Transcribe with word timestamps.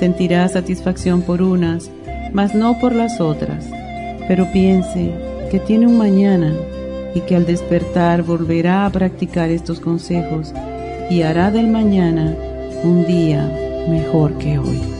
sentirá 0.00 0.48
satisfacción 0.48 1.20
por 1.20 1.42
unas, 1.42 1.90
mas 2.32 2.54
no 2.54 2.78
por 2.78 2.94
las 2.94 3.20
otras. 3.20 3.66
Pero 4.26 4.50
piense 4.50 5.12
que 5.50 5.60
tiene 5.60 5.86
un 5.86 5.98
mañana 5.98 6.54
y 7.14 7.20
que 7.20 7.36
al 7.36 7.44
despertar 7.44 8.22
volverá 8.22 8.86
a 8.86 8.90
practicar 8.90 9.50
estos 9.50 9.78
consejos 9.78 10.54
y 11.10 11.20
hará 11.22 11.50
del 11.50 11.68
mañana 11.68 12.34
un 12.82 13.06
día 13.06 13.46
mejor 13.88 14.38
que 14.38 14.58
hoy. 14.58 14.99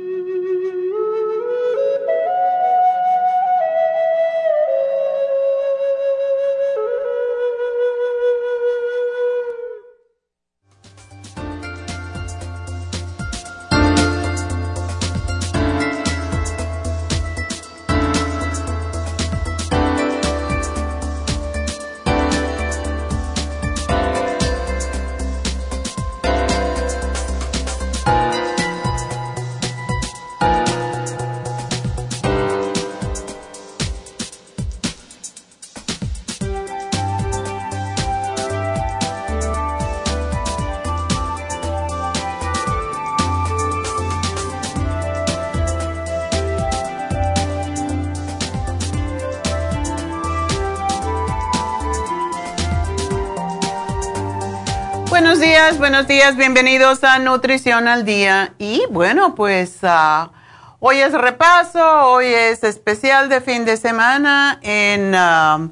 818-841-1422. 55.71 55.77
buenos 55.77 56.07
días, 56.07 56.35
bienvenidos 56.35 57.03
a 57.03 57.19
Nutrición 57.19 57.87
al 57.87 58.03
Día. 58.03 58.53
Y 58.57 58.83
bueno, 58.89 59.35
pues 59.35 59.79
ah, 59.83 60.31
hoy 60.79 60.97
es 60.97 61.13
repaso, 61.13 61.79
hoy 62.07 62.25
es 62.27 62.63
especial 62.63 63.29
de 63.29 63.41
fin 63.41 63.65
de 63.65 63.77
semana 63.77 64.59
en, 64.61 65.13
ah, 65.15 65.69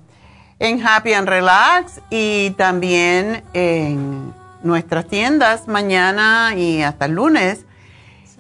en 0.60 0.86
Happy 0.86 1.14
and 1.14 1.28
Relax 1.28 2.02
y 2.10 2.52
también 2.52 3.44
en 3.54 4.34
nuestras 4.64 5.08
tiendas 5.08 5.68
mañana 5.68 6.54
y 6.56 6.82
hasta 6.82 7.06
el 7.06 7.14
lunes. 7.14 7.66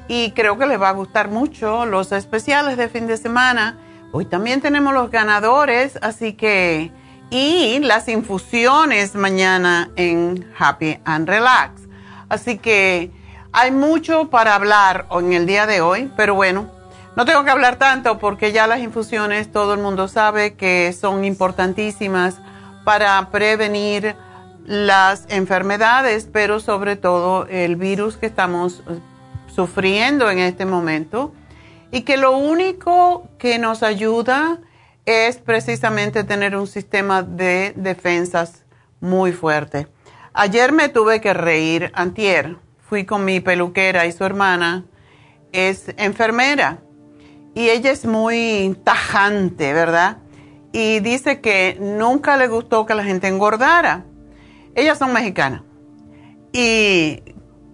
Y 0.07 0.31
creo 0.31 0.57
que 0.57 0.65
les 0.65 0.81
va 0.81 0.89
a 0.89 0.93
gustar 0.93 1.29
mucho 1.29 1.85
los 1.85 2.11
especiales 2.11 2.77
de 2.77 2.89
fin 2.89 3.05
de 3.07 3.17
semana. 3.17 3.77
Hoy 4.11 4.25
también 4.25 4.61
tenemos 4.61 4.93
los 4.93 5.11
ganadores, 5.11 5.99
así 6.01 6.33
que... 6.33 6.91
Y 7.29 7.79
las 7.79 8.07
infusiones 8.07 9.13
mañana 9.13 9.91
en 9.95 10.51
Happy 10.57 10.97
and 11.05 11.27
Relax. 11.29 11.81
Así 12.27 12.57
que 12.57 13.11
hay 13.51 13.71
mucho 13.71 14.29
para 14.29 14.55
hablar 14.55 15.07
en 15.11 15.33
el 15.33 15.45
día 15.45 15.67
de 15.67 15.81
hoy, 15.81 16.11
pero 16.17 16.33
bueno, 16.33 16.71
no 17.15 17.25
tengo 17.25 17.43
que 17.43 17.51
hablar 17.51 17.75
tanto 17.77 18.17
porque 18.17 18.51
ya 18.51 18.65
las 18.65 18.79
infusiones 18.79 19.51
todo 19.51 19.73
el 19.73 19.79
mundo 19.79 20.07
sabe 20.07 20.55
que 20.55 20.93
son 20.93 21.25
importantísimas 21.25 22.37
para 22.83 23.29
prevenir 23.29 24.15
las 24.65 25.25
enfermedades, 25.29 26.29
pero 26.31 26.59
sobre 26.59 26.95
todo 26.95 27.45
el 27.47 27.75
virus 27.75 28.17
que 28.17 28.27
estamos 28.27 28.83
eh, 28.87 28.99
sufriendo 29.53 30.29
en 30.29 30.39
este 30.39 30.65
momento 30.65 31.33
y 31.91 32.01
que 32.01 32.17
lo 32.17 32.37
único 32.37 33.27
que 33.37 33.57
nos 33.57 33.83
ayuda 33.83 34.59
es 35.09 35.37
precisamente 35.37 36.23
tener 36.23 36.55
un 36.55 36.67
sistema 36.67 37.23
de 37.23 37.73
defensas 37.75 38.63
muy 38.99 39.31
fuerte. 39.31 39.87
Ayer 40.33 40.71
me 40.71 40.87
tuve 40.87 41.19
que 41.19 41.33
reír, 41.33 41.91
antier, 41.95 42.57
fui 42.87 43.05
con 43.05 43.25
mi 43.25 43.39
peluquera 43.39 44.05
y 44.05 44.11
su 44.11 44.23
hermana 44.23 44.85
es 45.51 45.91
enfermera 45.97 46.77
y 47.55 47.69
ella 47.69 47.89
es 47.89 48.05
muy 48.05 48.77
tajante, 48.83 49.73
¿verdad? 49.73 50.19
Y 50.73 50.99
dice 50.99 51.41
que 51.41 51.79
nunca 51.81 52.37
le 52.37 52.47
gustó 52.47 52.85
que 52.85 52.93
la 52.93 53.03
gente 53.03 53.27
engordara. 53.27 54.05
Ellas 54.75 54.99
son 54.99 55.11
mexicanas. 55.11 55.63
Y 56.53 57.23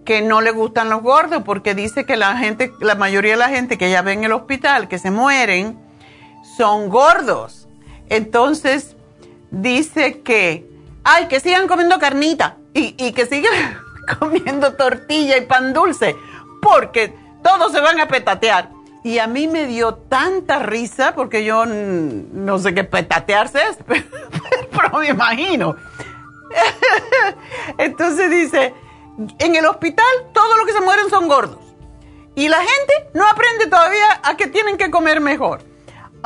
que 0.06 0.22
no 0.22 0.40
le 0.40 0.52
gustan 0.52 0.90
los 0.90 1.02
gordos 1.02 1.44
porque 1.44 1.76
dice 1.76 2.06
que 2.06 2.16
la 2.16 2.38
gente, 2.38 2.72
la 2.80 2.96
mayoría 2.96 3.32
de 3.32 3.38
la 3.38 3.50
gente 3.50 3.78
que 3.78 3.88
ella 3.88 4.02
ve 4.04 4.14
en 4.14 4.24
el 4.24 4.32
hospital, 4.32 4.88
que 4.88 5.00
se 5.00 5.12
mueren, 5.12 5.85
son 6.58 6.90
gordos. 6.90 7.68
Entonces, 8.10 8.96
dice 9.52 10.22
que, 10.22 10.70
ay, 11.04 11.28
que 11.28 11.40
sigan 11.40 11.68
comiendo 11.68 12.00
carnita 12.00 12.58
y, 12.74 13.12
que 13.14 13.26
sigan 13.26 13.80
comiendo 14.20 14.74
tortilla 14.74 15.38
y 15.38 15.42
pan 15.42 15.74
dulce, 15.74 16.16
porque 16.62 17.14
todos 17.44 17.72
se 17.72 17.82
van 17.82 18.00
a 18.00 18.08
petatear. 18.08 18.70
Y 19.04 19.20
a 19.20 19.28
mí 19.28 19.48
me 19.48 19.68
dio 19.68 19.96
tanta 19.96 20.60
risa, 20.60 21.14
porque 21.14 21.46
yo 21.46 21.66
no 21.68 22.58
sé 22.58 22.74
qué 22.74 22.84
petatearse 22.84 23.60
es, 23.70 23.78
pero 23.88 24.98
me 24.98 25.10
imagino. 25.10 25.76
Entonces 27.78 28.32
dice, 28.32 28.74
en 29.40 29.56
el 29.56 29.66
hospital 29.66 30.06
todos 30.34 30.58
los 30.58 30.66
que 30.66 30.74
se 30.74 30.82
mueren 30.82 31.10
son 31.10 31.28
gordos. 31.28 31.60
Y 32.36 32.50
la 32.50 32.58
gente 32.58 33.10
no 33.14 33.26
aprende 33.28 33.68
todavía 33.68 34.20
a 34.24 34.36
que 34.36 34.48
tienen 34.48 34.78
que 34.78 34.92
comer 34.92 35.22
mejor. 35.22 35.62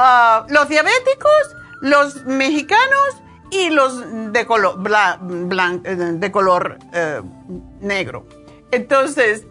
Ah, 0.02 0.46
los 0.48 0.70
diabéticos, 0.70 1.58
los 1.82 2.24
mexicanos 2.24 3.22
y 3.52 3.70
los 3.70 4.32
de 4.32 4.46
color, 4.46 4.80
eh, 5.84 5.94
de 5.94 6.32
color 6.32 6.80
eh, 6.94 7.22
negro. 7.82 8.26
Entonces, 8.72 9.44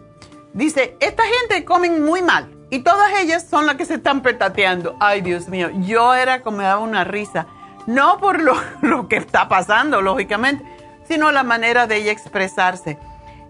dice, 0.53 0.97
esta 1.01 1.21
gente 1.21 1.63
comen 1.65 2.03
muy 2.03 2.23
mal 2.23 2.49
y 2.71 2.79
todas 2.79 3.11
ellas 3.19 3.45
son 3.47 3.67
las 3.67 3.75
que 3.75 3.85
se 3.85 3.93
están 3.93 4.23
petateando. 4.23 4.97
Ay, 4.99 5.21
Dios 5.21 5.49
mío, 5.49 5.69
yo 5.81 6.15
era 6.15 6.41
como 6.41 6.57
me 6.57 6.63
daba 6.63 6.81
una 6.81 7.03
risa. 7.03 7.45
No 7.85 8.17
por 8.17 8.41
lo, 8.41 8.55
lo 8.81 9.07
que 9.07 9.17
está 9.17 9.49
pasando, 9.49 10.01
lógicamente, 10.01 10.65
sino 11.07 11.31
la 11.31 11.43
manera 11.43 11.85
de 11.85 11.97
ella 11.97 12.11
expresarse. 12.11 12.97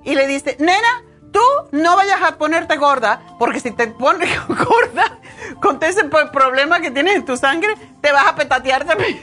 Y 0.03 0.15
le 0.15 0.27
dice, 0.27 0.57
nena, 0.59 1.03
tú 1.31 1.41
no 1.71 1.95
vayas 1.95 2.21
a 2.21 2.37
ponerte 2.37 2.77
gorda, 2.77 3.21
porque 3.37 3.59
si 3.59 3.71
te 3.71 3.87
pones 3.87 4.29
gorda 4.47 5.17
con 5.61 5.81
ese 5.83 6.05
problema 6.05 6.79
que 6.79 6.91
tienes 6.91 7.15
en 7.15 7.25
tu 7.25 7.37
sangre, 7.37 7.75
te 8.01 8.11
vas 8.11 8.27
a 8.27 8.35
petatear 8.35 8.85
también. 8.85 9.19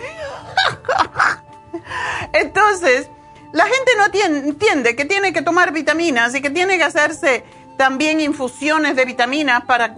Entonces, 2.33 3.09
la 3.53 3.65
gente 3.65 3.93
no 3.97 4.47
entiende 4.49 4.97
que 4.97 5.05
tiene 5.05 5.33
que 5.33 5.43
tomar 5.43 5.73
vitaminas 5.73 6.35
y 6.35 6.43
que 6.43 6.51
tiene 6.51 6.77
que 6.77 6.85
hacerse 6.85 7.45
también 7.77 8.21
infusiones 8.21 8.97
de 8.97 9.05
vitaminas 9.05 9.65
para 9.65 9.95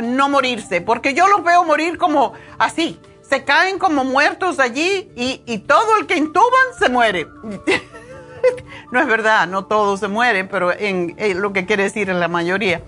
no 0.00 0.28
morirse, 0.28 0.80
porque 0.80 1.14
yo 1.14 1.28
los 1.28 1.42
veo 1.44 1.64
morir 1.64 1.96
como 1.96 2.34
así, 2.58 3.00
se 3.28 3.44
caen 3.44 3.78
como 3.78 4.04
muertos 4.04 4.58
allí 4.58 5.10
y, 5.14 5.58
todo 5.58 5.98
el 5.98 6.06
que 6.06 6.16
intuban 6.16 6.66
se 6.78 6.88
muere. 6.88 7.26
no 8.92 9.00
es 9.00 9.06
verdad, 9.06 9.46
no 9.46 9.64
todos 9.66 10.00
se 10.00 10.08
mueren, 10.08 10.48
pero 10.48 10.72
en, 10.72 11.16
lo 11.40 11.52
que 11.52 11.66
quiere 11.66 11.84
decir 11.84 12.10
en 12.10 12.20
la 12.20 12.28
mayoría. 12.28 12.82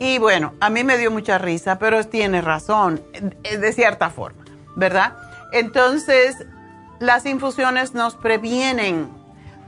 Y 0.00 0.18
bueno, 0.18 0.54
a 0.60 0.70
mí 0.70 0.82
me 0.82 0.98
dio 0.98 1.10
mucha 1.10 1.38
risa, 1.38 1.78
pero 1.78 2.04
tiene 2.04 2.40
razón, 2.40 3.02
de 3.42 3.72
cierta 3.72 4.10
forma, 4.10 4.44
¿verdad? 4.74 5.16
Entonces, 5.52 6.36
las 6.98 7.26
infusiones 7.26 7.94
nos 7.94 8.16
previenen 8.16 9.08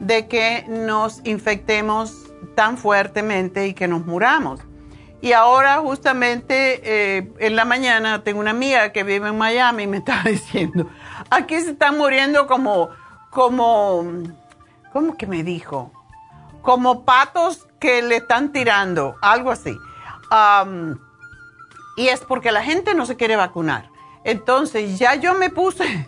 de 0.01 0.27
que 0.27 0.65
nos 0.69 1.21
infectemos 1.25 2.27
tan 2.55 2.77
fuertemente 2.77 3.67
y 3.69 3.75
que 3.75 3.87
nos 3.87 4.05
muramos. 4.05 4.61
Y 5.21 5.33
ahora 5.33 5.79
justamente 5.79 6.81
eh, 6.85 7.33
en 7.39 7.57
la 7.57 7.65
mañana 7.65 8.23
tengo 8.23 8.41
una 8.41 8.51
amiga 8.51 8.93
que 8.93 9.03
vive 9.03 9.29
en 9.29 9.39
Miami 9.39 9.85
y 9.85 9.87
me 9.87 9.97
estaba 9.99 10.25
diciendo, 10.25 10.89
aquí 11.31 11.61
se 11.61 11.71
están 11.71 11.97
muriendo 11.97 12.47
como, 12.47 12.91
como, 13.31 14.05
¿cómo 14.97 15.19
que 15.19 15.27
me 15.27 15.43
dijo? 15.43 15.93
Como 16.63 17.05
patos 17.05 17.67
que 17.79 18.01
le 18.01 18.17
están 18.17 18.51
tirando, 18.51 19.17
algo 19.21 19.51
así. 19.51 19.77
y 21.99 22.09
es 22.09 22.21
porque 22.21 22.51
la 22.51 22.63
gente 22.63 22.95
no 22.95 23.05
se 23.05 23.15
quiere 23.15 23.37
vacunar. 23.37 23.91
Entonces 24.25 24.99
ya 24.99 25.15
yo 25.17 25.35
me 25.35 25.51
puse 25.51 25.85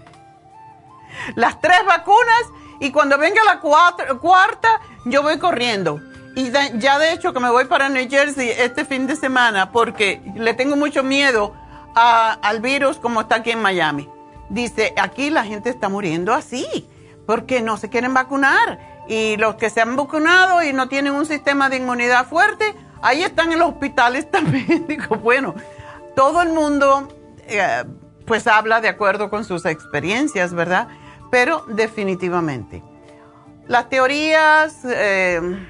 las 1.37 1.61
tres 1.61 1.81
vacunas 1.87 2.44
y 2.81 2.90
cuando 2.90 3.19
venga 3.19 3.43
la 3.44 3.61
cuarta 3.61 4.81
yo 5.05 5.23
voy 5.23 5.38
corriendo 5.38 6.00
y 6.35 6.50
ya 6.50 6.99
de 6.99 7.12
hecho 7.12 7.35
que 7.35 7.40
me 7.40 7.50
voy 7.50 7.67
para 7.67 7.90
New 7.90 8.08
Jersey 8.08 8.49
este 8.49 8.87
fin 8.87 9.06
de 9.06 9.17
semana 9.17 9.70
porque 9.70 10.23
le 10.35 10.55
tengo 10.55 10.76
mucho 10.76 11.02
miedo 11.02 11.55
al 11.94 12.61
virus 12.62 12.97
como 12.97 13.21
está 13.21 13.37
aquí 13.37 13.50
en 13.50 13.61
Miami. 13.61 14.09
Dice, 14.49 14.95
aquí 14.97 15.28
la 15.28 15.45
gente 15.45 15.68
está 15.68 15.90
muriendo 15.90 16.33
así 16.33 16.88
porque 17.28 17.61
no 17.61 17.76
se 17.76 17.90
quieren 17.90 18.14
vacunar. 18.14 18.78
Y 19.06 19.37
los 19.37 19.56
que 19.56 19.68
se 19.68 19.82
han 19.82 19.97
vacunado 19.97 20.62
y 20.62 20.73
no 20.73 20.88
tienen 20.88 21.12
un 21.12 21.26
sistema 21.26 21.68
de 21.68 21.76
inmunidad 21.76 22.26
fuerte, 22.26 22.75
ahí 23.02 23.23
están 23.23 23.52
en 23.52 23.58
los 23.58 23.68
hospitales 23.68 24.30
también. 24.30 24.87
Digo, 24.88 25.16
bueno, 25.16 25.54
todo 26.16 26.40
el 26.40 26.49
mundo 26.49 27.06
eh, 27.47 27.85
pues 28.25 28.47
habla 28.47 28.80
de 28.80 28.88
acuerdo 28.88 29.28
con 29.28 29.44
sus 29.44 29.66
experiencias, 29.66 30.54
¿verdad? 30.54 30.88
Pero 31.30 31.66
definitivamente. 31.68 32.82
Las 33.66 33.90
teorías... 33.90 34.78
Eh, 34.87 35.66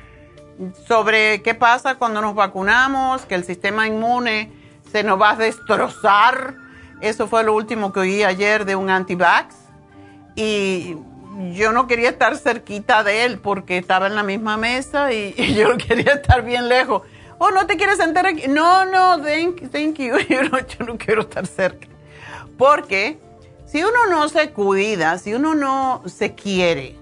sobre 0.89 1.41
qué 1.43 1.55
pasa 1.55 1.95
cuando 1.95 2.21
nos 2.21 2.35
vacunamos, 2.35 3.25
que 3.27 3.37
el 3.37 3.45
sistema 3.45 3.87
inmune 3.87 4.51
se 4.91 5.05
nos 5.05 5.21
va 5.21 5.31
a 5.31 5.37
destrozar. 5.37 6.57
Eso 7.01 7.29
fue 7.29 7.45
lo 7.45 7.55
último 7.55 7.93
que 7.93 8.01
oí 8.01 8.25
ayer 8.25 8.65
de 8.65 8.75
un 8.75 8.91
antivax. 8.91 9.55
Y 10.35 10.97
yo 11.39 11.73
no 11.73 11.87
quería 11.87 12.11
estar 12.11 12.37
cerquita 12.37 13.05
de 13.05 13.25
él 13.25 13.39
porque 13.39 13.79
estaba 13.79 14.09
en 14.09 14.17
la 14.17 14.23
misma 14.23 14.57
mesa 14.57 15.13
y, 15.13 15.35
yo 15.55 15.77
quería 15.77 16.15
estar 16.15 16.43
bien 16.43 16.69
lejos. 16.69 17.03
Oh, 17.39 17.51
¿no 17.53 17.67
te 17.67 17.77
quieres 17.77 17.99
sentar 17.99 18.27
aquí? 18.27 18.49
No, 18.49 18.85
no, 18.85 19.23
thank, 19.23 19.99
you. 19.99 20.19
Yo 20.29 20.43
no, 20.43 20.59
yo 20.59 20.85
no 20.85 20.99
quiero 20.99 21.21
estar 21.21 21.47
cerca. 21.47 21.87
Porque 22.57 23.21
si 23.65 23.85
uno 23.85 24.07
no 24.11 24.29
se 24.29 24.51
cuida, 24.51 25.19
si 25.19 25.35
uno 25.35 25.55
no 25.55 26.03
se 26.07 26.35
quiere, 26.35 26.97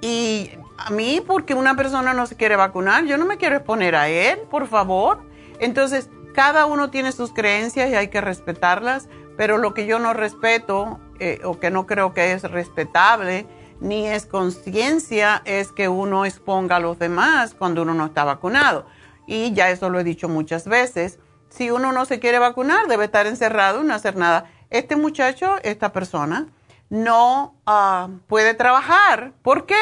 y 0.00 0.50
a 0.78 0.90
mí 0.90 1.22
porque 1.24 1.54
una 1.54 1.76
persona 1.76 2.12
no 2.12 2.26
se 2.26 2.34
quiere 2.34 2.56
vacunar, 2.56 3.04
yo 3.04 3.16
no 3.18 3.24
me 3.24 3.36
quiero 3.36 3.54
exponer 3.54 3.94
a 3.94 4.08
él, 4.08 4.40
por 4.50 4.66
favor. 4.66 5.22
Entonces, 5.60 6.10
cada 6.34 6.66
uno 6.66 6.90
tiene 6.90 7.12
sus 7.12 7.32
creencias 7.32 7.88
y 7.88 7.94
hay 7.94 8.08
que 8.08 8.20
respetarlas, 8.20 9.08
pero 9.36 9.58
lo 9.58 9.74
que 9.74 9.86
yo 9.86 10.00
no 10.00 10.12
respeto 10.12 10.98
eh, 11.22 11.40
o 11.44 11.58
que 11.58 11.70
no 11.70 11.86
creo 11.86 12.12
que 12.12 12.32
es 12.32 12.42
respetable 12.42 13.46
ni 13.80 14.06
es 14.06 14.26
conciencia 14.26 15.42
es 15.44 15.72
que 15.72 15.88
uno 15.88 16.24
exponga 16.24 16.76
a 16.76 16.80
los 16.80 16.98
demás 16.98 17.54
cuando 17.54 17.82
uno 17.82 17.94
no 17.94 18.06
está 18.06 18.22
vacunado. 18.22 18.86
Y 19.26 19.52
ya 19.54 19.70
eso 19.70 19.90
lo 19.90 19.98
he 19.98 20.04
dicho 20.04 20.28
muchas 20.28 20.68
veces. 20.68 21.18
Si 21.48 21.70
uno 21.70 21.92
no 21.92 22.04
se 22.04 22.20
quiere 22.20 22.38
vacunar, 22.38 22.86
debe 22.86 23.06
estar 23.06 23.26
encerrado 23.26 23.82
y 23.82 23.86
no 23.86 23.94
hacer 23.94 24.16
nada. 24.16 24.44
Este 24.70 24.94
muchacho, 24.94 25.56
esta 25.64 25.92
persona, 25.92 26.46
no 26.90 27.56
ah, 27.66 28.08
puede 28.28 28.54
trabajar. 28.54 29.32
¿Por 29.42 29.66
qué? 29.66 29.74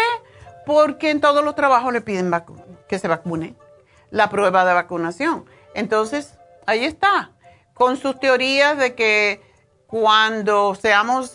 porque 0.71 1.11
en 1.11 1.21
todos 1.21 1.45
los 1.45 1.57
trabajos 1.57 1.93
le 1.93 2.01
piden 2.01 2.31
que 2.89 3.01
se 3.01 3.09
vacune, 3.09 3.57
la 4.11 4.31
prueba 4.31 4.65
de 4.65 4.73
vacunación. 4.73 5.45
Entonces, 5.75 6.35
ahí 6.65 6.85
está, 6.85 7.33
con 7.75 7.97
sus 7.97 8.21
teorías 8.21 8.79
de 8.79 8.95
que 8.95 9.43
cuando 9.91 10.77
seamos 10.77 11.33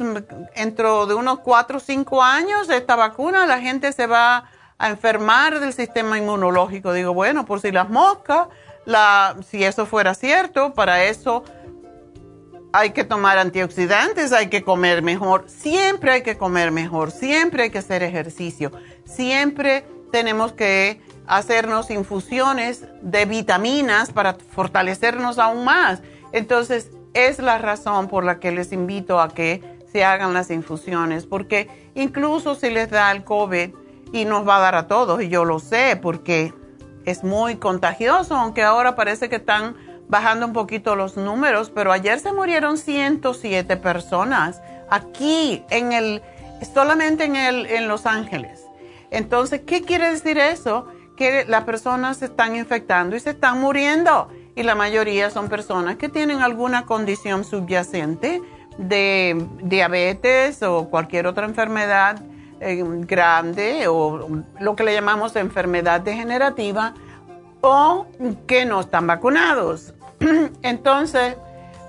dentro 0.55 1.07
de 1.07 1.13
unos 1.13 1.39
4 1.39 1.77
o 1.77 1.79
5 1.81 2.23
años, 2.23 2.69
esta 2.69 2.95
vacuna, 2.95 3.45
la 3.45 3.59
gente 3.59 3.91
se 3.91 4.07
va 4.07 4.49
a 4.77 4.89
enfermar 4.89 5.59
del 5.59 5.73
sistema 5.73 6.17
inmunológico. 6.17 6.93
Digo, 6.93 7.13
bueno, 7.13 7.45
por 7.45 7.59
si 7.59 7.73
las 7.73 7.89
moscas, 7.89 8.47
si 9.45 9.61
eso 9.61 9.85
fuera 9.85 10.13
cierto, 10.13 10.73
para 10.73 11.03
eso 11.03 11.43
hay 12.71 12.91
que 12.91 13.03
tomar 13.03 13.37
antioxidantes, 13.39 14.31
hay 14.31 14.47
que 14.47 14.63
comer 14.63 15.01
mejor, 15.01 15.43
siempre 15.47 16.13
hay 16.13 16.23
que 16.23 16.37
comer 16.37 16.71
mejor, 16.71 17.11
siempre 17.11 17.63
hay 17.63 17.69
que 17.71 17.79
hacer 17.79 18.03
ejercicio, 18.03 18.71
siempre 19.03 19.85
tenemos 20.13 20.53
que 20.53 21.01
hacernos 21.27 21.89
infusiones 21.89 22.85
de 23.01 23.25
vitaminas 23.25 24.13
para 24.13 24.35
fortalecernos 24.35 25.39
aún 25.39 25.65
más. 25.65 25.99
Entonces, 26.31 26.89
es 27.15 27.39
la 27.39 27.57
razón 27.57 28.07
por 28.07 28.23
la 28.23 28.39
que 28.39 28.51
les 28.51 28.71
invito 28.71 29.19
a 29.19 29.29
que 29.29 29.63
se 29.91 30.03
hagan 30.03 30.33
las 30.33 30.51
infusiones, 30.51 31.25
porque 31.25 31.69
incluso 31.95 32.53
si 32.53 32.69
les 32.69 32.91
da 32.91 33.11
el 33.11 33.23
COVID 33.23 33.69
y 34.11 34.25
nos 34.25 34.47
va 34.47 34.57
a 34.57 34.59
dar 34.59 34.75
a 34.75 34.87
todos, 34.87 35.23
y 35.23 35.29
yo 35.29 35.45
lo 35.45 35.59
sé, 35.59 35.97
porque 35.99 36.53
es 37.05 37.23
muy 37.23 37.55
contagioso, 37.55 38.35
aunque 38.35 38.61
ahora 38.61 38.95
parece 38.95 39.29
que 39.29 39.37
están 39.37 39.75
bajando 40.09 40.45
un 40.45 40.53
poquito 40.53 40.95
los 40.95 41.17
números, 41.17 41.71
pero 41.73 41.91
ayer 41.91 42.19
se 42.19 42.33
murieron 42.33 42.77
107 42.77 43.77
personas 43.77 44.61
aquí 44.89 45.63
en 45.69 45.93
el 45.93 46.21
solamente 46.73 47.23
en 47.23 47.35
el 47.35 47.65
en 47.65 47.87
Los 47.87 48.05
Ángeles. 48.05 48.65
Entonces, 49.11 49.61
¿qué 49.65 49.81
quiere 49.81 50.11
decir 50.11 50.37
eso? 50.37 50.87
Que 51.15 51.45
las 51.45 51.63
personas 51.63 52.17
se 52.17 52.25
están 52.25 52.55
infectando 52.55 53.15
y 53.15 53.19
se 53.19 53.31
están 53.31 53.61
muriendo 53.61 54.29
y 54.55 54.63
la 54.63 54.75
mayoría 54.75 55.29
son 55.29 55.49
personas 55.49 55.97
que 55.97 56.09
tienen 56.09 56.41
alguna 56.41 56.85
condición 56.85 57.43
subyacente 57.43 58.41
de 58.77 59.45
diabetes 59.61 60.63
o 60.63 60.89
cualquier 60.89 61.27
otra 61.27 61.45
enfermedad 61.45 62.21
eh, 62.61 62.83
grande 62.83 63.87
o 63.87 64.43
lo 64.59 64.75
que 64.75 64.83
le 64.83 64.93
llamamos 64.93 65.35
enfermedad 65.35 66.01
degenerativa 66.01 66.93
o 67.61 68.07
que 68.47 68.65
no 68.65 68.81
están 68.81 69.07
vacunados. 69.07 69.93
Entonces, 70.61 71.35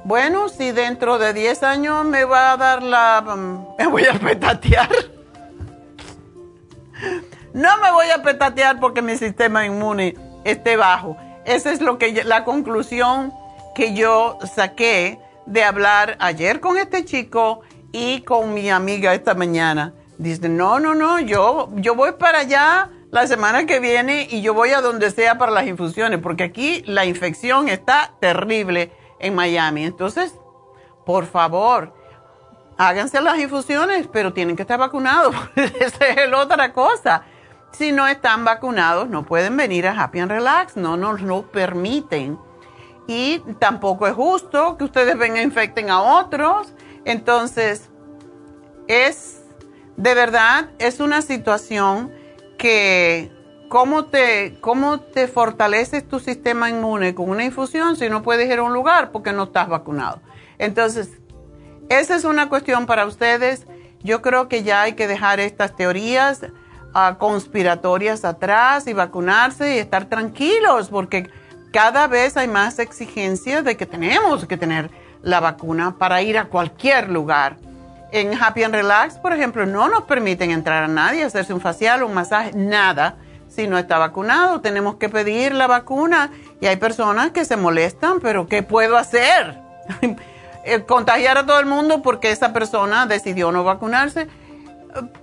bueno, 0.04 0.48
si 0.48 0.72
dentro 0.72 1.18
de 1.18 1.32
10 1.32 1.62
años 1.62 2.04
me 2.04 2.24
va 2.24 2.52
a 2.52 2.56
dar 2.56 2.82
la... 2.82 3.20
Mm, 3.20 3.66
me 3.78 3.86
voy 3.86 4.04
a 4.06 4.14
petatear. 4.14 4.88
No 7.52 7.78
me 7.78 7.90
voy 7.90 8.10
a 8.10 8.22
petatear 8.22 8.78
porque 8.80 9.00
mi 9.00 9.16
sistema 9.16 9.64
inmune 9.64 10.14
esté 10.44 10.76
bajo. 10.76 11.16
Esa 11.46 11.70
es 11.72 11.80
lo 11.80 11.96
que 11.96 12.24
la 12.24 12.44
conclusión 12.44 13.32
que 13.74 13.94
yo 13.94 14.38
saqué 14.54 15.20
de 15.46 15.62
hablar 15.62 16.16
ayer 16.18 16.60
con 16.60 16.76
este 16.76 17.04
chico 17.04 17.60
y 17.92 18.22
con 18.22 18.52
mi 18.52 18.68
amiga 18.68 19.14
esta 19.14 19.34
mañana. 19.34 19.94
Dice, 20.18 20.48
no, 20.48 20.80
no, 20.80 20.94
no, 20.94 21.20
yo, 21.20 21.70
yo 21.76 21.94
voy 21.94 22.12
para 22.12 22.40
allá 22.40 22.90
la 23.12 23.26
semana 23.28 23.64
que 23.64 23.78
viene 23.78 24.26
y 24.28 24.42
yo 24.42 24.54
voy 24.54 24.70
a 24.70 24.80
donde 24.80 25.10
sea 25.12 25.38
para 25.38 25.52
las 25.52 25.66
infusiones, 25.66 26.18
porque 26.20 26.42
aquí 26.42 26.82
la 26.86 27.04
infección 27.04 27.68
está 27.68 28.12
terrible 28.20 28.90
en 29.20 29.36
Miami. 29.36 29.84
Entonces, 29.84 30.34
por 31.04 31.26
favor, 31.26 31.94
háganse 32.76 33.20
las 33.20 33.38
infusiones, 33.38 34.08
pero 34.12 34.32
tienen 34.32 34.56
que 34.56 34.62
estar 34.62 34.80
vacunados. 34.80 35.34
Esa 35.54 36.06
es 36.06 36.28
la 36.28 36.38
otra 36.38 36.72
cosa. 36.72 37.22
Si 37.72 37.92
no 37.92 38.06
están 38.06 38.44
vacunados, 38.44 39.08
no 39.08 39.24
pueden 39.26 39.56
venir 39.56 39.86
a 39.86 40.00
Happy 40.00 40.20
and 40.20 40.30
Relax, 40.30 40.76
no 40.76 40.96
nos 40.96 41.20
lo 41.20 41.50
permiten. 41.50 42.38
Y 43.06 43.40
tampoco 43.58 44.06
es 44.06 44.14
justo 44.14 44.76
que 44.76 44.84
ustedes 44.84 45.16
vengan 45.18 45.38
e 45.38 45.42
infecten 45.42 45.90
a 45.90 46.00
otros. 46.00 46.72
Entonces, 47.04 47.90
es, 48.88 49.42
de 49.96 50.14
verdad, 50.14 50.70
es 50.78 51.00
una 51.00 51.22
situación 51.22 52.12
que, 52.58 53.30
¿cómo 53.68 54.06
te, 54.06 54.58
cómo 54.60 55.00
te 55.00 55.28
fortaleces 55.28 56.08
tu 56.08 56.18
sistema 56.18 56.70
inmune 56.70 57.14
con 57.14 57.28
una 57.28 57.44
infusión 57.44 57.96
si 57.96 58.08
no 58.08 58.22
puedes 58.22 58.50
ir 58.50 58.58
a 58.58 58.62
un 58.62 58.72
lugar 58.72 59.12
porque 59.12 59.32
no 59.32 59.44
estás 59.44 59.68
vacunado? 59.68 60.20
Entonces, 60.58 61.10
esa 61.88 62.16
es 62.16 62.24
una 62.24 62.48
cuestión 62.48 62.86
para 62.86 63.06
ustedes. 63.06 63.66
Yo 64.02 64.22
creo 64.22 64.48
que 64.48 64.62
ya 64.62 64.82
hay 64.82 64.94
que 64.94 65.06
dejar 65.06 65.40
estas 65.40 65.76
teorías 65.76 66.46
conspiratorias 67.18 68.24
atrás 68.24 68.86
y 68.86 68.92
vacunarse 68.92 69.76
y 69.76 69.78
estar 69.78 70.06
tranquilos 70.06 70.88
porque 70.88 71.28
cada 71.72 72.06
vez 72.06 72.36
hay 72.36 72.48
más 72.48 72.78
exigencias 72.78 73.64
de 73.64 73.76
que 73.76 73.84
tenemos 73.84 74.46
que 74.46 74.56
tener 74.56 74.90
la 75.22 75.40
vacuna 75.40 75.96
para 75.98 76.22
ir 76.22 76.38
a 76.38 76.46
cualquier 76.46 77.10
lugar. 77.10 77.56
En 78.12 78.32
Happy 78.40 78.62
and 78.62 78.74
Relax, 78.74 79.18
por 79.18 79.32
ejemplo, 79.32 79.66
no 79.66 79.88
nos 79.88 80.04
permiten 80.04 80.50
entrar 80.50 80.84
a 80.84 80.88
nadie, 80.88 81.24
hacerse 81.24 81.52
un 81.52 81.60
facial, 81.60 82.02
un 82.02 82.14
masaje, 82.14 82.52
nada, 82.54 83.16
si 83.48 83.66
no 83.66 83.76
está 83.76 83.98
vacunado. 83.98 84.60
Tenemos 84.60 84.96
que 84.96 85.08
pedir 85.08 85.52
la 85.54 85.66
vacuna 85.66 86.30
y 86.60 86.66
hay 86.66 86.76
personas 86.76 87.32
que 87.32 87.44
se 87.44 87.56
molestan, 87.56 88.20
pero 88.20 88.46
¿qué 88.46 88.62
puedo 88.62 88.96
hacer? 88.96 89.58
Eh, 90.68 90.82
contagiar 90.82 91.38
a 91.38 91.46
todo 91.46 91.60
el 91.60 91.66
mundo 91.66 92.02
porque 92.02 92.32
esa 92.32 92.52
persona 92.52 93.06
decidió 93.06 93.52
no 93.52 93.62
vacunarse 93.62 94.26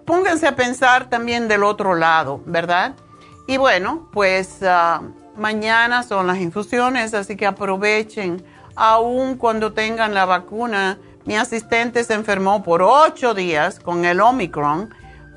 pónganse 0.06 0.48
a 0.48 0.56
pensar 0.56 1.10
también 1.10 1.48
del 1.48 1.63
otro 1.63 1.96
lado, 1.96 2.42
¿verdad? 2.46 2.96
Y 3.48 3.58
bueno, 3.58 4.10
pues 4.12 4.60
ah, 4.63 5.01
mañana 5.36 6.03
son 6.03 6.27
las 6.27 6.38
infusiones, 6.38 7.13
así 7.13 7.36
que 7.36 7.46
aprovechen, 7.46 8.44
aun 8.75 9.38
cuando 9.38 9.74
tengan 9.74 10.13
la 10.13 10.25
vacuna. 10.25 11.00
Mi 11.25 11.38
asistente 11.38 12.03
se 12.03 12.13
enfermó 12.13 12.63
por 12.63 12.82
ocho 12.82 13.34
días 13.34 13.80
con 13.80 14.03
el 14.03 14.20
Omicron 14.20 14.94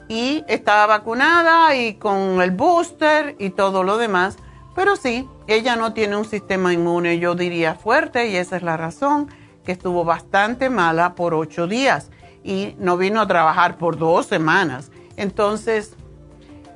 y 0.08 0.44
estaba 0.48 0.86
vacunada 0.86 1.74
y 1.76 1.94
con 1.94 2.40
el 2.42 2.50
booster 2.50 3.36
y 3.38 3.50
todo 3.50 3.82
lo 3.82 3.96
demás, 3.96 4.36
pero 4.74 4.96
sí, 4.96 5.28
ella 5.46 5.76
no 5.76 5.92
tiene 5.92 6.16
un 6.16 6.24
sistema 6.24 6.72
inmune, 6.72 7.18
yo 7.18 7.34
diría 7.34 7.74
fuerte, 7.74 8.28
y 8.28 8.36
esa 8.36 8.56
es 8.56 8.62
la 8.62 8.76
razón 8.76 9.28
que 9.64 9.72
estuvo 9.72 10.04
bastante 10.04 10.70
mala 10.70 11.14
por 11.14 11.34
ocho 11.34 11.66
días 11.66 12.10
y 12.46 12.76
no 12.78 12.96
vino 12.96 13.20
a 13.20 13.26
trabajar 13.26 13.76
por 13.76 13.98
dos 13.98 14.26
semanas. 14.26 14.92
Entonces, 15.16 15.96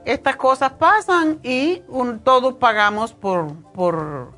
estas 0.04 0.34
cosas 0.34 0.72
pasan 0.72 1.38
y 1.44 1.82
todos 2.24 2.54
pagamos 2.54 3.12
por, 3.12 3.54
por 3.72 4.32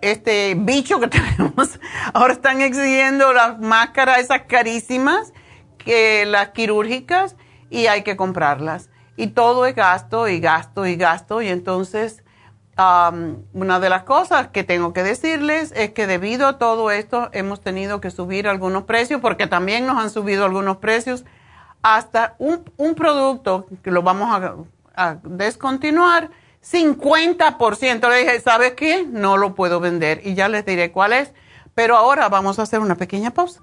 este 0.00 0.54
bicho 0.54 1.00
que 1.00 1.08
tenemos. 1.36 1.80
Ahora 2.14 2.34
están 2.34 2.60
exigiendo 2.60 3.32
las 3.32 3.58
máscaras 3.58 4.20
esas 4.20 4.42
carísimas, 4.42 5.32
que 5.76 6.24
las 6.24 6.50
quirúrgicas, 6.50 7.34
y 7.68 7.86
hay 7.86 8.02
que 8.02 8.16
comprarlas. 8.16 8.90
Y 9.16 9.28
todo 9.28 9.66
es 9.66 9.74
gasto 9.74 10.28
y 10.28 10.38
gasto 10.38 10.86
y 10.86 10.94
gasto. 10.94 11.42
Y 11.42 11.48
entonces 11.48 12.19
una 13.52 13.80
de 13.80 13.90
las 13.90 14.04
cosas 14.04 14.48
que 14.48 14.64
tengo 14.64 14.92
que 14.92 15.02
decirles 15.02 15.72
es 15.76 15.90
que 15.90 16.06
debido 16.06 16.46
a 16.46 16.58
todo 16.58 16.90
esto 16.90 17.28
hemos 17.32 17.60
tenido 17.60 18.00
que 18.00 18.10
subir 18.10 18.48
algunos 18.48 18.84
precios 18.84 19.20
porque 19.20 19.46
también 19.46 19.86
nos 19.86 19.98
han 19.98 20.10
subido 20.10 20.44
algunos 20.44 20.78
precios 20.78 21.24
hasta 21.82 22.36
un, 22.38 22.64
producto 22.94 23.66
que 23.82 23.90
lo 23.90 24.02
vamos 24.02 24.30
a, 24.32 24.54
a 24.94 25.16
descontinuar, 25.22 26.30
50%. 26.62 28.08
Le 28.08 28.18
dije, 28.18 28.40
¿sabes 28.40 28.74
qué? 28.74 29.06
No 29.06 29.36
lo 29.36 29.54
puedo 29.54 29.80
vender 29.80 30.20
y 30.24 30.34
ya 30.34 30.48
les 30.48 30.64
diré 30.64 30.92
cuál 30.92 31.12
es. 31.12 31.32
Pero 31.74 31.96
ahora 31.96 32.28
vamos 32.28 32.58
a 32.58 32.62
hacer 32.62 32.80
una 32.80 32.96
pequeña 32.96 33.30
pausa. 33.30 33.62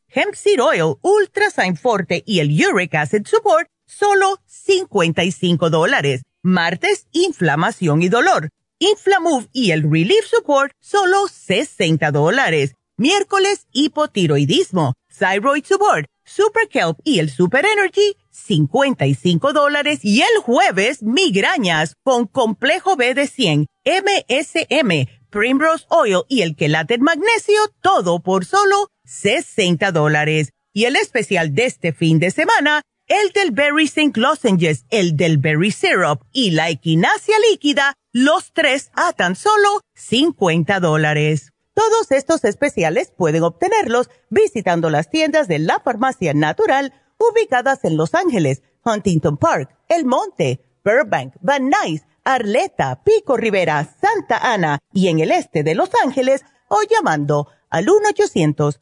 hemp 0.13 0.35
seed 0.35 0.61
oil, 0.61 0.95
ultra 1.01 1.49
forte 1.75 2.23
y 2.25 2.39
el 2.39 2.49
uric 2.49 2.95
acid 2.95 3.25
support, 3.25 3.67
solo 3.85 4.39
55 4.45 5.69
dólares. 5.69 6.21
Martes, 6.43 7.07
inflamación 7.11 8.01
y 8.01 8.09
dolor. 8.09 8.49
Inflamove 8.79 9.47
y 9.53 9.71
el 9.71 9.83
relief 9.83 10.25
support, 10.25 10.71
solo 10.79 11.27
60 11.27 12.11
dólares. 12.11 12.75
Miércoles, 12.97 13.67
hipotiroidismo. 13.71 14.93
Thyroid 15.17 15.65
support, 15.65 16.07
super 16.23 16.67
kelp 16.67 16.97
y 17.03 17.19
el 17.19 17.29
super 17.29 17.65
energy, 17.65 18.17
55 18.31 19.53
dólares. 19.53 19.99
Y 20.03 20.21
el 20.21 20.41
jueves, 20.41 21.03
migrañas 21.03 21.95
con 22.03 22.25
complejo 22.25 22.95
B 22.95 23.13
de 23.13 23.27
100, 23.27 23.67
MSM, 23.85 25.07
Primrose 25.29 25.85
Oil 25.89 26.23
y 26.27 26.41
el 26.41 26.55
quelate 26.55 26.97
magnesio, 26.97 27.59
todo 27.81 28.19
por 28.19 28.45
solo 28.45 28.89
60 29.11 29.91
dólares. 29.91 30.53
Y 30.73 30.85
el 30.85 30.95
especial 30.95 31.53
de 31.53 31.65
este 31.65 31.91
fin 31.91 32.19
de 32.19 32.31
semana, 32.31 32.81
el 33.07 33.31
del 33.33 33.51
Berry 33.51 33.85
St. 33.85 34.17
Lozenges, 34.19 34.85
el 34.89 35.17
del 35.17 35.37
Berry 35.37 35.71
Syrup 35.71 36.23
y 36.31 36.51
la 36.51 36.69
equinacia 36.69 37.35
líquida, 37.51 37.93
los 38.13 38.53
tres 38.53 38.89
a 38.95 39.11
tan 39.11 39.35
solo 39.35 39.81
50 39.95 40.79
dólares. 40.79 41.51
Todos 41.73 42.11
estos 42.11 42.43
especiales 42.45 43.11
pueden 43.17 43.43
obtenerlos 43.43 44.09
visitando 44.29 44.89
las 44.89 45.09
tiendas 45.09 45.47
de 45.47 45.59
la 45.59 45.79
farmacia 45.79 46.33
natural 46.33 46.93
ubicadas 47.17 47.83
en 47.83 47.97
Los 47.97 48.13
Ángeles, 48.13 48.61
Huntington 48.83 49.37
Park, 49.37 49.69
El 49.87 50.05
Monte, 50.05 50.61
Burbank, 50.83 51.35
Van 51.41 51.69
Nuys, 51.69 52.03
Arleta, 52.23 53.03
Pico 53.03 53.37
Rivera, 53.37 53.95
Santa 54.01 54.37
Ana 54.53 54.79
y 54.93 55.07
en 55.07 55.19
el 55.19 55.31
este 55.31 55.63
de 55.63 55.75
Los 55.75 55.89
Ángeles 56.03 56.43
o 56.67 56.79
llamando 56.89 57.47
al 57.69 57.89
1 57.89 58.09
800 58.09 58.81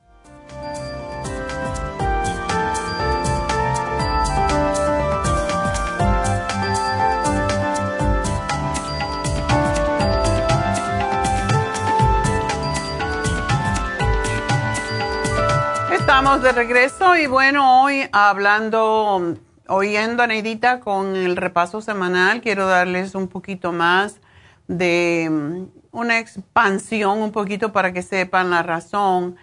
De 16.41 16.51
regreso 16.53 17.15
y 17.17 17.27
bueno, 17.27 17.83
hoy 17.83 18.09
hablando, 18.11 19.35
oyendo 19.67 20.23
a 20.23 20.27
Neidita 20.27 20.79
con 20.79 21.15
el 21.15 21.35
repaso 21.35 21.81
semanal, 21.81 22.41
quiero 22.41 22.65
darles 22.65 23.13
un 23.13 23.27
poquito 23.27 23.71
más 23.71 24.21
de 24.67 25.29
mm, 25.29 25.65
una 25.91 26.17
expansión, 26.17 27.21
un 27.21 27.31
poquito 27.31 27.71
para 27.71 27.93
que 27.93 28.01
sepan 28.01 28.49
la 28.49 28.63
razón. 28.63 29.35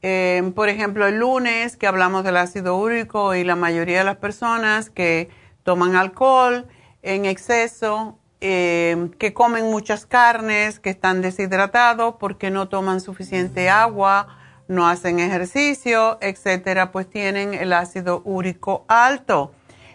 Eh, 0.00 0.50
por 0.54 0.70
ejemplo, 0.70 1.06
el 1.06 1.18
lunes 1.18 1.76
que 1.76 1.86
hablamos 1.86 2.24
del 2.24 2.38
ácido 2.38 2.78
úrico 2.78 3.34
y 3.34 3.44
la 3.44 3.56
mayoría 3.56 3.98
de 3.98 4.04
las 4.04 4.16
personas 4.16 4.88
que 4.88 5.28
toman 5.62 5.94
alcohol 5.94 6.66
en 7.02 7.26
exceso, 7.26 8.18
eh, 8.40 9.10
que 9.18 9.34
comen 9.34 9.66
muchas 9.66 10.06
carnes, 10.06 10.80
que 10.80 10.88
están 10.88 11.20
deshidratados 11.20 12.14
porque 12.18 12.50
no 12.50 12.68
toman 12.68 13.02
suficiente 13.02 13.68
agua, 13.68 14.35
no 14.68 14.88
hacen 14.88 15.18
ejercicio, 15.18 16.18
etcétera, 16.20 16.92
pues 16.92 17.08
tienen 17.08 17.54
el 17.54 17.72
ácido 17.72 18.22
úrico 18.24 18.84
alto. 18.88 19.52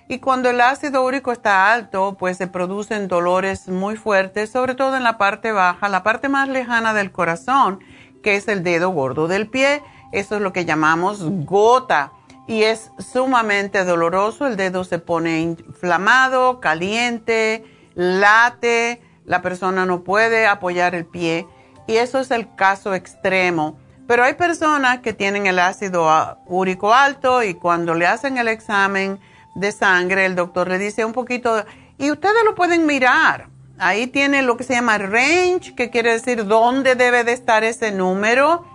Y 0.07 0.19
cuando 0.19 0.49
el 0.49 0.59
ácido 0.59 1.05
úrico 1.05 1.31
está 1.31 1.71
alto, 1.71 2.17
pues 2.19 2.37
se 2.37 2.47
producen 2.47 3.07
dolores 3.07 3.69
muy 3.69 3.95
fuertes, 3.95 4.49
sobre 4.49 4.75
todo 4.75 4.97
en 4.97 5.03
la 5.03 5.17
parte 5.17 5.51
baja, 5.51 5.87
la 5.87 6.03
parte 6.03 6.27
más 6.27 6.49
lejana 6.49 6.93
del 6.93 7.11
corazón, 7.11 7.79
que 8.21 8.35
es 8.35 8.47
el 8.49 8.61
dedo 8.63 8.89
gordo 8.89 9.27
del 9.29 9.47
pie. 9.47 9.81
Eso 10.11 10.35
es 10.35 10.41
lo 10.41 10.51
que 10.51 10.65
llamamos 10.65 11.23
gota. 11.45 12.11
Y 12.45 12.63
es 12.63 12.91
sumamente 12.97 13.85
doloroso, 13.85 14.47
el 14.47 14.57
dedo 14.57 14.83
se 14.83 14.99
pone 14.99 15.39
inflamado, 15.39 16.59
caliente, 16.59 17.63
late, 17.95 19.01
la 19.23 19.41
persona 19.41 19.85
no 19.85 20.03
puede 20.03 20.45
apoyar 20.45 20.93
el 20.93 21.05
pie. 21.05 21.47
Y 21.87 21.95
eso 21.95 22.19
es 22.19 22.31
el 22.31 22.53
caso 22.55 22.93
extremo 22.93 23.77
pero 24.07 24.23
hay 24.23 24.33
personas 24.33 24.99
que 24.99 25.13
tienen 25.13 25.45
el 25.45 25.59
ácido 25.59 26.37
úrico 26.45 26.93
alto 26.93 27.43
y 27.43 27.53
cuando 27.53 27.93
le 27.93 28.07
hacen 28.07 28.37
el 28.37 28.47
examen 28.47 29.19
de 29.55 29.71
sangre, 29.71 30.25
el 30.25 30.35
doctor 30.35 30.67
le 30.67 30.77
dice 30.77 31.05
un 31.05 31.13
poquito, 31.13 31.63
y 31.97 32.11
ustedes 32.11 32.43
lo 32.43 32.55
pueden 32.55 32.85
mirar. 32.85 33.47
Ahí 33.77 34.07
tiene 34.07 34.41
lo 34.41 34.57
que 34.57 34.63
se 34.63 34.73
llama 34.73 34.97
range, 34.97 35.73
que 35.75 35.89
quiere 35.89 36.13
decir 36.13 36.45
dónde 36.45 36.95
debe 36.95 37.23
de 37.23 37.33
estar 37.33 37.63
ese 37.63 37.91
número. 37.91 38.65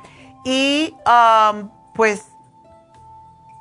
Y 0.45 0.95
um, 1.07 1.71
pues, 1.95 2.25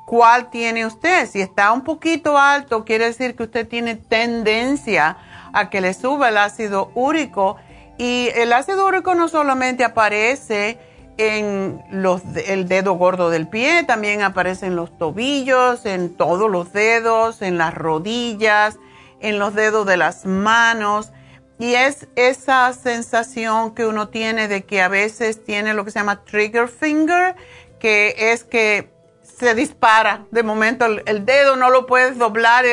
¿cuál 0.06 0.50
tiene 0.50 0.86
usted? 0.86 1.28
Si 1.28 1.40
está 1.40 1.72
un 1.72 1.82
poquito 1.82 2.36
alto, 2.36 2.84
quiere 2.84 3.06
decir 3.06 3.36
que 3.36 3.44
usted 3.44 3.68
tiene 3.68 3.94
tendencia 3.94 5.16
a 5.52 5.70
que 5.70 5.80
le 5.80 5.94
suba 5.94 6.30
el 6.30 6.36
ácido 6.36 6.90
úrico. 6.94 7.56
Y 7.96 8.28
el 8.34 8.52
ácido 8.52 8.86
úrico 8.86 9.14
no 9.14 9.28
solamente 9.28 9.84
aparece 9.84 10.78
en 11.18 11.82
los, 11.90 12.22
el 12.46 12.68
dedo 12.68 12.94
gordo 12.94 13.30
del 13.30 13.48
pie, 13.48 13.84
también 13.84 14.22
aparecen 14.22 14.76
los 14.76 14.96
tobillos, 14.98 15.86
en 15.86 16.14
todos 16.14 16.50
los 16.50 16.72
dedos, 16.72 17.42
en 17.42 17.58
las 17.58 17.74
rodillas, 17.74 18.78
en 19.20 19.38
los 19.38 19.54
dedos 19.54 19.86
de 19.86 19.96
las 19.96 20.26
manos. 20.26 21.12
Y 21.58 21.74
es 21.74 22.06
esa 22.16 22.72
sensación 22.74 23.74
que 23.74 23.86
uno 23.86 24.08
tiene 24.08 24.46
de 24.46 24.64
que 24.64 24.82
a 24.82 24.88
veces 24.88 25.42
tiene 25.42 25.72
lo 25.72 25.84
que 25.84 25.90
se 25.90 25.98
llama 25.98 26.22
trigger 26.24 26.68
finger, 26.68 27.34
que 27.78 28.14
es 28.18 28.44
que 28.44 28.90
se 29.22 29.54
dispara. 29.54 30.26
De 30.30 30.42
momento 30.42 30.84
el, 30.84 31.24
dedo 31.24 31.56
no 31.56 31.70
lo 31.70 31.86
puedes 31.86 32.18
doblar 32.18 32.64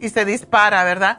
y 0.00 0.08
se 0.10 0.24
dispara, 0.24 0.84
¿verdad? 0.84 1.18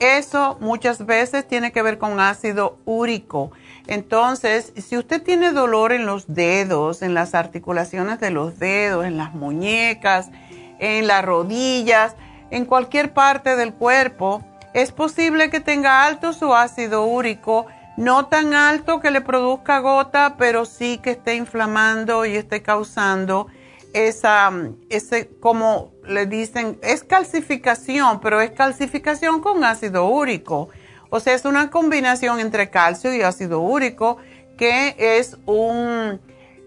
Eso 0.00 0.56
muchas 0.60 1.06
veces 1.06 1.46
tiene 1.46 1.72
que 1.72 1.82
ver 1.82 1.98
con 1.98 2.20
ácido 2.20 2.78
úrico. 2.84 3.52
Entonces, 3.86 4.72
si 4.76 4.96
usted 4.96 5.22
tiene 5.22 5.52
dolor 5.52 5.92
en 5.92 6.06
los 6.06 6.26
dedos, 6.26 7.02
en 7.02 7.14
las 7.14 7.34
articulaciones 7.34 8.18
de 8.20 8.30
los 8.30 8.58
dedos, 8.58 9.04
en 9.04 9.16
las 9.16 9.34
muñecas, 9.34 10.30
en 10.78 11.06
las 11.06 11.24
rodillas, 11.24 12.16
en 12.50 12.64
cualquier 12.64 13.12
parte 13.12 13.56
del 13.56 13.74
cuerpo, 13.74 14.42
es 14.72 14.90
posible 14.90 15.50
que 15.50 15.60
tenga 15.60 16.04
alto 16.06 16.32
su 16.32 16.54
ácido 16.54 17.04
úrico 17.04 17.66
no 17.96 18.26
tan 18.26 18.54
alto 18.54 19.00
que 19.00 19.10
le 19.10 19.20
produzca 19.20 19.78
gota, 19.78 20.36
pero 20.36 20.64
sí 20.64 20.98
que 20.98 21.12
esté 21.12 21.36
inflamando 21.36 22.24
y 22.26 22.36
esté 22.36 22.62
causando 22.62 23.46
esa, 23.92 24.50
ese, 24.88 25.30
como 25.40 25.92
le 26.04 26.26
dicen, 26.26 26.78
es 26.82 27.04
calcificación, 27.04 28.20
pero 28.20 28.40
es 28.40 28.50
calcificación 28.50 29.40
con 29.40 29.62
ácido 29.62 30.06
úrico. 30.06 30.68
O 31.10 31.20
sea, 31.20 31.34
es 31.34 31.44
una 31.44 31.70
combinación 31.70 32.40
entre 32.40 32.70
calcio 32.70 33.14
y 33.14 33.22
ácido 33.22 33.60
úrico 33.60 34.18
que 34.56 34.96
es 34.98 35.36
un, 35.46 36.20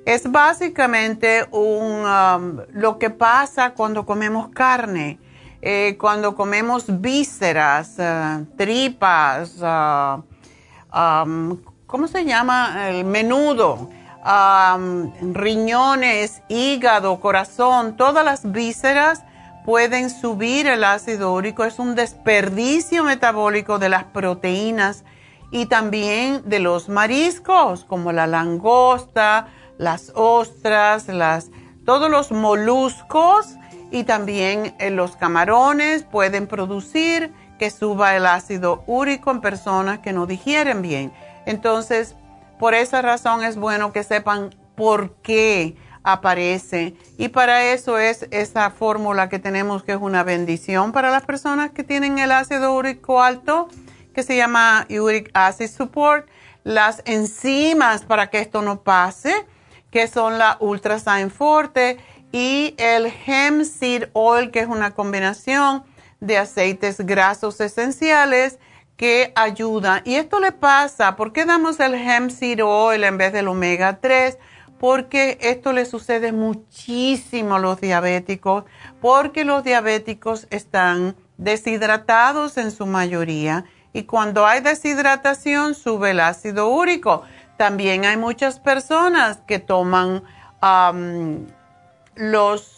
es 0.05 0.31
básicamente 0.31 1.45
un, 1.51 2.05
um, 2.05 2.59
lo 2.73 2.97
que 2.97 3.09
pasa 3.09 3.73
cuando 3.73 4.05
comemos 4.05 4.49
carne, 4.49 5.19
eh, 5.61 5.97
cuando 5.99 6.35
comemos 6.35 6.85
vísceras, 7.01 7.95
uh, 7.97 8.45
tripas, 8.55 9.55
uh, 9.61 10.23
¿cómo 11.85 12.07
se 12.07 12.25
llama? 12.25 12.89
El 12.89 13.05
menudo, 13.05 13.89
um, 14.23 15.33
riñones, 15.33 16.41
hígado, 16.47 17.19
corazón, 17.19 17.97
todas 17.97 18.23
las 18.23 18.51
vísceras 18.51 19.23
pueden 19.67 20.09
subir 20.09 20.65
el 20.65 20.85
ácido 20.85 21.33
úrico. 21.33 21.65
Es 21.65 21.77
un 21.77 21.93
desperdicio 21.93 23.03
metabólico 23.03 23.79
de 23.79 23.89
las 23.89 24.05
proteínas 24.05 25.03
y 25.51 25.65
también 25.65 26.41
de 26.45 26.59
los 26.59 26.87
mariscos, 26.87 27.83
como 27.83 28.13
la 28.13 28.27
langosta, 28.27 29.47
las 29.77 30.13
ostras, 30.15 31.09
las, 31.09 31.49
todos 31.85 32.09
los 32.09 32.31
moluscos 32.31 33.55
y 33.91 34.05
también 34.05 34.73
eh, 34.79 34.89
los 34.89 35.17
camarones 35.17 36.03
pueden 36.03 36.47
producir 36.47 37.33
que 37.59 37.69
suba 37.69 38.15
el 38.15 38.25
ácido 38.25 38.85
úrico 38.87 39.31
en 39.31 39.41
personas 39.41 39.99
que 39.99 40.13
no 40.13 40.27
digieren 40.27 40.81
bien. 40.81 41.11
Entonces, 41.45 42.15
por 42.57 42.73
esa 42.73 43.01
razón 43.01 43.43
es 43.43 43.57
bueno 43.57 43.91
que 43.91 44.05
sepan 44.05 44.55
por 44.75 45.15
qué 45.15 45.75
aparece. 46.07 46.95
Y 47.17 47.27
para 47.27 47.71
eso 47.73 47.99
es 47.99 48.27
esa 48.31 48.69
fórmula 48.71 49.29
que 49.29 49.39
tenemos 49.39 49.83
que 49.83 49.91
es 49.91 49.99
una 49.99 50.23
bendición 50.23 50.91
para 50.91 51.11
las 51.11 51.25
personas 51.25 51.71
que 51.71 51.83
tienen 51.83 52.17
el 52.17 52.31
ácido 52.31 52.73
úrico 52.73 53.21
alto, 53.21 53.67
que 54.13 54.23
se 54.23 54.37
llama 54.37 54.87
Uric 54.89 55.29
Acid 55.33 55.69
Support. 55.69 56.27
Las 56.63 57.01
enzimas 57.05 58.03
para 58.03 58.29
que 58.29 58.39
esto 58.39 58.61
no 58.61 58.81
pase 58.81 59.45
que 59.91 60.07
son 60.07 60.37
la 60.37 60.57
Ultrasign 60.59 61.31
Forte 61.31 61.97
y 62.31 62.75
el 62.77 63.11
Hemp 63.25 63.63
Seed 63.63 64.09
Oil, 64.13 64.51
que 64.51 64.59
es 64.59 64.67
una 64.67 64.91
combinación 64.91 65.83
de 66.19 66.37
aceites 66.37 66.99
grasos 66.99 67.59
esenciales 67.61 68.59
que 68.97 69.31
ayuda. 69.35 70.01
Y 70.03 70.15
esto 70.15 70.39
le 70.39 70.51
pasa, 70.51 71.15
¿por 71.15 71.31
qué 71.31 71.45
damos 71.45 71.79
el 71.79 71.93
Hemp 71.93 72.31
Seed 72.31 72.63
Oil 72.63 73.03
en 73.03 73.17
vez 73.17 73.31
del 73.31 73.47
omega 73.47 73.99
3? 74.01 74.37
Porque 74.79 75.37
esto 75.41 75.73
le 75.73 75.85
sucede 75.85 76.31
muchísimo 76.31 77.55
a 77.55 77.59
los 77.59 77.81
diabéticos, 77.81 78.65
porque 79.01 79.43
los 79.43 79.63
diabéticos 79.63 80.47
están 80.49 81.15
deshidratados 81.37 82.57
en 82.57 82.71
su 82.71 82.85
mayoría 82.85 83.65
y 83.97 84.03
cuando 84.03 84.45
hay 84.45 84.61
deshidratación 84.61 85.73
sube 85.73 86.11
el 86.11 86.19
ácido 86.19 86.69
úrico. 86.69 87.23
También 87.57 88.05
hay 88.05 88.15
muchas 88.15 88.59
personas 88.59 89.39
que 89.47 89.57
toman 89.57 90.21
los, 92.15 92.75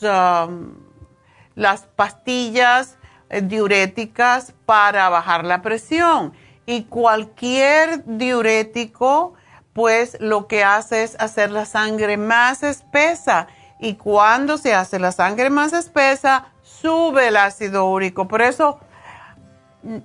las 1.55 1.81
pastillas 1.97 2.97
diuréticas 3.43 4.53
para 4.65 5.09
bajar 5.09 5.43
la 5.43 5.61
presión. 5.61 6.31
Y 6.65 6.83
cualquier 6.83 8.05
diurético, 8.05 9.33
pues 9.73 10.17
lo 10.19 10.47
que 10.47 10.63
hace 10.63 11.03
es 11.03 11.15
hacer 11.19 11.51
la 11.51 11.65
sangre 11.65 12.17
más 12.17 12.63
espesa. 12.63 13.47
Y 13.79 13.95
cuando 13.95 14.57
se 14.57 14.73
hace 14.73 14.99
la 14.99 15.11
sangre 15.11 15.49
más 15.49 15.73
espesa, 15.73 16.47
sube 16.61 17.29
el 17.29 17.37
ácido 17.37 17.85
úrico. 17.85 18.27
Por 18.27 18.41
eso 18.41 18.79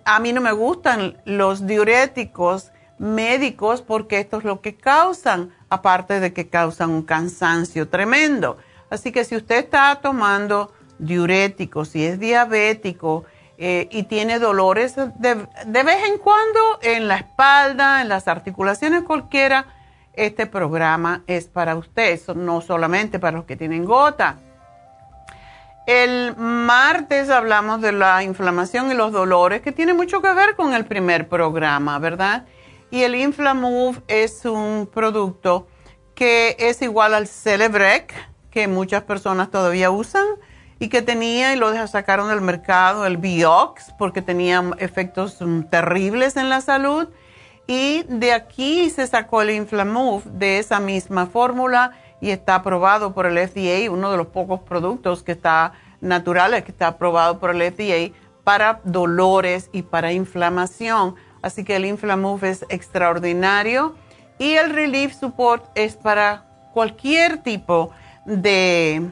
a 0.05 0.20
mí 0.20 0.33
no 0.33 0.40
me 0.40 0.53
gustan 0.53 1.20
los 1.24 1.66
diuréticos 1.66 2.70
médicos 2.98 3.83
porque 3.83 4.20
esto 4.20 4.38
es 4.38 4.44
lo 4.44 4.61
que 4.61 4.77
causan, 4.77 5.53
aparte 5.68 6.20
de 6.20 6.33
que 6.33 6.48
causan 6.48 6.90
un 6.90 7.03
cansancio 7.03 7.88
tremendo. 7.88 8.59
Así 8.90 9.11
que 9.11 9.24
si 9.24 9.35
usted 9.37 9.57
está 9.57 9.98
tomando 10.00 10.72
diuréticos, 10.98 11.88
si 11.88 12.05
es 12.05 12.20
diabético 12.20 13.24
eh, 13.57 13.88
y 13.90 14.05
tiene 14.05 14.38
dolores 14.38 14.97
de, 14.97 15.47
de, 15.67 15.83
vez 15.83 16.05
en 16.09 16.19
cuando 16.19 16.61
en 16.83 17.07
la 17.07 17.17
espalda, 17.17 18.03
en 18.03 18.09
las 18.09 18.27
articulaciones 18.27 19.03
cualquiera, 19.03 19.67
este 20.12 20.47
programa 20.47 21.23
es 21.27 21.47
para 21.47 21.77
usted, 21.77 22.21
no 22.35 22.61
solamente 22.61 23.19
para 23.19 23.37
los 23.37 23.47
que 23.47 23.57
tienen 23.57 23.85
gota. 23.85 24.38
El 25.87 26.35
martes 26.37 27.29
hablamos 27.29 27.83
de 27.83 27.93
la 27.93 28.23
inflamación 28.23 28.90
y 28.90 28.95
los 28.95 29.12
dolores, 29.12 29.61
que 29.61 29.71
tiene 29.71 29.93
mucho 29.93 30.23
que 30.23 30.33
ver 30.33 30.57
con 30.57 30.73
el 30.73 30.87
primer 30.87 31.29
programa, 31.29 31.99
¿verdad? 31.99 32.47
Y 32.90 33.03
el 33.03 33.14
Inflamove 33.14 34.01
es 34.09 34.45
un 34.47 34.88
producto 34.93 35.67
que 36.14 36.57
es 36.59 36.81
igual 36.81 37.12
al 37.12 37.27
Celebrec, 37.27 38.14
que 38.51 38.67
muchas 38.67 39.03
personas 39.03 39.51
todavía 39.51 39.90
usan 39.90 40.25
y 40.79 40.89
que 40.89 41.03
tenía 41.03 41.53
y 41.53 41.57
lo 41.57 41.87
sacaron 41.87 42.29
del 42.29 42.41
mercado, 42.41 43.07
el 43.07 43.17
Biox, 43.17 43.93
porque 43.99 44.23
tenía 44.23 44.63
efectos 44.79 45.39
mm, 45.41 45.63
terribles 45.65 46.37
en 46.37 46.49
la 46.49 46.61
salud. 46.61 47.09
Y 47.67 48.03
de 48.09 48.33
aquí 48.33 48.91
se 48.91 49.07
sacó 49.07 49.43
el 49.43 49.51
Inflamove 49.51 50.25
de 50.27 50.59
esa 50.59 50.81
misma 50.81 51.27
fórmula 51.27 51.93
y 52.21 52.31
está 52.31 52.57
aprobado 52.57 53.15
por 53.15 53.27
el 53.27 53.39
FDA, 53.39 53.91
uno 53.91 54.11
de 54.11 54.17
los 54.19 54.27
pocos 54.27 54.61
productos 54.61 55.23
que 55.23 55.33
está 55.33 55.73
naturales 56.05 56.65
que 56.65 56.71
está 56.71 56.89
aprobado 56.89 57.39
por 57.41 57.51
el 57.51 57.73
FDA 57.73 58.15
para 58.45 58.81
dolores 58.85 59.71
y 59.73 59.83
para 59.83 60.13
inflamación. 60.13 61.17
Así 61.43 61.65
que 61.65 61.77
el 61.77 61.87
Inflamove 61.87 62.51
es 62.51 62.65
extraordinario 62.69 63.97
y 64.39 64.55
el 64.55 64.71
Relief 64.71 65.15
Support 65.15 65.65
es 65.75 65.97
para 65.97 66.45
cualquier 66.73 67.39
tipo 67.39 67.91
de, 68.27 69.11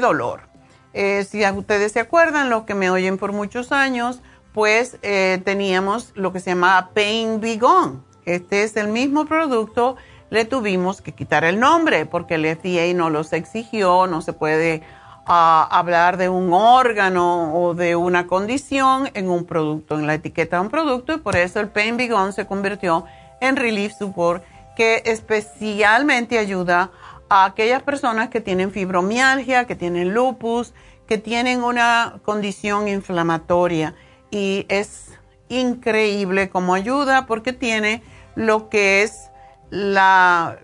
dolor. 0.00 0.51
Eh, 0.94 1.24
si 1.24 1.44
ustedes 1.44 1.92
se 1.92 2.00
acuerdan, 2.00 2.50
los 2.50 2.64
que 2.64 2.74
me 2.74 2.90
oyen 2.90 3.18
por 3.18 3.32
muchos 3.32 3.72
años, 3.72 4.20
pues 4.52 4.98
eh, 5.02 5.40
teníamos 5.44 6.12
lo 6.14 6.32
que 6.32 6.40
se 6.40 6.50
llamaba 6.50 6.90
Pain 6.94 7.40
Be 7.40 7.56
Gone. 7.56 8.00
Este 8.24 8.62
es 8.62 8.76
el 8.76 8.88
mismo 8.88 9.24
producto, 9.24 9.96
le 10.30 10.44
tuvimos 10.44 11.00
que 11.00 11.12
quitar 11.12 11.44
el 11.44 11.58
nombre 11.58 12.06
porque 12.06 12.36
el 12.36 12.46
FDA 12.46 12.94
no 12.94 13.10
los 13.10 13.32
exigió, 13.32 14.06
no 14.06 14.22
se 14.22 14.32
puede 14.32 14.82
a 15.24 15.62
hablar 15.70 16.16
de 16.16 16.28
un 16.28 16.52
órgano 16.52 17.54
o 17.54 17.74
de 17.74 17.96
una 17.96 18.26
condición 18.26 19.10
en 19.14 19.30
un 19.30 19.44
producto, 19.44 19.98
en 19.98 20.06
la 20.06 20.14
etiqueta 20.14 20.56
de 20.56 20.62
un 20.62 20.70
producto, 20.70 21.14
y 21.14 21.18
por 21.18 21.36
eso 21.36 21.60
el 21.60 21.68
Pain 21.68 21.96
Gone 22.08 22.32
se 22.32 22.46
convirtió 22.46 23.04
en 23.40 23.56
Relief 23.56 23.92
Support, 23.98 24.42
que 24.74 25.02
especialmente 25.04 26.38
ayuda 26.38 26.82
a 26.82 26.90
aquellas 27.32 27.82
personas 27.82 28.28
que 28.28 28.40
tienen 28.40 28.70
fibromialgia, 28.70 29.66
que 29.66 29.74
tienen 29.74 30.12
lupus, 30.12 30.74
que 31.06 31.18
tienen 31.18 31.62
una 31.64 32.20
condición 32.24 32.88
inflamatoria. 32.88 33.94
Y 34.30 34.66
es 34.68 35.18
increíble 35.48 36.50
cómo 36.50 36.74
ayuda 36.74 37.26
porque 37.26 37.52
tiene 37.52 38.02
lo 38.34 38.68
que 38.68 39.02
es 39.02 39.30
la, 39.70 40.58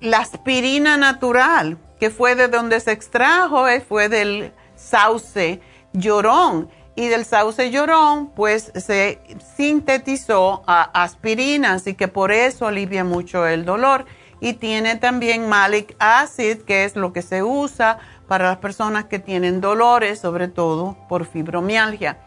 la 0.00 0.18
aspirina 0.18 0.96
natural 0.96 1.78
que 1.98 2.10
fue 2.10 2.34
de 2.34 2.48
donde 2.48 2.80
se 2.80 2.92
extrajo, 2.92 3.68
eh, 3.68 3.80
fue 3.80 4.08
del 4.08 4.52
sauce 4.76 5.60
llorón. 5.92 6.68
Y 6.96 7.08
del 7.08 7.24
sauce 7.24 7.70
llorón, 7.70 8.30
pues 8.36 8.70
se 8.76 9.18
sintetizó 9.56 10.62
a 10.66 10.82
aspirina, 11.02 11.72
así 11.72 11.94
que 11.94 12.06
por 12.06 12.30
eso 12.30 12.68
alivia 12.68 13.02
mucho 13.02 13.46
el 13.46 13.64
dolor. 13.64 14.06
Y 14.44 14.52
tiene 14.52 14.96
también 14.96 15.48
malic 15.48 15.96
acid, 15.98 16.64
que 16.64 16.84
es 16.84 16.96
lo 16.96 17.14
que 17.14 17.22
se 17.22 17.42
usa 17.42 17.96
para 18.28 18.48
las 18.48 18.58
personas 18.58 19.06
que 19.06 19.18
tienen 19.18 19.62
dolores, 19.62 20.18
sobre 20.18 20.48
todo 20.48 20.98
por 21.08 21.24
fibromialgia. 21.24 22.18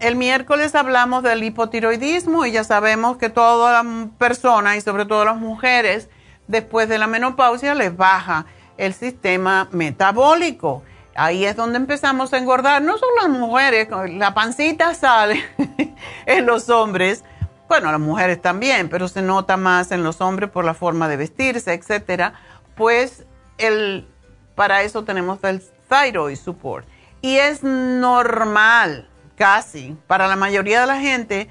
el 0.00 0.16
miércoles 0.16 0.74
hablamos 0.74 1.22
del 1.22 1.44
hipotiroidismo 1.44 2.44
y 2.44 2.50
ya 2.50 2.64
sabemos 2.64 3.18
que 3.18 3.30
toda 3.30 3.84
la 3.84 4.08
persona 4.18 4.76
y 4.76 4.80
sobre 4.80 5.06
todo 5.06 5.24
las 5.24 5.36
mujeres 5.36 6.08
después 6.48 6.88
de 6.88 6.98
la 6.98 7.06
menopausia 7.06 7.76
les 7.76 7.96
baja 7.96 8.46
el 8.76 8.94
sistema 8.94 9.68
metabólico. 9.70 10.82
Ahí 11.14 11.44
es 11.44 11.54
donde 11.54 11.76
empezamos 11.76 12.32
a 12.32 12.38
engordar, 12.38 12.82
no 12.82 12.98
solo 12.98 13.12
las 13.22 13.30
mujeres, 13.30 13.86
la 14.08 14.34
pancita 14.34 14.92
sale 14.94 15.40
en 16.26 16.46
los 16.46 16.68
hombres, 16.68 17.22
bueno, 17.68 17.90
las 17.90 18.00
mujeres 18.00 18.40
también, 18.40 18.88
pero 18.88 19.08
se 19.08 19.22
nota 19.22 19.56
más 19.56 19.90
en 19.92 20.02
los 20.02 20.20
hombres 20.20 20.50
por 20.50 20.64
la 20.64 20.74
forma 20.74 21.08
de 21.08 21.16
vestirse, 21.16 21.72
etcétera. 21.72 22.34
Pues 22.76 23.24
el, 23.58 24.06
para 24.54 24.82
eso 24.82 25.04
tenemos 25.04 25.38
el 25.44 25.62
thyroid 25.88 26.36
support. 26.36 26.86
Y 27.22 27.36
es 27.36 27.62
normal, 27.62 29.08
casi, 29.36 29.96
para 30.06 30.28
la 30.28 30.36
mayoría 30.36 30.80
de 30.80 30.86
la 30.86 31.00
gente, 31.00 31.48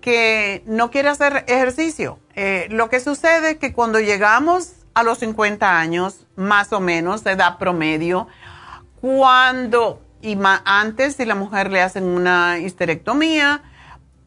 que 0.00 0.62
no 0.66 0.90
quiere 0.90 1.08
hacer 1.08 1.44
ejercicio. 1.48 2.20
Eh, 2.36 2.68
lo 2.70 2.88
que 2.88 3.00
sucede 3.00 3.52
es 3.52 3.56
que 3.56 3.72
cuando 3.72 3.98
llegamos 3.98 4.72
a 4.94 5.02
los 5.02 5.18
50 5.18 5.78
años, 5.78 6.26
más 6.36 6.72
o 6.72 6.80
menos, 6.80 7.26
edad 7.26 7.58
promedio, 7.58 8.28
cuando, 9.00 10.00
y 10.22 10.38
antes 10.64 11.16
si 11.16 11.24
la 11.24 11.34
mujer 11.34 11.70
le 11.72 11.82
hacen 11.82 12.04
una 12.04 12.58
histerectomía, 12.58 13.62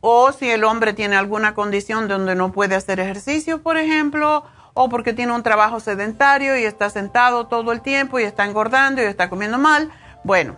o 0.02 0.32
si 0.32 0.50
el 0.50 0.64
hombre 0.64 0.94
tiene 0.94 1.16
alguna 1.16 1.54
condición 1.54 2.08
donde 2.08 2.36
no 2.36 2.52
puede 2.52 2.76
hacer 2.76 3.00
ejercicio, 3.00 3.62
por 3.62 3.78
ejemplo, 3.78 4.44
o 4.74 4.90
porque 4.90 5.14
tiene 5.14 5.34
un 5.34 5.44
trabajo 5.44 5.80
sedentario 5.80 6.58
y 6.58 6.64
está 6.64 6.90
sentado 6.90 7.48
todo 7.48 7.72
el 7.72 7.82
tiempo 7.82 8.20
y 8.20 8.24
está 8.24 8.46
engordando 8.46 9.02
y 9.02 9.06
está 9.06 9.30
comiendo 9.30 9.58
mal, 9.58 9.92
bueno, 10.24 10.58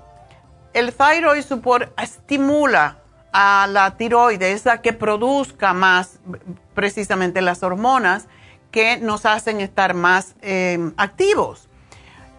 el 0.74 0.94
thyroid 0.94 1.42
support 1.42 1.92
estimula 2.00 2.98
a 3.34 3.68
la 3.70 3.98
tiroides 3.98 4.68
a 4.68 4.82
que 4.82 4.94
produzca 4.94 5.74
más 5.74 6.20
precisamente 6.74 7.42
las 7.42 7.64
hormonas 7.64 8.28
que 8.72 8.98
nos 8.98 9.26
hacen 9.26 9.60
estar 9.60 9.94
más 9.94 10.36
em, 10.42 10.94
activos. 10.98 11.68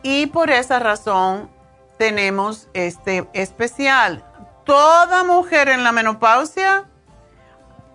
Y 0.03 0.27
por 0.27 0.51
esa 0.51 0.79
razón 0.79 1.51
tenemos 1.99 2.69
este 2.75 3.29
especial. 3.33 4.25
Toda 4.65 5.25
mujer 5.25 5.69
en 5.69 5.85
la 5.85 5.93
menopausia, 5.93 6.85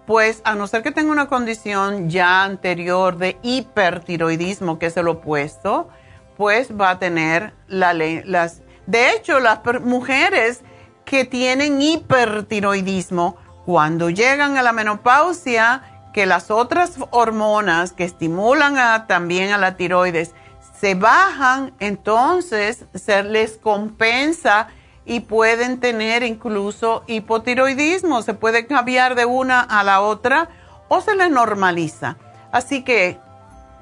pues 0.08 0.42
a 0.46 0.56
no 0.56 0.66
ser 0.66 0.82
que 0.82 0.92
tenga 0.92 1.12
una 1.12 1.28
condición 1.28 2.10
ya 2.10 2.44
anterior 2.44 3.18
de 3.18 3.38
hipertiroidismo, 3.44 4.80
que 4.80 4.88
es 4.88 4.98
el 4.98 5.10
opuesto, 5.10 5.90
pues 6.38 6.70
va 6.72 6.92
a 6.92 7.00
tener 7.00 7.54
la, 7.68 7.94
las 7.94 8.62
de 8.88 9.12
hecho, 9.12 9.42
las 9.42 9.60
mujeres 9.82 10.62
que 11.04 11.26
tienen 11.26 11.82
hipertiroidismo, 11.82 13.36
cuando 13.66 14.10
llegan 14.10 14.58
a 14.58 14.62
la 14.62 14.72
menopausia, 14.72 15.84
que 16.14 16.26
las 16.26 16.50
otras 16.50 16.96
hormonas 17.12 17.92
que 17.92 18.06
estimulan 18.06 19.06
también 19.08 19.52
a 19.52 19.58
la 19.58 19.76
tiroides 19.76 20.34
se 20.80 20.96
bajan, 20.96 21.74
entonces 21.80 22.86
se 22.96 23.24
les 23.24 23.58
compensa 23.58 24.70
y 25.08 25.22
pueden 25.22 25.80
tener 25.80 26.22
incluso 26.22 27.04
hipotiroidismo. 27.08 28.22
Se 28.22 28.34
puede 28.34 28.68
cambiar 28.68 29.16
de 29.16 29.26
una 29.26 29.62
a 29.62 29.84
la 29.84 30.02
otra 30.02 30.50
o 30.90 31.00
se 31.02 31.16
les 31.16 31.32
normaliza. 31.32 32.18
Así 32.52 32.84
que 32.84 33.18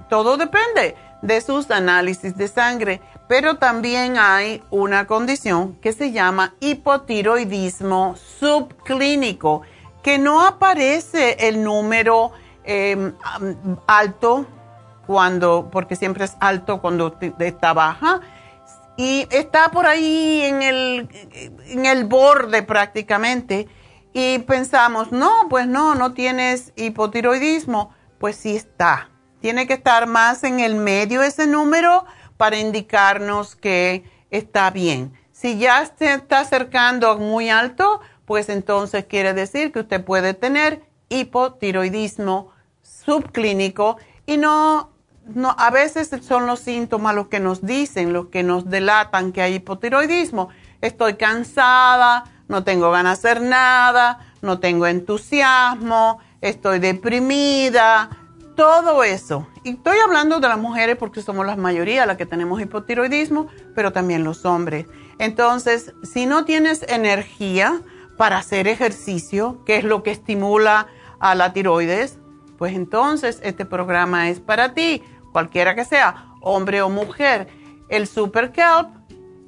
todo 0.07 0.37
depende 0.37 0.95
de 1.23 1.41
sus 1.41 1.71
análisis 1.71 2.37
de 2.37 2.47
sangre. 2.47 3.01
Pero 3.27 3.55
también 3.55 4.17
hay 4.19 4.63
una 4.69 5.07
condición 5.07 5.75
que 5.81 5.93
se 5.93 6.11
llama 6.11 6.53
hipotiroidismo 6.59 8.15
subclínico, 8.17 9.63
que 10.03 10.19
no 10.19 10.45
aparece 10.45 11.47
el 11.47 11.63
número 11.63 12.33
em, 12.63 13.13
alto 13.87 14.45
cuando, 15.07 15.69
porque 15.71 15.95
siempre 15.95 16.25
es 16.25 16.37
alto 16.39 16.81
cuando 16.81 17.17
está 17.39 17.73
baja, 17.73 18.21
y 18.97 19.27
está 19.31 19.71
por 19.71 19.85
ahí 19.85 20.41
en 20.43 20.61
el, 20.61 21.09
en 21.67 21.85
el 21.85 22.05
borde 22.05 22.63
prácticamente. 22.63 23.67
Y 24.13 24.39
pensamos, 24.39 25.11
no, 25.11 25.47
pues 25.49 25.67
no, 25.67 25.95
no 25.95 26.13
tienes 26.13 26.71
hipotiroidismo. 26.75 27.93
Pues 28.17 28.37
sí 28.37 28.55
está. 28.55 29.09
Tiene 29.41 29.67
que 29.67 29.73
estar 29.73 30.07
más 30.07 30.43
en 30.43 30.61
el 30.61 30.75
medio 30.75 31.21
ese 31.21 31.47
número 31.47 32.05
para 32.37 32.57
indicarnos 32.57 33.55
que 33.55 34.09
está 34.31 34.71
bien. 34.71 35.13
Si 35.31 35.57
ya 35.57 35.85
se 35.97 36.13
está 36.13 36.39
acercando 36.39 37.17
muy 37.17 37.49
alto, 37.49 37.99
pues 38.25 38.47
entonces 38.49 39.05
quiere 39.05 39.33
decir 39.33 39.71
que 39.71 39.81
usted 39.81 40.03
puede 40.03 40.33
tener 40.33 40.83
hipotiroidismo 41.09 42.51
subclínico 42.81 43.97
y 44.25 44.37
no, 44.37 44.94
no, 45.33 45.55
a 45.57 45.71
veces 45.71 46.11
son 46.21 46.45
los 46.45 46.59
síntomas 46.59 47.15
los 47.15 47.27
que 47.27 47.39
nos 47.39 47.65
dicen, 47.65 48.13
los 48.13 48.27
que 48.27 48.43
nos 48.43 48.69
delatan 48.69 49.31
que 49.31 49.41
hay 49.41 49.55
hipotiroidismo. 49.55 50.49
Estoy 50.81 51.15
cansada, 51.15 52.25
no 52.47 52.63
tengo 52.63 52.91
ganas 52.91 53.21
de 53.21 53.29
hacer 53.29 53.41
nada, 53.41 54.19
no 54.41 54.59
tengo 54.59 54.85
entusiasmo, 54.85 56.19
estoy 56.41 56.79
deprimida, 56.79 58.09
todo 58.55 59.03
eso. 59.03 59.47
Y 59.63 59.71
estoy 59.71 59.97
hablando 59.97 60.39
de 60.39 60.47
las 60.47 60.59
mujeres 60.59 60.95
porque 60.95 61.21
somos 61.21 61.45
la 61.45 61.55
mayoría 61.55 62.05
las 62.05 62.17
que 62.17 62.25
tenemos 62.25 62.61
hipotiroidismo, 62.61 63.47
pero 63.73 63.91
también 63.91 64.23
los 64.23 64.45
hombres. 64.45 64.85
Entonces, 65.17 65.93
si 66.03 66.25
no 66.25 66.45
tienes 66.45 66.83
energía 66.87 67.81
para 68.17 68.37
hacer 68.37 68.67
ejercicio, 68.67 69.63
que 69.65 69.77
es 69.77 69.83
lo 69.83 70.03
que 70.03 70.11
estimula 70.11 70.87
a 71.19 71.35
la 71.35 71.51
tiroides, 71.51 72.19
pues 72.57 72.73
entonces 72.73 73.39
este 73.43 73.65
programa 73.65 74.29
es 74.29 74.39
para 74.39 74.73
ti, 74.73 75.03
cualquiera 75.35 75.75
que 75.75 75.83
sea, 75.83 76.27
hombre 76.39 76.81
o 76.81 76.87
mujer. 76.87 77.49
El 77.89 78.07
Super 78.07 78.53
Kelp, 78.53 78.87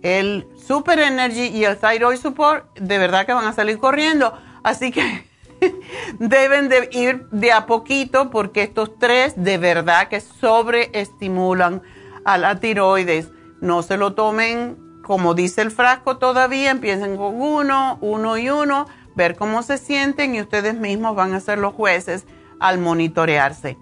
el 0.02 0.46
Super 0.58 1.00
Energy 1.00 1.48
y 1.48 1.64
el 1.64 1.78
Thyroid 1.78 2.18
Support, 2.18 2.78
de 2.78 2.98
verdad 2.98 3.26
que 3.26 3.32
van 3.32 3.46
a 3.46 3.54
salir 3.54 3.78
corriendo. 3.78 4.38
Así 4.64 4.92
que 4.92 5.26
deben 6.20 6.68
de 6.68 6.90
ir 6.92 7.30
de 7.30 7.54
a 7.54 7.68
poquito 7.68 8.30
porque 8.32 8.64
estos 8.64 9.00
tres 9.00 9.34
de 9.38 9.58
verdad 9.58 10.10
que 10.10 10.20
sobreestimulan 10.20 11.82
a 12.26 12.38
la 12.38 12.60
tiroides. 12.60 13.30
No 13.62 13.82
se 13.82 13.96
lo 13.96 14.14
tomen 14.14 15.02
como 15.04 15.36
dice 15.36 15.62
el 15.62 15.72
frasco 15.72 16.18
todavía, 16.18 16.70
empiecen 16.70 17.16
con 17.16 17.42
uno, 17.42 17.98
uno 18.02 18.38
y 18.38 18.50
uno, 18.50 18.88
ver 19.16 19.38
cómo 19.38 19.64
se 19.64 19.78
sienten 19.78 20.36
y 20.36 20.42
ustedes 20.42 20.76
mismos 20.76 21.16
van 21.16 21.34
a 21.34 21.40
ser 21.40 21.60
los 21.60 21.74
jueces 21.74 22.26
al 22.60 22.78
monitorearse. 22.78 23.78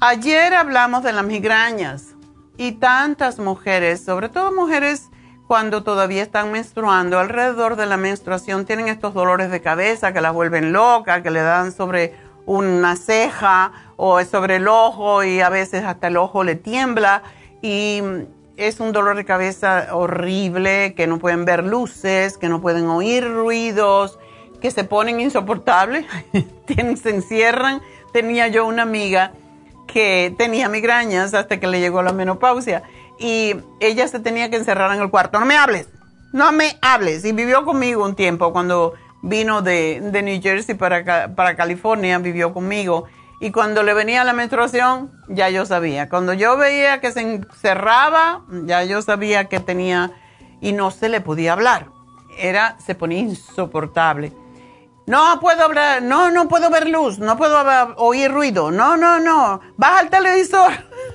Ayer 0.00 0.52
hablamos 0.52 1.02
de 1.02 1.12
las 1.14 1.24
migrañas 1.24 2.14
y 2.58 2.72
tantas 2.72 3.38
mujeres, 3.38 4.04
sobre 4.04 4.28
todo 4.28 4.52
mujeres 4.52 5.08
cuando 5.46 5.84
todavía 5.84 6.22
están 6.22 6.52
menstruando, 6.52 7.18
alrededor 7.18 7.76
de 7.76 7.86
la 7.86 7.96
menstruación 7.96 8.66
tienen 8.66 8.88
estos 8.88 9.14
dolores 9.14 9.50
de 9.50 9.62
cabeza 9.62 10.12
que 10.12 10.20
las 10.20 10.34
vuelven 10.34 10.74
locas, 10.74 11.22
que 11.22 11.30
le 11.30 11.40
dan 11.40 11.72
sobre 11.72 12.14
una 12.44 12.94
ceja 12.96 13.72
o 13.96 14.22
sobre 14.22 14.56
el 14.56 14.68
ojo 14.68 15.24
y 15.24 15.40
a 15.40 15.48
veces 15.48 15.82
hasta 15.82 16.08
el 16.08 16.18
ojo 16.18 16.44
le 16.44 16.56
tiembla 16.56 17.22
y 17.62 18.02
es 18.58 18.80
un 18.80 18.92
dolor 18.92 19.16
de 19.16 19.24
cabeza 19.24 19.88
horrible, 19.92 20.92
que 20.94 21.06
no 21.06 21.18
pueden 21.18 21.46
ver 21.46 21.64
luces, 21.64 22.36
que 22.36 22.50
no 22.50 22.60
pueden 22.60 22.86
oír 22.88 23.26
ruidos, 23.32 24.18
que 24.60 24.70
se 24.70 24.84
ponen 24.84 25.20
insoportables, 25.20 26.04
se 26.66 27.10
encierran. 27.10 27.80
Tenía 28.12 28.48
yo 28.48 28.66
una 28.66 28.82
amiga 28.82 29.32
que 29.86 30.34
tenía 30.36 30.68
migrañas 30.68 31.34
hasta 31.34 31.58
que 31.58 31.66
le 31.66 31.80
llegó 31.80 32.02
la 32.02 32.12
menopausia 32.12 32.82
y 33.18 33.56
ella 33.80 34.08
se 34.08 34.20
tenía 34.20 34.50
que 34.50 34.56
encerrar 34.56 34.94
en 34.94 35.00
el 35.00 35.10
cuarto. 35.10 35.40
No 35.40 35.46
me 35.46 35.56
hables, 35.56 35.88
no 36.32 36.52
me 36.52 36.76
hables. 36.82 37.24
Y 37.24 37.32
vivió 37.32 37.64
conmigo 37.64 38.04
un 38.04 38.14
tiempo 38.14 38.52
cuando 38.52 38.94
vino 39.22 39.62
de, 39.62 40.00
New 40.00 40.40
Jersey 40.42 40.74
para, 40.74 41.34
para 41.34 41.56
California, 41.56 42.18
vivió 42.18 42.52
conmigo. 42.52 43.04
Y 43.40 43.50
cuando 43.50 43.82
le 43.82 43.92
venía 43.94 44.24
la 44.24 44.32
menstruación, 44.32 45.10
ya 45.28 45.50
yo 45.50 45.66
sabía. 45.66 46.08
Cuando 46.08 46.32
yo 46.32 46.56
veía 46.56 47.00
que 47.00 47.12
se 47.12 47.20
encerraba, 47.20 48.42
ya 48.64 48.84
yo 48.84 49.02
sabía 49.02 49.46
que 49.46 49.60
tenía 49.60 50.12
y 50.60 50.72
no 50.72 50.90
se 50.90 51.08
le 51.08 51.20
podía 51.20 51.52
hablar. 51.52 51.88
Era, 52.38 52.76
se 52.84 52.94
ponía 52.94 53.20
insoportable. 53.20 54.32
No 55.06 55.38
puedo 55.40 55.64
hablar, 55.64 56.02
no, 56.02 56.30
no 56.30 56.48
puedo 56.48 56.68
ver 56.68 56.88
luz, 56.88 57.18
no 57.18 57.36
puedo 57.36 57.56
oír 57.96 58.30
ruido, 58.30 58.72
no, 58.72 58.96
no, 58.96 59.20
no, 59.20 59.60
baja 59.76 60.00
el 60.00 60.10
televisor. 60.10 60.72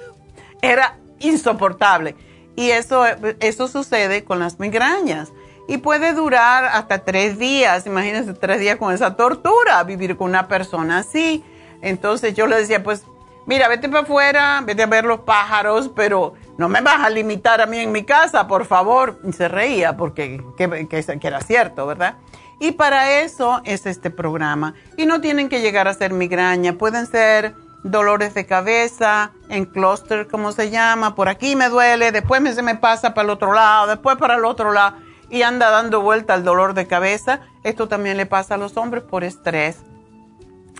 Era 0.62 0.98
insoportable. 1.20 2.16
Y 2.56 2.72
eso, 2.72 3.06
eso 3.40 3.68
sucede 3.68 4.24
con 4.24 4.40
las 4.40 4.60
migrañas. 4.60 5.32
Y 5.68 5.78
puede 5.78 6.14
durar 6.14 6.66
hasta 6.66 7.00
tres 7.00 7.38
días. 7.38 7.86
Imagínense 7.86 8.34
tres 8.34 8.60
días 8.60 8.78
con 8.78 8.94
esa 8.94 9.16
tortura, 9.16 9.84
vivir 9.84 10.18
con 10.18 10.30
una 10.30 10.48
persona 10.48 11.00
así. 11.00 11.44
Entonces 11.82 12.34
yo 12.34 12.48
le 12.48 12.58
decía, 12.58 12.84
pues, 12.84 13.04
mira, 13.46 13.68
vete 13.68 13.90
para 13.90 14.04
afuera, 14.04 14.62
vete 14.66 14.84
a 14.84 14.88
ver 14.88 15.06
los 15.06 15.22
pájaros, 15.22 15.90
pero 15.96 16.34
no 16.58 16.68
me 16.70 16.82
vas 16.82 17.00
a 17.00 17.10
limitar 17.10 17.62
a 17.62 17.66
mí 17.66 17.80
en 17.80 17.92
mi 17.92 18.04
casa, 18.04 18.48
por 18.48 18.66
favor. 18.66 19.20
Y 19.24 19.34
se 19.34 19.48
reía 19.48 19.96
porque 19.98 20.44
que, 20.58 21.06
era 21.22 21.42
cierto, 21.42 21.88
¿verdad? 21.88 22.16
Y 22.62 22.74
para 22.74 23.22
eso 23.22 23.60
es 23.66 23.88
este 23.88 24.12
programa. 24.12 24.76
Y 24.96 25.08
no 25.08 25.20
tienen 25.20 25.50
que 25.50 25.62
llegar 25.62 25.88
a 25.88 25.96
ser 25.96 26.14
migraña, 26.14 26.78
pueden 26.78 27.08
ser 27.08 27.56
dolores 27.84 28.36
de 28.36 28.46
cabeza, 28.46 29.32
en 29.50 29.66
cluster, 29.66 30.28
como 30.28 30.52
se 30.52 30.70
llama, 30.70 31.16
por 31.16 31.28
aquí 31.28 31.56
me 31.56 31.70
duele, 31.70 32.12
después 32.12 32.40
me, 32.40 32.54
se 32.54 32.62
me 32.62 32.76
pasa 32.76 33.16
para 33.16 33.26
el 33.26 33.30
otro 33.32 33.52
lado, 33.52 33.88
después 33.88 34.16
para 34.18 34.36
el 34.36 34.46
otro 34.46 34.72
lado 34.72 34.96
y 35.32 35.42
anda 35.42 35.72
dando 35.72 36.02
vuelta 36.02 36.36
el 36.36 36.44
dolor 36.44 36.76
de 36.76 36.86
cabeza. 36.86 37.40
Esto 37.64 37.88
también 37.88 38.16
le 38.16 38.28
pasa 38.28 38.54
a 38.54 38.58
los 38.58 38.78
hombres 38.78 39.02
por 39.02 39.24
estrés 39.24 39.80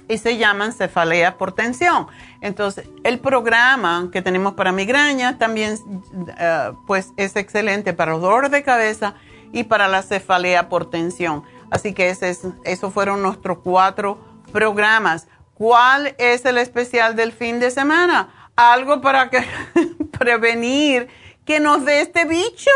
y 0.08 0.20
se 0.20 0.38
llaman 0.38 0.74
cefalea 0.74 1.40
por 1.40 1.54
tensión. 1.54 2.06
Entonces, 2.42 2.88
el 3.04 3.18
programa 3.18 4.10
que 4.12 4.22
tenemos 4.22 4.54
para 4.54 4.72
migraña 4.72 5.40
también 5.40 5.80
eh, 6.38 6.74
pues 6.86 7.12
es 7.18 7.36
excelente 7.38 7.94
para 7.94 8.12
los 8.12 8.22
dolores 8.22 8.52
de 8.52 8.62
cabeza 8.62 9.16
y 9.52 9.64
para 9.64 9.88
la 9.88 10.04
cefalea 10.04 10.70
por 10.70 10.90
tensión. 10.90 11.44
Así 11.72 11.94
que 11.94 12.10
ese 12.10 12.30
es, 12.30 12.42
esos 12.66 12.94
fueron 12.94 13.24
nuestros 13.24 13.60
cuatro 13.60 14.20
programas. 14.52 15.28
¿Cuál 15.56 16.14
es 16.20 16.46
el 16.46 16.58
especial 16.58 17.16
del 17.16 17.32
fin 17.32 17.60
de 17.60 17.72
semana? 17.72 18.52
Algo 18.56 19.02
para 19.02 19.30
que 19.30 19.44
prevenir 20.20 21.08
que 21.46 21.60
nos 21.60 21.86
dé 21.86 22.02
este 22.02 22.26
bicho, 22.26 22.72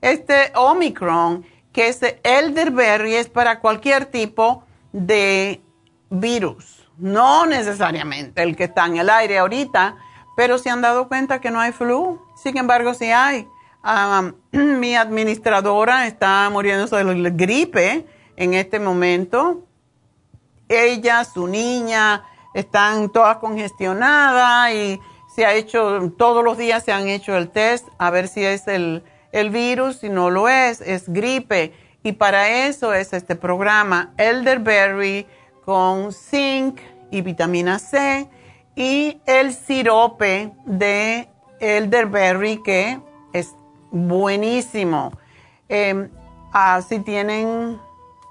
este 0.00 0.52
Omicron, 0.54 1.44
que 1.72 1.88
es 1.88 2.00
elderberry, 2.22 3.16
es 3.16 3.28
para 3.28 3.58
cualquier 3.60 4.06
tipo 4.06 4.64
de 4.92 5.60
virus. 6.08 6.88
No 6.96 7.44
necesariamente 7.44 8.42
el 8.42 8.56
que 8.56 8.64
está 8.64 8.86
en 8.86 8.96
el 8.96 9.10
aire 9.10 9.38
ahorita, 9.38 9.96
pero 10.36 10.58
se 10.58 10.70
han 10.70 10.80
dado 10.80 11.08
cuenta 11.08 11.40
que 11.40 11.50
no 11.50 11.60
hay 11.60 11.72
flu. 11.72 12.20
Sin 12.36 12.56
embargo, 12.56 12.94
sí 12.94 13.06
hay. 13.06 13.48
mi 14.52 14.94
administradora 14.94 16.06
está 16.06 16.48
muriéndose 16.50 17.02
de 17.02 17.30
gripe 17.30 18.06
en 18.38 18.54
este 18.54 18.78
momento. 18.78 19.64
Ella, 20.68 21.24
su 21.24 21.46
niña, 21.46 22.24
están 22.54 23.10
todas 23.10 23.38
congestionadas 23.38 24.72
y 24.72 25.00
se 25.34 25.44
ha 25.44 25.54
hecho, 25.54 26.12
todos 26.16 26.42
los 26.42 26.56
días 26.56 26.84
se 26.84 26.92
han 26.92 27.08
hecho 27.08 27.36
el 27.36 27.50
test 27.50 27.86
a 27.98 28.10
ver 28.10 28.28
si 28.28 28.44
es 28.44 28.66
el, 28.68 29.02
el 29.32 29.50
virus, 29.50 29.96
si 29.96 30.08
no 30.08 30.30
lo 30.30 30.48
es, 30.48 30.80
es 30.80 31.08
gripe. 31.08 31.74
Y 32.02 32.12
para 32.12 32.66
eso 32.66 32.94
es 32.94 33.12
este 33.12 33.34
programa 33.34 34.14
Elderberry 34.16 35.26
con 35.64 36.12
zinc 36.12 36.80
y 37.10 37.20
vitamina 37.22 37.78
C 37.78 38.28
y 38.76 39.20
el 39.26 39.52
sirope 39.52 40.52
de 40.64 41.28
elderberry 41.60 42.62
que 42.62 43.00
es 43.32 43.54
buenísimo. 43.90 45.12
Eh, 45.68 46.08
si 46.88 47.00
tienen 47.00 47.78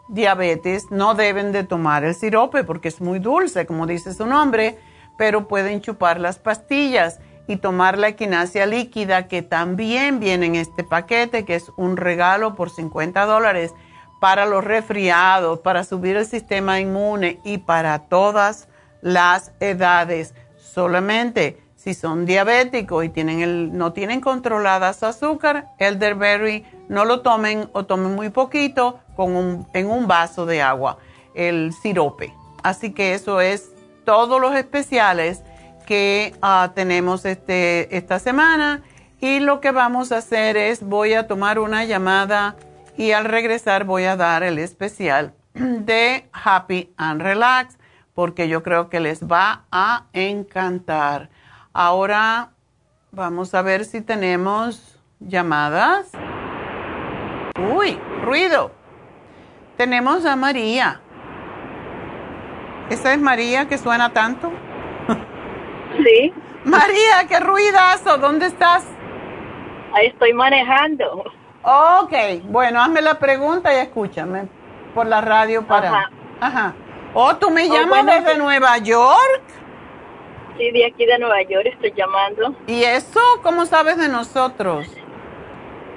diabetes, 0.07 0.91
no 0.91 1.15
deben 1.15 1.51
de 1.51 1.63
tomar 1.63 2.03
el 2.03 2.15
sirope 2.15 2.63
porque 2.63 2.87
es 2.87 3.01
muy 3.01 3.19
dulce, 3.19 3.65
como 3.65 3.87
dice 3.87 4.13
su 4.13 4.25
nombre, 4.25 4.77
pero 5.17 5.47
pueden 5.47 5.81
chupar 5.81 6.19
las 6.19 6.39
pastillas 6.39 7.19
y 7.47 7.57
tomar 7.57 7.97
la 7.97 8.09
equinacia 8.09 8.65
líquida 8.65 9.27
que 9.27 9.41
también 9.41 10.19
viene 10.19 10.47
en 10.47 10.55
este 10.55 10.83
paquete, 10.83 11.45
que 11.45 11.55
es 11.55 11.71
un 11.77 11.97
regalo 11.97 12.55
por 12.55 12.69
50 12.69 13.25
dólares 13.25 13.73
para 14.19 14.45
los 14.45 14.63
resfriados, 14.63 15.59
para 15.59 15.83
subir 15.83 16.17
el 16.17 16.25
sistema 16.25 16.79
inmune 16.79 17.39
y 17.43 17.59
para 17.59 17.99
todas 17.99 18.67
las 19.01 19.53
edades. 19.59 20.33
Solamente 20.57 21.66
si 21.87 21.93
son 21.93 22.25
diabéticos 22.25 23.05
y 23.05 23.07
tienen 23.07 23.39
el, 23.39 23.77
no 23.77 23.93
tienen 23.93 24.19
controlada 24.19 24.91
su 24.91 25.05
azúcar, 25.05 25.69
elderberry, 25.77 26.65
no 26.89 27.05
lo 27.05 27.21
tomen 27.21 27.69
o 27.71 27.85
tomen 27.85 28.13
muy 28.13 28.29
poquito 28.29 28.99
con 29.15 29.65
en 29.71 29.89
un 29.89 30.05
vaso 30.05 30.45
de 30.45 30.61
agua, 30.61 30.97
el 31.33 31.71
sirope. 31.71 32.33
Así 32.61 32.91
que 32.91 33.13
eso 33.13 33.39
es 33.39 33.71
todos 34.03 34.41
los 34.41 34.53
especiales 34.53 35.43
que 35.85 36.35
ah, 36.41 36.73
tenemos 36.75 37.23
este, 37.23 37.95
esta 37.95 38.19
semana. 38.19 38.83
Y 39.21 39.39
lo 39.39 39.61
que 39.61 39.71
vamos 39.71 40.11
a 40.11 40.17
hacer 40.17 40.57
es, 40.57 40.83
voy 40.83 41.13
a 41.13 41.25
tomar 41.25 41.57
una 41.57 41.85
llamada 41.85 42.57
y 42.97 43.13
al 43.13 43.23
regresar 43.23 43.85
voy 43.85 44.03
a 44.03 44.17
dar 44.17 44.43
el 44.43 44.59
especial 44.59 45.35
de 45.53 46.27
Happy 46.33 46.93
and 46.97 47.21
Relax, 47.21 47.77
porque 48.13 48.49
yo 48.49 48.61
creo 48.61 48.89
que 48.89 48.99
les 48.99 49.23
va 49.23 49.63
a 49.71 50.07
encantar. 50.11 51.29
Ahora 51.79 52.49
vamos 53.11 53.53
a 53.53 53.61
ver 53.61 53.85
si 53.85 54.01
tenemos 54.01 54.99
llamadas. 55.19 56.09
Uy, 57.71 57.99
ruido. 58.23 58.71
Tenemos 59.77 60.25
a 60.25 60.35
María. 60.35 60.99
¿Esa 62.89 63.13
es 63.13 63.19
María 63.19 63.67
que 63.67 63.77
suena 63.77 64.11
tanto? 64.11 64.51
Sí. 66.03 66.33
María, 66.63 67.27
qué 67.29 67.39
ruidazo. 67.39 68.17
¿Dónde 68.17 68.47
estás? 68.47 68.83
Ahí 69.93 70.07
estoy 70.07 70.33
manejando. 70.33 71.25
Ok, 71.61 72.13
bueno, 72.45 72.81
hazme 72.81 73.03
la 73.03 73.19
pregunta 73.19 73.71
y 73.71 73.77
escúchame 73.77 74.47
por 74.95 75.05
la 75.05 75.21
radio 75.21 75.67
para... 75.67 75.89
Ajá. 75.89 76.11
Ajá. 76.41 76.73
Oh, 77.13 77.35
¿tú 77.35 77.51
me 77.51 77.69
oh, 77.69 77.73
llamas 77.73 78.03
desde 78.03 78.35
Nueva 78.39 78.79
York? 78.79 79.56
Sí, 80.57 80.71
de 80.71 80.85
aquí 80.85 81.05
de 81.05 81.19
Nueva 81.19 81.41
York 81.43 81.67
estoy 81.67 81.93
llamando. 81.95 82.55
¿Y 82.67 82.83
eso 82.83 83.19
cómo 83.43 83.65
sabes 83.65 83.97
de 83.97 84.09
nosotros? 84.09 84.87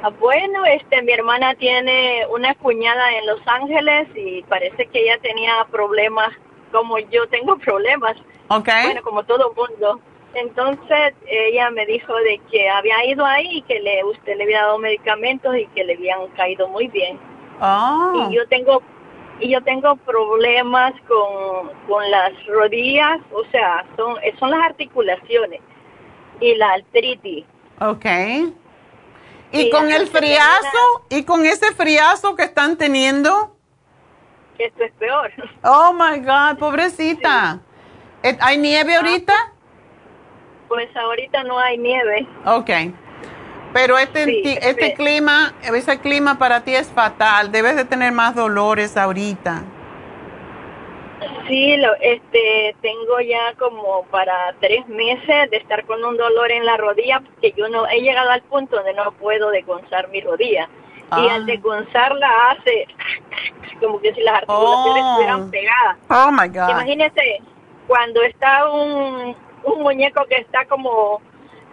Ah, 0.03 0.11
bueno, 0.19 0.65
este, 0.67 1.03
mi 1.03 1.13
hermana 1.13 1.55
tiene 1.55 2.27
una 2.31 2.55
cuñada 2.55 3.13
en 3.17 3.27
Los 3.27 3.41
Ángeles 3.47 4.09
y 4.15 4.43
parece 4.45 4.87
que 4.87 5.03
ella 5.03 5.19
tenía 5.21 5.67
problemas 5.71 6.31
como 6.73 6.99
yo 6.99 7.27
tengo 7.29 7.57
problemas. 7.59 8.17
Okay. 8.49 8.85
Bueno, 8.85 9.03
como 9.03 9.25
todo 9.25 9.53
mundo. 9.55 10.01
Entonces 10.35 11.15
ella 11.27 11.71
me 11.71 11.87
dijo 11.87 12.15
de 12.15 12.41
que 12.51 12.69
había 12.69 13.05
ido 13.05 13.25
ahí 13.25 13.59
y 13.59 13.63
que 13.63 13.81
le, 13.81 14.05
usted 14.05 14.37
le 14.37 14.45
había 14.45 14.63
dado 14.63 14.79
medicamentos 14.79 15.57
y 15.57 15.67
que 15.69 15.85
le 15.85 15.95
habían 15.95 16.27
caído 16.37 16.69
muy 16.69 16.87
bien. 16.89 17.19
Oh. 17.61 18.29
Y 18.31 18.37
yo 18.37 18.47
tengo 18.49 18.83
y 19.41 19.51
yo 19.51 19.63
tengo 19.63 19.97
problemas 19.97 20.93
con, 21.09 21.71
con 21.89 22.11
las 22.11 22.33
rodillas, 22.47 23.21
o 23.33 23.45
sea, 23.51 23.85
son, 23.97 24.17
son 24.39 24.51
las 24.51 24.61
articulaciones 24.63 25.61
y 26.41 26.55
la 26.57 26.75
artritis. 26.75 27.45
Ok. 27.81 28.07
¿Y 29.53 29.71
con 29.71 29.91
el 29.91 30.07
friazo? 30.07 31.07
¿Y 31.09 31.25
con 31.25 31.45
ese 31.45 31.73
friazo 31.75 32.37
que 32.37 32.45
están 32.45 32.77
teniendo? 32.77 33.57
Esto 34.59 34.85
es 34.85 34.93
peor. 34.93 35.33
Oh, 35.65 35.93
my 35.93 36.19
God, 36.21 36.59
pobrecita. 36.59 37.61
Eh, 38.23 38.37
¿Hay 38.41 38.59
nieve 38.59 38.95
ahorita? 38.95 39.35
Pues 40.69 40.95
ahorita 40.95 41.43
no 41.45 41.59
hay 41.59 41.79
nieve. 41.79 42.29
Ok. 42.45 42.71
Pero 43.73 43.99
este, 43.99 44.59
este 44.69 44.95
clima, 44.95 45.55
ese 45.63 45.99
clima 46.01 46.39
para 46.39 46.63
ti 46.63 46.75
es 46.75 46.89
fatal. 46.89 47.53
Debes 47.53 47.77
de 47.77 47.85
tener 47.85 48.13
más 48.13 48.35
dolores 48.35 48.97
ahorita. 48.97 49.63
Sí, 51.47 51.77
lo, 51.77 51.95
este, 52.01 52.75
tengo 52.81 53.21
ya 53.21 53.55
como 53.59 54.05
para 54.05 54.55
tres 54.61 54.87
meses 54.89 55.51
de 55.51 55.57
estar 55.59 55.85
con 55.85 56.03
un 56.05 56.17
dolor 56.17 56.51
en 56.51 56.65
la 56.65 56.77
rodilla, 56.77 57.21
porque 57.21 57.53
yo 57.57 57.69
no 57.69 57.87
he 57.89 58.01
llegado 58.01 58.31
al 58.31 58.43
punto 58.43 58.77
donde 58.77 58.95
no 58.95 59.13
puedo 59.13 59.51
degonzar 59.51 60.09
mi 60.09 60.21
rodilla. 60.21 60.69
Y 61.13 61.29
al 61.29 61.43
ah. 61.43 61.47
degonzarla 61.47 62.51
hace 62.51 62.87
como 63.81 64.01
que 64.01 64.15
si 64.15 64.21
las 64.23 64.37
articulaciones 64.37 65.03
oh. 65.05 65.11
estuvieran 65.11 65.51
pegadas. 65.51 65.97
Oh 66.09 66.31
my 66.31 66.49
God. 66.49 66.71
Imagínese 66.71 67.41
cuando 67.89 68.23
está 68.23 68.71
un, 68.71 69.37
un 69.65 69.83
muñeco 69.83 70.25
que 70.27 70.37
está 70.37 70.65
como 70.67 71.21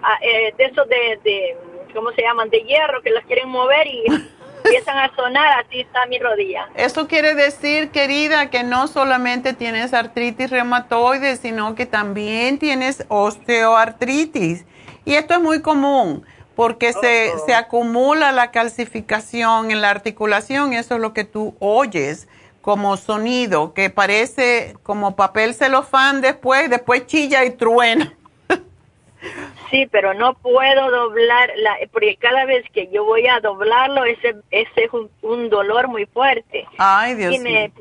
ah, 0.01 0.17
eh, 0.21 0.53
de 0.57 0.63
esos 0.65 0.89
de 0.89 1.55
¿cómo 1.97 2.12
se 2.12 2.21
llaman? 2.21 2.49
De 2.51 2.60
hierro, 2.60 3.01
que 3.01 3.10
las 3.10 3.25
quieren 3.25 3.49
mover 3.49 3.88
y 3.88 4.03
empiezan 4.63 4.99
a 4.99 5.13
sonar, 5.15 5.65
así 5.65 5.79
está 5.79 6.05
mi 6.05 6.19
rodilla. 6.19 6.69
Eso 6.75 7.07
quiere 7.07 7.33
decir, 7.33 7.89
querida, 7.89 8.51
que 8.51 8.63
no 8.63 8.88
solamente 8.88 9.53
tienes 9.53 9.95
artritis 9.95 10.51
reumatoide, 10.51 11.38
sino 11.38 11.73
que 11.73 11.88
también 11.88 12.60
tienes 12.60 13.03
osteoartritis. 13.07 14.65
Y 15.05 15.15
esto 15.15 15.33
es 15.33 15.41
muy 15.41 15.62
común 15.62 16.23
porque 16.55 16.93
se, 16.93 17.33
se, 17.45 17.53
acumula 17.53 18.31
la 18.31 18.51
calcificación 18.51 19.71
en 19.71 19.81
la 19.81 19.91
articulación, 19.91 20.73
eso 20.73 20.95
es 20.95 21.01
lo 21.01 21.13
que 21.13 21.23
tú 21.23 21.55
oyes 21.60 22.27
como 22.62 22.97
sonido, 22.97 23.73
que 23.73 23.89
parece 23.89 24.75
como 24.83 25.15
papel 25.15 25.53
celofán 25.53 26.21
después, 26.21 26.69
después 26.69 27.05
chilla 27.05 27.45
y 27.45 27.51
truena. 27.51 28.13
Sí, 29.69 29.88
pero 29.91 30.13
no 30.13 30.34
puedo 30.34 30.91
doblar, 30.91 31.51
la, 31.58 31.77
porque 31.91 32.15
cada 32.15 32.45
vez 32.45 32.63
que 32.71 32.89
yo 32.91 33.03
voy 33.03 33.27
a 33.27 33.39
doblarlo, 33.41 34.06
ese, 34.06 34.36
ese 34.51 34.84
es 34.86 34.91
un, 35.21 35.49
dolor 35.49 35.88
muy 35.88 36.06
fuerte. 36.06 36.65
Ay, 36.77 37.15
Dios 37.15 37.36
y 37.36 37.39
me, 37.39 37.71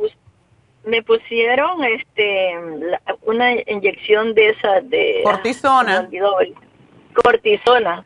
me 0.85 1.03
pusieron 1.03 1.85
este 1.85 2.55
una 3.23 3.53
inyección 3.53 4.35
de 4.35 4.51
esa 4.51 4.81
de 4.81 5.21
cortisona. 5.25 6.09
cortisona. 7.15 8.05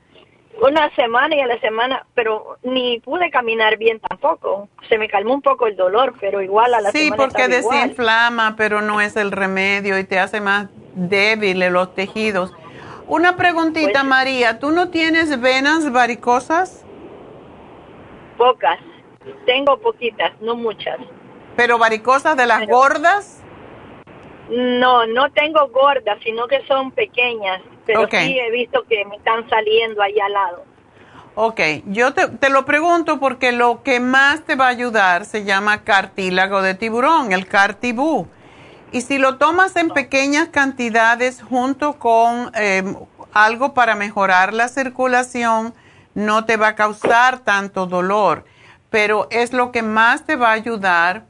Una 0.61 0.94
semana 0.94 1.34
y 1.36 1.40
a 1.40 1.46
la 1.46 1.59
semana, 1.61 2.05
pero 2.14 2.59
ni 2.62 3.00
pude 3.00 3.30
caminar 3.30 3.78
bien 3.78 3.98
tampoco. 3.98 4.68
Se 4.90 4.98
me 4.98 5.09
calmó 5.09 5.32
un 5.32 5.40
poco 5.40 5.66
el 5.66 5.76
dolor, 5.76 6.14
pero 6.20 6.42
igual 6.42 6.74
a 6.74 6.82
la 6.82 6.90
semana. 6.90 7.16
Sí, 7.16 7.16
porque 7.16 7.48
desinflama, 7.48 8.57
pero 8.57 8.82
no 8.82 9.00
es 9.00 9.16
el 9.16 9.32
remedio 9.32 9.98
y 9.98 10.05
te 10.05 10.18
hace 10.18 10.40
más 10.42 10.68
débiles 10.94 11.72
los 11.72 11.94
tejidos. 11.94 12.52
Una 13.11 13.34
preguntita, 13.34 13.90
pues, 13.90 14.04
María, 14.04 14.61
¿tú 14.61 14.70
no 14.70 14.88
tienes 14.90 15.40
venas 15.40 15.90
varicosas? 15.90 16.84
Pocas. 18.38 18.78
Tengo 19.44 19.80
poquitas, 19.80 20.30
no 20.40 20.54
muchas. 20.54 20.96
¿Pero 21.56 21.76
varicosas 21.76 22.36
de 22.36 22.46
las 22.46 22.68
gordas? 22.68 23.42
No, 24.48 25.06
no 25.08 25.28
tengo 25.32 25.66
gordas, 25.70 26.18
sino 26.22 26.46
que 26.46 26.64
son 26.68 26.92
pequeñas. 26.92 27.61
Pero 27.84 28.06
sí 28.08 28.38
he 28.38 28.50
visto 28.52 28.84
que 28.88 29.04
me 29.04 29.16
están 29.16 29.48
saliendo 29.50 30.00
ahí 30.00 30.20
al 30.20 30.32
lado. 30.32 30.64
Ok, 31.34 31.61
yo 31.86 32.14
te, 32.14 32.28
te, 32.28 32.48
lo 32.48 32.64
pregunto 32.64 33.18
porque 33.18 33.50
lo 33.50 33.82
que 33.82 33.98
más 33.98 34.44
te 34.44 34.54
va 34.54 34.66
a 34.66 34.70
ayudar 34.70 35.24
se 35.24 35.42
llama 35.42 35.82
cartílago 35.82 36.62
de 36.62 36.74
tiburón, 36.74 37.32
el 37.32 37.48
cartibú. 37.48 38.28
Y 38.93 39.03
si 39.03 39.18
lo 39.18 39.36
tomas 39.36 39.76
en 39.76 39.91
pequeñas 39.91 40.49
cantidades 40.49 41.43
junto 41.43 41.99
con 41.99 42.51
em, 42.55 42.97
algo 43.32 43.72
para 43.72 43.95
mejorar 43.95 44.53
la 44.53 44.66
circulación, 44.66 45.74
no 46.14 46.45
te 46.45 46.57
va 46.57 46.68
a 46.68 46.74
causar 46.74 47.38
tanto 47.41 47.86
dolor, 47.86 48.45
pero 48.91 49.28
es 49.30 49.53
lo 49.53 49.70
que 49.70 49.82
más 49.82 50.24
te 50.24 50.34
va 50.34 50.49
a 50.49 50.55
ayudar. 50.55 51.24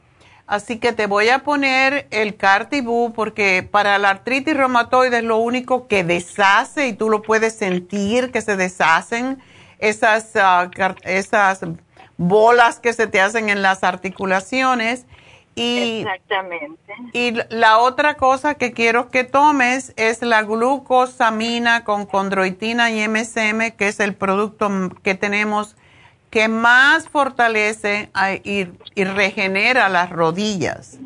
Así 0.47 0.79
que 0.79 0.91
te 0.91 1.05
voy 1.05 1.29
a 1.29 1.43
poner 1.43 2.07
el 2.09 2.35
Cartibú 2.35 3.13
porque 3.13 3.67
para 3.69 3.97
la 3.99 4.09
artritis 4.09 4.57
reumatoide 4.57 5.19
es 5.19 5.23
lo 5.23 5.37
único 5.37 5.87
que 5.87 6.03
deshace 6.03 6.87
y 6.87 6.93
tú 6.93 7.09
lo 7.09 7.21
puedes 7.21 7.55
sentir 7.55 8.31
que 8.31 8.41
se 8.41 8.57
deshacen 8.57 9.41
esas, 9.77 10.35
ah, 10.35 10.69
esas 11.03 11.61
bolas 12.17 12.79
que 12.79 12.91
se 12.91 13.07
te 13.07 13.21
hacen 13.21 13.49
en 13.49 13.61
las 13.61 13.83
articulaciones. 13.83 15.05
Y, 15.55 16.01
Exactamente. 16.01 16.93
Y 17.13 17.33
la 17.49 17.79
otra 17.79 18.15
cosa 18.15 18.55
que 18.55 18.71
quiero 18.71 19.09
que 19.09 19.23
tomes 19.23 19.93
es 19.97 20.21
la 20.21 20.43
glucosamina 20.43 21.83
con 21.83 22.05
condroitina 22.05 22.91
y 22.91 23.07
MSM, 23.07 23.71
que 23.77 23.89
es 23.89 23.99
el 23.99 24.15
producto 24.15 24.69
que 25.03 25.15
tenemos 25.15 25.75
que 26.29 26.47
más 26.47 27.09
fortalece 27.09 28.09
y, 28.45 28.69
y, 28.95 29.03
regenera 29.03 29.89
las 29.89 30.09
rodillas. 30.09 30.97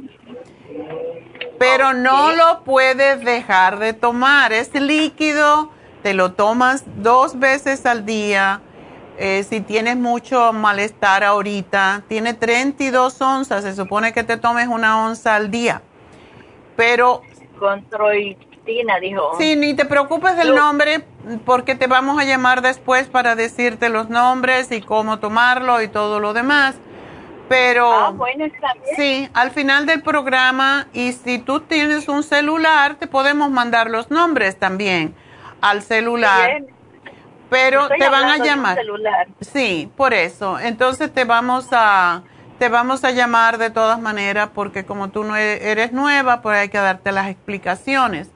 Pero 1.57 1.93
no 1.93 2.31
lo 2.33 2.63
puedes 2.63 3.25
dejar 3.25 3.79
de 3.79 3.93
tomar. 3.93 4.53
Es 4.53 4.71
líquido, 4.75 5.71
te 6.03 6.13
lo 6.13 6.33
tomas 6.33 6.83
dos 6.97 7.39
veces 7.39 7.87
al 7.87 8.05
día 8.05 8.61
eh, 9.17 9.43
si 9.47 9.61
tienes 9.61 9.97
mucho 9.97 10.51
malestar 10.53 11.23
ahorita, 11.23 12.03
tiene 12.07 12.33
32 12.33 13.21
onzas, 13.21 13.63
se 13.63 13.75
supone 13.75 14.13
que 14.13 14.23
te 14.23 14.37
tomes 14.37 14.67
una 14.67 15.05
onza 15.05 15.35
al 15.35 15.51
día. 15.51 15.81
Pero... 16.75 17.21
Controitina, 17.57 18.99
dijo. 18.99 19.35
Sí, 19.37 19.55
ni 19.55 19.73
te 19.73 19.85
preocupes 19.85 20.35
del 20.35 20.53
nombre 20.53 21.05
porque 21.45 21.75
te 21.75 21.87
vamos 21.87 22.19
a 22.19 22.25
llamar 22.25 22.61
después 22.61 23.07
para 23.07 23.35
decirte 23.35 23.89
los 23.89 24.09
nombres 24.09 24.71
y 24.71 24.81
cómo 24.81 25.19
tomarlo 25.19 25.81
y 25.81 25.87
todo 25.87 26.19
lo 26.19 26.33
demás. 26.33 26.75
Pero 27.47 27.91
ah, 27.91 28.09
bueno, 28.09 28.45
está 28.45 28.73
bien. 28.73 28.95
sí, 28.95 29.29
al 29.33 29.51
final 29.51 29.85
del 29.85 30.01
programa 30.01 30.87
y 30.93 31.13
si 31.13 31.37
tú 31.37 31.59
tienes 31.59 32.07
un 32.09 32.23
celular, 32.23 32.95
te 32.95 33.07
podemos 33.07 33.51
mandar 33.51 33.89
los 33.89 34.09
nombres 34.09 34.57
también 34.57 35.13
al 35.61 35.81
celular. 35.83 36.63
Pero 37.49 37.87
te 37.87 38.09
van 38.09 38.25
a 38.25 38.37
llamar. 38.37 38.79
Sí, 39.41 39.91
por 39.95 40.13
eso. 40.13 40.59
Entonces 40.59 41.13
te 41.13 41.25
vamos 41.25 41.67
a 41.71 42.23
te 42.57 42.69
vamos 42.69 43.03
a 43.03 43.11
llamar 43.11 43.57
de 43.57 43.69
todas 43.69 43.99
maneras 43.99 44.49
porque 44.53 44.85
como 44.85 45.09
tú 45.09 45.23
no 45.25 45.35
e-, 45.35 45.71
eres 45.71 45.91
nueva, 45.91 46.41
pues 46.41 46.57
hay 46.57 46.69
que 46.69 46.77
darte 46.77 47.11
las 47.11 47.27
explicaciones 47.27 48.29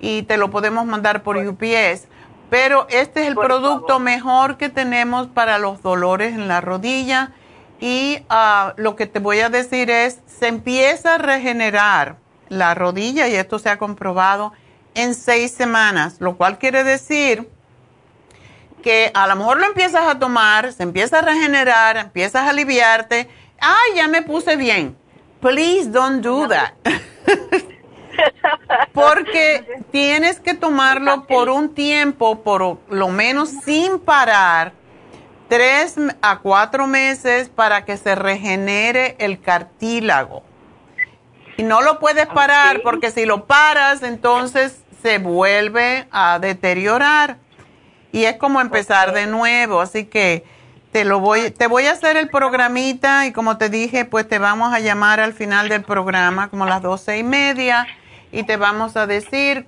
y 0.00 0.22
te 0.22 0.38
lo 0.38 0.50
podemos 0.50 0.86
mandar 0.86 1.22
por 1.22 1.36
UPS. 1.36 2.08
Pero 2.48 2.86
este 2.88 3.22
es 3.22 3.28
el 3.28 3.36
producto 3.36 4.00
mejor 4.00 4.56
que 4.56 4.70
tenemos 4.70 5.28
para 5.28 5.58
los 5.58 5.82
dolores 5.82 6.34
en 6.34 6.48
la 6.48 6.60
rodilla 6.60 7.32
y 7.80 8.24
ah, 8.28 8.74
lo 8.76 8.96
que 8.96 9.06
te 9.06 9.20
voy 9.20 9.40
a 9.40 9.50
decir 9.50 9.90
es, 9.90 10.20
se 10.26 10.48
empieza 10.48 11.14
a 11.14 11.18
regenerar 11.18 12.16
la 12.48 12.74
rodilla 12.74 13.28
y 13.28 13.36
esto 13.36 13.58
se 13.58 13.68
ha 13.68 13.78
comprobado 13.78 14.52
en 14.94 15.14
seis 15.14 15.52
semanas, 15.52 16.16
lo 16.18 16.36
cual 16.36 16.58
quiere 16.58 16.82
decir 16.82 17.48
que 18.80 19.10
a 19.14 19.26
lo 19.26 19.36
mejor 19.36 19.58
lo 19.58 19.66
empiezas 19.66 20.02
a 20.06 20.18
tomar, 20.18 20.72
se 20.72 20.82
empieza 20.82 21.18
a 21.18 21.22
regenerar, 21.22 21.96
empiezas 21.96 22.42
a 22.42 22.50
aliviarte. 22.50 23.28
Ay, 23.58 23.96
ya 23.96 24.08
me 24.08 24.22
puse 24.22 24.56
bien. 24.56 24.96
Please 25.40 25.90
don't 25.90 26.22
do 26.22 26.48
that. 26.48 26.72
Porque 28.92 29.82
tienes 29.90 30.40
que 30.40 30.54
tomarlo 30.54 31.26
por 31.26 31.48
un 31.48 31.74
tiempo, 31.74 32.42
por 32.42 32.78
lo 32.88 33.08
menos 33.08 33.50
sin 33.64 33.98
parar, 33.98 34.72
tres 35.48 35.96
a 36.22 36.38
cuatro 36.38 36.86
meses 36.86 37.48
para 37.48 37.84
que 37.84 37.96
se 37.96 38.14
regenere 38.14 39.16
el 39.18 39.40
cartílago. 39.40 40.42
Y 41.56 41.62
no 41.62 41.82
lo 41.82 41.98
puedes 41.98 42.26
parar 42.26 42.80
porque 42.82 43.10
si 43.10 43.26
lo 43.26 43.44
paras, 43.44 44.02
entonces 44.02 44.82
se 45.02 45.18
vuelve 45.18 46.06
a 46.10 46.38
deteriorar 46.38 47.36
y 48.12 48.24
es 48.24 48.36
como 48.36 48.60
empezar 48.60 49.12
de 49.12 49.26
nuevo, 49.26 49.80
así 49.80 50.06
que 50.06 50.44
te 50.92 51.04
lo 51.04 51.20
voy, 51.20 51.50
te 51.50 51.68
voy 51.68 51.86
a 51.86 51.92
hacer 51.92 52.16
el 52.16 52.28
programita 52.28 53.26
y 53.26 53.32
como 53.32 53.58
te 53.58 53.68
dije, 53.68 54.04
pues 54.04 54.28
te 54.28 54.38
vamos 54.38 54.74
a 54.74 54.80
llamar 54.80 55.20
al 55.20 55.32
final 55.32 55.68
del 55.68 55.82
programa, 55.82 56.48
como 56.48 56.66
las 56.66 56.82
doce 56.82 57.18
y 57.18 57.22
media, 57.22 57.86
y 58.32 58.42
te 58.42 58.56
vamos 58.56 58.96
a 58.96 59.06
decir 59.06 59.66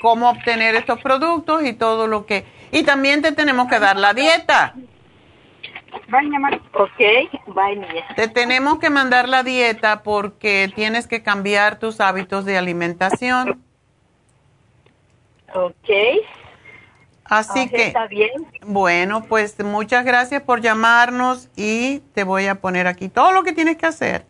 cómo 0.00 0.30
obtener 0.30 0.74
estos 0.74 1.00
productos 1.00 1.64
y 1.64 1.74
todo 1.74 2.06
lo 2.06 2.24
que, 2.24 2.44
y 2.72 2.82
también 2.84 3.20
te 3.20 3.32
tenemos 3.32 3.68
que 3.68 3.78
dar 3.78 3.96
la 3.96 4.14
dieta. 4.14 4.74
Ok, 6.74 6.98
Te 8.16 8.28
tenemos 8.28 8.78
que 8.78 8.90
mandar 8.90 9.28
la 9.28 9.42
dieta 9.42 10.02
porque 10.02 10.70
tienes 10.74 11.06
que 11.06 11.22
cambiar 11.22 11.78
tus 11.78 12.00
hábitos 12.00 12.44
de 12.44 12.56
alimentación. 12.56 13.62
Ok. 15.54 15.90
Así 17.28 17.68
que, 17.68 17.88
está 17.88 18.06
bien. 18.06 18.30
bueno, 18.66 19.22
pues 19.24 19.58
muchas 19.62 20.04
gracias 20.04 20.42
por 20.42 20.60
llamarnos 20.60 21.48
y 21.56 22.00
te 22.14 22.24
voy 22.24 22.46
a 22.46 22.54
poner 22.56 22.86
aquí 22.86 23.08
todo 23.08 23.32
lo 23.32 23.42
que 23.42 23.52
tienes 23.52 23.76
que 23.76 23.86
hacer. 23.86 24.24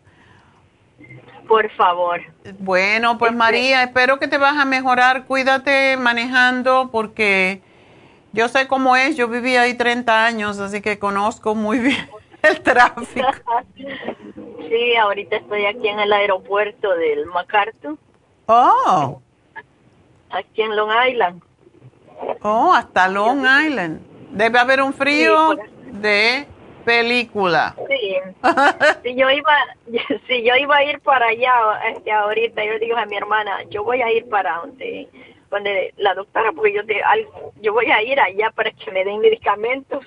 Por 1.47 1.69
favor. 1.71 2.21
Bueno, 2.59 3.17
pues 3.17 3.29
Este- 3.31 3.37
María, 3.37 3.83
espero 3.83 4.19
que 4.19 4.27
te 4.27 4.37
vas 4.37 4.57
a 4.57 4.65
mejorar. 4.65 5.25
Cuídate 5.25 5.97
manejando 5.97 6.89
porque 6.91 7.61
yo 8.33 8.47
sé 8.49 8.67
cómo 8.67 8.95
es. 8.95 9.15
Yo 9.15 9.27
viví 9.27 9.55
ahí 9.55 9.73
30 9.73 10.25
años, 10.25 10.59
así 10.59 10.81
que 10.81 10.99
conozco 10.99 11.55
muy 11.55 11.79
bien 11.79 12.09
el 12.43 12.61
tráfico. 12.61 13.27
Sí, 14.69 14.95
ahorita 14.97 15.37
estoy 15.37 15.65
aquí 15.65 15.87
en 15.87 15.99
el 15.99 16.13
aeropuerto 16.13 16.93
del 16.95 17.25
MacArthur, 17.25 17.97
Oh, 18.45 19.19
aquí 20.29 20.61
en 20.61 20.75
Long 20.75 20.91
Island. 21.09 21.41
Oh, 22.41 22.73
hasta 22.73 23.07
Long 23.07 23.45
Island. 23.45 23.99
Debe 24.31 24.59
haber 24.59 24.81
un 24.81 24.93
frío 24.93 25.55
de 25.91 26.45
película. 26.85 27.75
Sí. 27.87 28.15
si 29.03 29.15
yo 29.15 29.29
iba, 29.29 29.53
si 30.27 30.43
yo 30.43 30.55
iba 30.55 30.77
a 30.77 30.83
ir 30.83 30.99
para 31.01 31.27
allá, 31.27 31.53
este, 31.95 32.11
ahorita 32.11 32.63
yo 32.65 32.73
le 32.73 32.79
digo 32.79 32.97
a 32.97 33.05
mi 33.05 33.15
hermana, 33.17 33.63
yo 33.69 33.83
voy 33.83 34.01
a 34.01 34.11
ir 34.11 34.27
para 34.29 34.57
donde, 34.57 35.07
donde 35.51 35.93
la 35.97 36.13
doctora, 36.13 36.51
porque 36.51 36.73
yo 36.73 36.85
te, 36.85 37.01
al- 37.03 37.27
yo 37.61 37.73
voy 37.73 37.87
a 37.91 38.01
ir 38.01 38.19
allá 38.19 38.51
para 38.51 38.71
que 38.71 38.91
me 38.91 39.03
den 39.03 39.19
medicamentos. 39.19 40.05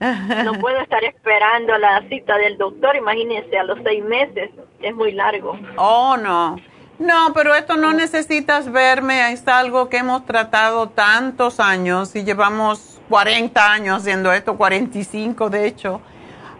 No 0.00 0.54
puedo 0.60 0.78
estar 0.80 1.02
esperando 1.04 1.76
la 1.78 2.02
cita 2.08 2.36
del 2.36 2.58
doctor, 2.58 2.96
imagínense, 2.96 3.56
a 3.58 3.64
los 3.64 3.78
seis 3.84 4.04
meses, 4.04 4.50
es 4.82 4.94
muy 4.94 5.12
largo. 5.12 5.58
Oh, 5.76 6.16
no. 6.16 6.56
No, 6.98 7.32
pero 7.34 7.54
esto 7.54 7.76
no 7.76 7.92
necesitas 7.92 8.70
verme, 8.70 9.32
es 9.32 9.46
algo 9.48 9.88
que 9.88 9.96
hemos 9.96 10.24
tratado 10.26 10.88
tantos 10.88 11.58
años 11.58 12.14
y 12.14 12.22
llevamos 12.22 13.00
40 13.08 13.72
años 13.72 14.02
haciendo 14.02 14.32
esto, 14.32 14.56
45 14.56 15.50
de 15.50 15.66
hecho. 15.66 16.00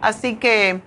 Así 0.01 0.35
que 0.35 0.81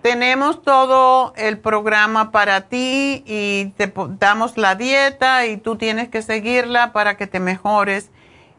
tenemos 0.00 0.62
todo 0.62 1.32
el 1.36 1.58
programa 1.58 2.30
para 2.30 2.68
ti 2.68 3.24
y 3.26 3.72
te 3.76 3.92
damos 4.20 4.56
la 4.56 4.76
dieta 4.76 5.46
y 5.46 5.56
tú 5.56 5.76
tienes 5.76 6.08
que 6.08 6.22
seguirla 6.22 6.92
para 6.92 7.16
que 7.16 7.26
te 7.26 7.40
mejores 7.40 8.10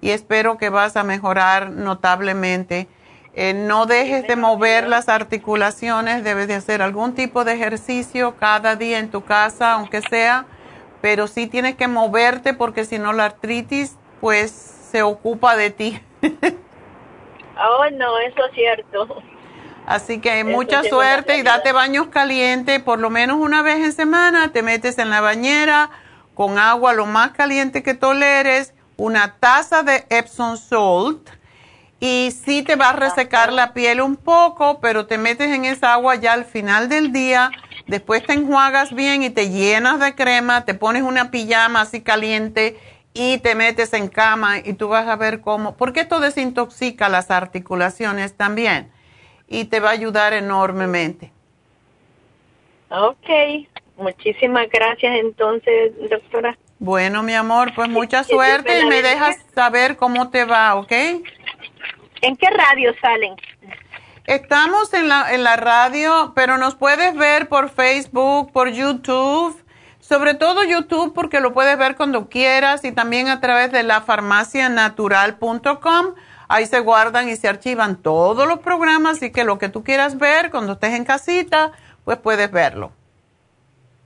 y 0.01 0.09
espero 0.09 0.57
que 0.57 0.69
vas 0.69 0.97
a 0.97 1.03
mejorar 1.03 1.69
notablemente. 1.69 2.89
Eh, 3.37 3.53
no 3.53 3.85
dejes 3.85 4.25
de 4.27 4.37
mover 4.37 4.87
las 4.87 5.09
articulaciones, 5.09 6.23
debes 6.23 6.47
de 6.47 6.55
hacer 6.55 6.81
algún 6.81 7.15
tipo 7.15 7.43
de 7.43 7.53
ejercicio 7.53 8.37
cada 8.37 8.77
día 8.77 8.97
en 8.97 9.11
tu 9.11 9.25
casa, 9.25 9.73
aunque 9.73 10.01
sea, 10.01 10.45
pero 11.01 11.27
sí 11.27 11.47
tienes 11.47 11.75
que 11.75 11.89
moverte 11.89 12.53
porque 12.53 12.85
si 12.85 12.97
no 12.97 13.11
la 13.11 13.25
artritis 13.25 13.97
pues 14.21 14.51
se 14.51 15.03
ocupa 15.03 15.55
de 15.55 15.69
ti. 15.69 16.01
Oh, 17.57 17.89
no, 17.89 18.19
eso 18.19 18.45
es 18.47 18.53
cierto. 18.53 19.23
Así 19.85 20.19
que 20.19 20.41
Eso 20.41 20.49
mucha 20.49 20.83
suerte 20.83 21.37
y 21.37 21.41
date 21.41 21.71
baños 21.71 22.07
calientes 22.07 22.81
por 22.81 22.99
lo 22.99 23.09
menos 23.09 23.37
una 23.37 23.61
vez 23.61 23.77
en 23.77 23.93
semana, 23.93 24.51
te 24.51 24.61
metes 24.61 24.97
en 24.97 25.09
la 25.09 25.21
bañera 25.21 25.89
con 26.33 26.59
agua 26.59 26.91
lo 26.91 27.05
más 27.05 27.31
caliente 27.31 27.81
que 27.81 27.93
toleres, 27.93 28.73
una 28.97 29.37
taza 29.39 29.83
de 29.83 30.05
Epsom 30.09 30.57
Salt 30.57 31.29
y 32.07 32.29
sí 32.29 32.61
te 32.61 32.75
va 32.75 32.91
a 32.91 32.95
resecar 32.95 33.51
la 33.51 33.73
piel 33.73 33.99
un 33.99 34.15
poco, 34.15 34.79
pero 34.79 35.07
te 35.07 35.17
metes 35.17 35.49
en 35.49 35.65
esa 35.65 35.93
agua 35.93 36.13
ya 36.13 36.33
al 36.33 36.45
final 36.45 36.87
del 36.87 37.11
día, 37.11 37.49
después 37.87 38.23
te 38.23 38.33
enjuagas 38.33 38.93
bien 38.93 39.23
y 39.23 39.31
te 39.31 39.49
llenas 39.49 39.99
de 39.99 40.13
crema, 40.13 40.65
te 40.65 40.75
pones 40.75 41.01
una 41.01 41.31
pijama 41.31 41.81
así 41.81 42.01
caliente 42.01 42.77
y 43.15 43.39
te 43.39 43.55
metes 43.55 43.91
en 43.93 44.07
cama 44.07 44.59
y 44.59 44.73
tú 44.73 44.87
vas 44.87 45.07
a 45.07 45.15
ver 45.15 45.41
cómo, 45.41 45.77
porque 45.77 46.01
esto 46.01 46.19
desintoxica 46.19 47.09
las 47.09 47.31
articulaciones 47.31 48.37
también 48.37 48.91
y 49.47 49.65
te 49.65 49.79
va 49.79 49.89
a 49.89 49.93
ayudar 49.93 50.33
enormemente. 50.33 51.31
Ok, 52.91 53.65
Muchísimas 53.97 54.69
gracias 54.69 55.19
entonces, 55.19 55.93
doctora. 56.09 56.57
Bueno, 56.79 57.23
mi 57.23 57.33
amor, 57.33 57.71
pues 57.73 57.87
mucha 57.87 58.23
suerte 58.25 58.81
y 58.81 58.85
me 58.85 59.01
dejas 59.01 59.37
saber 59.53 59.95
cómo 59.95 60.29
te 60.29 60.43
va, 60.43 60.75
¿ok? 60.75 60.91
¿En 62.25 62.35
qué 62.37 62.47
radio 62.49 62.93
salen? 62.99 63.35
Estamos 64.25 64.91
en 64.95 65.07
la, 65.07 65.31
en 65.35 65.43
la 65.43 65.57
radio, 65.57 66.31
pero 66.33 66.57
nos 66.57 66.73
puedes 66.73 67.15
ver 67.15 67.47
por 67.47 67.69
Facebook, 67.69 68.51
por 68.51 68.71
YouTube, 68.71 69.63
sobre 69.99 70.33
todo 70.33 70.63
YouTube 70.63 71.13
porque 71.13 71.39
lo 71.39 71.53
puedes 71.53 71.77
ver 71.77 71.95
cuando 71.95 72.27
quieras 72.27 72.83
y 72.83 72.91
también 72.91 73.27
a 73.27 73.41
través 73.41 73.71
de 73.71 73.83
la 73.83 74.01
farmacianatural.com. 74.01 76.15
Ahí 76.47 76.65
se 76.65 76.79
guardan 76.79 77.29
y 77.29 77.35
se 77.35 77.47
archivan 77.47 78.01
todos 78.01 78.47
los 78.47 78.57
programas 78.57 79.21
y 79.21 79.31
que 79.31 79.43
lo 79.43 79.59
que 79.59 79.69
tú 79.69 79.83
quieras 79.83 80.17
ver 80.17 80.49
cuando 80.49 80.73
estés 80.73 80.95
en 80.95 81.05
casita, 81.05 81.73
pues 82.05 82.17
puedes 82.17 82.49
verlo. 82.49 82.91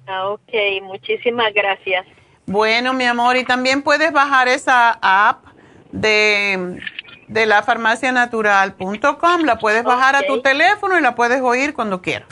Ah, 0.08 0.28
ok, 0.28 0.52
muchísimas 0.82 1.54
gracias. 1.54 2.06
Bueno, 2.46 2.92
mi 2.92 3.06
amor, 3.06 3.38
y 3.38 3.46
también 3.46 3.82
puedes 3.82 4.12
bajar 4.12 4.50
esa 4.50 5.00
app 5.02 5.46
de, 5.94 6.82
de 7.30 7.46
la 7.46 7.64
farmacianatural.com, 7.64 9.44
la 9.46 9.58
puedes 9.60 9.84
bajar 9.84 10.16
a 10.16 10.24
tu 10.24 10.42
teléfono 10.42 10.98
y 10.98 11.02
la 11.02 11.16
puedes 11.16 11.42
oír 11.42 11.74
cuando 11.74 12.02
quieras. 12.02 12.28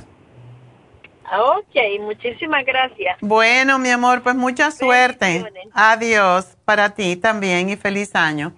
Ok, 1.31 1.75
muchísimas 2.01 2.65
gracias. 2.65 3.17
Bueno, 3.21 3.77
mi 3.79 3.89
amor, 3.89 4.23
pues 4.23 4.35
mucha 4.35 4.71
suerte. 4.71 5.45
Adiós 5.73 6.57
para 6.65 6.89
ti 6.91 7.15
también 7.15 7.69
y 7.69 7.75
feliz 7.75 8.15
año. 8.15 8.53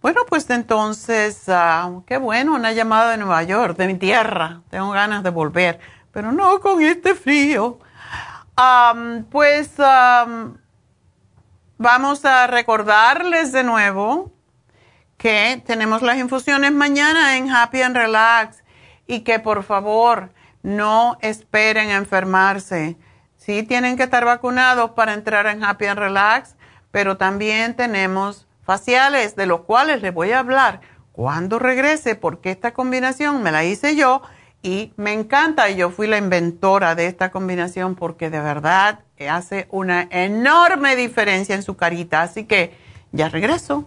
Bueno, 0.00 0.20
pues 0.28 0.48
entonces, 0.50 1.48
ah, 1.48 1.90
qué 2.06 2.16
bueno, 2.18 2.54
una 2.54 2.72
llamada 2.72 3.12
de 3.12 3.16
Nueva 3.16 3.42
York, 3.42 3.76
de 3.76 3.86
mi 3.86 3.94
tierra. 3.94 4.60
Tengo 4.70 4.90
ganas 4.90 5.22
de 5.22 5.30
volver, 5.30 5.80
pero 6.12 6.32
no 6.32 6.60
con 6.60 6.82
este 6.82 7.14
frío. 7.14 7.78
pues 9.30 9.72
vamos 11.78 12.24
a 12.24 12.46
recordarles 12.46 13.52
de 13.52 13.64
nuevo 13.64 14.30
que 15.22 15.62
tenemos 15.64 16.02
las 16.02 16.16
infusiones 16.16 16.72
mañana 16.72 17.36
en 17.36 17.48
Happy 17.48 17.80
and 17.80 17.96
Relax 17.96 18.64
y 19.06 19.20
que 19.20 19.38
por 19.38 19.62
favor 19.62 20.30
no 20.64 21.16
esperen 21.20 21.90
a 21.90 21.96
enfermarse. 21.96 22.96
Sí 23.36 23.62
tienen 23.62 23.96
que 23.96 24.02
estar 24.02 24.24
vacunados 24.24 24.90
para 24.90 25.14
entrar 25.14 25.46
en 25.46 25.62
Happy 25.62 25.86
and 25.86 26.00
Relax, 26.00 26.56
pero 26.90 27.18
también 27.18 27.76
tenemos 27.76 28.48
faciales 28.64 29.36
de 29.36 29.46
los 29.46 29.60
cuales 29.60 30.02
les 30.02 30.12
voy 30.12 30.32
a 30.32 30.40
hablar 30.40 30.80
cuando 31.12 31.60
regrese 31.60 32.16
porque 32.16 32.50
esta 32.50 32.72
combinación 32.72 33.44
me 33.44 33.52
la 33.52 33.62
hice 33.62 33.94
yo 33.94 34.22
y 34.60 34.92
me 34.96 35.12
encanta 35.12 35.70
yo 35.70 35.90
fui 35.90 36.08
la 36.08 36.18
inventora 36.18 36.96
de 36.96 37.06
esta 37.06 37.30
combinación 37.30 37.94
porque 37.94 38.28
de 38.28 38.40
verdad 38.40 39.04
hace 39.30 39.68
una 39.70 40.08
enorme 40.10 40.96
diferencia 40.96 41.54
en 41.54 41.62
su 41.62 41.76
carita. 41.76 42.22
Así 42.22 42.42
que 42.42 42.76
ya 43.12 43.28
regreso. 43.28 43.86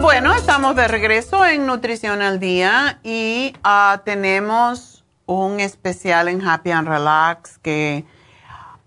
Bueno, 0.00 0.34
estamos 0.34 0.74
de 0.76 0.88
regreso 0.88 1.46
en 1.46 1.66
Nutrición 1.66 2.22
al 2.22 2.40
Día 2.40 2.98
y 3.02 3.54
ah, 3.64 4.02
tenemos 4.04 4.96
un 5.26 5.60
especial 5.60 6.28
en 6.28 6.46
Happy 6.46 6.70
and 6.70 6.88
Relax 6.88 7.58
que 7.58 8.04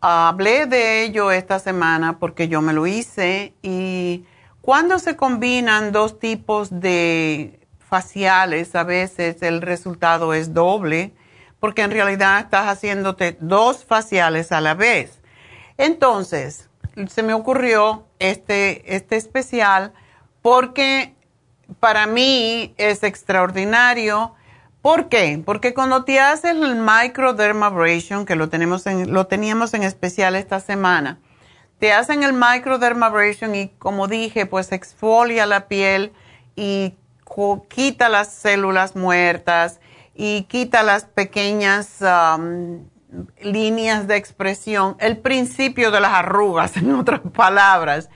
hablé 0.01 0.65
de 0.65 1.03
ello 1.03 1.31
esta 1.31 1.59
semana 1.59 2.19
porque 2.19 2.47
yo 2.47 2.61
me 2.61 2.73
lo 2.73 2.87
hice 2.87 3.53
y 3.61 4.25
cuando 4.61 4.99
se 4.99 5.15
combinan 5.15 5.91
dos 5.91 6.19
tipos 6.19 6.79
de 6.79 7.59
faciales 7.79 8.75
a 8.75 8.83
veces 8.83 9.41
el 9.41 9.61
resultado 9.61 10.33
es 10.33 10.53
doble 10.53 11.13
porque 11.59 11.81
en 11.81 11.91
realidad 11.91 12.39
estás 12.39 12.67
haciéndote 12.67 13.37
dos 13.41 13.83
faciales 13.83 14.51
a 14.51 14.61
la 14.61 14.75
vez. 14.75 15.19
Entonces, 15.77 16.69
se 17.07 17.23
me 17.23 17.33
ocurrió 17.33 18.05
este, 18.19 18.95
este 18.95 19.17
especial 19.17 19.93
porque 20.41 21.15
para 21.79 22.07
mí 22.07 22.73
es 22.77 23.03
extraordinario. 23.03 24.35
¿Por 24.81 25.09
qué? 25.09 25.41
Porque 25.45 25.73
cuando 25.73 26.05
te 26.05 26.19
haces 26.19 26.51
el 26.51 26.75
microdermabrasion, 26.75 28.25
que 28.25 28.35
lo, 28.35 28.49
tenemos 28.49 28.85
lo 28.85 29.27
teníamos 29.27 29.73
en 29.73 29.83
especial 29.83 30.35
esta 30.35 30.59
semana, 30.59 31.19
te 31.79 31.93
hacen 31.93 32.23
el 32.23 32.33
microdermabrasion 32.33 33.55
y 33.55 33.69
como 33.79 34.07
dije, 34.07 34.45
pues 34.45 34.71
exfolia 34.71 35.45
la 35.45 35.67
piel 35.67 36.13
y 36.55 36.95
quita 37.69 38.09
las 38.09 38.33
células 38.33 38.95
muertas 38.95 39.79
y 40.15 40.43
quita 40.43 40.83
las 40.83 41.05
pequeñas 41.05 41.97
um, 42.01 42.85
líneas 43.41 44.07
de 44.07 44.17
expresión, 44.17 44.95
el 44.99 45.17
principio 45.17 45.91
de 45.91 46.01
las 46.01 46.13
arrugas, 46.13 46.75
en 46.77 46.93
otras 46.93 47.21
palabras. 47.33 48.09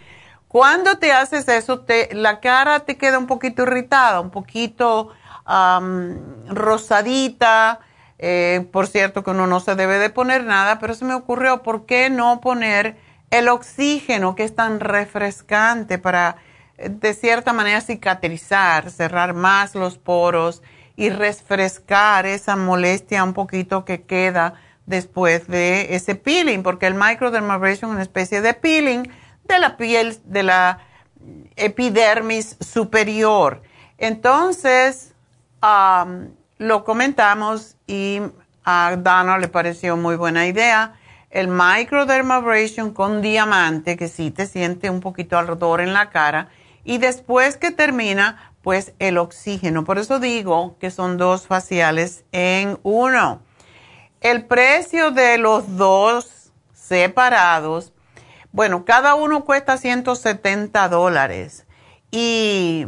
Cuando 0.47 0.99
te 0.99 1.11
haces 1.11 1.47
eso, 1.47 1.79
te, 1.79 2.13
la 2.13 2.39
cara 2.39 2.81
te 2.81 2.97
queda 2.97 3.17
un 3.17 3.25
poquito 3.25 3.63
irritada, 3.63 4.19
un 4.19 4.29
poquito 4.29 5.09
rosadita. 5.45 7.79
Eh, 8.19 8.67
por 8.71 8.87
cierto 8.87 9.23
que 9.23 9.31
uno 9.31 9.47
no 9.47 9.59
se 9.59 9.75
debe 9.75 9.97
de 9.97 10.09
poner 10.09 10.45
nada, 10.45 10.79
pero 10.79 10.93
se 10.93 11.03
me 11.03 11.13
ocurrió, 11.13 11.61
¿por 11.61 11.85
qué 11.85 12.09
no 12.09 12.39
poner 12.39 12.95
el 13.31 13.49
oxígeno 13.49 14.35
que 14.35 14.43
es 14.43 14.55
tan 14.55 14.79
refrescante 14.79 15.97
para, 15.97 16.37
eh, 16.77 16.89
de 16.89 17.13
cierta 17.15 17.51
manera, 17.51 17.81
cicatrizar, 17.81 18.91
cerrar 18.91 19.33
más 19.33 19.75
los 19.75 19.97
poros 19.97 20.61
y 20.95 21.09
refrescar 21.09 22.25
esa 22.25 22.55
molestia 22.55 23.23
un 23.23 23.33
poquito 23.33 23.83
que 23.83 24.03
queda 24.03 24.53
después 24.85 25.47
de 25.47 25.95
ese 25.95 26.15
peeling? 26.15 26.63
Porque 26.63 26.87
el 26.87 26.93
microdermabrasion 26.93 27.89
es 27.89 27.95
una 27.95 28.03
especie 28.03 28.41
de 28.41 28.53
peeling 28.53 29.03
de 29.43 29.59
la 29.59 29.75
piel, 29.75 30.17
de 30.23 30.43
la 30.43 30.79
epidermis 31.55 32.55
superior. 32.61 33.63
Entonces, 33.97 35.12
lo 36.57 36.83
comentamos 36.83 37.75
y 37.87 38.21
a 38.63 38.95
Dana 38.97 39.37
le 39.37 39.47
pareció 39.47 39.97
muy 39.97 40.15
buena 40.15 40.47
idea. 40.47 40.93
El 41.29 41.47
microdermabrasion 41.47 42.93
con 42.93 43.21
diamante, 43.21 43.97
que 43.97 44.07
sí 44.07 44.29
te 44.29 44.45
siente 44.45 44.89
un 44.89 44.99
poquito 44.99 45.37
ardor 45.37 45.81
en 45.81 45.93
la 45.93 46.09
cara. 46.09 46.49
Y 46.83 46.97
después 46.97 47.57
que 47.57 47.71
termina, 47.71 48.53
pues 48.61 48.93
el 48.99 49.17
oxígeno. 49.17 49.83
Por 49.83 49.97
eso 49.97 50.19
digo 50.19 50.77
que 50.79 50.91
son 50.91 51.17
dos 51.17 51.47
faciales 51.47 52.23
en 52.31 52.77
uno. 52.83 53.41
El 54.21 54.45
precio 54.45 55.11
de 55.11 55.37
los 55.37 55.77
dos 55.77 56.51
separados 56.73 57.93
bueno, 58.53 58.85
cada 58.85 59.15
uno 59.15 59.45
cuesta 59.45 59.79
170 59.79 60.87
dólares. 60.87 61.65
Y 62.11 62.85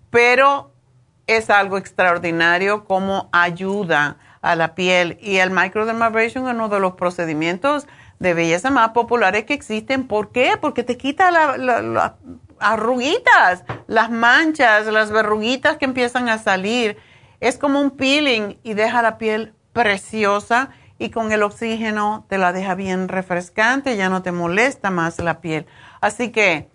pero 0.09 0.71
es 1.27 1.49
algo 1.49 1.77
extraordinario 1.77 2.85
como 2.85 3.29
ayuda 3.31 4.17
a 4.41 4.55
la 4.55 4.75
piel. 4.75 5.17
Y 5.21 5.37
el 5.37 5.49
microdermabrasion 5.49 6.47
es 6.47 6.53
uno 6.53 6.69
de 6.69 6.79
los 6.79 6.93
procedimientos 6.93 7.87
de 8.19 8.33
belleza 8.33 8.69
más 8.69 8.89
populares 8.89 9.45
que 9.45 9.53
existen. 9.53 10.07
¿Por 10.07 10.31
qué? 10.31 10.57
Porque 10.59 10.83
te 10.83 10.97
quita 10.97 11.31
las 11.31 11.57
la, 11.57 12.15
arruguitas, 12.59 13.63
las 13.87 14.09
manchas, 14.09 14.87
las 14.87 15.11
verruguitas 15.11 15.77
que 15.77 15.85
empiezan 15.85 16.29
a 16.29 16.37
salir. 16.37 16.97
Es 17.39 17.57
como 17.57 17.81
un 17.81 17.91
peeling 17.91 18.57
y 18.63 18.73
deja 18.73 19.01
la 19.01 19.17
piel 19.17 19.53
preciosa 19.73 20.69
y 20.97 21.09
con 21.09 21.31
el 21.31 21.43
oxígeno 21.43 22.25
te 22.29 22.37
la 22.37 22.53
deja 22.53 22.75
bien 22.75 23.09
refrescante, 23.09 23.97
ya 23.97 24.09
no 24.09 24.21
te 24.21 24.31
molesta 24.31 24.89
más 24.91 25.19
la 25.19 25.41
piel. 25.41 25.65
Así 25.99 26.31
que 26.31 26.69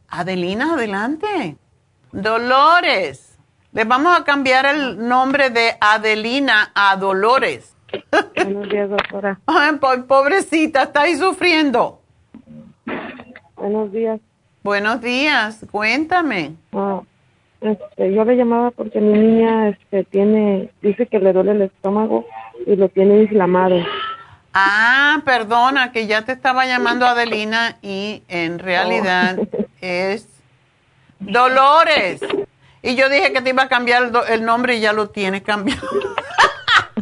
Adelina, 0.08 0.74
adelante. 0.74 1.58
Dolores. 2.12 3.38
Le 3.72 3.84
vamos 3.84 4.18
a 4.18 4.24
cambiar 4.24 4.66
el 4.66 5.08
nombre 5.08 5.48
de 5.48 5.76
Adelina 5.80 6.70
a 6.74 6.96
Dolores. 6.96 7.74
Buenos 8.36 8.68
días, 8.68 8.90
doctora. 8.90 9.40
Ay, 9.46 9.78
pobrecita, 10.06 10.82
está 10.84 11.02
ahí 11.02 11.16
sufriendo. 11.16 12.00
Buenos 13.56 13.92
días. 13.92 14.20
Buenos 14.62 15.00
días, 15.00 15.64
cuéntame. 15.70 16.54
Ah, 16.72 17.00
este, 17.62 18.12
yo 18.12 18.24
le 18.24 18.36
llamaba 18.36 18.70
porque 18.72 19.00
mi 19.00 19.18
niña 19.18 19.70
este, 19.70 20.04
tiene, 20.04 20.70
dice 20.82 21.06
que 21.06 21.18
le 21.18 21.32
duele 21.32 21.52
el 21.52 21.62
estómago 21.62 22.26
y 22.66 22.76
lo 22.76 22.88
tiene 22.90 23.22
inflamado. 23.22 23.76
Ah, 24.52 25.22
perdona, 25.24 25.92
que 25.92 26.06
ya 26.06 26.22
te 26.22 26.32
estaba 26.32 26.66
llamando 26.66 27.06
Adelina 27.06 27.78
y 27.80 28.22
en 28.28 28.58
realidad 28.58 29.38
oh. 29.52 29.66
es 29.80 30.31
Dolores. 31.24 32.20
Y 32.82 32.96
yo 32.96 33.08
dije 33.08 33.32
que 33.32 33.40
te 33.40 33.50
iba 33.50 33.62
a 33.62 33.68
cambiar 33.68 34.10
el, 34.28 34.44
nombre 34.44 34.76
y 34.76 34.80
ya 34.80 34.92
lo 34.92 35.10
tiene 35.10 35.42
cambiado. 35.42 35.86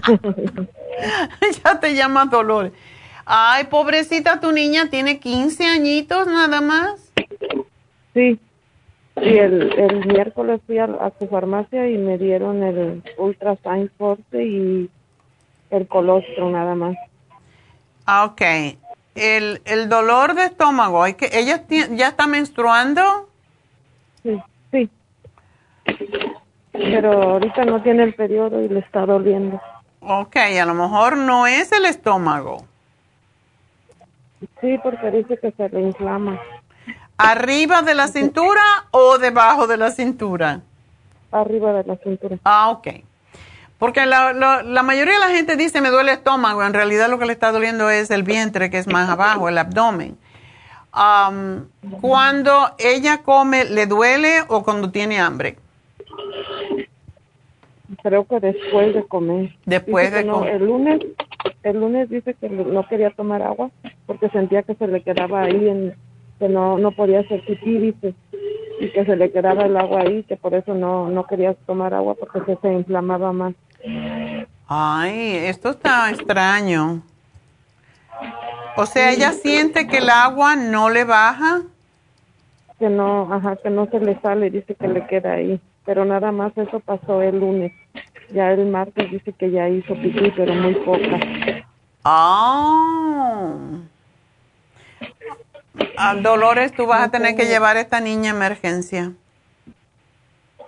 ya 1.64 1.80
te 1.80 1.94
llamas 1.94 2.30
Dolores. 2.30 2.72
Ay, 3.24 3.64
pobrecita, 3.64 4.40
tu 4.40 4.52
niña 4.52 4.90
tiene 4.90 5.20
15 5.20 5.64
añitos 5.64 6.26
nada 6.26 6.60
más. 6.60 7.12
Sí. 8.12 8.38
Y 9.16 9.38
el, 9.38 9.72
el 9.78 10.06
miércoles 10.06 10.60
fui 10.66 10.78
a, 10.78 11.12
su 11.18 11.28
farmacia 11.28 11.88
y 11.88 11.96
me 11.96 12.18
dieron 12.18 12.62
el 12.62 13.02
Ultrasign 13.16 13.90
Forte 13.96 14.44
y 14.44 14.90
el 15.70 15.86
colostro 15.88 16.50
nada 16.50 16.74
más. 16.74 16.96
Ah, 18.04 18.24
ok. 18.24 18.42
El, 19.14 19.62
el 19.64 19.88
dolor 19.88 20.34
de 20.34 20.44
estómago, 20.44 21.02
¿hay 21.02 21.14
que, 21.14 21.30
¿ella 21.32 21.64
ya 21.68 22.08
está 22.08 22.26
menstruando? 22.26 23.29
Sí, 24.22 24.42
sí. 24.70 24.90
Pero 26.72 27.22
ahorita 27.22 27.64
no 27.64 27.82
tiene 27.82 28.04
el 28.04 28.14
periodo 28.14 28.60
y 28.60 28.68
le 28.68 28.80
está 28.80 29.06
doliendo. 29.06 29.60
Ok, 30.00 30.36
a 30.36 30.64
lo 30.64 30.74
mejor 30.74 31.16
no 31.16 31.46
es 31.46 31.72
el 31.72 31.84
estómago. 31.84 32.64
Sí, 34.60 34.78
porque 34.82 35.10
dice 35.10 35.38
que 35.38 35.52
se 35.52 35.68
le 35.68 35.82
inflama. 35.82 36.38
¿Arriba 37.18 37.82
de 37.82 37.94
la 37.94 38.08
cintura 38.08 38.62
o 38.92 39.18
debajo 39.18 39.66
de 39.66 39.76
la 39.76 39.90
cintura? 39.90 40.60
Arriba 41.30 41.74
de 41.74 41.84
la 41.84 41.96
cintura. 41.96 42.38
Ah, 42.44 42.70
ok. 42.70 42.88
Porque 43.78 44.04
la, 44.06 44.32
la, 44.32 44.82
mayoría 44.82 45.14
de 45.14 45.20
la 45.20 45.28
gente 45.28 45.56
dice 45.56 45.80
me 45.80 45.88
duele 45.88 46.12
el 46.12 46.18
estómago, 46.18 46.62
en 46.62 46.74
realidad 46.74 47.08
lo 47.08 47.18
que 47.18 47.24
le 47.24 47.32
está 47.32 47.50
doliendo 47.50 47.88
es 47.88 48.10
el 48.10 48.22
vientre, 48.22 48.68
que 48.68 48.78
es 48.78 48.86
más 48.86 49.08
abajo, 49.08 49.48
el 49.48 49.56
abdomen. 49.56 50.18
Cuando 52.00 52.52
ella 52.78 53.22
come, 53.22 53.64
¿le 53.64 53.86
duele 53.86 54.42
o 54.48 54.62
cuando 54.62 54.90
tiene 54.90 55.18
hambre? 55.20 55.56
Creo 58.02 58.24
que 58.24 58.40
después 58.40 58.94
de 58.94 59.04
comer. 59.04 59.54
Después 59.66 60.12
de 60.12 60.26
comer. 60.26 60.54
El 60.54 60.66
lunes, 60.66 61.00
el 61.62 61.80
lunes 61.80 62.08
dice 62.08 62.34
que 62.34 62.48
no 62.48 62.86
quería 62.88 63.10
tomar 63.10 63.42
agua 63.42 63.70
porque 64.06 64.28
sentía 64.30 64.62
que 64.62 64.74
se 64.74 64.86
le 64.86 65.02
quedaba 65.02 65.42
ahí, 65.42 65.68
en, 65.68 65.94
que 66.38 66.48
no, 66.48 66.78
no 66.78 66.92
podía 66.92 67.20
hacer 67.20 67.44
pipí, 67.44 67.78
dice 67.78 68.14
y 68.80 68.90
que 68.90 69.04
se 69.04 69.14
le 69.14 69.30
quedaba 69.30 69.66
el 69.66 69.76
agua 69.76 70.00
ahí, 70.00 70.22
que 70.22 70.36
por 70.36 70.54
eso 70.54 70.74
no, 70.74 71.10
no 71.10 71.26
quería 71.26 71.52
tomar 71.66 71.92
agua 71.92 72.14
porque 72.14 72.40
se, 72.46 72.56
se 72.62 72.72
inflamaba 72.72 73.30
más. 73.32 73.54
Ay, 74.66 75.36
esto 75.36 75.70
está 75.70 76.10
extraño. 76.10 77.02
O 78.76 78.86
sea, 78.86 79.10
ella 79.12 79.32
siente 79.32 79.86
que 79.86 79.98
el 79.98 80.10
agua 80.10 80.56
no 80.56 80.90
le 80.90 81.04
baja. 81.04 81.62
Que 82.78 82.88
no, 82.88 83.32
ajá, 83.32 83.56
que 83.56 83.70
no 83.70 83.86
se 83.86 84.00
le 84.00 84.18
sale, 84.20 84.50
dice 84.50 84.74
que 84.74 84.88
le 84.88 85.06
queda 85.06 85.32
ahí. 85.32 85.60
Pero 85.84 86.04
nada 86.04 86.32
más 86.32 86.56
eso 86.56 86.80
pasó 86.80 87.20
el 87.22 87.40
lunes. 87.40 87.72
Ya 88.32 88.52
el 88.52 88.66
martes 88.66 89.10
dice 89.10 89.32
que 89.32 89.50
ya 89.50 89.68
hizo 89.68 89.94
pipí, 89.94 90.30
pero 90.36 90.54
muy 90.54 90.74
poca. 90.76 91.18
Ah. 92.04 93.56
Dolores, 96.22 96.72
tú 96.72 96.86
vas 96.86 97.02
a 97.02 97.10
tener 97.10 97.36
que 97.36 97.46
llevar 97.46 97.76
a 97.76 97.80
esta 97.80 98.00
niña 98.00 98.32
a 98.32 98.36
emergencia. 98.36 99.12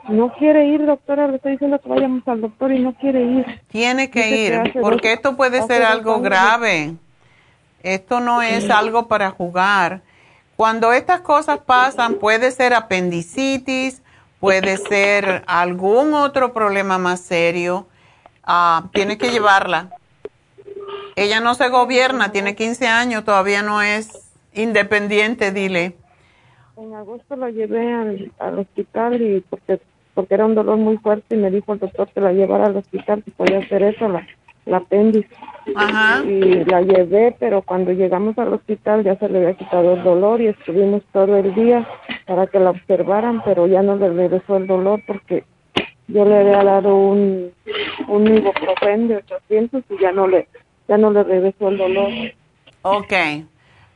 No 0.09 0.33
quiere 0.35 0.67
ir, 0.67 0.85
doctora, 0.85 1.29
le 1.29 1.37
estoy 1.37 1.53
diciendo 1.53 1.79
que 1.81 1.89
vayamos 1.89 2.27
al 2.27 2.41
doctor 2.41 2.73
y 2.73 2.81
no 2.81 2.93
quiere 2.95 3.23
ir. 3.23 3.47
Tiene 3.69 4.11
que 4.11 4.47
ir, 4.47 4.73
porque 4.81 5.13
esto 5.13 5.37
puede 5.37 5.63
ser 5.63 5.85
algo 5.85 6.21
grave. 6.21 6.97
Esto 7.83 8.21
no 8.21 8.43
es 8.43 8.71
algo 8.71 9.09
para 9.09 9.31
jugar. 9.31 10.03
Cuando 10.57 10.93
estas 10.93 11.21
cosas 11.21 11.59
pasan, 11.59 12.15
puede 12.15 12.51
ser 12.51 12.75
apendicitis, 12.75 14.03
puede 14.41 14.77
ser 14.77 15.43
algún 15.47 16.15
otro 16.15 16.53
problema 16.53 16.99
más 16.99 17.21
serio. 17.21 17.87
Ah, 18.45 18.85
tiene 18.93 19.19
que 19.19 19.31
llevarla. 19.31 19.91
Ella 21.17 21.41
no 21.41 21.55
se 21.55 21.69
gobierna, 21.69 22.33
tiene 22.33 22.55
15 22.55 22.87
años, 22.89 23.25
todavía 23.25 23.63
no 23.63 23.83
es 23.83 24.23
Independiente, 24.55 25.51
dile. 25.51 25.97
En 26.77 26.95
agosto 26.95 27.37
la 27.37 27.51
llevé 27.51 27.93
al, 28.39 28.59
hospital 28.59 29.21
y 29.23 29.41
porque 29.41 29.81
porque 30.15 30.35
era 30.35 30.45
un 30.45 30.55
dolor 30.55 30.77
muy 30.77 30.99
fuerte 30.99 31.37
y 31.37 31.39
me 31.39 31.51
dijo 31.51 31.73
el 31.73 31.79
doctor 31.79 32.07
que 32.09 32.21
la 32.21 32.33
llevara 32.35 32.67
al 32.67 32.77
hospital 32.77 33.23
que 33.25 33.31
podía 33.31 33.61
hacer 33.61 33.83
eso, 33.83 34.09
la, 34.09 34.27
la 34.67 34.77
apéndice. 34.79 35.35
Ajá. 35.75 36.25
Y 36.25 36.65
la 36.65 36.83
llevé, 36.83 37.37
pero 37.39 37.63
cuando 37.63 37.93
llegamos 37.93 38.37
al 38.39 38.53
hospital 38.53 39.05
ya 39.05 39.17
se 39.17 39.29
le 39.29 39.39
había 39.39 39.55
quitado 39.55 39.95
el 39.95 40.03
dolor 40.03 40.41
y 40.41 40.49
estuvimos 40.49 41.03
todo 41.13 41.37
el 41.37 41.55
día 41.55 41.87
para 42.27 42.47
que 42.47 42.59
la 42.59 42.71
observaran, 42.71 43.43
pero 43.45 43.67
ya 43.67 43.83
no 43.83 43.97
le 43.97 44.11
regresó 44.13 44.57
el 44.57 44.67
dolor 44.67 45.03
porque 45.07 45.45
yo 46.09 46.25
le 46.25 46.39
había 46.39 46.65
dado 46.65 46.95
un, 46.97 47.53
un 48.09 48.37
ibuprofeno 48.37 49.09
de 49.09 49.17
800 49.17 49.85
y 49.91 50.03
ya 50.03 50.13
no 50.13 50.27
le, 50.27 50.49
ya 50.89 50.99
no 50.99 51.11
le 51.11 51.23
regresó 51.23 51.69
el 51.69 51.79
dolor. 51.79 52.09
Okay. 52.83 53.47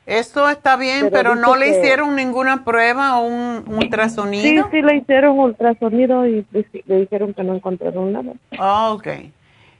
Eso 0.07 0.49
está 0.49 0.77
bien, 0.77 1.09
pero, 1.11 1.35
no 1.35 1.57
le 1.57 1.71
hicieron 1.71 2.15
ninguna 2.15 2.65
prueba 2.65 3.19
o 3.19 3.27
un 3.27 3.65
ultrasonido. 3.67 4.65
Sí, 4.65 4.69
sí 4.71 4.83
le 4.83 4.99
hicieron 4.99 5.37
ultrasonido 5.37 6.25
y 6.29 6.47
le 6.87 7.01
dijeron 7.01 7.35
que 7.35 7.43
no 7.43 7.57
encontraron 7.57 8.13
nada. 8.13 8.33
Ah, 8.57 8.93
ok. 8.93 9.09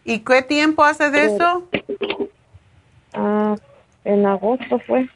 ¿Y 0.07 0.21
qué 0.21 0.43
tiempo 0.43 0.85
hace 0.85 1.11
de 1.11 1.25
eso? 1.25 1.69
Ah, 3.13 3.57
en 4.05 4.25
agosto 4.25 4.79
fue. 4.87 5.09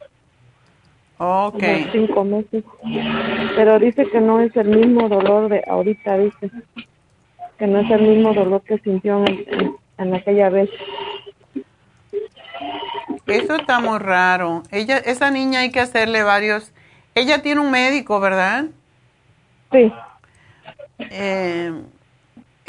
Ok. 1.18 1.62
cinco 1.92 2.24
meses. 2.24 2.64
Pero 3.54 3.78
dice 3.78 4.04
que 4.10 4.20
no 4.20 4.40
es 4.40 4.54
el 4.56 4.68
mismo 4.68 5.08
dolor 5.08 5.48
de 5.48 5.62
ahorita, 5.68 6.18
dice. 6.18 6.50
Que 7.56 7.68
no 7.68 7.78
es 7.78 7.90
el 7.90 8.02
mismo 8.02 8.34
dolor 8.34 8.62
que 8.62 8.78
sintió 8.78 9.24
en 9.98 10.14
aquella 10.14 10.48
vez. 10.48 10.68
Eso 13.28 13.54
está 13.54 13.78
muy 13.78 13.98
raro. 14.00 14.64
Ella, 14.72 14.96
esa 14.96 15.30
niña 15.30 15.60
hay 15.60 15.70
que 15.70 15.78
hacerle 15.78 16.24
varios. 16.24 16.72
Ella 17.14 17.42
tiene 17.42 17.60
un 17.60 17.70
médico, 17.70 18.18
¿verdad? 18.18 18.64
Sí. 19.70 19.92
Eh, 20.98 21.72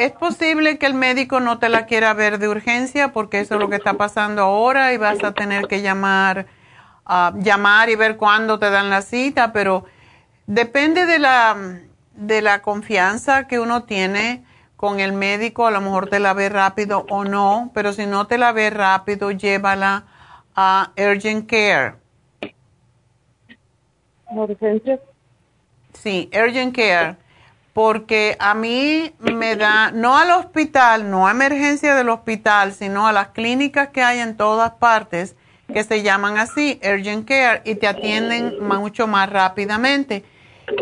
es 0.06 0.12
posible 0.14 0.80
que 0.80 0.88
el 0.88 0.96
médico 0.96 1.40
no 1.40 1.60
te 1.60 1.70
la 1.70 1.86
quiera 1.86 2.14
ver 2.14 2.40
de 2.40 2.50
urgencia 2.50 3.14
porque 3.14 3.40
eso 3.40 3.54
es 3.54 3.60
lo 3.60 3.70
que 3.70 3.76
está 3.76 3.94
pasando 3.94 4.42
ahora 4.42 4.94
y 4.94 4.98
vas 4.98 5.24
a 5.24 5.34
tener 5.34 5.68
que 5.68 5.82
llamar, 5.82 6.48
llamar 7.36 7.90
y 7.90 7.96
ver 7.96 8.18
cuándo 8.18 8.58
te 8.58 8.72
dan 8.72 8.90
la 8.90 9.04
cita, 9.04 9.54
pero 9.54 9.86
depende 10.48 11.06
de 11.06 11.20
la, 11.20 11.56
de 12.16 12.42
la 12.42 12.64
confianza 12.64 13.48
que 13.48 13.60
uno 13.60 13.84
tiene 13.84 14.44
con 14.76 15.00
el 15.00 15.14
médico, 15.14 15.68
a 15.68 15.72
lo 15.72 15.82
mejor 15.82 16.10
te 16.10 16.20
la 16.20 16.34
ve 16.34 16.50
rápido 16.50 17.06
o 17.10 17.24
no, 17.24 17.70
pero 17.76 17.94
si 17.94 18.08
no 18.08 18.26
te 18.26 18.40
la 18.40 18.52
ve 18.52 18.72
rápido, 18.72 19.30
llévala 19.30 20.06
a 20.56 20.92
Urgent 20.98 21.48
Care. 21.48 21.94
¿Urgencia? 24.32 25.00
Sí, 25.94 26.32
Urgent 26.34 26.76
Care. 26.76 27.18
Porque 27.74 28.36
a 28.40 28.54
mí 28.54 29.14
me 29.20 29.56
da, 29.56 29.92
no 29.92 30.18
al 30.18 30.32
hospital, 30.32 31.10
no 31.10 31.28
a 31.28 31.32
emergencia 31.32 31.96
del 31.96 32.10
hospital, 32.10 32.74
sino 32.74 33.08
a 33.08 33.14
las 33.14 33.30
clínicas 33.30 33.90
que 33.90 34.02
hay 34.02 34.20
en 34.20 34.36
todas 34.36 34.72
partes, 34.72 35.36
que 35.72 35.84
se 35.84 36.04
llaman 36.04 36.38
así, 36.38 36.82
Urgent 36.84 37.28
Care, 37.28 37.62
y 37.64 37.76
te 37.76 37.88
atienden 37.88 38.68
mucho 38.68 39.08
más 39.08 39.30
rápidamente. 39.30 40.26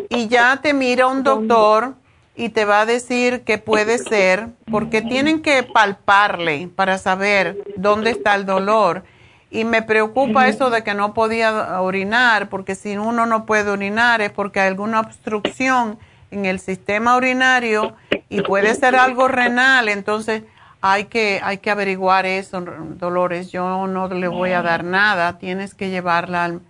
Y 0.09 0.27
ya 0.27 0.57
te 0.61 0.73
mira 0.73 1.07
un 1.07 1.23
doctor 1.23 1.93
y 2.35 2.49
te 2.49 2.65
va 2.65 2.81
a 2.81 2.85
decir 2.85 3.43
qué 3.43 3.57
puede 3.59 3.99
ser, 3.99 4.47
porque 4.71 5.01
tienen 5.01 5.41
que 5.41 5.61
palparle 5.61 6.69
para 6.75 6.97
saber 6.97 7.63
dónde 7.75 8.11
está 8.11 8.33
el 8.33 8.45
dolor 8.45 9.03
y 9.51 9.63
me 9.63 9.81
preocupa 9.81 10.47
eso 10.47 10.69
de 10.69 10.83
que 10.83 10.93
no 10.93 11.13
podía 11.13 11.81
orinar, 11.81 12.49
porque 12.49 12.75
si 12.75 12.97
uno 12.97 13.25
no 13.25 13.45
puede 13.45 13.71
orinar 13.71 14.21
es 14.21 14.31
porque 14.31 14.59
hay 14.59 14.67
alguna 14.67 14.99
obstrucción 14.99 15.97
en 16.31 16.45
el 16.45 16.59
sistema 16.59 17.17
urinario 17.17 17.95
y 18.29 18.41
puede 18.41 18.73
ser 18.75 18.95
algo 18.95 19.27
renal, 19.27 19.89
entonces 19.89 20.43
hay 20.81 21.05
que, 21.05 21.39
hay 21.43 21.57
que 21.57 21.71
averiguar 21.71 22.25
eso, 22.25 22.61
Dolores. 22.61 23.51
Yo 23.51 23.87
no 23.87 24.07
le 24.07 24.27
voy 24.27 24.51
a 24.51 24.61
dar 24.61 24.83
nada, 24.83 25.37
tienes 25.37 25.73
que 25.73 25.89
llevarla 25.89 26.45
al... 26.45 26.61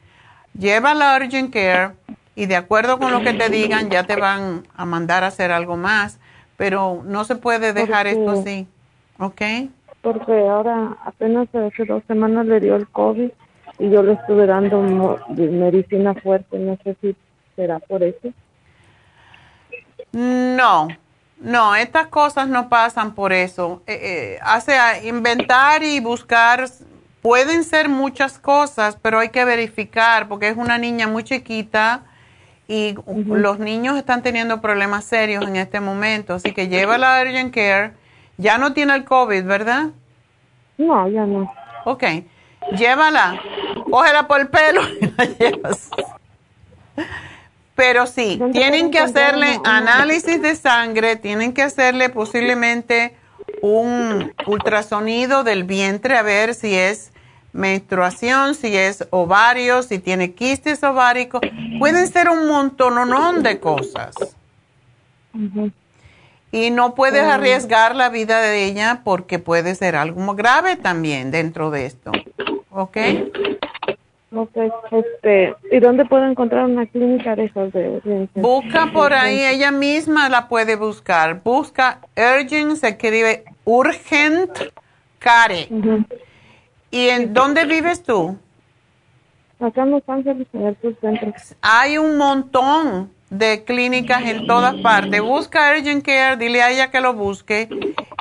Llévala 0.58 1.14
a 1.14 1.18
Urgent 1.18 1.54
Care 1.54 1.92
y 2.36 2.48
de 2.48 2.56
acuerdo 2.56 2.98
con 2.98 3.12
lo 3.12 3.22
que 3.22 3.34
te 3.34 3.50
digan 3.50 3.90
ya 3.90 4.04
te 4.04 4.16
van 4.16 4.68
a 4.76 4.86
mandar 4.86 5.24
a 5.24 5.28
hacer 5.28 5.52
algo 5.52 5.78
más, 5.78 6.20
pero 6.58 7.04
no 7.06 7.24
se 7.24 7.36
puede 7.36 7.72
dejar 7.72 8.08
esto 8.08 8.32
así, 8.32 8.68
¿ok? 9.20 9.42
porque 10.02 10.48
ahora 10.48 10.98
apenas 11.06 11.54
hace 11.54 11.86
dos 11.86 12.04
semanas 12.08 12.46
le 12.46 12.60
dio 12.60 12.76
el 12.76 12.88
COVID 12.88 13.30
y 13.80 13.90
yo 13.90 14.04
le 14.04 14.14
estuve 14.14 14.46
dando 14.46 14.82
medicina 15.30 16.14
fuerte, 16.16 16.58
no 16.58 16.78
sé 16.84 16.96
si 17.02 17.16
será 17.56 17.80
por 17.80 18.04
eso. 18.04 18.30
No, 20.12 20.88
no, 21.40 21.76
estas 21.76 22.08
cosas 22.08 22.48
no 22.48 22.70
pasan 22.70 23.14
por 23.14 23.34
eso. 23.34 23.82
Eh, 23.88 24.00
eh, 24.02 24.40
hace 24.42 24.76
inventar 25.08 25.84
y 25.84 26.00
buscar, 26.00 26.66
pueden 27.22 27.64
ser 27.64 27.90
muchas 27.90 28.40
cosas, 28.40 28.98
pero 29.02 29.20
hay 29.20 29.30
que 29.30 29.46
verificar 29.46 30.28
porque 30.28 30.50
es 30.50 30.58
una 30.58 30.78
niña 30.78 31.08
muy 31.08 31.24
chiquita 31.24 32.04
y 32.68 32.96
los 33.08 33.60
niños 33.60 33.98
están 33.98 34.22
teniendo 34.22 34.62
problemas 34.62 35.04
serios 35.06 35.44
en 35.48 35.56
este 35.56 35.80
momento, 35.80 36.36
así 36.36 36.54
que 36.54 36.68
llévala 36.68 37.20
a 37.20 37.24
Urgent 37.24 37.54
Care 37.54 37.94
ya 38.40 38.58
no 38.58 38.72
tiene 38.72 38.96
el 38.96 39.04
COVID, 39.04 39.44
¿verdad? 39.44 39.90
No, 40.78 41.10
ya 41.10 41.26
no. 41.26 41.52
Ok. 41.84 42.04
Llévala. 42.72 43.40
Cógela 43.92 44.28
por 44.28 44.40
el 44.40 44.48
pelo 44.48 44.82
y 45.02 45.14
la 45.18 45.26
llevas. 45.26 45.90
Pero 47.80 48.08
sí, 48.08 48.42
tienen 48.52 48.92
que 48.92 49.00
hacerle 49.00 49.58
análisis 49.64 50.42
de 50.42 50.54
sangre, 50.58 51.16
tienen 51.16 51.54
que 51.54 51.62
hacerle 51.62 52.10
posiblemente 52.10 53.16
un 53.62 54.34
ultrasonido 54.48 55.46
del 55.46 55.64
vientre 55.64 56.18
a 56.18 56.22
ver 56.22 56.56
si 56.56 56.76
es 56.76 57.14
menstruación, 57.54 58.56
si 58.56 58.76
es 58.76 59.08
ovario, 59.12 59.82
si 59.82 59.98
tiene 59.98 60.34
quistes 60.34 60.84
ováricos. 60.84 61.40
Pueden 61.80 62.10
ser 62.10 62.28
un 62.28 62.48
montón 62.48 63.44
de 63.44 63.62
cosas. 63.62 64.14
Y 66.52 66.72
no 66.72 66.96
puedes 66.96 67.24
arriesgar 67.24 67.96
la 67.96 68.10
vida 68.10 68.42
de 68.42 68.66
ella 68.66 69.04
porque 69.06 69.40
puede 69.40 69.74
ser 69.76 69.96
algo 69.96 70.36
grave 70.36 70.76
también 70.76 71.32
dentro 71.32 71.72
de 71.72 71.86
esto. 71.86 72.12
¿Ok? 72.72 72.98
Ok, 74.32 74.56
este, 74.92 75.56
¿y 75.72 75.80
dónde 75.80 76.06
puedo 76.06 76.26
encontrar 76.26 76.66
una 76.66 76.86
clínica 76.86 77.36
de 77.36 77.46
esas 77.46 77.74
de 77.74 78.30
Busca 78.36 78.92
por 78.94 79.14
ahí, 79.14 79.44
ella 79.44 79.72
misma 79.72 80.30
la 80.30 80.48
puede 80.48 80.76
buscar. 80.76 81.42
Busca 81.44 82.00
Urgent, 82.16 82.76
se 82.76 82.90
escribe 82.90 83.44
Urgent 83.66 84.52
Care. 85.18 85.68
¿Y 86.92 87.08
en 87.10 87.34
dónde 87.34 87.66
vives 87.66 88.04
tú? 88.04 88.38
Acá 89.60 89.82
en 89.82 89.92
Los 89.92 90.04
Ángeles, 90.08 90.48
en 90.54 90.68
el 90.68 90.78
centro. 91.02 91.34
Hay 91.62 91.98
un 91.98 92.18
montón 92.18 93.12
de 93.30 93.64
clínicas 93.64 94.24
en 94.26 94.46
todas 94.48 94.76
partes. 94.76 95.22
Busca 95.22 95.72
Urgent 95.72 96.06
Care, 96.06 96.38
dile 96.38 96.62
a 96.62 96.72
ella 96.72 96.92
que 96.92 97.02
lo 97.02 97.14
busque 97.14 97.68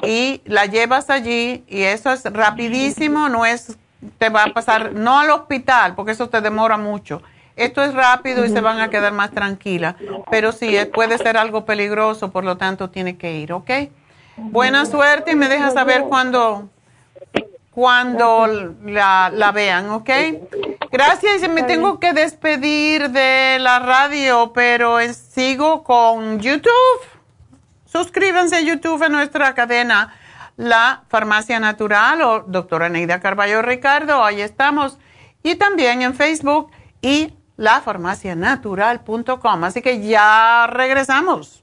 y 0.03 0.41
la 0.45 0.67
llevas 0.67 1.11
allí 1.11 1.65
y 1.67 1.83
eso 1.83 2.11
es 2.11 2.25
rapidísimo, 2.25 3.29
no 3.29 3.47
es, 3.47 3.79
te 4.19 4.29
va 4.29 4.45
a 4.45 4.53
pasar, 4.53 4.93
no 4.93 5.19
al 5.19 5.31
hospital, 5.31 5.95
porque 5.95 6.13
eso 6.13 6.29
te 6.29 6.41
demora 6.41 6.77
mucho. 6.77 7.23
Esto 7.57 7.83
es 7.83 7.93
rápido 7.93 8.45
y 8.45 8.51
se 8.51 8.61
van 8.61 8.79
a 8.79 8.89
quedar 8.89 9.13
más 9.13 9.33
tranquilas, 9.33 9.97
pero 10.31 10.53
sí, 10.53 10.77
puede 10.95 11.19
ser 11.19 11.37
algo 11.37 11.65
peligroso, 11.65 12.31
por 12.31 12.45
lo 12.45 12.57
tanto 12.57 12.91
tiene 12.91 13.17
que 13.17 13.33
ir, 13.35 13.53
¿ok? 13.53 13.71
Buena 14.37 14.87
suerte 14.87 15.33
y 15.33 15.35
me 15.35 15.49
deja 15.49 15.73
saber 15.73 16.05
cuando, 16.09 16.69
cuando 17.73 18.77
la, 18.85 19.33
la 19.35 19.51
vean, 19.51 19.91
¿ok? 19.91 20.11
Gracias, 20.93 21.43
y 21.43 21.49
me 21.49 21.65
tengo 21.65 21.99
que 21.99 22.13
despedir 22.13 23.11
de 23.11 23.59
la 23.59 23.81
radio, 23.81 24.53
pero 24.55 24.99
sigo 25.13 25.83
con 25.83 26.39
YouTube. 26.39 26.71
Suscríbanse 27.87 28.55
a 28.55 28.61
YouTube 28.61 29.03
en 29.03 29.13
nuestra 29.13 29.53
cadena 29.55 30.15
La 30.59 31.05
Farmacia 31.09 31.59
Natural 31.61 32.21
o 32.21 32.41
doctora 32.41 32.89
Neida 32.89 33.21
Carballo 33.21 33.63
Ricardo, 33.63 34.25
ahí 34.25 34.41
estamos. 34.41 34.99
Y 35.45 35.55
también 35.55 36.03
en 36.03 36.15
Facebook 36.15 36.73
y 37.01 37.33
lafarmacianatural.com. 37.57 39.65
Así 39.65 39.83
que 39.83 40.03
ya 40.03 40.67
regresamos. 40.67 41.63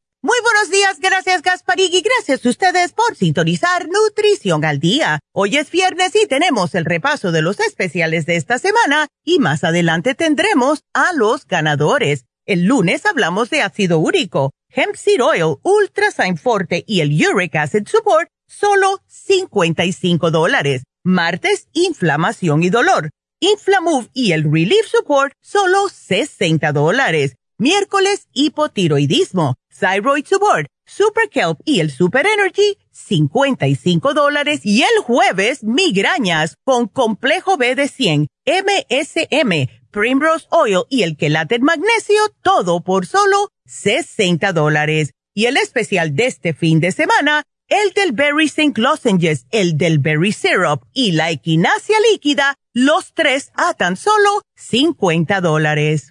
Buenos 0.61 0.77
días, 0.77 0.99
gracias 0.99 1.41
Gasparig 1.41 1.91
y 1.91 2.01
gracias 2.01 2.45
a 2.45 2.49
ustedes 2.49 2.93
por 2.93 3.15
sintonizar 3.15 3.87
Nutrición 3.87 4.63
al 4.63 4.79
Día. 4.79 5.19
Hoy 5.33 5.57
es 5.57 5.71
viernes 5.71 6.11
y 6.15 6.27
tenemos 6.27 6.75
el 6.75 6.85
repaso 6.85 7.31
de 7.31 7.41
los 7.41 7.59
especiales 7.59 8.27
de 8.27 8.35
esta 8.35 8.59
semana 8.59 9.07
y 9.25 9.39
más 9.39 9.63
adelante 9.63 10.13
tendremos 10.13 10.83
a 10.93 11.13
los 11.13 11.47
ganadores. 11.47 12.25
El 12.45 12.65
lunes 12.65 13.07
hablamos 13.07 13.49
de 13.49 13.63
ácido 13.63 13.97
úrico 13.97 14.51
Hemp 14.69 14.95
Seed 14.95 15.23
Oil, 15.23 15.55
Ultra 15.63 16.11
Sign 16.11 16.37
Forte 16.37 16.83
y 16.85 17.01
el 17.01 17.09
Uric 17.09 17.55
Acid 17.55 17.87
Support, 17.87 18.29
solo 18.47 19.01
55 19.07 20.29
dólares. 20.29 20.83
Martes, 21.03 21.69
inflamación 21.73 22.61
y 22.61 22.69
dolor. 22.69 23.09
Inflamove 23.39 24.09
y 24.13 24.33
el 24.33 24.43
Relief 24.43 24.85
Support, 24.85 25.33
solo 25.41 25.89
60 25.89 26.71
dólares. 26.71 27.35
Miércoles, 27.57 28.27
hipotiroidismo. 28.33 29.55
Thyroid 29.79 30.25
Support, 30.25 30.67
Super 30.85 31.29
Kelp 31.29 31.59
y 31.65 31.79
el 31.79 31.91
Super 31.91 32.25
Energy, 32.27 32.77
55 32.91 34.13
dólares. 34.13 34.61
Y 34.63 34.83
el 34.83 35.03
jueves, 35.03 35.63
migrañas 35.63 36.57
con 36.63 36.87
complejo 36.87 37.57
B 37.57 37.75
de 37.75 37.87
100, 37.87 38.27
MSM, 38.45 39.67
Primrose 39.91 40.47
Oil 40.49 40.83
y 40.89 41.03
el 41.03 41.17
quelate 41.17 41.59
magnesio, 41.59 42.21
todo 42.41 42.81
por 42.81 43.05
solo 43.05 43.49
60 43.65 44.53
dólares. 44.53 45.11
Y 45.33 45.45
el 45.45 45.57
especial 45.57 46.15
de 46.15 46.27
este 46.27 46.53
fin 46.53 46.79
de 46.79 46.91
semana, 46.91 47.43
el 47.67 47.91
del 47.93 48.11
Berry 48.11 48.45
St. 48.45 48.73
Lozenges, 48.81 49.45
el 49.51 49.77
del 49.77 49.99
Berry 49.99 50.33
Syrup 50.33 50.83
y 50.93 51.13
la 51.13 51.31
equinacia 51.31 51.95
líquida, 52.11 52.55
los 52.73 53.13
tres 53.13 53.51
a 53.55 53.73
tan 53.73 53.95
solo 53.95 54.41
50 54.55 55.39
dólares. 55.39 56.10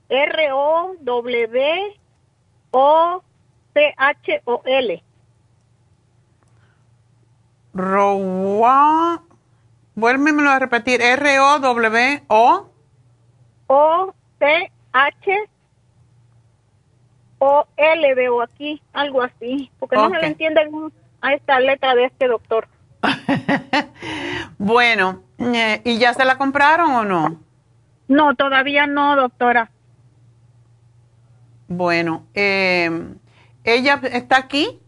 R 0.09 0.49
O 0.53 0.97
W 1.01 1.97
O 2.73 3.23
C 3.73 3.95
H 3.97 4.43
O 4.47 4.63
L. 4.65 5.01
Rowa. 7.75 9.23
Vuélvemelo 9.95 10.51
a 10.51 10.59
repetir. 10.59 11.01
R-O-W-O. 11.03 12.71
O 13.67 14.15
C 14.39 14.73
H 14.93 15.51
O 17.39 17.67
L 17.77 18.15
veo 18.15 18.43
aquí, 18.43 18.83
algo 18.93 19.23
así, 19.23 19.71
porque 19.79 19.97
no 19.97 20.11
se 20.11 20.19
le 20.19 20.27
entiende 20.27 20.61
a 21.23 21.35
esta 21.35 21.59
letra 21.61 21.95
de 21.95 22.05
este 22.05 22.29
doctor. 22.29 22.69
Bueno, 24.63 25.23
eh, 25.39 25.81
¿y 25.85 25.97
ya 25.97 26.13
se 26.13 26.23
la 26.27 26.37
compraron 26.37 26.91
o 26.91 27.03
no? 27.03 27.41
No, 28.09 28.35
todavía 28.35 28.87
no, 28.87 29.17
doctora. 29.17 29.71
Bueno, 31.67 32.27
eh, 32.35 33.15
¿ella 33.65 34.01
está 34.13 34.37
aquí? 34.37 34.80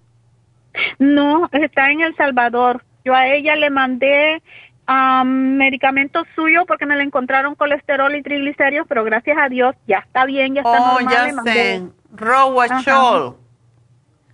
No, 0.99 1.49
está 1.53 1.91
en 1.91 2.01
El 2.03 2.17
Salvador. 2.17 2.85
Yo 3.05 3.15
a 3.15 3.27
ella 3.29 3.57
le 3.57 3.71
mandé 3.71 4.43
am, 4.87 5.57
medicamentos 5.57 6.27
suyos 6.35 6.65
porque 6.67 6.87
me 6.87 6.97
le 6.97 7.03
encontraron 7.03 7.55
colesterol 7.55 8.15
y 8.15 8.23
triglicéridos, 8.23 8.87
pero 8.89 9.05
gracias 9.05 9.37
a 9.41 9.49
Dios 9.49 9.75
ya 9.87 9.99
está 9.99 10.25
bien, 10.25 10.55
ya 10.55 10.61
está 10.63 10.81
Oh, 10.81 10.95
normal. 11.01 11.13
ya 11.15 11.25
le 11.25 11.33
mandé- 11.33 11.53
sé. 11.53 11.89
Rowachol. 12.15 13.37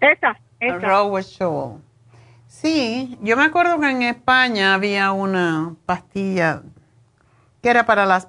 Esa, 0.01 0.39
esa. 0.61 0.79
Rowachol. 0.79 1.81
Sí, 2.47 3.19
yo 3.23 3.37
me 3.37 3.45
acuerdo 3.45 3.79
que 3.79 3.91
en 3.91 4.03
España 4.03 4.75
había 4.75 5.13
una 5.13 5.75
pastilla 5.87 6.63
que 7.63 7.69
era 7.71 7.85
para 7.85 8.07
las 8.07 8.29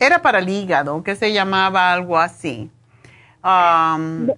era 0.00 0.22
para 0.22 0.38
el 0.38 0.48
hígado, 0.48 1.02
que 1.02 1.16
se 1.16 1.32
llamaba 1.32 1.92
algo 1.92 2.18
así. 2.18 2.70
Um, 3.42 4.28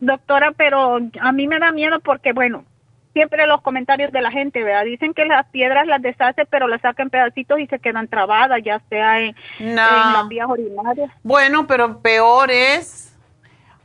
Doctora, 0.00 0.52
pero 0.52 0.98
a 1.20 1.32
mí 1.32 1.48
me 1.48 1.58
da 1.58 1.72
miedo 1.72 2.00
porque, 2.00 2.32
bueno, 2.32 2.64
siempre 3.12 3.46
los 3.46 3.62
comentarios 3.62 4.12
de 4.12 4.20
la 4.20 4.30
gente, 4.30 4.62
¿verdad? 4.62 4.84
Dicen 4.84 5.14
que 5.14 5.24
las 5.24 5.46
piedras 5.46 5.86
las 5.86 6.02
deshace, 6.02 6.44
pero 6.44 6.68
las 6.68 6.82
sacan 6.82 7.08
pedacitos 7.08 7.58
y 7.60 7.66
se 7.66 7.78
quedan 7.78 8.08
trabadas, 8.08 8.60
ya 8.62 8.80
sea 8.90 9.20
en, 9.20 9.34
No. 9.58 9.66
en 9.70 10.12
las 10.12 10.28
vías 10.28 10.46
urinarias. 10.48 11.10
Bueno, 11.22 11.66
pero 11.66 12.00
peor 12.02 12.50
es, 12.50 13.16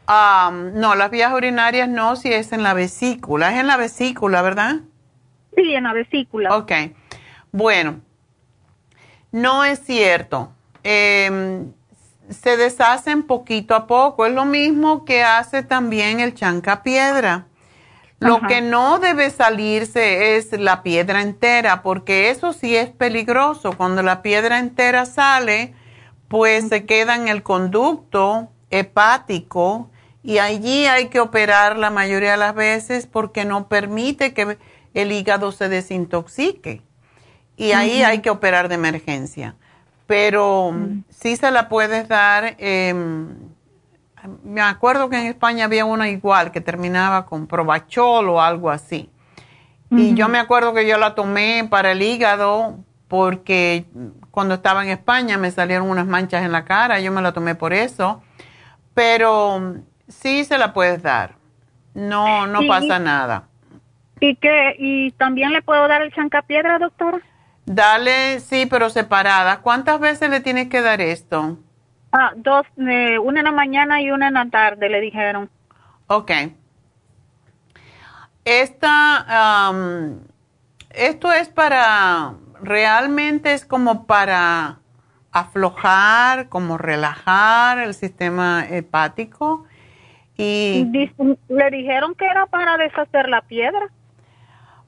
no, 0.07 0.95
las 0.95 1.09
vías 1.11 1.33
urinarias 1.33 1.87
no, 1.87 2.15
si 2.17 2.33
es 2.33 2.51
en 2.51 2.63
la 2.63 2.73
vesícula, 2.73 3.53
es 3.53 3.59
en 3.59 3.67
la 3.67 3.77
vesícula, 3.77 4.41
¿verdad? 4.41 4.81
Sí, 5.55 5.73
en 5.75 5.83
la 5.85 5.93
vesícula. 5.93 6.55
Ok, 6.57 6.71
bueno, 7.53 8.01
no 9.31 9.63
es 9.63 9.79
cierto. 9.79 10.51
Em, 10.83 11.71
se 12.31 12.57
deshacen 12.57 13.23
poquito 13.23 13.75
a 13.75 13.87
poco, 13.87 14.25
es 14.25 14.33
lo 14.33 14.45
mismo 14.45 15.05
que 15.05 15.23
hace 15.23 15.63
también 15.63 16.19
el 16.19 16.33
chancapiedra. 16.33 17.47
Lo 18.19 18.35
Ajá. 18.35 18.47
que 18.47 18.61
no 18.61 18.99
debe 18.99 19.31
salirse 19.31 20.37
es 20.37 20.51
la 20.51 20.83
piedra 20.83 21.21
entera, 21.21 21.81
porque 21.81 22.29
eso 22.29 22.53
sí 22.53 22.75
es 22.75 22.89
peligroso. 22.89 23.73
Cuando 23.75 24.03
la 24.03 24.21
piedra 24.21 24.59
entera 24.59 25.05
sale, 25.05 25.73
pues 26.27 26.69
se 26.69 26.85
queda 26.85 27.15
en 27.15 27.27
el 27.27 27.41
conducto 27.41 28.49
hepático 28.69 29.89
y 30.23 30.37
allí 30.37 30.85
hay 30.85 31.07
que 31.07 31.19
operar 31.19 31.77
la 31.77 31.89
mayoría 31.89 32.31
de 32.31 32.37
las 32.37 32.53
veces 32.53 33.07
porque 33.07 33.43
no 33.43 33.67
permite 33.67 34.33
que 34.33 34.57
el 34.93 35.11
hígado 35.11 35.51
se 35.51 35.67
desintoxique. 35.67 36.83
Y 37.57 37.71
ahí 37.73 38.03
hay 38.03 38.19
que 38.19 38.29
operar 38.29 38.69
de 38.69 38.75
emergencia. 38.75 39.55
Pero 40.11 40.73
sí 41.07 41.37
se 41.37 41.51
la 41.51 41.69
puedes 41.69 42.09
dar. 42.09 42.55
em, 42.57 43.29
me 44.43 44.59
acuerdo 44.59 45.09
que 45.09 45.17
en 45.17 45.27
España 45.27 45.63
había 45.63 45.85
una 45.85 46.09
igual 46.09 46.51
que 46.51 46.59
terminaba 46.59 47.25
con 47.25 47.47
Provachol 47.47 48.27
o 48.27 48.41
algo 48.41 48.69
así. 48.69 49.09
Y 49.89 50.13
yo 50.13 50.27
me 50.27 50.37
acuerdo 50.37 50.73
que 50.73 50.85
yo 50.85 50.97
la 50.97 51.15
tomé 51.15 51.65
para 51.69 51.93
el 51.93 52.01
hígado 52.01 52.77
porque 53.07 53.85
cuando 54.31 54.55
estaba 54.55 54.83
en 54.83 54.89
España 54.89 55.37
me 55.37 55.49
salieron 55.49 55.89
unas 55.89 56.07
manchas 56.07 56.43
en 56.43 56.51
la 56.51 56.65
cara, 56.65 56.99
yo 56.99 57.09
me 57.13 57.21
la 57.21 57.31
tomé 57.31 57.55
por 57.55 57.71
eso. 57.71 58.21
Pero 58.93 59.75
sí 60.09 60.43
se 60.43 60.57
la 60.57 60.73
puedes 60.73 61.01
dar. 61.01 61.35
No, 61.93 62.47
no 62.47 62.61
Y- 62.63 62.67
pasa 62.67 62.99
nada. 62.99 63.47
¿Y 64.19 64.35
qué? 64.35 64.75
¿Y 64.77 65.11
también 65.11 65.51
le 65.53 65.61
puedo 65.61 65.87
dar 65.87 66.01
el 66.01 66.13
chancapiedra, 66.13 66.79
doctora? 66.79 67.21
Dale, 67.65 68.39
sí, 68.39 68.65
pero 68.65 68.89
separadas. 68.89 69.59
¿Cuántas 69.59 69.99
veces 69.99 70.29
le 70.29 70.39
tienes 70.39 70.67
que 70.67 70.81
dar 70.81 71.01
esto? 71.01 71.57
Ah, 72.11 72.33
dos, 72.35 72.65
eh, 72.77 73.17
una 73.19 73.39
en 73.39 73.45
la 73.45 73.51
mañana 73.51 74.01
y 74.01 74.11
una 74.11 74.27
en 74.27 74.33
la 74.33 74.49
tarde, 74.49 74.89
le 74.89 74.99
dijeron. 74.99 75.49
Ok. 76.07 76.31
Esta, 78.43 79.67
am, 79.67 80.19
esto 80.89 81.31
es 81.31 81.47
para, 81.47 82.33
realmente 82.61 83.53
es 83.53 83.65
como 83.65 84.05
para 84.05 84.79
aflojar, 85.31 86.49
como 86.49 86.77
relajar 86.77 87.77
el 87.79 87.93
sistema 87.93 88.65
hepático. 88.67 89.65
Y 90.35 90.87
le 91.47 91.69
dijeron 91.69 92.15
que 92.15 92.25
era 92.25 92.47
para 92.47 92.77
deshacer 92.77 93.29
la 93.29 93.41
piedra. 93.41 93.89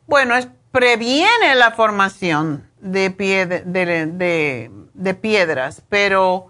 bueno, 0.08 0.36
es, 0.36 0.50
previene 0.74 1.56
la 1.56 1.72
formación 1.72 2.68
de, 2.82 3.10
de, 3.10 3.64
de- 4.08 4.72
de 4.94 5.14
piedras, 5.14 5.84
pero 5.88 6.48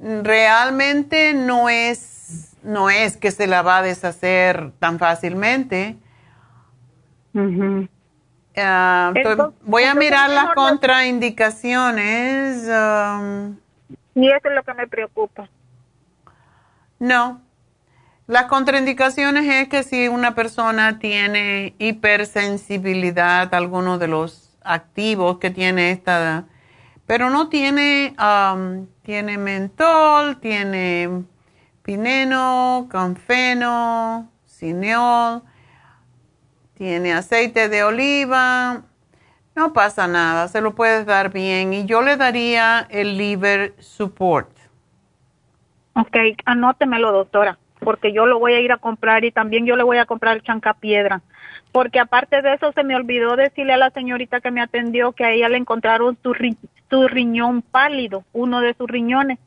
realmente 0.00 1.34
no 1.34 1.68
es, 1.68 2.56
no 2.62 2.88
es 2.88 3.16
que 3.16 3.32
se 3.32 3.48
la 3.48 3.62
va 3.62 3.78
a 3.78 3.82
deshacer 3.82 4.70
tan 4.78 4.98
fácilmente. 5.00 5.96
Ah, 8.56 9.12
Entonces- 9.14 9.46
voy 9.64 9.84
a 9.84 9.94
mirar 9.94 10.30
las 10.30 10.54
contraindicaciones. 10.54 12.68
am, 12.70 13.56
Y 14.14 14.28
eso 14.30 14.48
es 14.48 14.54
lo 14.54 14.62
que 14.62 14.74
me 14.74 14.86
preocupa. 14.86 15.48
no. 17.00 17.42
Las 18.28 18.44
contraindicaciones 18.44 19.46
es 19.46 19.68
que 19.70 19.82
si 19.82 20.06
una 20.06 20.34
persona 20.34 20.98
tiene 20.98 21.74
hipersensibilidad 21.78 23.54
a 23.54 23.56
alguno 23.56 23.96
de 23.96 24.06
los 24.06 24.54
activos 24.62 25.38
que 25.38 25.48
tiene 25.48 25.92
esta, 25.92 26.44
pero 27.06 27.30
no 27.30 27.48
tiene, 27.48 28.12
am, 28.18 28.86
tiene 29.02 29.38
mentol, 29.38 30.36
tiene 30.40 31.24
pineno, 31.82 32.86
canfeno, 32.90 34.30
cineol, 34.44 35.42
tiene 36.74 37.14
aceite 37.14 37.70
de 37.70 37.82
oliva, 37.82 38.82
no 39.54 39.72
pasa 39.72 40.06
nada, 40.06 40.48
se 40.48 40.60
lo 40.60 40.74
puedes 40.74 41.06
dar 41.06 41.32
bien 41.32 41.72
y 41.72 41.86
yo 41.86 42.02
le 42.02 42.18
daría 42.18 42.86
el 42.90 43.16
liver 43.16 43.74
support. 43.78 44.50
Ok, 45.94 46.14
anótemelo, 46.44 47.10
doctora, 47.10 47.58
porque 47.80 48.12
yo 48.12 48.26
lo 48.26 48.38
voy 48.38 48.54
a 48.54 48.60
ir 48.60 48.72
a 48.72 48.78
comprar 48.78 49.24
y 49.24 49.30
también 49.30 49.66
yo 49.66 49.76
le 49.76 49.82
voy 49.84 49.98
a 49.98 50.06
comprar 50.06 50.36
el 50.36 50.42
chancapiedra. 50.42 51.22
Porque 51.72 52.00
aparte 52.00 52.40
de 52.42 52.54
eso, 52.54 52.72
se 52.72 52.82
me 52.84 52.96
olvidó 52.96 53.36
decirle 53.36 53.74
a 53.74 53.76
la 53.78 53.90
señorita 53.90 54.40
que 54.40 54.50
me 54.50 54.60
atendió 54.62 55.12
que 55.12 55.24
a 55.24 55.32
ella 55.32 55.48
le 55.48 55.58
encontraron 55.58 56.16
su, 56.22 56.32
ri- 56.32 56.56
su 56.88 57.08
riñón 57.08 57.62
pálido, 57.62 58.24
uno 58.32 58.60
de 58.60 58.74
sus 58.74 58.88
riñones. 58.88 59.38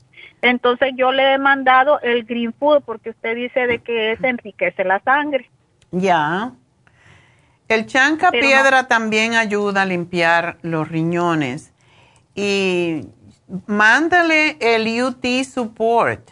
Entonces 0.41 0.93
yo 0.95 1.11
le 1.11 1.33
he 1.33 1.37
mandado 1.37 1.99
el 2.01 2.23
Green 2.25 2.53
Food 2.53 2.83
porque 2.85 3.11
usted 3.11 3.35
dice 3.35 3.67
de 3.67 3.79
que 3.79 4.13
eso 4.13 4.25
enriquece 4.25 4.83
la 4.83 4.99
sangre. 4.99 5.49
Ya. 5.91 6.51
El 7.67 7.85
chanca 7.85 8.31
Pero 8.31 8.45
piedra 8.47 8.87
también 8.87 9.35
ayuda 9.35 9.83
a 9.83 9.85
limpiar 9.85 10.57
los 10.61 10.89
riñones. 10.89 11.73
Y 12.35 13.07
mándale 13.67 14.57
el 14.59 15.03
UT 15.03 15.25
Support. 15.43 16.31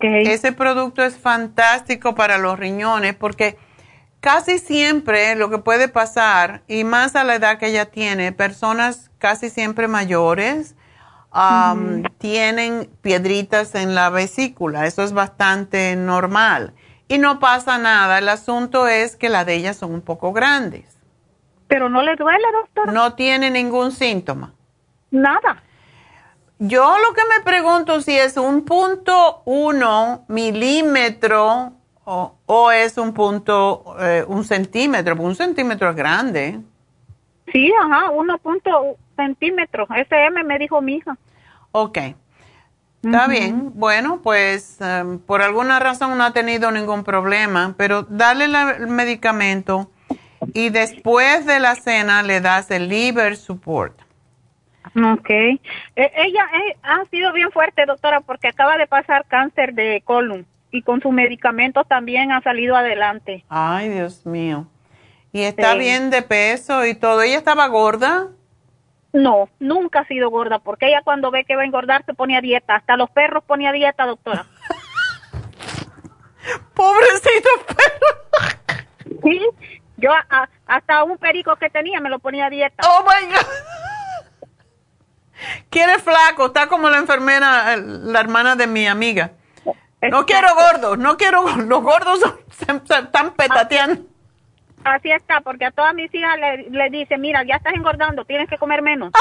Ese 0.00 0.52
producto 0.52 1.02
es 1.02 1.16
fantástico 1.16 2.14
para 2.14 2.38
los 2.38 2.58
riñones 2.58 3.14
porque 3.14 3.58
casi 4.20 4.58
siempre 4.58 5.34
lo 5.34 5.50
que 5.50 5.58
puede 5.58 5.88
pasar, 5.88 6.62
y 6.68 6.84
más 6.84 7.16
a 7.16 7.24
la 7.24 7.34
edad 7.34 7.58
que 7.58 7.66
ella 7.66 7.86
tiene, 7.86 8.32
personas 8.32 9.10
casi 9.18 9.50
siempre 9.50 9.88
mayores 9.88 10.76
um, 11.34 12.04
tienen 12.18 12.88
piedritas 13.02 13.74
en 13.74 13.94
la 13.94 14.10
vesícula. 14.10 14.86
Eso 14.86 15.02
es 15.02 15.12
bastante 15.12 15.96
normal. 15.96 16.72
Y 17.08 17.18
no 17.18 17.40
pasa 17.40 17.78
nada. 17.78 18.18
El 18.18 18.28
asunto 18.28 18.86
es 18.86 19.16
que 19.16 19.28
las 19.28 19.44
de 19.44 19.54
ellas 19.54 19.76
son 19.76 19.92
un 19.92 20.00
poco 20.00 20.32
grandes. 20.32 20.98
Pero 21.66 21.88
no 21.88 22.02
le 22.02 22.14
duele, 22.16 22.44
doctor. 22.52 22.92
No 22.92 23.14
tiene 23.14 23.50
ningún 23.50 23.92
síntoma. 23.92 24.54
Nada. 25.10 25.62
Yo 26.64 26.96
lo 26.96 27.12
que 27.12 27.22
me 27.24 27.42
pregunto 27.42 28.00
si 28.02 28.16
es 28.16 28.36
un 28.36 28.64
punto 28.64 29.42
uno 29.46 30.24
milímetro 30.28 31.72
o, 32.04 32.70
es 32.70 32.98
un 32.98 33.12
punto, 33.12 33.96
eh, 33.98 34.24
un 34.28 34.44
centímetro, 34.44 35.16
un 35.16 35.34
centímetro 35.34 35.90
es 35.90 35.96
grande. 35.96 36.60
Sí, 37.52 37.72
ajá, 37.82 38.10
uno 38.10 38.38
punto 38.38 38.96
centímetro, 39.16 39.88
SM 39.88 40.44
me 40.44 40.56
dijo 40.60 40.80
mi 40.80 40.98
hija. 40.98 41.18
Ok, 41.72 41.98
está 43.02 43.26
bien. 43.26 43.72
Bueno, 43.74 44.20
pues 44.22 44.80
em, 44.80 45.18
por 45.18 45.42
alguna 45.42 45.80
razón 45.80 46.16
no 46.16 46.22
ha 46.22 46.32
tenido 46.32 46.70
ningún 46.70 47.02
problema, 47.02 47.74
pero 47.76 48.04
dale 48.04 48.44
el 48.44 48.86
medicamento 48.86 49.90
y 50.54 50.68
después 50.68 51.44
de 51.44 51.58
la 51.58 51.74
cena 51.74 52.22
le 52.22 52.40
das 52.40 52.70
el 52.70 52.88
liver 52.88 53.36
support. 53.36 54.01
Ok. 54.96 55.30
E, 55.30 55.60
ella 55.96 56.46
eh, 56.54 56.76
ha 56.82 57.04
sido 57.10 57.32
bien 57.32 57.50
fuerte, 57.50 57.86
doctora, 57.86 58.20
porque 58.20 58.48
acaba 58.48 58.76
de 58.76 58.86
pasar 58.86 59.24
cáncer 59.26 59.72
de 59.74 60.02
colon 60.04 60.46
y 60.70 60.82
con 60.82 61.00
su 61.00 61.10
medicamento 61.12 61.84
también 61.84 62.32
ha 62.32 62.42
salido 62.42 62.76
adelante. 62.76 63.44
Ay, 63.48 63.88
Dios 63.90 64.26
mío. 64.26 64.66
¿Y 65.32 65.42
está 65.42 65.74
bien 65.74 66.10
de 66.10 66.22
peso 66.22 66.84
y 66.84 66.94
todo? 66.94 67.22
¿Ella 67.22 67.38
estaba 67.38 67.66
gorda? 67.68 68.28
No, 69.12 69.48
nunca 69.60 70.00
ha 70.00 70.06
sido 70.06 70.30
gorda, 70.30 70.58
porque 70.58 70.88
ella 70.88 71.02
cuando 71.04 71.30
ve 71.30 71.44
que 71.44 71.54
va 71.56 71.62
a 71.62 71.66
engordar 71.66 72.04
se 72.04 72.14
pone 72.14 72.36
a 72.36 72.40
dieta. 72.40 72.74
Hasta 72.76 72.96
los 72.96 73.10
perros 73.10 73.44
ponía 73.44 73.70
a 73.70 73.72
dieta, 73.72 74.06
doctora. 74.06 74.46
Pobrecito 76.74 77.48
perro. 77.66 78.06
sí, 79.22 79.40
yo 79.98 80.10
hasta 80.66 81.04
un 81.04 81.18
perico 81.18 81.54
que 81.56 81.68
tenía 81.70 82.00
me 82.00 82.08
lo 82.08 82.18
ponía 82.18 82.46
a 82.46 82.50
dieta. 82.50 82.82
Oh 82.88 83.04
my 83.04 83.26
God. 83.26 83.46
Quiere 85.70 85.98
flaco, 85.98 86.46
está 86.46 86.68
como 86.68 86.90
la 86.90 86.98
enfermera, 86.98 87.76
la 87.76 88.20
hermana 88.20 88.56
de 88.56 88.66
mi 88.66 88.86
amiga. 88.86 89.32
No 90.10 90.26
quiero 90.26 90.48
gordos, 90.54 90.98
no 90.98 91.16
quiero 91.16 91.44
los 91.56 91.82
gordos 91.82 92.20
están 92.68 93.34
petateando. 93.34 94.02
Así 94.84 95.12
está, 95.12 95.40
porque 95.40 95.64
a 95.64 95.70
todas 95.70 95.94
mis 95.94 96.12
hijas 96.12 96.36
le, 96.38 96.70
le 96.70 96.90
dice, 96.90 97.16
mira, 97.16 97.44
ya 97.44 97.54
estás 97.54 97.72
engordando, 97.74 98.24
tienes 98.24 98.48
que 98.48 98.58
comer 98.58 98.82
menos. 98.82 99.12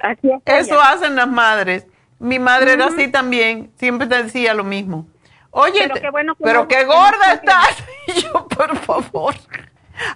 así 0.00 0.30
Eso 0.44 0.80
hacen 0.80 1.16
las 1.16 1.28
madres. 1.28 1.86
Mi 2.20 2.38
madre 2.38 2.74
era 2.74 2.86
así 2.86 3.08
también, 3.08 3.72
siempre 3.76 4.06
te 4.06 4.22
decía 4.22 4.54
lo 4.54 4.62
mismo. 4.62 5.08
Oye, 5.50 5.80
pero 5.82 6.00
qué, 6.00 6.10
bueno 6.10 6.36
pero 6.38 6.68
qué 6.68 6.84
gorda 6.84 7.32
estás. 7.32 7.82
Y 8.06 8.22
yo, 8.22 8.46
por 8.48 8.76
favor, 8.78 9.34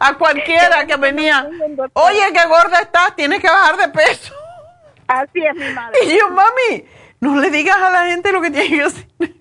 a 0.00 0.14
cualquiera 0.14 0.86
que 0.86 0.96
venía, 0.96 1.48
oye, 1.92 2.22
qué 2.32 2.48
gorda 2.48 2.80
estás, 2.80 3.14
tienes 3.16 3.40
que 3.40 3.48
bajar 3.48 3.76
de 3.76 3.88
peso. 3.88 4.34
Así 5.06 5.44
es 5.44 5.54
mi 5.54 5.72
madre. 5.72 5.98
Y 6.04 6.18
yo, 6.18 6.30
mami, 6.30 6.84
no 7.20 7.36
le 7.40 7.50
digas 7.50 7.76
a 7.76 7.90
la 7.90 8.06
gente 8.06 8.32
lo 8.32 8.40
que 8.40 8.50
tiene 8.50 8.76
que 8.76 8.82
hacer. 8.82 9.06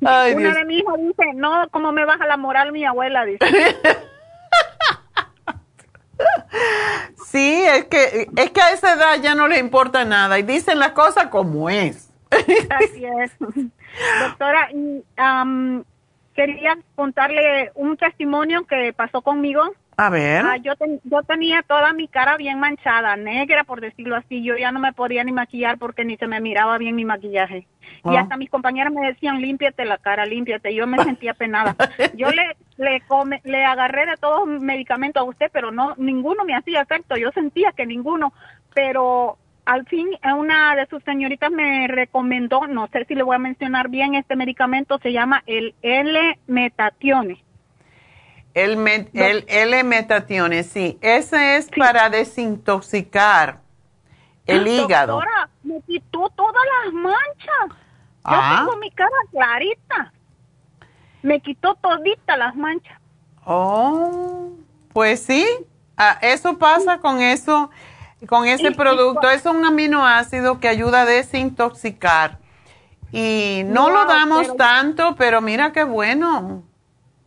Una 0.00 0.24
de 0.24 0.64
mis 0.64 0.82
hijas 0.82 0.96
dice, 0.98 1.32
no, 1.34 1.68
¿cómo 1.70 1.92
me 1.92 2.04
baja 2.04 2.26
la 2.26 2.36
moral 2.36 2.72
mi 2.72 2.84
abuela? 2.84 3.24
Dice. 3.24 3.38
sí, 7.26 7.64
es 7.64 7.84
que, 7.86 8.28
es 8.36 8.50
que 8.50 8.60
a 8.60 8.70
esa 8.72 8.94
edad 8.94 9.20
ya 9.22 9.34
no 9.34 9.48
le 9.48 9.58
importa 9.58 10.04
nada 10.04 10.38
y 10.38 10.42
dicen 10.42 10.78
las 10.78 10.92
cosas 10.92 11.28
como 11.28 11.70
es. 11.70 12.10
Así 12.30 13.04
es. 13.04 13.32
Doctora, 14.20 14.68
quería 16.34 16.76
contarle 16.94 17.70
un 17.74 17.96
testimonio 17.96 18.66
que 18.66 18.92
pasó 18.92 19.22
conmigo. 19.22 19.62
A 19.96 20.10
ver. 20.10 20.44
Ah, 20.44 20.56
yo, 20.56 20.72
yo 21.04 21.22
tenía 21.22 21.62
toda 21.62 21.92
mi 21.92 22.08
cara 22.08 22.36
bien 22.36 22.58
manchada, 22.58 23.14
negra, 23.16 23.62
por 23.62 23.80
decirlo 23.80 24.16
así. 24.16 24.42
Yo 24.42 24.56
ya 24.56 24.72
no 24.72 24.80
me 24.80 24.92
podía 24.92 25.22
ni 25.22 25.30
maquillar 25.30 25.78
porque 25.78 26.04
ni 26.04 26.16
se 26.16 26.26
me 26.26 26.40
miraba 26.40 26.78
bien 26.78 26.96
mi 26.96 27.04
maquillaje. 27.04 27.66
Y 28.04 28.08
oh. 28.08 28.18
hasta 28.18 28.36
mis 28.36 28.50
compañeras 28.50 28.92
me 28.92 29.06
decían, 29.06 29.40
límpiate 29.40 29.84
la 29.84 29.98
cara, 29.98 30.26
límpiate. 30.26 30.74
Yo 30.74 30.86
me 30.86 31.02
sentía 31.04 31.34
penada. 31.34 31.76
Yo 32.14 32.30
le 32.30 32.56
le, 32.76 33.00
come, 33.02 33.40
le 33.44 33.64
agarré 33.64 34.06
de 34.06 34.16
todos 34.16 34.46
medicamentos 34.46 35.20
a 35.20 35.24
usted, 35.24 35.50
pero 35.52 35.70
no 35.70 35.94
ninguno 35.96 36.44
me 36.44 36.56
hacía 36.56 36.82
efecto. 36.82 37.16
Yo 37.16 37.30
sentía 37.32 37.72
que 37.72 37.86
ninguno. 37.86 38.32
Pero 38.74 39.38
al 39.64 39.86
fin 39.86 40.10
una 40.36 40.76
de 40.76 40.86
sus 40.86 41.02
señoritas 41.04 41.50
me 41.50 41.86
recomendó, 41.88 42.66
no 42.66 42.88
sé 42.88 43.04
si 43.06 43.14
le 43.14 43.22
voy 43.22 43.36
a 43.36 43.38
mencionar 43.38 43.88
bien, 43.88 44.14
este 44.14 44.36
medicamento 44.36 44.98
se 44.98 45.12
llama 45.12 45.42
el 45.46 45.74
L-Metatione. 45.82 47.42
El, 48.52 48.78
el 49.14 49.44
L-Metatione, 49.48 50.62
sí. 50.62 50.98
Ese 51.00 51.56
es 51.56 51.68
para 51.76 52.08
desintoxicar 52.08 53.60
el 54.46 54.68
hígado. 54.68 55.14
Doctora, 55.14 55.48
me 55.64 55.80
quitó 55.82 56.30
todas 56.36 56.62
las 56.84 56.94
manchas. 56.94 57.68
Yo 57.68 57.72
ah. 58.24 58.56
tengo 58.60 58.76
mi 58.78 58.90
cara 58.92 59.16
clarita. 59.30 60.12
Me 61.22 61.40
quitó 61.40 61.74
todita 61.74 62.36
las 62.36 62.54
manchas. 62.54 62.96
Oh, 63.44 64.52
pues 64.92 65.22
sí. 65.22 65.46
Ah, 65.96 66.18
eso 66.22 66.56
pasa 66.58 66.98
con 66.98 67.20
eso 67.20 67.70
con 68.26 68.46
ese 68.46 68.72
producto. 68.72 69.30
Es 69.30 69.46
un 69.46 69.64
aminoácido 69.64 70.60
que 70.60 70.68
ayuda 70.68 71.02
a 71.02 71.04
desintoxicar. 71.06 72.38
Y 73.12 73.62
no, 73.66 73.90
lo 73.90 74.06
damos 74.06 74.56
tanto, 74.56 75.14
pero 75.16 75.40
mira 75.40 75.72
qué 75.72 75.84
bueno. 75.84 76.64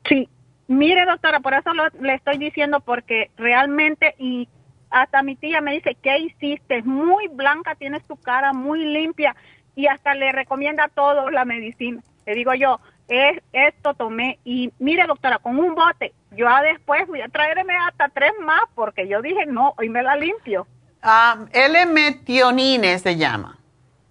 Sí, 0.07 0.27
mire 0.67 1.05
doctora, 1.05 1.39
por 1.39 1.53
eso 1.53 1.71
le 2.01 2.13
estoy 2.13 2.37
diciendo, 2.37 2.81
porque 2.81 3.31
realmente, 3.37 4.15
y 4.17 4.49
hasta 4.89 5.23
mi 5.23 5.35
tía 5.35 5.61
me 5.61 5.73
dice, 5.73 5.95
¿qué 6.01 6.17
hiciste? 6.19 6.81
Muy 6.83 7.27
blanca, 7.29 7.75
tienes 7.75 8.03
tu 8.05 8.17
cara 8.17 8.53
muy 8.53 8.85
limpia 8.85 9.35
y 9.75 9.87
hasta 9.87 10.13
le 10.15 10.31
recomienda 10.31 10.89
todo 10.93 11.29
la 11.29 11.45
medicina. 11.45 12.01
Le 12.25 12.35
digo 12.35 12.53
yo, 12.53 12.79
es, 13.07 13.41
esto 13.53 13.93
tomé 13.93 14.39
y 14.43 14.71
mire 14.79 15.05
doctora, 15.07 15.39
con 15.39 15.57
un 15.57 15.75
bote, 15.75 16.13
yo 16.31 16.47
después 16.63 17.07
voy 17.07 17.21
a 17.21 17.29
traerme 17.29 17.73
hasta 17.87 18.09
tres 18.09 18.33
más 18.41 18.61
porque 18.75 19.07
yo 19.07 19.21
dije, 19.21 19.45
no, 19.45 19.73
hoy 19.77 19.89
me 19.89 20.03
la 20.03 20.15
limpio. 20.15 20.67
Ah, 21.09 21.37
L-metionine 21.53 22.99
se 22.99 23.15
llama. 23.15 23.57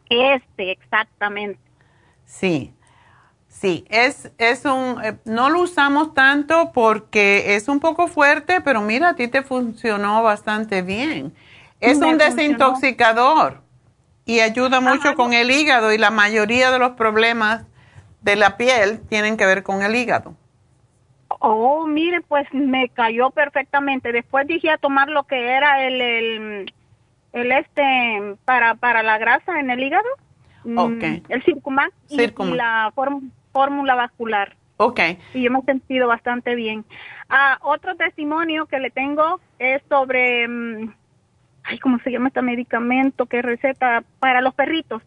Este, 0.09 0.71
exactamente. 0.71 1.61
Sí, 2.25 2.73
sí, 3.49 3.85
es, 3.91 4.33
es 4.39 4.65
un, 4.65 5.05
eh, 5.05 5.19
no 5.27 5.51
lo 5.51 5.61
usamos 5.61 6.15
tanto 6.15 6.73
porque 6.73 7.55
es 7.55 7.69
un 7.69 7.81
poco 7.81 8.09
fuerte, 8.09 8.63
pero 8.63 8.81
mira, 8.81 9.11
a 9.11 9.15
ti 9.15 9.29
te 9.29 9.43
funcionó 9.43 10.23
bastante 10.23 10.81
bien. 10.81 11.35
Es 11.83 11.99
un 11.99 12.17
desintoxicador 12.17 13.61
y 14.25 14.41
ayuda 14.41 14.81
mucho 14.81 15.15
con 15.17 15.35
el 15.35 15.51
hígado 15.51 15.93
y 15.93 15.99
la 15.99 16.11
mayoría 16.11 16.71
de 16.71 16.79
los 16.79 16.93
problemas 16.93 17.67
de 18.23 18.37
la 18.37 18.57
piel 18.57 19.03
tienen 19.11 19.37
que 19.37 19.45
ver 19.45 19.63
con 19.63 19.83
el 19.83 19.95
hígado. 19.95 20.35
Oh, 21.41 21.87
mire, 21.87 22.23
pues 22.23 22.47
me 22.55 22.89
cayó 22.89 23.31
perfectamente. 23.31 24.13
Después 24.13 24.47
dije 24.47 24.71
a 24.71 24.79
tomar 24.79 25.09
lo 25.09 25.25
que 25.25 25.51
era 25.51 25.85
el, 25.87 26.01
el, 26.01 26.73
el 27.37 27.53
este 27.53 28.37
para, 28.45 28.75
para 28.77 29.03
la 29.03 29.19
grasa 29.19 29.61
en 29.61 29.71
el 29.71 29.83
hígado. 29.83 30.09
Mm, 30.65 30.79
okay. 30.79 31.23
El 31.29 31.43
Circumax, 31.45 31.93
Y, 32.09 32.27
la 32.55 32.93
fórmula 33.53 33.95
vascular. 33.95 34.57
Ok. 34.79 35.01
Y 35.35 35.43
yo 35.43 35.51
me 35.51 35.59
he 35.59 35.63
sentido 35.63 36.09
bastante 36.09 36.55
bien. 36.55 36.85
Ah, 37.29 37.59
otro 37.63 37.95
testimonio 37.97 38.67
que 38.67 38.79
le 38.79 38.91
tengo 38.91 39.41
es 39.59 39.83
sobre, 39.89 40.49
mm, 40.49 40.95
ay, 41.65 41.79
¿cómo 41.79 41.99
se 42.01 42.11
llama 42.11 42.29
este 42.29 42.43
medicamento 42.43 43.27
que 43.27 43.43
receta 43.43 44.03
para 44.19 44.41
los 44.41 44.55
perritos? 44.55 45.03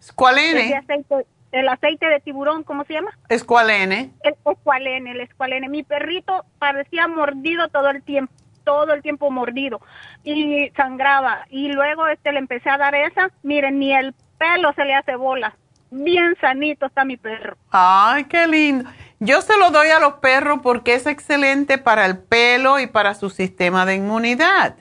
Escualene. 0.00 0.76
Aceite, 0.76 1.26
el 1.50 1.68
aceite 1.68 2.06
de 2.06 2.20
tiburón, 2.20 2.62
¿cómo 2.62 2.84
se 2.84 2.94
llama? 2.94 3.10
Escualene. 3.28 4.12
El 4.22 4.34
escualene, 4.44 5.10
el 5.10 5.20
escualene. 5.20 5.68
Mi 5.68 5.82
perrito 5.82 6.44
parecía 6.60 7.08
mordido 7.08 7.68
todo 7.68 7.90
el 7.90 8.02
tiempo 8.02 8.32
todo 8.68 8.92
el 8.92 9.00
tiempo 9.00 9.30
mordido 9.30 9.80
y 10.24 10.68
sangraba. 10.76 11.46
Y 11.48 11.72
luego 11.72 12.06
este 12.06 12.32
le 12.32 12.38
empecé 12.38 12.68
a 12.68 12.76
dar 12.76 12.94
esa, 12.94 13.30
miren, 13.42 13.78
ni 13.78 13.94
el 13.94 14.14
pelo 14.36 14.74
se 14.74 14.84
le 14.84 14.94
hace 14.94 15.16
bola. 15.16 15.56
Bien 15.90 16.36
sanito 16.38 16.84
está 16.84 17.02
mi 17.06 17.16
perro. 17.16 17.56
Ay, 17.70 18.24
qué 18.24 18.46
lindo. 18.46 18.90
Yo 19.20 19.40
se 19.40 19.56
lo 19.56 19.70
doy 19.70 19.88
a 19.88 20.00
los 20.00 20.14
perros 20.16 20.60
porque 20.62 20.92
es 20.92 21.06
excelente 21.06 21.78
para 21.78 22.04
el 22.04 22.18
pelo 22.18 22.78
y 22.78 22.86
para 22.86 23.14
su 23.14 23.30
sistema 23.30 23.86
de 23.86 23.94
inmunidad. 23.94 24.76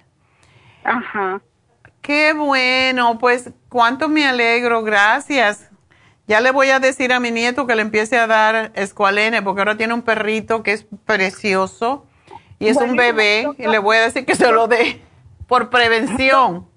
Ajá. 0.84 1.40
Qué 2.02 2.34
bueno, 2.34 3.18
pues 3.20 3.52
cuánto 3.70 4.10
me 4.10 4.28
alegro, 4.28 4.84
gracias. 4.84 5.72
Ya 6.28 6.42
le 6.42 6.52
voy 6.52 6.72
a 6.72 6.82
decir 6.82 7.14
a 7.14 7.22
mi 7.22 7.32
nieto 7.32 7.66
que 7.66 7.76
le 7.76 7.84
empiece 7.84 8.18
a 8.18 8.28
dar 8.28 8.74
escualene 8.76 9.42
porque 9.42 9.62
ahora 9.62 9.78
tiene 9.78 9.94
un 9.94 10.02
perrito 10.02 10.62
que 10.62 10.74
es 10.74 10.86
precioso 11.06 12.06
y 12.60 12.68
es 12.68 12.78
un 12.78 12.96
bebé 12.96 13.48
y 13.58 13.68
le 13.68 13.80
voy 13.80 13.98
a 13.98 14.02
decir 14.02 14.26
que 14.26 14.36
se 14.36 14.52
lo 14.52 14.68
dé 14.68 15.02
por 15.48 15.70
prevención. 15.70 16.68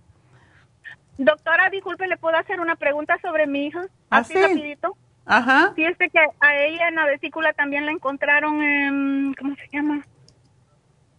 Doctora, 1.19 1.69
disculpe, 1.71 2.07
¿le 2.07 2.17
puedo 2.17 2.37
hacer 2.37 2.61
una 2.61 2.77
pregunta 2.77 3.19
sobre 3.21 3.47
mi 3.47 3.67
hija? 3.67 3.83
¿Ah, 4.11 4.19
Así 4.19 4.35
rapidito. 4.35 4.97
Ajá. 5.27 5.73
Fíjese 5.77 6.09
que 6.09 6.19
a 6.19 6.57
ella 6.57 6.89
en 6.89 6.95
la 6.95 7.05
vesícula 7.05 7.53
también 7.53 7.85
la 7.87 7.93
encontraron, 7.93 8.63
en, 8.63 9.35
¿cómo 9.39 9.55
se 9.57 9.69
llama? 9.71 10.03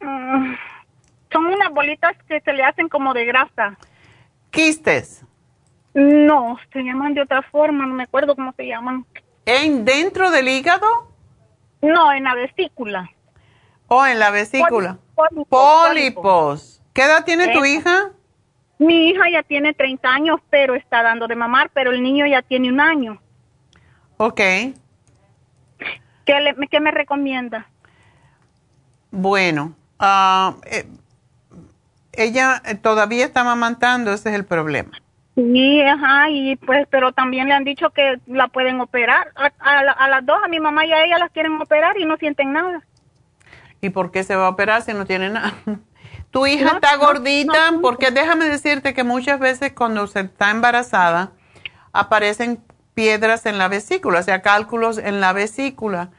Ah, 0.02 0.56
son 1.32 1.46
unas 1.46 1.70
bolitas 1.72 2.18
que 2.28 2.42
se 2.42 2.54
le 2.54 2.64
hacen 2.64 2.90
como 2.90 3.14
de 3.14 3.26
grasa. 3.26 3.78
¿Quistes? 4.50 5.24
No, 5.94 6.58
se 6.74 6.82
llaman 6.84 7.14
de 7.14 7.22
otra 7.22 7.42
forma, 7.44 7.86
no 7.86 7.94
me 7.94 8.04
acuerdo 8.04 8.36
cómo 8.36 8.54
se 8.54 8.66
llaman. 8.66 9.06
¿En 9.46 9.86
dentro 9.86 10.32
del 10.32 10.48
hígado? 10.48 10.88
No, 11.82 12.12
en 12.12 12.24
la 12.24 12.36
vesícula. 12.36 13.10
¿O 13.94 14.06
en 14.06 14.20
la 14.20 14.32
vesícula? 14.32 15.00
Pólipos. 15.16 15.48
Pólipos. 15.50 16.82
¿Qué 16.94 17.04
edad 17.04 17.26
tiene 17.26 17.50
tu 17.50 17.60
Eso. 17.60 17.66
hija? 17.66 18.12
Mi 18.80 19.10
hija 19.10 19.24
ya 19.30 19.44
tiene 19.44 19.74
30 19.74 20.10
años, 20.10 20.40
pero 20.50 20.76
está 20.76 21.04
dando 21.04 21.28
de 21.28 21.36
mamar, 21.36 21.72
pero 21.74 21.92
el 21.92 22.02
niño 22.02 22.26
ya 22.26 22.42
tiene 22.42 22.70
un 22.70 22.80
año. 22.80 23.22
Ok. 24.16 24.38
¿Qué, 24.38 24.74
le, 26.26 26.56
qué 26.70 26.80
me 26.80 26.92
recomienda? 26.92 27.68
Bueno, 29.12 29.76
ah, 30.00 30.56
eh, 30.72 30.86
ella 32.14 32.62
eh, 32.66 32.76
todavía 32.76 33.26
está 33.26 33.42
amamantando, 33.42 34.14
ese 34.14 34.30
es 34.30 34.36
el 34.36 34.46
problema. 34.46 35.02
Sí, 35.36 35.82
ajá, 35.82 36.30
y 36.30 36.56
pues, 36.56 36.88
pero 36.90 37.12
también 37.12 37.50
le 37.50 37.56
han 37.56 37.66
dicho 37.66 37.90
que 37.90 38.22
la 38.26 38.48
pueden 38.48 38.80
operar. 38.80 39.34
A, 39.36 39.52
a 39.60 40.08
las 40.08 40.26
dos, 40.26 40.38
a 40.42 40.48
mi 40.48 40.62
mamá 40.62 40.86
y 40.86 40.94
a 40.94 41.04
ella 41.04 41.18
las 41.18 41.32
quieren 41.32 41.60
operar 41.60 42.00
y 42.00 42.06
no 42.06 42.16
sienten 42.16 42.54
nada. 42.54 42.82
¿Y 43.82 43.90
por 43.90 44.12
qué 44.12 44.24
se 44.24 44.36
va 44.36 44.46
a 44.46 44.50
operar 44.50 44.84
si 44.84 44.94
no 44.94 45.06
tiene 45.06 45.30
nada? 45.30 45.54
Tu 46.32 46.48
hija 46.48 46.66
No, 46.66 46.74
está 46.76 46.96
gordita 46.96 47.72
no. 47.72 47.82
porque 47.82 48.12
déjame 48.12 48.46
decirte 48.48 48.94
que 48.94 49.04
muchas 49.04 49.40
veces 49.40 49.74
cuando 49.74 50.08
se 50.08 50.22
está 50.22 50.52
embarazada 50.52 51.32
aparecen 51.92 52.64
piedras 52.94 53.46
en 53.46 53.58
la 53.58 53.68
vesícula, 53.68 54.20
o 54.20 54.24
sea, 54.24 54.42
cálculos 54.42 54.98
en 54.98 55.20
la 55.20 55.34
vesícula. 55.34 56.12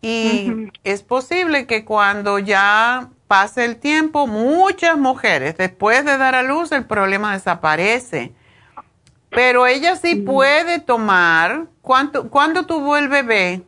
Y 0.00 0.70
es 0.84 1.02
posible 1.02 1.66
que 1.66 1.84
cuando 1.84 2.38
ya 2.38 3.08
pase 3.26 3.64
el 3.64 3.78
tiempo, 3.78 4.28
muchas 4.28 4.96
mujeres, 4.96 5.56
después 5.56 6.04
de 6.04 6.18
dar 6.18 6.36
a 6.36 6.42
luz, 6.44 6.70
el 6.70 6.84
problema 6.84 7.32
desaparece. 7.32 8.32
Pero 9.30 9.66
ella 9.66 9.96
sí 9.96 10.14
puede 10.14 10.78
tomar. 10.78 11.66
¿Cuánto, 11.82 12.30
¿Cuándo 12.30 12.64
tuvo 12.64 12.96
el 12.96 13.08
bebé? 13.08 13.62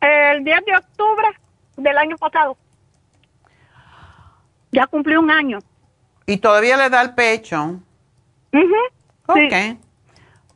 El 0.00 0.44
10 0.44 0.64
de 0.64 0.76
octubre 0.76 1.28
del 1.76 1.98
año 1.98 2.16
pasado. 2.16 2.56
Ya 4.70 4.86
cumplió 4.86 5.20
un 5.20 5.30
año. 5.30 5.58
Y 6.26 6.36
todavía 6.38 6.76
le 6.76 6.90
da 6.90 7.00
el 7.02 7.14
pecho. 7.14 7.80
Ujú, 8.52 8.74
Ok. 9.26 9.38
sí. 9.50 9.78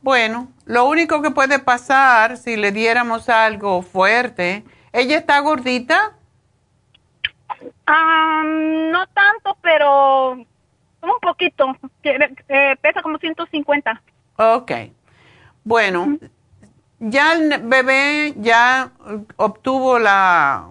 Bueno, 0.01 0.49
lo 0.65 0.85
único 0.85 1.21
que 1.21 1.31
puede 1.31 1.59
pasar 1.59 2.37
si 2.37 2.57
le 2.57 2.71
diéramos 2.71 3.29
algo 3.29 3.81
fuerte, 3.81 4.63
ella 4.91 5.17
está 5.17 5.39
gordita, 5.39 6.13
Ah, 7.85 8.43
no 8.45 9.07
tanto, 9.07 9.57
pero 9.61 10.31
un 10.33 11.19
poquito. 11.21 11.75
Eh, 12.03 12.75
pesa 12.81 13.01
como 13.01 13.17
150. 13.17 14.01
ok. 14.37 14.71
Bueno, 15.63 16.17
ya 17.09 17.33
el 17.33 17.61
bebé 17.63 18.33
ya 18.37 18.91
obtuvo 19.35 19.99
la, 19.99 20.67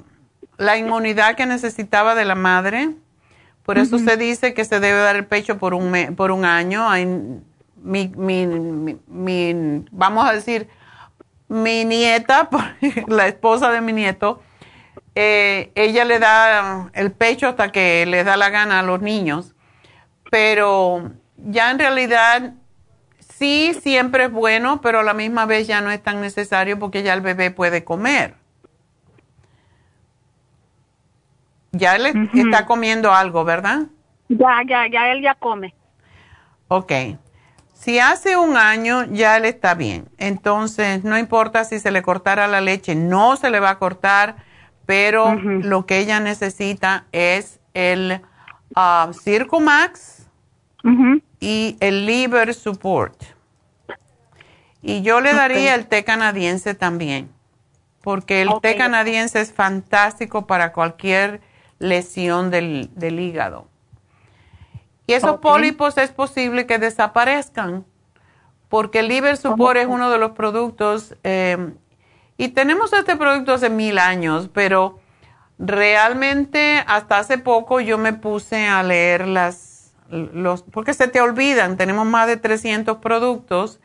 la 0.58 0.76
inmunidad 0.76 1.34
que 1.36 1.46
necesitaba 1.46 2.14
de 2.14 2.24
la 2.24 2.34
madre, 2.34 2.90
por 3.64 3.78
eso 3.78 3.98
se 3.98 4.16
dice 4.16 4.54
que 4.54 4.64
se 4.64 4.80
debe 4.80 4.98
dar 4.98 5.14
el 5.16 5.24
pecho 5.26 5.58
por 5.58 5.72
un, 5.74 5.90
me- 5.90 6.10
por 6.12 6.30
un 6.32 6.44
año. 6.44 6.88
Hay- 6.90 7.06
mi, 7.84 8.08
mi- 8.16 8.46
mi- 8.46 8.98
mi- 9.06 9.84
vamos 9.90 10.28
a 10.28 10.32
decir, 10.32 10.68
mi 11.48 11.84
nieta, 11.84 12.48
la 13.08 13.26
esposa 13.26 13.70
de 13.70 13.80
mi 13.80 13.92
nieto, 13.92 14.42
eh, 15.14 15.70
ella 15.74 16.04
le 16.04 16.18
da 16.18 16.90
el 16.94 17.12
pecho 17.12 17.46
hasta 17.48 17.70
que 17.70 18.06
le 18.06 18.24
da 18.24 18.36
la 18.36 18.50
gana 18.50 18.80
a 18.80 18.82
los 18.82 19.00
niños, 19.02 19.54
pero 20.30 21.10
ya 21.36 21.70
en 21.70 21.78
realidad 21.78 22.54
sí 23.42 23.74
siempre 23.74 24.26
es 24.26 24.30
bueno, 24.30 24.80
pero 24.80 25.00
a 25.00 25.02
la 25.02 25.14
misma 25.14 25.46
vez 25.46 25.66
ya 25.66 25.80
no 25.80 25.90
es 25.90 26.00
tan 26.00 26.20
necesario 26.20 26.78
porque 26.78 27.02
ya 27.02 27.12
el 27.12 27.22
bebé 27.22 27.50
puede 27.50 27.82
comer. 27.82 28.36
Ya 31.72 31.96
él 31.96 32.28
está 32.34 32.66
comiendo 32.66 33.12
algo, 33.12 33.44
¿verdad? 33.44 33.86
Ya, 34.28 34.60
ya, 34.68 34.86
ya 34.88 35.10
él 35.10 35.22
ya 35.22 35.34
come. 35.34 35.74
Ok. 36.68 36.92
Si 37.72 37.98
hace 37.98 38.36
un 38.36 38.56
año 38.56 39.06
ya 39.10 39.36
él 39.38 39.44
está 39.44 39.74
bien. 39.74 40.08
Entonces, 40.18 41.02
no 41.02 41.18
importa 41.18 41.64
si 41.64 41.80
se 41.80 41.90
le 41.90 42.02
cortara 42.02 42.46
la 42.46 42.60
leche, 42.60 42.94
no 42.94 43.34
se 43.34 43.50
le 43.50 43.58
va 43.58 43.70
a 43.70 43.78
cortar, 43.78 44.36
pero 44.86 45.34
lo 45.34 45.84
que 45.84 45.98
ella 45.98 46.20
necesita 46.20 47.06
es 47.10 47.58
el 47.74 48.20
ah, 48.76 49.10
Circumax 49.12 50.28
Ujú. 50.84 51.20
y 51.40 51.76
el 51.80 52.06
Liver 52.06 52.54
Support. 52.54 53.31
Y 54.82 55.02
yo 55.02 55.20
le 55.20 55.32
daría 55.32 55.76
el 55.76 55.86
té 55.86 56.04
canadiense 56.04 56.74
también, 56.74 57.30
porque 58.02 58.42
el 58.42 58.50
té 58.60 58.76
canadiense 58.76 59.40
es 59.40 59.52
fantástico 59.52 60.46
para 60.46 60.72
cualquier 60.72 61.40
lesión 61.78 62.50
del, 62.50 62.90
del 62.94 63.20
hígado. 63.20 63.68
Y 65.06 65.14
esos 65.14 65.38
pólipos 65.38 65.98
es 65.98 66.10
posible 66.10 66.66
que 66.66 66.78
desaparezcan, 66.78 67.84
porque 68.68 69.00
el 69.00 69.08
Liver 69.08 69.36
Support 69.36 69.78
es 69.78 69.86
uno 69.86 70.10
de 70.10 70.18
los 70.18 70.32
productos, 70.32 71.16
eh, 71.22 71.74
y 72.36 72.48
tenemos 72.48 72.92
este 72.92 73.16
producto 73.16 73.52
hace 73.52 73.70
mil 73.70 73.98
años, 73.98 74.50
pero 74.52 74.98
realmente 75.58 76.82
hasta 76.88 77.18
hace 77.18 77.38
poco 77.38 77.80
yo 77.80 77.98
me 77.98 78.12
puse 78.12 78.66
a 78.66 78.82
leer 78.82 79.28
las, 79.28 79.92
los, 80.08 80.62
porque 80.62 80.94
se 80.94 81.06
te 81.06 81.20
olvidan, 81.20 81.76
tenemos 81.76 82.06
más 82.06 82.26
de 82.26 82.36
300 82.36 82.96
productos 82.98 83.78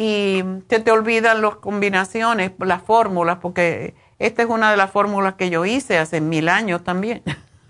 y 0.00 0.42
se 0.70 0.80
te 0.80 0.90
olvidan 0.90 1.42
las 1.42 1.56
combinaciones, 1.56 2.52
las 2.58 2.80
fórmulas, 2.80 3.36
porque 3.36 3.94
esta 4.18 4.42
es 4.42 4.48
una 4.48 4.70
de 4.70 4.78
las 4.78 4.90
fórmulas 4.90 5.34
que 5.34 5.50
yo 5.50 5.66
hice 5.66 5.98
hace 5.98 6.22
mil 6.22 6.48
años 6.48 6.82
también. 6.82 7.22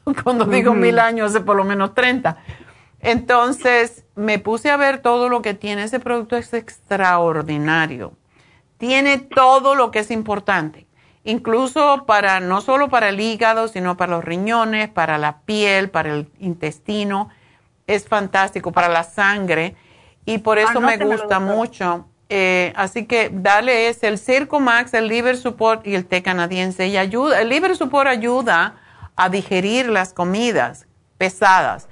Cuando 0.22 0.44
digo 0.44 0.72
mil 0.72 1.00
años, 1.00 1.30
hace 1.32 1.40
por 1.40 1.56
lo 1.56 1.64
menos 1.64 1.92
30. 1.92 2.36
Entonces 3.00 4.04
me 4.14 4.38
puse 4.38 4.70
a 4.70 4.76
ver 4.76 5.02
todo 5.02 5.28
lo 5.28 5.42
que 5.42 5.54
tiene 5.54 5.82
ese 5.82 5.98
producto, 5.98 6.36
es 6.36 6.54
extraordinario. 6.54 8.12
Tiene 8.78 9.18
todo 9.18 9.74
lo 9.74 9.90
que 9.90 9.98
es 9.98 10.12
importante, 10.12 10.86
incluso 11.24 12.04
para, 12.06 12.38
no 12.38 12.60
solo 12.60 12.90
para 12.90 13.08
el 13.08 13.18
hígado, 13.18 13.66
sino 13.66 13.96
para 13.96 14.12
los 14.12 14.24
riñones, 14.24 14.88
para 14.88 15.18
la 15.18 15.40
piel, 15.40 15.90
para 15.90 16.14
el 16.14 16.28
intestino. 16.38 17.28
Es 17.88 18.06
fantástico, 18.06 18.70
para 18.70 18.88
la 18.88 19.02
sangre. 19.02 19.74
Y 20.24 20.38
por 20.38 20.60
eso 20.60 20.80
me 20.80 20.96
gusta 20.96 21.40
mucho. 21.40 22.06
Eh, 22.32 22.72
así 22.76 23.06
que 23.06 23.28
dale 23.32 23.88
es 23.88 24.04
el 24.04 24.16
Circumax, 24.16 24.94
el 24.94 25.08
Liver 25.08 25.36
Support 25.36 25.84
y 25.86 25.96
el 25.96 26.06
té 26.06 26.22
canadiense. 26.22 26.86
Y 26.86 26.96
ayuda, 26.96 27.40
el 27.40 27.48
Liver 27.48 27.76
Support 27.76 28.06
ayuda 28.08 28.76
a 29.16 29.28
digerir 29.28 29.88
las 29.88 30.12
comidas 30.14 30.86
pesadas. 31.18 31.88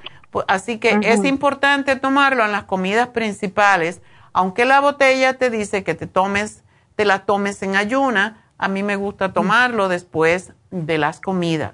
Así 0.46 0.78
que 0.78 0.90
es 1.02 1.24
importante 1.24 1.96
tomarlo 1.96 2.44
en 2.44 2.52
las 2.52 2.64
comidas 2.64 3.08
principales, 3.08 4.00
aunque 4.32 4.64
la 4.64 4.78
botella 4.80 5.34
te 5.38 5.50
dice 5.50 5.82
que 5.82 5.94
te 5.94 6.06
tomes, 6.06 6.62
te 6.94 7.04
la 7.04 7.24
tomes 7.24 7.60
en 7.62 7.74
ayuna. 7.74 8.44
A 8.58 8.68
mí 8.68 8.82
me 8.84 8.94
gusta 8.96 9.32
tomarlo 9.32 9.88
después 9.88 10.52
de 10.70 10.98
las 10.98 11.20
comidas. 11.20 11.72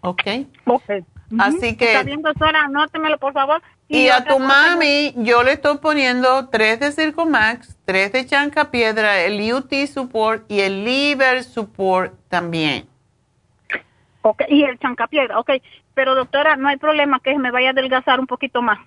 ¿Ok? 0.00 0.22
Ok. 0.66 0.82
Ujú. 1.30 1.42
Así 1.42 1.76
que- 1.76 1.92
Está 1.92 2.02
bien, 2.04 2.22
doctora, 2.22 2.64
anótemelo, 2.64 3.18
por 3.18 3.32
favor. 3.32 3.62
Y 3.88 4.08
a 4.08 4.22
tu 4.24 4.38
mami, 4.38 5.14
yo 5.16 5.42
le 5.42 5.52
estoy 5.52 5.78
poniendo 5.78 6.48
tres 6.50 6.78
de 6.78 6.92
Circomax, 6.92 7.78
tres 7.86 8.12
de 8.12 8.26
Chanca 8.26 8.70
Piedra, 8.70 9.20
el 9.20 9.52
UT 9.52 9.72
Support 9.86 10.44
y 10.50 10.60
el 10.60 10.84
Liver 10.84 11.42
Support 11.42 12.12
también. 12.28 12.86
Ok, 14.20 14.42
y 14.48 14.62
el 14.64 14.78
chancapiedra, 14.78 15.38
ok. 15.38 15.52
Pero 15.94 16.14
doctora, 16.14 16.56
no 16.56 16.68
hay 16.68 16.76
problema 16.76 17.18
que 17.20 17.38
me 17.38 17.50
vaya 17.50 17.68
a 17.68 17.72
adelgazar 17.72 18.20
un 18.20 18.26
poquito 18.26 18.60
más. 18.60 18.78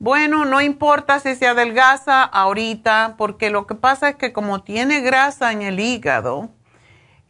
Bueno, 0.00 0.44
no 0.44 0.60
importa 0.60 1.20
si 1.20 1.36
se 1.36 1.46
adelgaza 1.46 2.24
ahorita, 2.24 3.14
porque 3.16 3.50
lo 3.50 3.66
que 3.66 3.76
pasa 3.76 4.08
es 4.08 4.16
que 4.16 4.32
como 4.32 4.62
tiene 4.62 5.02
grasa 5.02 5.52
en 5.52 5.62
el 5.62 5.78
hígado, 5.78 6.48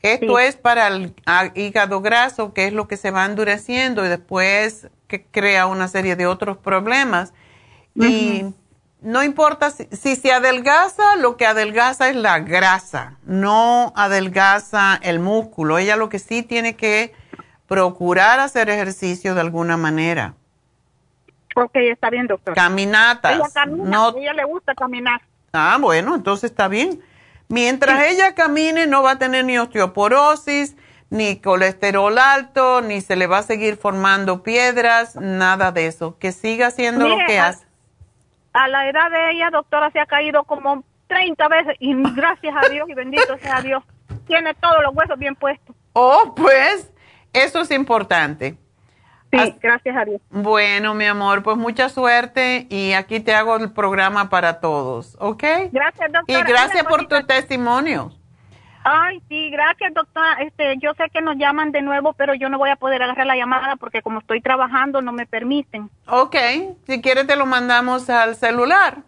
esto 0.02 0.39
Sí. 0.39 0.44
es 0.44 0.56
para 0.56 0.86
el 0.89 1.14
hígado 1.55 2.01
graso, 2.01 2.55
que 2.55 2.66
es 2.66 2.72
lo 2.72 2.89
que 2.89 2.97
se 2.97 3.10
va 3.10 3.24
endureciendo 3.27 4.05
y 4.05 4.09
después 4.09 4.89
que 5.09 5.24
crea 5.24 5.66
una 5.66 5.89
serie 5.89 6.16
de 6.16 6.27
otros 6.27 6.56
problemas. 6.56 7.32
Y 7.94 8.44
no 9.02 9.22
importa 9.22 9.70
si, 9.70 9.89
si 9.93 10.16
se 10.16 10.32
adelgaza, 10.32 11.16
lo 11.16 11.36
que 11.36 11.47
adelgaza 11.47 12.09
es 12.09 12.16
la 12.16 12.39
grasa, 12.40 13.18
no 13.24 13.93
adelgaza 13.97 14.98
el 15.02 15.18
músculo. 15.18 15.78
Ella 15.78 15.97
lo 15.97 16.09
que 16.09 16.18
sí 16.18 16.43
tiene 16.43 16.77
que 16.77 17.12
procurar 17.66 18.40
hacer 18.40 18.68
ejercicio 18.70 19.35
de 19.35 19.40
alguna 19.43 19.77
manera. 19.77 20.35
Ok, 21.56 21.72
está 21.77 22.10
bien, 22.10 22.27
doctora. 22.27 22.55
Caminatas. 22.55 23.35
Ella 23.36 23.48
camina, 23.52 23.85
no 23.85 24.09
a 24.09 24.14
ella 24.16 24.32
le 24.32 24.44
gusta 24.44 24.74
caminar. 24.74 25.20
Ah, 25.52 25.78
bueno, 25.81 26.14
entonces 26.14 26.51
está 26.51 26.68
bien. 26.68 27.01
Mientras 27.51 28.05
ella 28.05 28.36
camine, 28.36 28.86
no 28.86 29.02
va 29.02 29.12
a 29.12 29.18
tener 29.18 29.44
ni 29.44 29.59
osteoporosis, 29.59 30.77
ni 31.10 31.40
colesterol 31.40 32.16
alto, 32.16 32.81
ni 32.81 33.01
se 33.01 33.16
le 33.16 33.27
va 33.27 33.39
a 33.39 33.43
seguir 33.43 33.77
formando 33.77 34.44
piedras, 34.44 35.16
nada 35.16 35.72
de 35.72 35.86
eso. 35.86 36.16
Que 36.20 36.31
siga 36.31 36.68
haciendo 36.68 37.09
lo 37.09 37.16
que 37.27 37.40
hace. 37.40 37.66
A 38.52 38.68
la 38.68 38.89
edad 38.89 39.10
de 39.10 39.32
ella, 39.32 39.51
doctora, 39.51 39.90
se 39.90 39.98
ha 39.98 40.06
caído 40.06 40.44
como 40.44 40.85
30 41.09 41.48
veces 41.48 41.74
y 41.81 41.93
gracias 42.14 42.55
a 42.56 42.68
Dios 42.68 42.89
y 42.89 42.94
bendito 42.94 43.36
sea 43.39 43.60
Dios. 43.60 43.82
Tiene 44.28 44.55
todos 44.55 44.81
los 44.85 44.94
huesos 44.94 45.18
bien 45.18 45.35
puestos. 45.35 45.74
Oh, 45.93 46.32
pues, 46.36 46.93
eso 47.32 47.62
es 47.62 47.72
importante. 47.72 48.56
Sí, 49.32 49.57
gracias 49.62 49.97
a 49.97 50.05
Dios. 50.05 50.20
Bueno, 50.31 50.94
mi 50.94 51.05
amor, 51.05 51.43
pues 51.43 51.57
mucha 51.57 51.89
suerte 51.89 52.66
y 52.69 52.93
aquí 52.93 53.20
te 53.20 53.35
hago 53.35 53.57
el 53.57 53.73
programa 53.73 54.28
para 54.28 54.61
todos, 54.61 55.16
¿ok? 55.20 55.44
Gracias, 55.70 56.12
doctora. 56.12 56.40
Y 56.40 56.43
gracias 56.43 56.85
por 56.85 57.07
tu 57.07 57.24
testimonio. 57.27 58.12
Ay, 58.82 59.20
sí, 59.28 59.51
gracias, 59.51 59.93
doctora. 59.94 60.35
Este, 60.40 60.78
yo 60.78 60.94
sé 60.94 61.05
que 61.12 61.20
nos 61.20 61.36
llaman 61.36 61.70
de 61.70 61.82
nuevo, 61.82 62.12
pero 62.15 62.35
yo 62.35 62.48
no 62.48 62.59
voy 62.59 62.70
a 62.70 62.77
poder 62.77 63.02
agarrar 63.02 63.27
la 63.27 63.36
llamada 63.36 63.77
porque 63.77 64.02
como 64.02 64.20
estoy 64.20 64.40
trabajando 64.40 65.02
no 65.02 65.12
me 65.12 65.27
permiten. 65.27 65.90
Ok, 66.09 66.36
si 66.86 67.01
quieres 67.01 67.27
te 67.27 67.36
lo 67.36 67.47
mandamos 67.47 68.09
al 68.09 68.36
celular. 68.36 69.02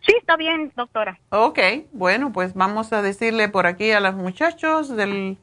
Sí, 0.00 0.14
está 0.18 0.36
bien, 0.36 0.72
doctora. 0.74 1.18
Ok, 1.30 1.58
bueno, 1.92 2.32
pues 2.32 2.54
vamos 2.54 2.92
a 2.92 3.02
decirle 3.02 3.48
por 3.48 3.66
aquí 3.66 3.90
a 3.92 4.00
los 4.00 4.14
muchachos 4.14 4.94
del, 4.96 5.38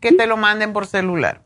que 0.00 0.12
te 0.12 0.26
lo 0.26 0.36
manden 0.36 0.72
por 0.72 0.86
celular. 0.86 1.40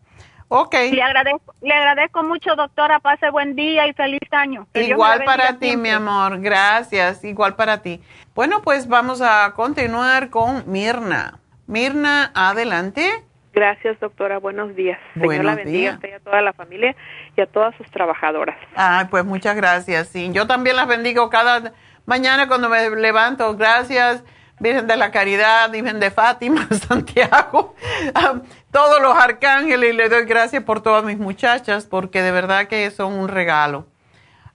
Ok. 0.52 0.74
Le 0.90 1.00
agradezco, 1.02 1.54
le 1.62 1.72
agradezco 1.72 2.24
mucho, 2.24 2.56
doctora. 2.56 2.98
Pase 2.98 3.30
buen 3.30 3.54
día 3.54 3.86
y 3.86 3.92
feliz 3.92 4.18
año. 4.32 4.66
Que 4.74 4.82
Igual 4.82 5.22
para 5.24 5.58
ti, 5.60 5.68
siempre. 5.68 5.76
mi 5.76 5.90
amor. 5.90 6.40
Gracias. 6.40 7.22
Igual 7.24 7.54
para 7.54 7.82
ti. 7.82 8.02
Bueno, 8.34 8.60
pues 8.60 8.88
vamos 8.88 9.22
a 9.22 9.52
continuar 9.54 10.28
con 10.30 10.64
Mirna. 10.66 11.38
Mirna, 11.68 12.32
adelante. 12.34 13.24
Gracias, 13.52 13.98
doctora. 14.00 14.38
Buenos 14.38 14.74
días. 14.74 14.98
Señor 15.14 15.26
Buenos 15.26 15.44
la 15.46 15.54
bendiga 15.54 15.78
días. 15.78 15.92
a 15.92 15.96
usted 15.98 16.08
y 16.08 16.12
a 16.14 16.20
toda 16.20 16.40
la 16.40 16.52
familia 16.52 16.96
y 17.36 17.40
a 17.40 17.46
todas 17.46 17.74
sus 17.76 17.88
trabajadoras. 17.92 18.56
Ay, 18.74 19.06
pues 19.08 19.24
muchas 19.24 19.54
gracias. 19.54 20.08
Sí, 20.08 20.30
yo 20.32 20.48
también 20.48 20.74
las 20.74 20.88
bendigo 20.88 21.30
cada 21.30 21.72
mañana 22.06 22.48
cuando 22.48 22.68
me 22.68 22.90
levanto. 22.90 23.56
Gracias, 23.56 24.24
Virgen 24.58 24.86
de 24.88 24.96
la 24.96 25.10
Caridad, 25.12 25.70
Virgen 25.70 26.00
de 26.00 26.10
Fátima, 26.10 26.66
Santiago, 26.88 27.74
a 28.14 28.34
todos 28.72 29.00
los 29.02 29.14
arcángeles 29.16 29.92
y 29.92 29.96
le 29.96 30.08
doy 30.08 30.24
gracias 30.24 30.62
por 30.62 30.82
todas 30.82 31.04
mis 31.04 31.18
muchachas 31.18 31.86
porque 31.86 32.22
de 32.22 32.30
verdad 32.32 32.66
que 32.68 32.90
son 32.90 33.12
un 33.14 33.28
regalo. 33.28 33.86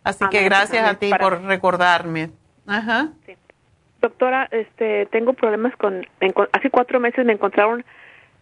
Así 0.03 0.23
que 0.29 0.37
Amén, 0.39 0.49
gracias 0.49 0.87
a 0.87 0.95
ti 0.95 1.11
por 1.19 1.41
recordarme. 1.43 2.29
Ajá. 2.67 3.09
Doctora, 4.01 4.47
este, 4.51 5.07
tengo 5.07 5.33
problemas 5.33 5.75
con, 5.77 6.05
hace 6.51 6.69
cuatro 6.69 6.99
meses 6.99 7.25
me 7.25 7.33
encontraron, 7.33 7.83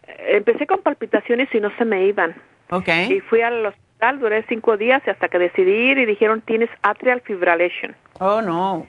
eh, 0.08 0.36
empecé 0.38 0.68
con 0.68 0.82
palpitaciones 0.82 1.48
y 1.54 1.60
no 1.62 1.72
se 1.78 1.86
me 1.86 2.06
iban. 2.06 2.36
Ok. 2.70 2.90
Y 3.10 3.20
fui 3.22 3.42
al 3.42 3.66
hospital, 3.66 4.20
duré 4.20 4.44
cinco 4.50 4.76
días 4.76 5.02
hasta 5.08 5.30
que 5.30 5.40
decidí 5.40 5.72
ir 5.72 5.98
y 6.00 6.06
dijeron 6.06 6.42
tienes 6.42 6.70
atrial 6.82 7.22
fibrillation. 7.22 7.96
Oh, 8.20 8.42
no. 8.42 8.86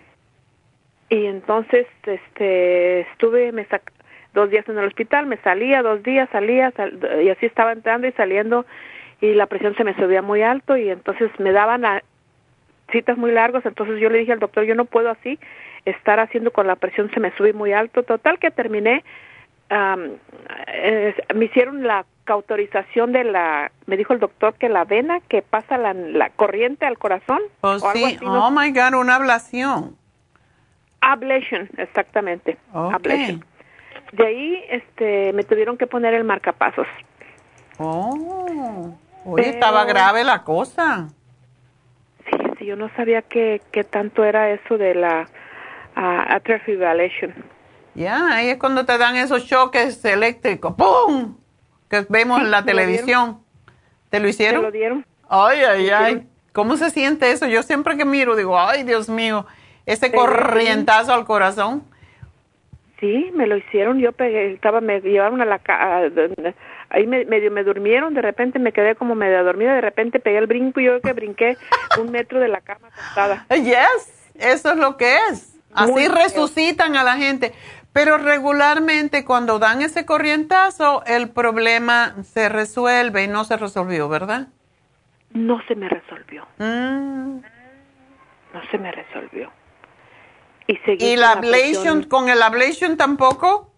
Y 1.10 1.26
entonces, 1.26 1.86
este, 2.04 3.02
estuve, 3.02 3.52
me 3.52 3.68
sac- 3.68 3.92
dos 4.34 4.50
días 4.50 4.68
en 4.68 4.76
el 4.78 4.84
hospital, 4.86 5.26
me 5.26 5.38
salía, 5.38 5.82
dos 5.82 6.02
días 6.02 6.28
salía, 6.30 6.70
sal- 6.72 6.98
y 7.24 7.30
así 7.30 7.46
estaba 7.46 7.72
entrando 7.72 8.06
y 8.06 8.12
saliendo, 8.12 8.66
y 9.20 9.32
la 9.32 9.46
presión 9.46 9.74
se 9.76 9.84
me 9.84 9.94
subía 9.94 10.20
muy 10.20 10.42
alto, 10.42 10.76
y 10.76 10.90
entonces 10.90 11.30
me 11.38 11.52
daban 11.52 11.84
a- 11.86 12.02
citas 12.92 13.16
muy 13.16 13.32
largas, 13.32 13.64
entonces 13.64 13.98
yo 14.00 14.10
le 14.10 14.18
dije 14.18 14.32
al 14.32 14.40
doctor, 14.40 14.64
yo 14.64 14.74
no 14.74 14.84
puedo 14.84 15.08
así 15.10 15.38
estar 15.86 16.20
haciendo 16.20 16.50
con 16.52 16.66
la 16.66 16.76
presión, 16.76 17.10
se 17.12 17.20
me 17.20 17.30
sube 17.36 17.52
muy 17.54 17.72
alto, 17.72 18.02
total 18.02 18.38
que 18.38 18.50
terminé, 18.50 19.02
am, 19.70 20.10
eh, 20.68 21.14
me 21.34 21.46
hicieron 21.46 21.82
la 21.86 22.04
cauterización 22.24 23.12
de 23.12 23.24
la, 23.24 23.70
me 23.86 23.96
dijo 23.96 24.12
el 24.14 24.18
doctor 24.20 24.54
que 24.54 24.68
la 24.68 24.84
vena 24.84 25.20
que 25.28 25.42
pasa 25.42 25.78
la, 25.78 25.94
la 25.94 26.30
corriente 26.30 26.86
al 26.86 26.98
corazón, 26.98 27.40
Oh, 27.60 27.68
o 27.68 27.72
algo 27.72 28.06
sí. 28.08 28.16
así, 28.16 28.26
no 28.26 28.48
Oh, 28.48 28.50
my 28.50 28.70
God, 28.72 28.94
una 29.00 29.14
ablación. 29.16 29.96
Ablation, 31.00 31.68
exactamente. 31.76 32.56
Ablation. 32.74 33.44
De 34.16 34.26
ahí 34.26 34.64
este, 34.70 35.32
me 35.32 35.42
tuvieron 35.44 35.76
que 35.76 35.86
poner 35.86 36.14
el 36.14 36.24
marcapasos. 36.24 36.86
Oh. 37.78 38.96
Oye, 39.24 39.42
Pero- 39.42 39.54
estaba 39.54 39.84
grave 39.84 40.22
la 40.24 40.42
cosa. 40.44 41.08
Sí, 42.30 42.36
sí, 42.58 42.66
yo 42.66 42.76
no 42.76 42.88
sabía 42.96 43.22
qué 43.22 43.60
qué 43.72 43.84
tanto 43.84 44.24
era 44.24 44.50
eso 44.50 44.78
de 44.78 44.94
la 44.94 45.28
ah, 45.96 46.34
atrial 46.34 46.60
fibrillation. 46.60 47.34
Ya, 47.94 48.28
ahí 48.36 48.48
es 48.48 48.58
cuando 48.58 48.84
te 48.84 48.96
dan 48.98 49.16
esos 49.16 49.46
choques 49.46 50.04
eléctricos. 50.04 50.74
¡Pum! 50.74 51.36
Que 51.88 52.06
vemos 52.08 52.40
en 52.40 52.50
la 52.50 52.62
dieron. 52.62 52.66
televisión. 52.66 53.40
¿Te 54.10 54.20
lo 54.20 54.28
hicieron? 54.28 54.60
¿Me 54.62 54.66
lo 54.68 54.72
dieron? 54.72 55.06
Ay, 55.28 55.58
ay, 55.62 55.90
ay. 55.90 56.28
¿Cómo 56.52 56.76
se 56.76 56.90
siente 56.90 57.30
eso? 57.32 57.46
Yo 57.46 57.62
siempre 57.62 57.96
que 57.96 58.04
miro 58.04 58.36
digo, 58.36 58.58
ay, 58.58 58.84
Dios 58.84 59.08
mío, 59.08 59.44
ese 59.86 60.12
corrientazo 60.12 61.12
al 61.12 61.24
corazón. 61.24 61.82
Sí, 63.04 63.30
me 63.34 63.46
lo 63.46 63.58
hicieron. 63.58 63.98
Yo 63.98 64.12
pegué, 64.12 64.52
estaba, 64.54 64.80
me 64.80 65.00
llevaron 65.02 65.42
a 65.42 65.44
la 65.44 65.58
ca- 65.58 65.96
a- 65.98 66.08
donde- 66.08 66.54
ahí 66.88 67.06
me, 67.06 67.26
medio 67.26 67.50
me 67.50 67.62
durmieron. 67.62 68.14
De 68.14 68.22
repente 68.22 68.58
me 68.58 68.72
quedé 68.72 68.94
como 68.94 69.14
medio 69.14 69.44
dormida. 69.44 69.74
De 69.74 69.82
repente 69.82 70.20
pegué 70.20 70.38
el 70.38 70.46
brinco 70.46 70.80
y 70.80 70.84
yo 70.86 71.00
que 71.02 71.12
brinqué 71.12 71.58
un 72.00 72.10
metro 72.10 72.40
de 72.40 72.48
la 72.48 72.62
cama 72.62 72.88
acostada. 72.88 73.46
Yes, 73.50 74.32
eso 74.36 74.70
es 74.70 74.76
lo 74.78 74.96
que 74.96 75.16
es. 75.30 75.60
Así 75.74 75.92
Muy 75.92 76.08
resucitan 76.08 76.96
a 76.96 77.04
la 77.04 77.16
gente. 77.16 77.52
Pero 77.92 78.16
regularmente 78.16 79.24
cuando 79.26 79.58
dan 79.58 79.82
ese 79.82 80.06
corrientazo, 80.06 81.04
el 81.06 81.28
problema 81.30 82.14
se 82.22 82.48
resuelve 82.48 83.24
y 83.24 83.28
no 83.28 83.44
se 83.44 83.58
resolvió, 83.58 84.08
¿verdad? 84.08 84.48
No 85.32 85.60
se 85.68 85.74
me 85.74 85.90
resolvió. 85.90 86.46
Mm. 86.58 87.40
No 88.54 88.60
se 88.70 88.78
me 88.78 88.90
resolvió. 88.92 89.50
Y 90.66 90.76
seguí 90.78 91.04
¿Y 91.12 91.14
con 91.14 91.20
la 91.20 91.32
ablation, 91.32 92.02
con 92.04 92.28
el 92.28 92.42
ablation 92.42 92.96
tampoco? 92.96 93.70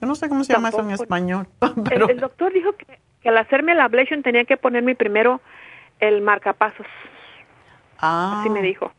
Yo 0.00 0.06
no 0.06 0.14
sé 0.14 0.28
cómo 0.28 0.44
se 0.44 0.52
llama 0.52 0.68
eso 0.68 0.80
en 0.80 0.90
español. 0.90 1.48
Pero, 1.88 2.08
el 2.08 2.20
doctor 2.20 2.52
dijo 2.52 2.72
que, 2.76 2.98
que 3.22 3.28
al 3.30 3.38
hacerme 3.38 3.74
la 3.74 3.84
ablation 3.84 4.22
tenía 4.22 4.44
que 4.44 4.56
ponerme 4.56 4.94
primero 4.94 5.40
el 6.00 6.20
marcapasos. 6.20 6.86
ah, 7.98 8.40
Así 8.40 8.50
me 8.50 8.60
dijo. 8.62 8.92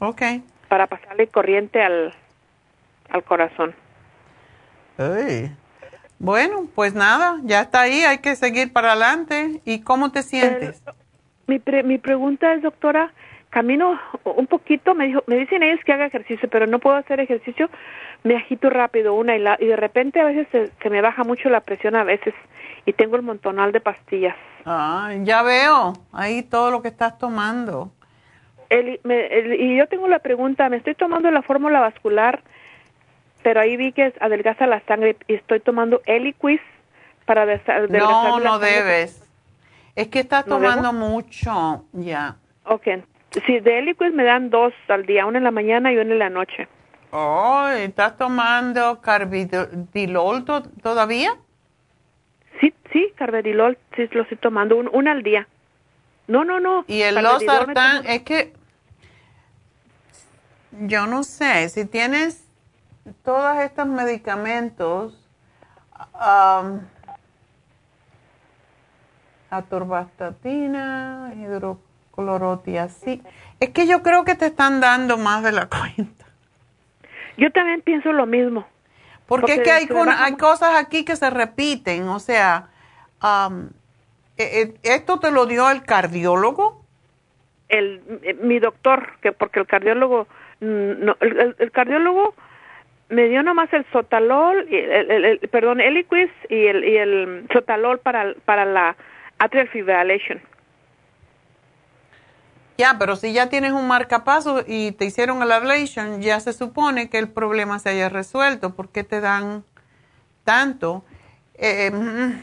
Ok. 0.00 0.22
Para 0.68 0.88
pasarle 0.88 1.28
corriente 1.28 1.80
al, 1.82 2.12
al 3.10 3.22
corazón. 3.22 3.74
Bueno, 6.18 6.68
pues 6.74 6.94
nada, 6.94 7.40
ya 7.42 7.62
está 7.62 7.80
ahí, 7.82 8.02
hay 8.04 8.18
que 8.18 8.36
seguir 8.36 8.72
para 8.72 8.92
adelante. 8.92 9.60
¿Y 9.64 9.80
cómo 9.82 10.12
te 10.12 10.22
sientes? 10.22 10.82
Mi, 11.46 11.58
pre- 11.58 11.82
mi 11.82 11.98
pregunta 11.98 12.54
es, 12.54 12.62
doctora, 12.62 13.12
camino 13.52 14.00
un 14.24 14.46
poquito, 14.46 14.94
me, 14.94 15.06
dijo, 15.08 15.22
me 15.26 15.36
dicen 15.36 15.62
ellos 15.62 15.78
que 15.84 15.92
haga 15.92 16.06
ejercicio, 16.06 16.48
pero 16.48 16.66
no 16.66 16.78
puedo 16.78 16.96
hacer 16.96 17.20
ejercicio, 17.20 17.68
me 18.24 18.34
agito 18.34 18.70
rápido 18.70 19.12
una 19.14 19.36
y, 19.36 19.40
la, 19.40 19.58
y 19.60 19.66
de 19.66 19.76
repente 19.76 20.20
a 20.20 20.24
veces 20.24 20.48
se, 20.50 20.70
se 20.82 20.88
me 20.90 21.02
baja 21.02 21.22
mucho 21.22 21.50
la 21.50 21.60
presión 21.60 21.94
a 21.94 22.02
veces 22.02 22.32
y 22.86 22.94
tengo 22.94 23.16
el 23.16 23.22
montonal 23.22 23.70
de 23.70 23.80
pastillas. 23.80 24.34
Ah, 24.64 25.12
ya 25.22 25.42
veo, 25.42 25.92
ahí 26.12 26.42
todo 26.42 26.70
lo 26.70 26.80
que 26.80 26.88
estás 26.88 27.18
tomando. 27.18 27.92
El- 28.70 29.00
me- 29.04 29.26
el- 29.26 29.60
y 29.60 29.76
yo 29.76 29.86
tengo 29.86 30.08
la 30.08 30.20
pregunta, 30.20 30.70
me 30.70 30.78
estoy 30.78 30.94
tomando 30.94 31.30
la 31.30 31.42
fórmula 31.42 31.78
vascular, 31.80 32.42
pero 33.42 33.60
ahí 33.60 33.76
vi 33.76 33.92
que 33.92 34.14
adelgaza 34.20 34.66
la 34.66 34.80
sangre 34.86 35.16
y 35.28 35.34
estoy 35.34 35.60
tomando 35.60 36.00
Eliquis 36.06 36.60
para 37.26 37.42
adelgazar 37.42 37.90
No, 37.90 38.38
la 38.38 38.48
no 38.48 38.58
sangre. 38.58 38.72
debes. 38.72 39.28
Es 39.94 40.08
que 40.08 40.20
estás 40.20 40.46
¿No 40.46 40.54
tomando 40.56 40.92
mucho, 40.94 41.84
ya. 41.92 42.36
Ok, 42.64 42.86
si 43.46 43.60
de 43.60 43.78
Eliquis 43.78 44.12
me 44.12 44.24
dan 44.24 44.50
dos 44.50 44.72
al 44.88 45.06
día, 45.06 45.26
una 45.26 45.38
en 45.38 45.44
la 45.44 45.50
mañana 45.50 45.92
y 45.92 45.96
una 45.96 46.12
en 46.12 46.18
la 46.18 46.30
noche. 46.30 46.68
Oh, 47.10 47.66
¿estás 47.68 48.16
tomando 48.16 49.00
carbidilol 49.00 50.44
to- 50.44 50.62
todavía? 50.82 51.36
Sí, 52.60 52.72
sí, 52.92 53.12
carvedilol, 53.16 53.76
sí 53.96 54.08
lo 54.12 54.22
estoy 54.22 54.38
tomando, 54.38 54.76
un, 54.76 54.88
una 54.92 55.12
al 55.12 55.22
día. 55.22 55.46
No, 56.26 56.44
no, 56.44 56.60
no. 56.60 56.84
Y 56.86 57.02
el 57.02 57.16
losartán, 57.16 58.06
es 58.06 58.22
que 58.22 58.54
yo 60.86 61.06
no 61.06 61.22
sé, 61.22 61.68
si 61.68 61.84
tienes 61.84 62.48
todos 63.24 63.58
estos 63.58 63.86
medicamentos, 63.86 65.18
um, 66.14 66.80
atorvastatina, 69.50 71.34
hidroclorotiazida, 72.12 73.22
es 73.60 73.70
que 73.70 73.86
yo 73.86 74.02
creo 74.02 74.24
que 74.24 74.34
te 74.34 74.46
están 74.46 74.80
dando 74.80 75.18
más 75.18 75.42
de 75.42 75.52
la 75.52 75.66
cuenta. 75.68 76.26
Yo 77.36 77.50
también 77.50 77.80
pienso 77.82 78.12
lo 78.12 78.26
mismo. 78.26 78.66
Porque, 79.26 79.54
es 79.54 79.60
que 79.60 79.70
hay, 79.70 79.86
con- 79.86 80.36
cosas 80.36 80.74
aquí 80.76 81.04
que 81.04 81.16
se 81.16 81.30
repiten, 81.30 82.06
o 82.08 82.18
sea, 82.18 82.68
um, 83.22 83.70
¿esto 84.36 85.20
te 85.20 85.30
lo 85.30 85.46
dio 85.46 85.70
el 85.70 85.82
cardiólogo? 85.84 86.84
El, 87.68 88.02
eh, 88.22 88.34
mi 88.34 88.58
doctor, 88.58 89.14
que 89.22 89.32
porque 89.32 89.60
el 89.60 89.66
cardiólogo, 89.66 90.26
mm, 90.60 91.04
no, 91.04 91.16
el, 91.20 91.40
el- 91.40 91.56
el 91.58 91.70
cardiólogo 91.72 92.34
me 93.08 93.28
dio 93.28 93.42
nomás 93.42 93.72
el 93.72 93.86
sotalol, 93.92 94.66
y 94.70 94.76
el, 94.76 95.10
el, 95.10 95.24
el- 95.24 95.38
perdón, 95.48 95.80
Eliquis 95.80 96.30
y 96.50 96.66
el, 96.66 96.84
y 96.84 96.96
el 96.98 97.46
sotalol 97.52 98.00
para, 98.00 98.34
para 98.44 98.66
la 98.66 98.96
atrial 99.38 99.68
fibrillation. 99.68 100.42
Ya, 102.82 102.96
pero 102.98 103.14
si 103.14 103.32
ya 103.32 103.48
tienes 103.48 103.70
un 103.70 103.86
marcapaso 103.86 104.64
y 104.66 104.90
te 104.90 105.04
hicieron 105.04 105.40
el 105.40 105.52
ablation, 105.52 106.20
ya 106.20 106.40
se 106.40 106.52
supone 106.52 107.08
que 107.08 107.18
el 107.18 107.28
problema 107.28 107.78
se 107.78 107.90
haya 107.90 108.08
resuelto. 108.08 108.74
¿Por 108.74 108.88
qué 108.88 109.04
te 109.04 109.20
dan 109.20 109.62
tanto? 110.42 111.04
Eh, 111.54 111.92
mm, 111.92 112.42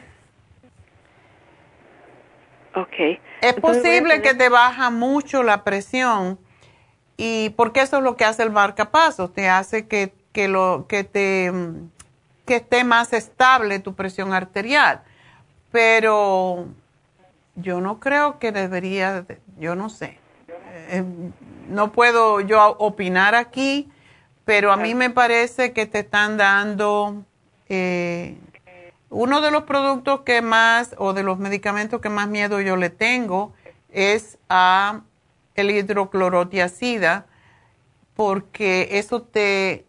Ok. 2.79 2.93
es 2.93 3.19
Entonces 3.41 3.61
voy 3.61 3.67
a 3.67 3.81
posible 3.81 4.09
tener- 4.15 4.21
que 4.21 4.33
te 4.33 4.47
baja 4.47 4.89
mucho 4.91 5.43
la 5.43 5.65
presión 5.65 6.39
y 7.17 7.49
porque 7.57 7.81
eso 7.81 7.97
es 7.97 8.03
lo 8.03 8.15
que 8.15 8.23
hace 8.23 8.43
el 8.43 8.51
marcapasos, 8.51 9.33
te 9.33 9.49
hace 9.49 9.89
que, 9.89 10.13
que, 10.31 10.47
lo, 10.47 10.85
que, 10.87 11.03
te, 11.03 11.51
mm, 11.51 11.89
que 12.45 12.55
esté 12.55 12.85
más 12.85 13.11
estable 13.11 13.79
tu 13.79 13.93
presión 13.93 14.31
arterial. 14.31 15.01
Pero 15.73 16.67
yo 17.55 17.81
no 17.81 17.99
creo 17.99 18.39
que 18.39 18.53
debería, 18.53 19.23
de- 19.23 19.41
yo 19.57 19.75
no 19.75 19.89
sé. 19.89 20.17
Eh, 20.89 21.03
no 21.69 21.91
puedo 21.91 22.41
yo 22.41 22.75
opinar 22.79 23.35
aquí, 23.35 23.89
pero 24.45 24.71
a 24.71 24.77
mí 24.77 24.95
me 24.95 25.09
parece 25.11 25.71
que 25.71 25.85
te 25.85 25.99
están 25.99 26.37
dando 26.37 27.23
eh, 27.67 28.37
uno 29.09 29.41
de 29.41 29.51
los 29.51 29.63
productos 29.63 30.21
que 30.21 30.41
más 30.41 30.95
o 30.97 31.13
de 31.13 31.23
los 31.23 31.37
medicamentos 31.37 32.01
que 32.01 32.09
más 32.09 32.27
miedo 32.27 32.59
yo 32.59 32.75
le 32.75 32.89
tengo 32.89 33.53
es 33.91 34.37
a 34.49 35.01
el 35.55 35.71
hidroclorotiacida 35.71 37.25
porque 38.15 38.89
eso 38.91 39.21
te, 39.21 39.85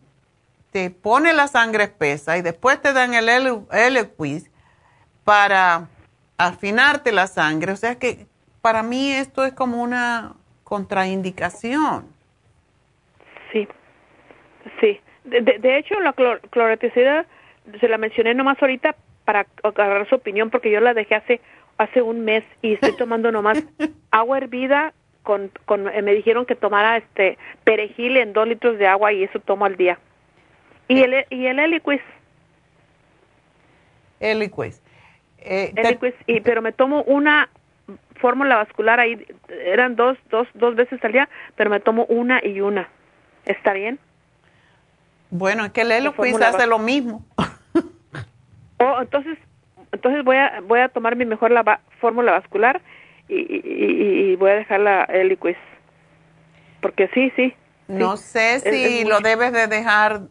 te 0.71 0.91
pone 0.91 1.33
la 1.33 1.49
sangre 1.49 1.85
espesa 1.85 2.39
y 2.39 2.43
después 2.43 2.81
te 2.81 2.93
dan 2.93 3.15
el 3.15 3.29
Eliquis 3.73 4.51
para 5.25 5.89
afinarte 6.39 7.13
la 7.13 7.27
sangre. 7.27 7.73
O 7.73 7.77
sea 7.77 7.99
que 7.99 8.27
para 8.61 8.83
mí 8.83 9.11
esto 9.11 9.45
es 9.45 9.53
como 9.53 9.83
una 9.83 10.35
contraindicación. 10.71 12.07
Sí, 13.51 13.67
sí. 14.81 15.01
De, 15.25 15.41
de, 15.41 15.59
de 15.59 15.79
hecho, 15.79 15.99
la 15.99 16.13
clor, 16.13 16.41
se 17.81 17.89
la 17.89 17.99
mencioné 17.99 18.35
nomás 18.35 18.57
ahorita 18.63 18.95
para 19.25 19.47
agarrar 19.65 20.09
su 20.09 20.15
opinión 20.15 20.49
porque 20.49 20.71
yo 20.71 20.81
la 20.81 20.95
dejé 20.95 21.17
hace 21.17 21.41
hace 21.77 22.03
un 22.03 22.25
mes 22.25 22.45
y 22.63 22.75
estoy 22.75 22.97
tomando 22.97 23.33
nomás 23.33 23.65
agua 24.13 24.39
hervida 24.39 24.93
con, 25.25 25.51
con 25.65 25.89
eh, 25.89 26.03
me 26.03 26.15
dijeron 26.15 26.47
que 26.47 26.55
tomara 26.55 26.99
este 26.99 27.37
perejil 27.65 28.17
en 28.19 28.33
dos 28.33 28.47
litros 28.47 28.79
de 28.79 28.87
agua 28.87 29.13
y 29.13 29.25
eso 29.25 29.41
tomo 29.41 29.65
al 29.65 29.77
día. 29.77 29.99
Y 30.87 31.01
el 31.01 31.27
y 31.31 31.47
el 31.47 31.59
Eliquis, 31.59 32.01
Eliquis. 34.21 34.81
Eh, 35.39 35.73
Eliquis, 35.75 36.15
y 36.27 36.41
pero 36.41 36.63
me 36.63 36.71
tomo 36.71 37.03
una 37.03 37.49
fórmula 38.21 38.57
vascular 38.57 39.01
ahí 39.01 39.27
eran 39.49 39.97
dos 39.97 40.17
dos 40.31 40.47
dos 40.55 40.75
veces 40.77 41.03
al 41.05 41.13
día, 41.13 41.29
pero 41.57 41.71
me 41.71 41.81
tomo 41.81 42.05
una 42.07 42.41
y 42.45 42.61
una. 42.61 42.89
¿Está 43.47 43.73
bien? 43.73 43.99
bueno, 45.33 45.65
es 45.65 45.71
que 45.73 45.83
el 45.83 45.93
Eliquis 45.93 46.17
fórmula 46.17 46.49
hace 46.49 46.67
lo 46.67 46.79
mismo. 46.79 47.25
Oh, 48.83 48.99
entonces, 49.03 49.37
entonces 49.93 50.25
voy 50.25 50.37
a 50.37 50.61
voy 50.63 50.81
a 50.81 50.89
tomar 50.89 51.15
mi 51.15 51.27
mejor 51.27 51.51
la 51.51 51.63
va- 51.63 51.81
fórmula 52.01 52.33
vascular 52.33 52.81
y, 53.29 53.35
y, 53.37 53.63
y- 53.63 54.33
y 54.33 54.37
voy 54.37 54.53
a 54.53 54.55
dejar 54.55 54.81
la 54.81 55.05
Eliquis. 55.05 55.59
Porque 56.81 57.09
sí, 57.13 57.31
sí. 57.37 57.55
No 57.89 58.17
sí. 58.17 58.25
sé 58.29 58.55
Es- 58.55 58.63
si 58.63 59.01
es 59.01 59.07
lo 59.09 59.21
debes 59.21 59.53
de 59.53 59.67
dejar. 59.67 60.23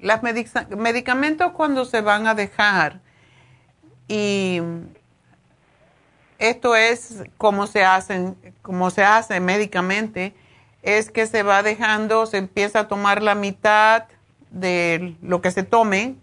Los 0.00 0.22
medicamentos 0.78 1.50
cuando 1.52 1.84
se 1.84 2.00
van 2.02 2.28
a 2.28 2.34
dejar 2.36 3.00
y 4.06 4.60
esto 6.38 6.76
es 6.76 7.24
como 7.36 7.66
se 7.66 7.84
hacen, 7.84 8.36
se 8.90 9.04
hace 9.04 9.40
médicamente, 9.40 10.34
es 10.82 11.10
que 11.10 11.26
se 11.26 11.42
va 11.42 11.62
dejando, 11.62 12.26
se 12.26 12.38
empieza 12.38 12.80
a 12.80 12.88
tomar 12.88 13.22
la 13.22 13.34
mitad 13.34 14.04
de 14.50 15.16
lo 15.20 15.42
que 15.42 15.50
se 15.50 15.64
tome, 15.64 16.14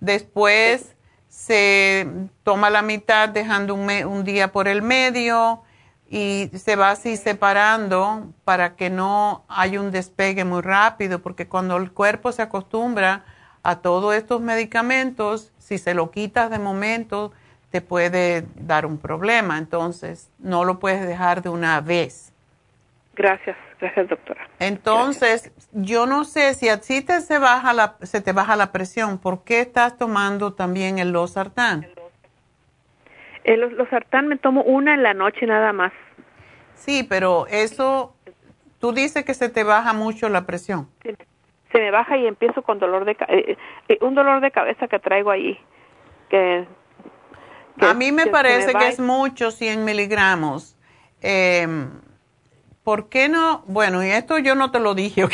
después 0.00 0.94
se 1.28 2.06
toma 2.42 2.68
la 2.70 2.82
mitad 2.82 3.28
dejando 3.28 3.74
un, 3.74 3.88
un 4.04 4.24
día 4.24 4.52
por 4.52 4.68
el 4.68 4.82
medio 4.82 5.62
y 6.10 6.50
se 6.54 6.76
va 6.76 6.90
así 6.90 7.16
separando 7.16 8.26
para 8.44 8.76
que 8.76 8.90
no 8.90 9.44
haya 9.48 9.80
un 9.80 9.92
despegue 9.92 10.44
muy 10.44 10.60
rápido, 10.60 11.20
porque 11.20 11.48
cuando 11.48 11.76
el 11.78 11.90
cuerpo 11.92 12.32
se 12.32 12.42
acostumbra 12.42 13.24
a 13.62 13.76
todos 13.76 14.14
estos 14.14 14.40
medicamentos, 14.40 15.52
si 15.58 15.78
se 15.78 15.94
lo 15.94 16.10
quitas 16.10 16.50
de 16.50 16.58
momento, 16.58 17.32
te 17.72 17.80
puede 17.80 18.44
dar 18.54 18.86
un 18.86 18.98
problema. 18.98 19.56
Entonces, 19.58 20.30
no 20.38 20.64
lo 20.64 20.78
puedes 20.78 21.06
dejar 21.06 21.42
de 21.42 21.48
una 21.48 21.80
vez. 21.80 22.32
Gracias, 23.16 23.56
gracias 23.80 24.08
doctora. 24.08 24.46
Entonces, 24.58 25.52
yo 25.72 26.06
no 26.06 26.24
sé 26.24 26.54
si 26.54 26.68
a 26.68 26.80
ti 26.80 27.00
te 27.00 27.20
se, 27.20 27.38
baja 27.38 27.72
la, 27.72 27.96
se 28.02 28.20
te 28.20 28.32
baja 28.32 28.56
la 28.56 28.72
presión, 28.72 29.18
¿por 29.18 29.42
qué 29.44 29.60
estás 29.60 29.96
tomando 29.96 30.52
también 30.52 30.98
el 30.98 31.12
losartán? 31.12 31.86
Eh, 33.44 33.56
los, 33.56 33.72
los 33.72 33.88
sartán 33.88 34.28
me 34.28 34.36
tomo 34.36 34.62
una 34.62 34.94
en 34.94 35.02
la 35.02 35.14
noche 35.14 35.46
nada 35.46 35.72
más. 35.72 35.92
Sí, 36.74 37.06
pero 37.08 37.46
eso, 37.48 38.14
tú 38.80 38.92
dices 38.92 39.24
que 39.24 39.34
se 39.34 39.48
te 39.48 39.64
baja 39.64 39.92
mucho 39.92 40.28
la 40.28 40.46
presión. 40.46 40.88
Se 41.72 41.78
me 41.78 41.90
baja 41.90 42.18
y 42.18 42.26
empiezo 42.26 42.62
con 42.62 42.78
dolor 42.78 43.06
de 43.06 43.12
eh, 43.28 43.56
eh, 43.88 43.98
un 44.02 44.14
dolor 44.14 44.42
de 44.42 44.50
cabeza 44.50 44.88
que 44.88 44.98
traigo 44.98 45.30
ahí. 45.30 45.58
Que, 46.28 46.66
que- 47.78 47.86
A 47.86 47.94
mí 47.94 48.12
me 48.12 48.24
que 48.24 48.30
parece 48.30 48.72
que 48.74 48.88
es 48.88 48.98
mucho 49.00 49.50
100 49.50 49.84
miligramos. 49.84 50.76
Eh, 51.20 51.66
¿Por 52.84 53.08
qué 53.08 53.28
no? 53.28 53.62
Bueno, 53.66 54.02
y 54.04 54.08
esto 54.10 54.38
yo 54.38 54.54
no 54.54 54.70
te 54.70 54.80
lo 54.80 54.94
dije, 54.94 55.24
¿ok? 55.24 55.32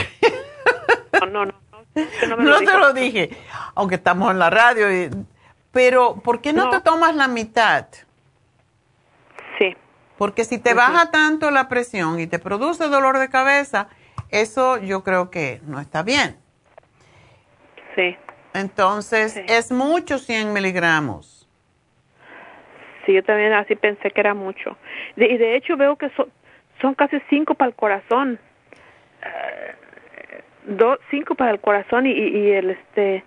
No, 1.20 1.26
no, 1.26 1.46
no. 1.46 1.54
no, 2.28 2.36
me 2.36 2.44
no 2.44 2.50
lo 2.50 2.58
te 2.60 2.78
lo 2.78 2.92
dije, 2.92 3.30
aunque 3.74 3.94
estamos 3.96 4.30
en 4.30 4.38
la 4.38 4.50
radio. 4.50 4.92
y- 4.94 5.10
pero, 5.72 6.16
¿por 6.22 6.40
qué 6.40 6.52
no, 6.52 6.64
No. 6.64 6.70
te 6.70 6.80
tomas 6.80 7.14
la 7.14 7.28
mitad? 7.28 7.86
Sí. 9.58 9.76
Porque 10.16 10.44
si 10.44 10.58
te 10.58 10.74
baja 10.74 11.10
tanto 11.10 11.50
la 11.50 11.68
presión 11.68 12.18
y 12.20 12.26
te 12.26 12.38
produce 12.38 12.88
dolor 12.88 13.18
de 13.18 13.28
cabeza, 13.28 13.88
eso 14.30 14.76
yo 14.78 15.02
creo 15.04 15.30
que 15.30 15.60
no 15.66 15.80
está 15.80 16.02
bien. 16.02 16.36
Sí. 17.94 18.16
Entonces, 18.54 19.32
Sí. 19.34 19.40
es 19.46 19.70
mucho 19.70 20.18
100 20.18 20.52
miligramos. 20.52 21.37
Sí, 23.08 23.14
yo 23.14 23.22
también 23.24 23.54
así 23.54 23.74
pensé 23.74 24.10
que 24.10 24.20
era 24.20 24.34
mucho. 24.34 24.76
De- 25.16 25.28
y 25.28 25.38
de 25.38 25.56
hecho 25.56 25.78
veo 25.78 25.96
que 25.96 26.10
son, 26.10 26.28
son 26.82 26.94
casi 26.94 27.18
cinco 27.30 27.54
para 27.54 27.70
el 27.70 27.74
corazón. 27.74 28.38
Dos, 30.66 30.98
cinco 31.10 31.34
para 31.34 31.50
el 31.52 31.58
corazón 31.60 32.06
y, 32.06 32.10
y, 32.12 32.50
el 32.50 32.68
este... 32.70 33.24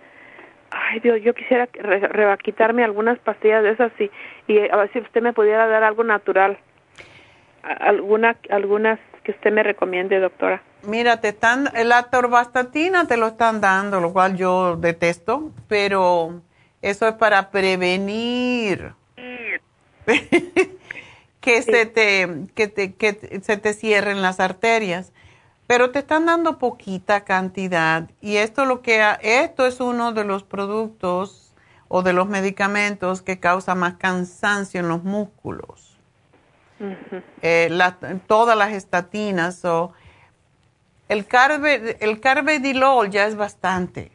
Ay 0.70 1.00
Dios, 1.00 1.20
yo 1.22 1.34
quisiera 1.34 1.68
re, 1.72 1.98
reba- 1.98 2.36
quitarme 2.36 2.84
algunas 2.84 3.18
pastillas 3.18 3.64
de 3.64 3.70
esas 3.70 3.90
y, 3.98 4.08
y 4.46 4.70
a 4.70 4.76
ver 4.76 4.92
si 4.92 5.00
usted 5.00 5.20
me 5.20 5.32
pudiera 5.32 5.66
dar 5.66 5.82
algo 5.82 6.04
natural. 6.04 6.58
Alguna, 7.64 8.36
algunas 8.50 9.00
que 9.24 9.32
usted 9.32 9.50
me 9.52 9.64
recomiende, 9.64 10.20
doctora. 10.20 10.62
Mira, 10.84 11.20
te 11.20 11.28
están, 11.28 11.64
la 11.84 12.04
torvastatina 12.04 13.08
te 13.08 13.16
lo 13.16 13.26
están 13.26 13.60
dando, 13.60 13.98
lo 14.00 14.12
cual 14.12 14.36
yo 14.36 14.76
detesto, 14.76 15.50
pero 15.68 16.40
eso 16.82 17.08
es 17.08 17.14
para 17.14 17.50
prevenir 17.50 18.92
que 21.40 21.62
se 21.62 21.86
te, 21.86 22.46
que 22.54 22.68
te, 22.68 22.94
que 22.94 23.40
se 23.42 23.56
te 23.56 23.74
cierren 23.74 24.22
las 24.22 24.40
arterias. 24.40 25.12
Pero 25.66 25.90
te 25.90 26.00
están 26.00 26.26
dando 26.26 26.58
poquita 26.58 27.24
cantidad 27.24 28.10
y 28.20 28.36
esto 28.36 28.64
lo 28.64 28.82
que 28.82 29.00
ha- 29.00 29.14
esto 29.22 29.64
es 29.64 29.80
uno 29.80 30.12
de 30.12 30.24
los 30.24 30.42
productos 30.42 31.52
o 31.88 32.02
de 32.02 32.12
los 32.12 32.28
medicamentos 32.28 33.22
que 33.22 33.38
causa 33.38 33.74
más 33.74 33.94
cansancio 33.94 34.80
en 34.80 34.88
los 34.88 35.04
músculos. 35.04 35.96
Eh, 37.42 37.68
la- 37.70 37.96
todas 38.26 38.56
las 38.58 38.72
estatinas 38.72 39.64
o 39.64 39.92
el 41.08 41.26
carbe, 41.26 41.96
el 42.00 42.20
carbedilol 42.20 43.10
ya 43.10 43.26
es 43.26 43.36
bastante. 43.36 44.10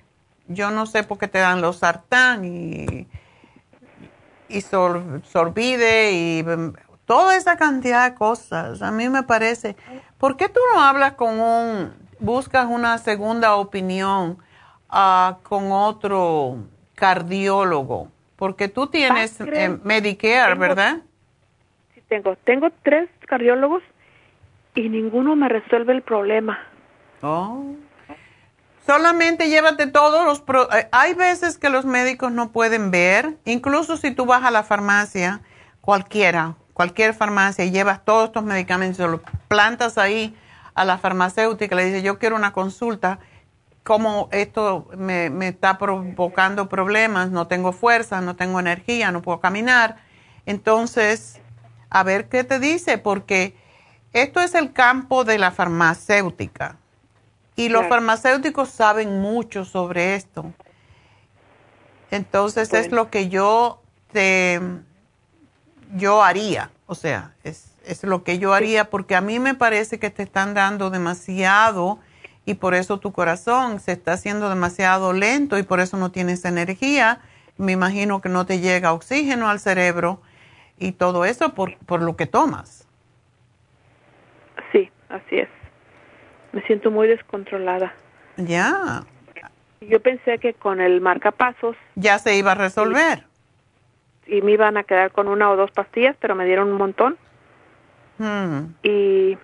Yo 0.48 0.72
no 0.72 0.86
sé 0.86 1.04
por 1.04 1.18
qué 1.18 1.28
te 1.28 1.40
dan 1.40 1.62
los 1.62 1.78
sartán 1.78 2.46
y, 2.46 3.08
y 4.50 4.62
sor- 4.62 5.22
sorbide 5.26 6.12
y 6.12 6.44
mm, 6.44 6.74
toda 7.06 7.36
esa 7.36 7.58
cantidad 7.58 8.10
de 8.10 8.16
cosas. 8.16 8.82
A 8.82 8.92
mí 8.92 9.10
me 9.10 9.24
parece, 9.24 9.76
¿por 10.18 10.38
qué 10.38 10.50
tú 10.50 10.60
no 10.74 10.82
hablas 10.82 11.14
con 11.14 11.40
un, 11.40 11.94
buscas 12.20 12.66
una 12.68 12.98
segunda 12.98 13.56
opinión 13.56 14.38
ah, 14.90 15.38
con 15.44 15.72
otro 15.72 16.58
cardiólogo? 16.96 18.10
Porque 18.36 18.68
tú 18.68 18.88
tienes 18.88 19.40
eh, 19.42 19.78
Medicare, 19.84 20.54
Tengo- 20.54 20.60
¿verdad? 20.60 20.98
Sí, 21.96 22.02
tengo, 22.08 22.36
tengo 22.44 22.68
tres 22.84 23.10
cardiólogos 23.28 23.82
y 24.76 24.90
ninguno 24.90 25.36
me 25.36 25.50
resuelve 25.50 25.94
el 25.94 26.02
problema. 26.04 26.60
Oh. 27.22 27.76
Solamente 28.88 29.50
llévate 29.50 29.88
todos 29.88 30.26
los... 30.26 30.40
Eh, 30.72 30.88
hay 30.94 31.14
veces 31.14 31.58
que 31.58 31.70
los 31.70 31.84
médicos 31.84 32.32
no 32.32 32.54
pueden 32.54 32.90
ver, 32.90 33.38
incluso 33.44 33.98
si 33.98 34.12
tú 34.12 34.26
vas 34.26 34.46
a 34.46 34.50
la 34.50 34.64
farmacia, 34.64 35.42
cualquiera, 35.82 36.56
cualquier 36.74 37.14
farmacia, 37.14 37.66
y 37.66 37.72
llevas 37.72 38.06
todos 38.06 38.28
estos 38.28 38.46
medicamentos, 38.46 38.98
los 39.12 39.20
plantas 39.50 39.98
ahí 39.98 40.38
a 40.74 40.86
la 40.86 40.98
farmacéutica, 40.98 41.76
le 41.76 41.84
dices, 41.84 42.02
yo 42.02 42.18
quiero 42.18 42.38
una 42.38 42.54
consulta, 42.54 43.20
como 43.84 44.30
esto 44.32 44.88
me, 44.96 45.30
me 45.32 45.50
está 45.50 45.78
provocando 45.78 46.70
problemas, 46.70 47.30
no 47.30 47.48
tengo 47.48 47.74
fuerza, 47.74 48.22
no 48.22 48.38
tengo 48.38 48.58
energía, 48.58 49.12
no 49.12 49.22
puedo 49.22 49.42
caminar. 49.42 49.98
Entonces, 50.46 51.42
a 51.90 52.04
ver 52.04 52.30
qué 52.30 52.46
te 52.46 52.58
dice, 52.58 52.98
porque 52.98 53.58
esto 54.14 54.40
es 54.40 54.56
el 54.56 54.72
campo 54.72 55.26
de 55.26 55.40
la 55.40 55.52
farmacéutica 55.52 56.78
y 57.58 57.70
los 57.70 57.88
farmacéuticos 57.88 58.70
saben 58.70 59.20
mucho 59.20 59.66
sobre 59.66 60.16
esto. 60.16 60.54
Entonces 62.12 62.72
es 62.72 62.92
lo 62.92 63.10
que 63.10 63.30
yo 63.30 63.82
te, 64.14 64.62
yo 65.96 66.24
haría, 66.24 66.70
o 66.86 66.96
sea, 66.96 67.34
es, 67.44 67.74
es 67.84 68.04
lo 68.04 68.24
que 68.24 68.38
yo 68.38 68.54
haría 68.54 68.90
porque 68.90 69.16
a 69.16 69.22
mí 69.22 69.40
me 69.40 69.56
parece 69.56 70.00
que 70.00 70.12
te 70.12 70.24
están 70.24 70.54
dando 70.54 70.92
demasiado 70.92 72.00
y 72.46 72.54
por 72.54 72.76
eso 72.76 73.00
tu 73.00 73.12
corazón 73.12 73.80
se 73.80 73.92
está 73.94 74.14
haciendo 74.14 74.50
demasiado 74.50 75.12
lento 75.12 75.58
y 75.58 75.64
por 75.64 75.80
eso 75.80 75.98
no 75.98 76.12
tienes 76.12 76.46
energía. 76.46 77.22
Me 77.58 77.72
imagino 77.72 78.22
que 78.22 78.30
no 78.30 78.46
te 78.46 78.60
llega 78.60 78.94
oxígeno 78.94 79.50
al 79.50 79.60
cerebro 79.60 80.22
y 80.78 80.92
todo 80.92 81.26
eso 81.26 81.56
por, 81.56 81.76
por 81.80 82.04
lo 82.04 82.16
que 82.16 82.28
tomas. 82.28 82.88
Sí, 84.72 84.92
así 85.10 85.40
es 85.40 85.57
me 86.58 86.64
siento 86.64 86.90
muy 86.90 87.08
descontrolada. 87.08 87.94
Ya. 88.36 89.04
Yo 89.80 90.00
pensé 90.02 90.40
que 90.40 90.56
con 90.56 90.82
el 90.82 91.02
marcapasos... 91.02 91.76
Ya 91.94 92.18
se 92.18 92.36
iba 92.36 92.54
a 92.54 92.56
resolver. 92.56 93.26
Y, 94.26 94.42
me 94.42 94.54
iban 94.54 94.76
a 94.76 94.84
quedar 94.84 95.12
con 95.12 95.28
una 95.28 95.52
o 95.52 95.56
dos 95.56 95.70
pastillas, 95.70 96.16
pero 96.20 96.34
me 96.34 96.46
dieron 96.46 96.70
un 96.70 96.78
montón. 96.78 97.16
Hmm. 98.18 98.74
Y 98.82 99.38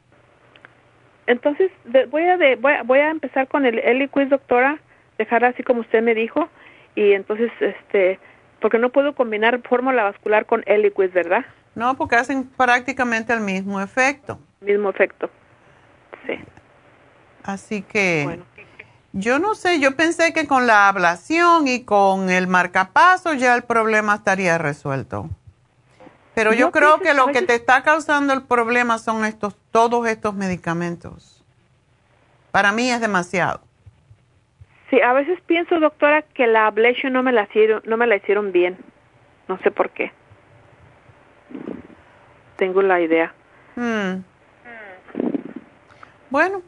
entonces 1.28 1.72
voy, 2.10 2.24
a 2.24 2.38
de, 2.38 2.56
voy, 2.56 2.74
a, 2.74 2.82
voy 2.82 2.98
a 2.98 3.12
empezar 3.12 3.48
con 3.48 3.68
el 3.68 3.78
Eliquis, 3.78 4.32
doctora, 4.32 4.80
dejar 5.20 5.46
así 5.46 5.62
como 5.62 5.82
usted 5.82 6.02
me 6.02 6.16
dijo. 6.16 6.50
Y 6.96 7.12
entonces, 7.12 7.52
este, 7.60 8.20
porque 8.60 8.80
no 8.80 8.90
puedo 8.90 9.14
combinar 9.14 9.62
fórmula 9.62 10.02
vascular 10.02 10.48
con 10.48 10.64
Eliquis, 10.66 11.14
¿verdad? 11.14 11.46
No, 11.76 11.96
porque 11.96 12.16
hacen 12.16 12.50
prácticamente 12.58 13.34
el 13.34 13.42
mismo 13.42 13.80
efecto. 13.80 14.40
Mismo 14.62 14.90
efecto. 14.90 15.30
Sí. 16.26 16.40
Así 17.44 17.82
que 17.82 18.42
yo 19.12 19.38
no 19.38 19.54
sé, 19.54 19.80
yo 19.80 19.96
pensé 19.96 20.34
que 20.34 20.48
con 20.48 20.66
la 20.66 20.88
ablación 20.88 21.68
y 21.68 21.84
con 21.84 22.32
el 22.32 22.48
marcapaso 22.48 23.34
ya 23.34 23.56
el 23.56 23.64
problema 23.64 24.16
estaría 24.16 24.58
resuelto. 24.58 25.30
Pero 26.34 26.52
yo, 26.54 26.72
creo 26.72 27.00
que 27.00 27.14
lo 27.14 27.28
que 27.28 27.44
te 27.44 27.54
está 27.54 27.84
causando 27.84 28.34
el 28.34 28.42
problema 28.42 28.98
son 28.98 29.24
estos 29.24 29.56
todos 29.72 30.08
estos 30.08 30.34
medicamentos. 30.34 31.46
Para 32.52 32.72
mí 32.72 32.90
es 32.90 33.00
demasiado. 33.02 33.62
Sí, 34.90 35.00
a 35.00 35.14
veces 35.14 35.40
pienso, 35.46 35.80
doctora, 35.80 36.24
que 36.24 36.48
la 36.48 36.66
ablation 36.66 37.14
no 37.14 37.22
me 37.22 37.32
la 37.32 37.44
hicieron, 37.44 37.84
no 37.86 37.98
me 37.98 38.08
la 38.08 38.16
hicieron 38.16 38.52
bien. 38.52 38.78
No 39.48 39.60
sé 39.60 39.70
por 39.70 39.92
qué. 39.92 40.12
Tengo 42.58 42.82
la 42.82 43.00
idea. 43.00 43.34
Hmm. 43.76 44.24
Bueno, 46.32 46.64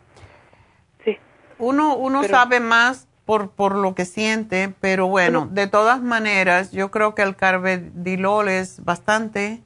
uno, 1.58 1.96
uno 1.96 2.24
sabe 2.24 2.60
más 2.60 3.08
por, 3.26 3.50
por 3.50 3.76
lo 3.76 3.96
que 3.96 4.06
siente, 4.06 4.74
pero 4.80 5.08
bueno, 5.08 5.48
de 5.52 5.68
todas 5.68 6.02
maneras, 6.02 6.72
yo 6.72 6.92
creo 6.92 7.16
que 7.16 7.24
el 7.24 7.36
carbedilol 7.36 8.50
es 8.50 8.84
bastante 8.84 9.64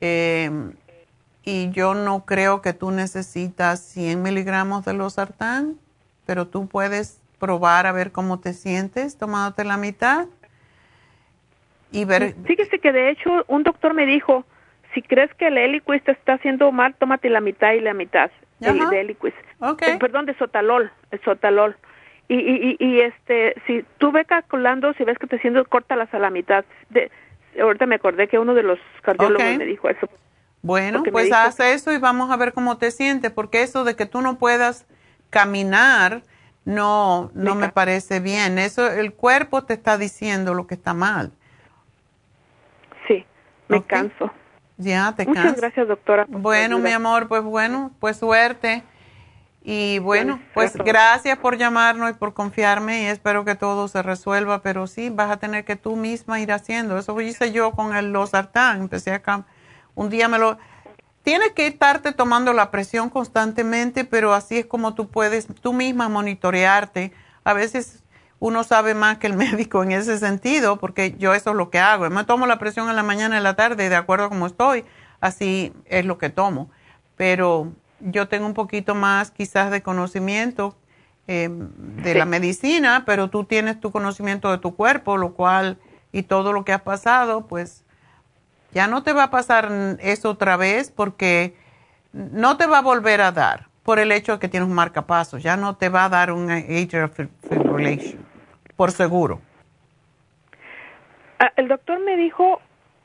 eh, 0.00 0.50
y 1.44 1.70
yo 1.70 1.94
no 1.94 2.24
creo 2.24 2.62
que 2.62 2.72
tú 2.72 2.90
necesitas 2.90 3.80
100 3.80 4.22
miligramos 4.22 4.84
de 4.84 4.94
losartán, 4.94 5.76
pero 6.24 6.46
tú 6.46 6.68
puedes 6.68 7.20
probar 7.38 7.86
a 7.86 7.92
ver 7.92 8.12
cómo 8.12 8.40
te 8.40 8.54
sientes 8.54 9.18
tomándote 9.18 9.64
la 9.64 9.76
mitad 9.76 10.26
y 11.92 12.04
ver. 12.06 12.34
Fíjese 12.46 12.78
que 12.78 12.92
de 12.92 13.10
hecho 13.10 13.44
un 13.46 13.62
doctor 13.62 13.92
me 13.92 14.06
dijo, 14.06 14.44
si 14.94 15.02
crees 15.02 15.32
que 15.34 15.48
el 15.48 15.58
Eliquis 15.58 16.02
te 16.02 16.12
está 16.12 16.34
haciendo 16.34 16.72
mal, 16.72 16.94
tómate 16.94 17.28
la 17.28 17.42
mitad 17.42 17.72
y 17.72 17.80
la 17.80 17.92
mitad 17.92 18.30
de 18.60 19.00
Eliquis. 19.00 19.34
Okay. 19.60 19.98
perdón, 19.98 20.26
de 20.26 20.34
sotalol, 20.34 20.90
el 21.10 21.20
sotalol. 21.22 21.76
Y, 22.28 22.34
y, 22.34 22.76
y, 22.80 23.00
este, 23.00 23.54
si 23.66 23.84
tú 23.98 24.10
ves 24.10 24.26
calculando, 24.26 24.92
si 24.94 25.04
ves 25.04 25.16
que 25.18 25.28
te 25.28 25.38
sientes 25.38 25.66
corta 25.68 25.94
a 25.94 26.18
la 26.18 26.30
mitad, 26.30 26.64
de, 26.90 27.10
ahorita 27.60 27.86
me 27.86 27.94
acordé 27.96 28.26
que 28.26 28.38
uno 28.38 28.54
de 28.54 28.64
los 28.64 28.78
cardiólogos 29.02 29.56
me 29.58 29.64
dijo 29.64 29.88
eso. 29.88 30.08
Bueno, 30.62 31.04
pues 31.12 31.32
haz 31.32 31.60
eso 31.60 31.92
y 31.92 31.98
vamos 31.98 32.30
a 32.32 32.36
ver 32.36 32.52
cómo 32.52 32.78
te 32.78 32.90
sientes, 32.90 33.30
porque 33.30 33.62
eso 33.62 33.84
de 33.84 33.94
que 33.94 34.06
tú 34.06 34.20
no 34.20 34.38
puedas 34.38 34.86
caminar 35.30 36.22
no 36.64 37.30
no 37.34 37.54
me, 37.54 37.68
parece 37.68 38.18
bien. 38.18 38.58
Eso 38.58 38.90
el 38.90 39.12
cuerpo 39.12 39.62
te 39.62 39.74
está 39.74 39.96
diciendo 39.96 40.54
lo 40.54 40.66
que 40.66 40.74
está 40.74 40.94
mal. 40.94 41.30
Sí, 43.06 43.24
me 43.68 43.84
canso. 43.84 44.32
Ya, 44.78 45.14
te 45.16 45.26
Muchas 45.26 45.56
gracias, 45.56 45.88
doctora. 45.88 46.26
Bueno, 46.28 46.78
mi 46.78 46.90
amor, 46.90 47.28
pues 47.28 47.42
bueno, 47.42 47.92
pues 47.98 48.18
suerte. 48.18 48.84
Y 49.68 49.98
bueno, 49.98 50.40
pues 50.54 50.76
gracias 50.76 51.38
por 51.38 51.56
llamarnos 51.56 52.10
y 52.10 52.12
por 52.12 52.34
confiarme 52.34 53.02
y 53.02 53.06
espero 53.06 53.44
que 53.44 53.56
todo 53.56 53.88
se 53.88 54.00
resuelva, 54.00 54.62
pero 54.62 54.86
sí, 54.86 55.10
vas 55.10 55.28
a 55.28 55.38
tener 55.38 55.64
que 55.64 55.74
tú 55.74 55.96
misma 55.96 56.38
ir 56.38 56.52
haciendo. 56.52 56.96
Eso 56.96 57.20
hice 57.20 57.50
yo 57.50 57.72
con 57.72 57.96
el 57.96 58.12
losartán, 58.12 58.82
empecé 58.82 59.10
acá, 59.10 59.44
un 59.96 60.08
día 60.08 60.28
me 60.28 60.38
lo... 60.38 60.56
Tienes 61.24 61.50
que 61.50 61.66
estarte 61.66 62.12
tomando 62.12 62.52
la 62.52 62.70
presión 62.70 63.10
constantemente, 63.10 64.04
pero 64.04 64.34
así 64.34 64.58
es 64.58 64.66
como 64.66 64.94
tú 64.94 65.08
puedes 65.08 65.48
tú 65.48 65.72
misma 65.72 66.08
monitorearte. 66.08 67.12
A 67.42 67.52
veces 67.52 68.04
uno 68.38 68.64
sabe 68.64 68.94
más 68.94 69.18
que 69.18 69.26
el 69.26 69.34
médico 69.36 69.82
en 69.82 69.92
ese 69.92 70.18
sentido, 70.18 70.78
porque 70.78 71.14
yo 71.18 71.34
eso 71.34 71.50
es 71.50 71.56
lo 71.56 71.70
que 71.70 71.78
hago. 71.78 72.08
Me 72.10 72.24
tomo 72.24 72.46
la 72.46 72.58
presión 72.58 72.88
en 72.88 72.96
la 72.96 73.02
mañana 73.02 73.36
y 73.36 73.38
en 73.38 73.44
la 73.44 73.56
tarde, 73.56 73.88
de 73.88 73.96
acuerdo 73.96 74.26
a 74.26 74.28
cómo 74.28 74.46
estoy, 74.46 74.84
así 75.20 75.72
es 75.86 76.04
lo 76.04 76.18
que 76.18 76.30
tomo. 76.30 76.70
Pero 77.16 77.72
yo 78.00 78.28
tengo 78.28 78.46
un 78.46 78.54
poquito 78.54 78.94
más 78.94 79.30
quizás 79.30 79.70
de 79.70 79.82
conocimiento 79.82 80.76
eh, 81.28 81.48
de 81.50 82.14
la 82.14 82.24
medicina, 82.24 83.04
pero 83.04 83.30
tú 83.30 83.44
tienes 83.44 83.80
tu 83.80 83.90
conocimiento 83.90 84.50
de 84.50 84.58
tu 84.58 84.76
cuerpo, 84.76 85.16
lo 85.16 85.34
cual, 85.34 85.78
y 86.12 86.22
todo 86.22 86.52
lo 86.52 86.64
que 86.64 86.72
has 86.72 86.82
pasado, 86.82 87.46
pues 87.46 87.84
ya 88.72 88.86
no 88.86 89.02
te 89.02 89.12
va 89.12 89.24
a 89.24 89.30
pasar 89.30 89.96
eso 90.00 90.30
otra 90.30 90.56
vez 90.56 90.92
porque 90.94 91.56
no 92.12 92.56
te 92.56 92.66
va 92.66 92.78
a 92.78 92.82
volver 92.82 93.22
a 93.22 93.32
dar 93.32 93.68
por 93.82 93.98
el 93.98 94.12
hecho 94.12 94.32
de 94.32 94.38
que 94.38 94.48
tienes 94.48 94.68
un 94.68 94.74
marcapaso, 94.74 95.38
ya 95.38 95.56
no 95.56 95.76
te 95.76 95.88
va 95.88 96.04
a 96.04 96.08
dar 96.08 96.32
un 96.32 96.50
atrial 96.50 97.10
fibrillation, 97.48 98.25
por 98.76 98.90
seguro. 98.90 99.40
Ah, 101.38 101.52
el 101.56 101.68
doctor 101.68 102.00
me 102.00 102.16
dijo 102.16 102.60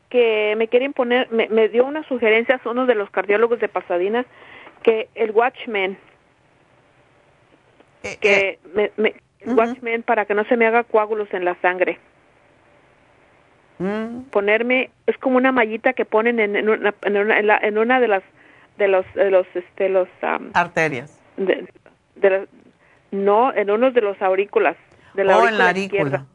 que 0.10 0.56
me 0.58 0.68
quieren 0.68 0.94
poner, 0.94 1.32
me, 1.32 1.48
me 1.50 1.70
dio 1.70 1.86
unas 1.86 2.06
sugerencias 2.08 2.66
uno 2.66 2.86
de 2.86 2.96
los 2.96 3.10
cardiólogos 3.10 3.60
de 3.60 3.70
Pasadena 3.70 4.26
que 4.84 5.10
el 5.16 5.32
Watchman, 5.32 5.98
eh, 8.04 8.18
que 8.20 8.60
eh, 8.76 8.92
me, 8.98 9.16
Watchman 9.46 10.04
para 10.04 10.26
que 10.26 10.34
no 10.34 10.44
se 10.46 10.58
me 10.58 10.68
haga 10.68 10.84
coágulos 10.84 11.34
en 11.34 11.46
la 11.46 11.56
sangre. 11.62 12.00
Mm. 13.80 14.24
Ponerme, 14.32 14.92
es 15.08 15.18
como 15.18 15.38
una 15.38 15.52
mallita 15.52 15.94
que 15.94 16.06
ponen 16.06 16.40
en, 16.40 16.56
en, 16.56 16.70
una, 16.70 16.94
en, 17.04 17.18
una, 17.18 17.40
en, 17.40 17.48
la, 17.48 17.58
en 17.58 17.78
una 17.78 18.00
de 18.00 18.08
las 18.08 18.24
de 18.78 18.88
los 18.88 19.06
de 19.14 19.32
los 19.32 19.48
este 19.54 19.90
los 19.90 20.08
arterias 20.54 21.20
de, 21.36 21.68
de 22.16 22.48
no 23.12 23.54
en 23.54 23.70
uno 23.70 23.92
de 23.92 24.02
los 24.02 24.20
aurículas 24.22 24.78
de 25.14 25.24
la 25.24 25.38
oh, 25.38 25.48
en 25.48 25.58
la 25.58 25.70
aurícula 25.70 26.26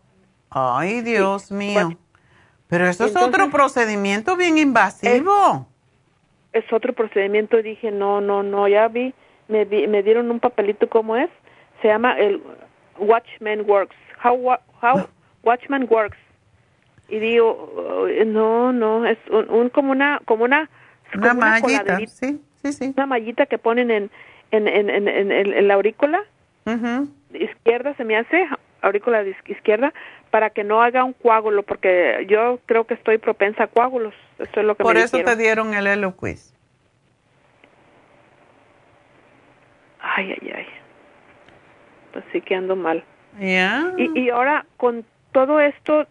ay 0.50 1.00
Dios 1.02 1.50
mío 1.50 1.98
pero 2.68 2.86
eso 2.88 3.04
es 3.04 3.16
otro 3.16 3.50
procedimiento 3.50 4.36
bien 4.36 4.58
invasivo 4.58 5.66
es 6.56 6.72
otro 6.72 6.92
procedimiento. 6.92 7.62
Dije, 7.62 7.90
no, 7.90 8.20
no, 8.20 8.42
no, 8.42 8.66
ya 8.66 8.88
vi, 8.88 9.14
me, 9.48 9.64
me 9.64 10.02
dieron 10.02 10.30
un 10.30 10.40
papelito 10.40 10.88
como 10.88 11.16
es. 11.16 11.30
Se 11.82 11.88
llama 11.88 12.18
el 12.18 12.42
Watchman 12.98 13.68
Works. 13.68 13.96
How, 14.24 14.58
how 14.82 15.06
Watchman 15.42 15.86
Works. 15.90 16.18
Y 17.08 17.18
digo, 17.18 18.08
no, 18.26 18.72
no, 18.72 19.06
es 19.06 19.18
un, 19.30 19.68
como 19.68 19.92
una, 19.92 20.20
como 20.24 20.44
una, 20.44 20.68
una 21.14 21.34
mallita, 21.34 21.98
sí, 22.08 22.40
sí, 22.62 22.72
sí. 22.72 22.92
Una 22.96 23.06
mallita 23.06 23.46
que 23.46 23.58
ponen 23.58 23.92
en, 23.92 24.10
en, 24.50 24.66
en, 24.66 24.90
en, 24.90 25.30
en, 25.30 25.68
la 25.68 25.74
aurícula. 25.74 26.24
Izquierda 27.32 27.94
se 27.94 28.04
me 28.04 28.16
hace, 28.16 28.48
aurícula 28.82 29.22
izquierda, 29.46 29.92
para 30.30 30.50
que 30.50 30.64
no 30.64 30.82
haga 30.82 31.04
un 31.04 31.12
coágulo, 31.12 31.62
porque 31.62 32.26
yo 32.28 32.60
creo 32.66 32.84
que 32.84 32.94
estoy 32.94 33.18
propensa 33.18 33.64
a 33.64 33.66
coágulos. 33.68 34.14
Eso 34.38 34.60
es 34.60 34.66
lo 34.66 34.76
que 34.76 34.82
Por 34.82 34.96
eso 34.96 35.18
te 35.22 35.36
dieron 35.36 35.74
el 35.74 35.86
Eloquist. 35.86 36.54
Ay, 40.00 40.36
ay, 40.40 40.52
ay. 40.54 40.66
así 42.28 42.40
que 42.40 42.54
ando 42.54 42.76
mal. 42.76 43.02
Ya. 43.40 43.92
Y, 43.96 44.18
y 44.18 44.30
ahora 44.30 44.64
con 44.76 45.04
todo 45.32 45.60
esto, 45.60 46.06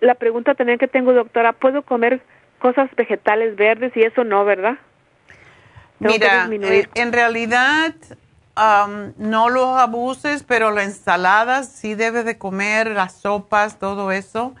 la 0.00 0.14
pregunta 0.14 0.54
también 0.54 0.78
que 0.78 0.88
tengo, 0.88 1.12
doctora, 1.12 1.52
¿puedo 1.52 1.82
comer 1.82 2.20
cosas 2.58 2.90
vegetales 2.96 3.56
verdes 3.56 3.96
y 3.96 4.02
eso 4.02 4.24
no, 4.24 4.44
verdad? 4.44 4.76
Tengo 5.98 6.14
Mira, 6.48 6.48
eh, 6.74 6.88
en 6.94 7.12
realidad 7.12 7.94
no 8.56 9.48
los 9.48 9.78
abuses, 9.78 10.42
pero 10.42 10.70
la 10.70 10.82
ensalada 10.82 11.62
sí 11.62 11.94
debes 11.94 12.24
de 12.24 12.36
comer, 12.38 12.88
las 12.90 13.14
sopas, 13.14 13.78
todo 13.78 14.12
eso. 14.12 14.54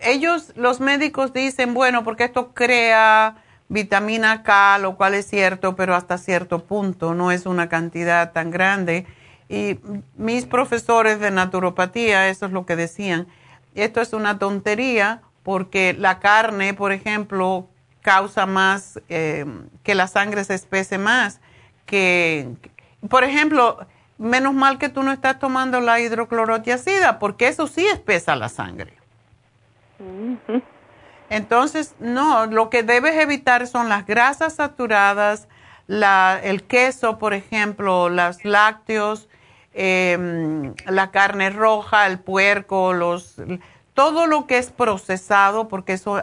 Ellos, 0.00 0.52
los 0.56 0.80
médicos 0.80 1.32
dicen, 1.32 1.72
bueno, 1.72 2.04
porque 2.04 2.24
esto 2.24 2.52
crea 2.52 3.36
vitamina 3.68 4.42
K, 4.42 4.78
lo 4.78 4.96
cual 4.96 5.14
es 5.14 5.26
cierto, 5.26 5.74
pero 5.76 5.94
hasta 5.94 6.18
cierto 6.18 6.64
punto, 6.64 7.14
no 7.14 7.32
es 7.32 7.46
una 7.46 7.68
cantidad 7.68 8.32
tan 8.32 8.50
grande. 8.50 9.06
Y 9.48 9.78
mis 10.16 10.44
profesores 10.44 11.20
de 11.20 11.30
naturopatía, 11.30 12.28
eso 12.28 12.46
es 12.46 12.52
lo 12.52 12.66
que 12.66 12.76
decían, 12.76 13.26
esto 13.74 14.00
es 14.00 14.12
una 14.12 14.38
tontería 14.38 15.22
porque 15.42 15.94
la 15.98 16.18
carne, 16.18 16.74
por 16.74 16.92
ejemplo, 16.92 17.68
causa 18.06 18.46
más 18.46 19.00
eh, 19.08 19.44
que 19.82 19.96
la 19.96 20.06
sangre 20.06 20.44
se 20.44 20.54
espese 20.54 20.96
más. 20.96 21.40
Que, 21.86 22.48
por 23.10 23.24
ejemplo, 23.24 23.84
menos 24.16 24.54
mal 24.54 24.78
que 24.78 24.88
tú 24.88 25.02
no 25.02 25.10
estás 25.10 25.40
tomando 25.40 25.80
la 25.80 25.98
hidroclorotiazida, 25.98 27.18
porque 27.18 27.48
eso 27.48 27.66
sí 27.66 27.84
espesa 27.84 28.36
la 28.36 28.48
sangre. 28.48 28.96
Entonces, 31.30 31.96
no, 31.98 32.46
lo 32.46 32.70
que 32.70 32.84
debes 32.84 33.16
evitar 33.16 33.66
son 33.66 33.88
las 33.88 34.06
grasas 34.06 34.54
saturadas, 34.54 35.48
la, 35.88 36.38
el 36.40 36.62
queso, 36.62 37.18
por 37.18 37.34
ejemplo, 37.34 38.08
los 38.08 38.44
lácteos, 38.44 39.28
em, 39.74 40.74
la 40.86 41.10
carne 41.10 41.50
roja, 41.50 42.06
el 42.06 42.20
puerco, 42.20 42.92
los, 42.92 43.34
todo 43.94 44.28
lo 44.28 44.46
que 44.46 44.58
es 44.58 44.70
procesado, 44.70 45.66
porque 45.66 45.94
eso 45.94 46.22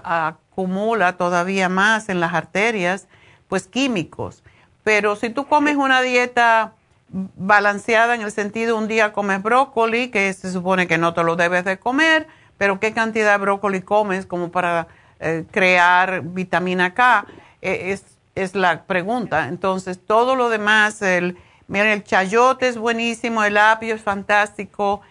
acumula 0.53 1.17
todavía 1.17 1.67
más 1.67 2.09
en 2.09 2.19
las 2.19 2.34
arterias, 2.34 3.07
pues 3.47 3.67
químicos. 3.67 4.43
Pero 4.84 5.15
si 5.15 5.30
tú 5.30 5.47
comes 5.47 5.75
una 5.75 6.01
dieta 6.01 6.73
balanceada 7.09 8.15
en 8.15 8.21
el 8.21 8.31
sentido 8.31 8.77
un 8.77 8.88
día 8.88 9.13
comes 9.13 9.41
brócoli, 9.41 10.09
que 10.09 10.31
se 10.34 10.51
supone 10.51 10.88
que 10.88 10.97
no 10.97 11.13
te 11.13 11.23
lo 11.23 11.35
debes 11.35 11.65
de 11.65 11.77
comer, 11.77 12.27
pero 12.57 12.80
qué 12.80 12.93
cantidad 12.93 13.31
de 13.31 13.38
brócoli 13.38 13.81
comes 13.81 14.25
como 14.25 14.51
para 14.51 14.88
eh, 15.19 15.45
crear 15.51 16.21
vitamina 16.21 16.93
K, 16.93 17.25
Eh, 17.61 17.93
es, 17.93 18.03
es 18.35 18.55
la 18.55 18.84
pregunta. 18.84 19.47
Entonces, 19.47 19.97
todo 20.05 20.35
lo 20.35 20.49
demás, 20.49 21.01
el, 21.01 21.38
miren, 21.67 21.91
el 21.91 22.03
chayote 22.03 22.67
es 22.67 22.77
buenísimo, 22.77 23.41
el 23.43 23.57
apio 23.57 23.95
es 23.95 24.01
fantástico, 24.01 25.01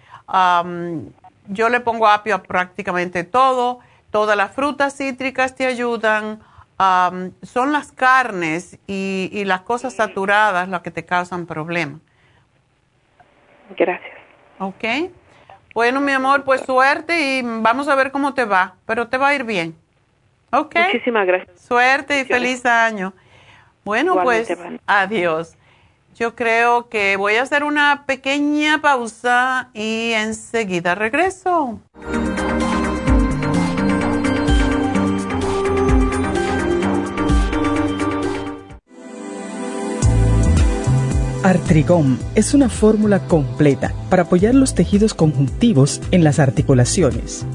yo 1.48 1.68
le 1.70 1.80
pongo 1.80 2.06
apio 2.06 2.34
a 2.34 2.42
prácticamente 2.42 3.24
todo, 3.24 3.78
todas 4.12 4.36
las 4.36 4.52
frutas 4.52 4.96
cítricas 4.96 5.56
te 5.56 5.66
ayudan, 5.66 6.40
son 7.42 7.72
las 7.72 7.90
carnes 7.90 8.78
y, 8.86 9.28
y 9.32 9.44
las 9.44 9.62
cosas 9.62 9.94
saturadas 9.94 10.68
las 10.68 10.82
que 10.82 10.92
te 10.92 11.04
causan 11.04 11.46
problemas. 11.46 12.00
Gracias. 13.76 14.16
¿Ok? 14.58 14.84
Bueno, 15.74 16.00
mi 16.00 16.12
amor, 16.12 16.44
pues 16.44 16.60
suerte 16.60 17.38
y 17.38 17.42
vamos 17.42 17.88
a 17.88 17.94
ver 17.94 18.12
cómo 18.12 18.34
te 18.34 18.44
va, 18.44 18.74
pero 18.84 19.08
te 19.08 19.16
va 19.16 19.28
a 19.28 19.34
ir 19.34 19.44
bien. 19.44 19.74
¿Ok? 20.52 20.76
Muchísimas 20.76 21.26
gracias. 21.26 21.60
Suerte 21.60 22.20
y 22.20 22.24
feliz 22.24 22.66
año. 22.66 23.14
Bueno, 23.84 24.12
Igualmente, 24.12 24.56
pues 24.56 24.80
adiós. 24.86 25.56
Yo 26.14 26.36
creo 26.36 26.90
que 26.90 27.16
voy 27.16 27.36
a 27.36 27.42
hacer 27.42 27.64
una 27.64 28.04
pequeña 28.04 28.82
pausa 28.82 29.70
y 29.72 30.12
enseguida 30.12 30.94
regreso. 30.94 31.80
Artrigón 41.42 42.20
es 42.36 42.54
una 42.54 42.68
fórmula 42.68 43.26
completa 43.26 43.92
para 44.08 44.22
apoyar 44.22 44.54
los 44.54 44.76
tejidos 44.76 45.12
conjuntivos 45.12 46.00
en 46.12 46.22
las 46.22 46.38
articulaciones. 46.38 47.44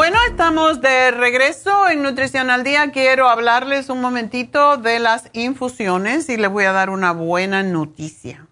Bueno, 0.00 0.16
estamos 0.30 0.80
de 0.80 1.10
regreso 1.10 1.86
en 1.90 2.02
Nutrición 2.02 2.48
al 2.48 2.64
Día. 2.64 2.90
Quiero 2.90 3.28
hablarles 3.28 3.90
un 3.90 4.00
momentito 4.00 4.78
de 4.78 4.98
las 4.98 5.28
infusiones 5.34 6.30
y 6.30 6.38
les 6.38 6.50
voy 6.50 6.64
a 6.64 6.72
dar 6.72 6.88
una 6.88 7.12
buena 7.12 7.62
noticia. 7.62 8.46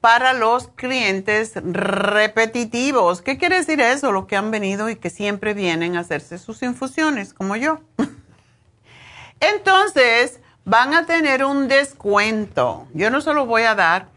Para 0.00 0.32
los 0.32 0.68
clientes 0.68 1.52
repetitivos, 1.62 3.20
¿qué 3.20 3.36
quiere 3.36 3.58
decir 3.58 3.82
eso? 3.82 4.12
Los 4.12 4.24
que 4.24 4.36
han 4.36 4.50
venido 4.50 4.88
y 4.88 4.96
que 4.96 5.10
siempre 5.10 5.52
vienen 5.52 5.96
a 5.96 6.00
hacerse 6.00 6.38
sus 6.38 6.62
infusiones, 6.62 7.34
como 7.34 7.54
yo. 7.56 7.80
Entonces, 9.40 10.40
van 10.64 10.94
a 10.94 11.04
tener 11.04 11.44
un 11.44 11.68
descuento. 11.68 12.88
Yo 12.94 13.10
no 13.10 13.20
se 13.20 13.34
lo 13.34 13.44
voy 13.44 13.64
a 13.64 13.74
dar. 13.74 14.08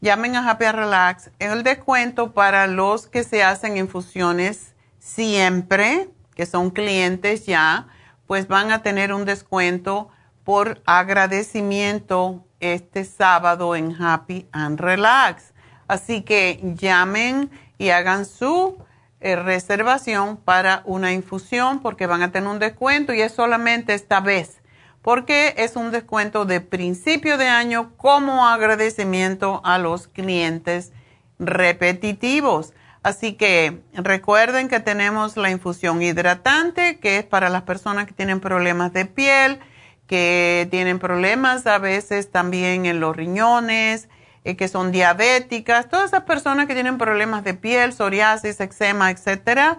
llamen 0.00 0.34
a 0.34 0.50
Happy 0.50 0.64
Relax. 0.64 1.30
El 1.38 1.62
descuento 1.62 2.32
para 2.32 2.66
los 2.66 3.06
que 3.06 3.22
se 3.22 3.44
hacen 3.44 3.76
infusiones 3.76 4.69
siempre, 5.00 6.08
que 6.36 6.46
son 6.46 6.70
clientes 6.70 7.46
ya, 7.46 7.88
pues 8.28 8.46
van 8.46 8.70
a 8.70 8.84
tener 8.84 9.12
un 9.12 9.24
descuento 9.24 10.10
por 10.44 10.80
agradecimiento 10.86 12.44
este 12.60 13.04
sábado 13.04 13.74
en 13.74 14.00
Happy 14.00 14.46
and 14.52 14.78
Relax. 14.78 15.52
Así 15.88 16.22
que 16.22 16.60
llamen 16.76 17.50
y 17.78 17.88
hagan 17.88 18.24
su 18.24 18.78
eh, 19.20 19.34
reservación 19.34 20.36
para 20.36 20.82
una 20.84 21.12
infusión 21.12 21.80
porque 21.80 22.06
van 22.06 22.22
a 22.22 22.30
tener 22.30 22.48
un 22.48 22.60
descuento 22.60 23.12
y 23.12 23.22
es 23.22 23.32
solamente 23.32 23.94
esta 23.94 24.20
vez 24.20 24.60
porque 25.02 25.54
es 25.56 25.76
un 25.76 25.90
descuento 25.90 26.44
de 26.44 26.60
principio 26.60 27.38
de 27.38 27.48
año 27.48 27.92
como 27.96 28.46
agradecimiento 28.46 29.60
a 29.64 29.78
los 29.78 30.08
clientes 30.08 30.92
repetitivos. 31.38 32.72
Así 33.02 33.32
que 33.32 33.82
recuerden 33.94 34.68
que 34.68 34.80
tenemos 34.80 35.36
la 35.36 35.50
infusión 35.50 36.02
hidratante, 36.02 36.98
que 36.98 37.18
es 37.18 37.24
para 37.24 37.48
las 37.48 37.62
personas 37.62 38.06
que 38.06 38.12
tienen 38.12 38.40
problemas 38.40 38.92
de 38.92 39.06
piel, 39.06 39.58
que 40.06 40.68
tienen 40.70 40.98
problemas 40.98 41.66
a 41.66 41.78
veces 41.78 42.30
también 42.30 42.84
en 42.84 43.00
los 43.00 43.16
riñones, 43.16 44.08
eh, 44.44 44.56
que 44.56 44.68
son 44.68 44.90
diabéticas, 44.92 45.88
todas 45.88 46.06
esas 46.06 46.24
personas 46.24 46.66
que 46.66 46.74
tienen 46.74 46.98
problemas 46.98 47.44
de 47.44 47.54
piel, 47.54 47.92
psoriasis, 47.92 48.60
eczema, 48.60 49.10
etcétera. 49.10 49.78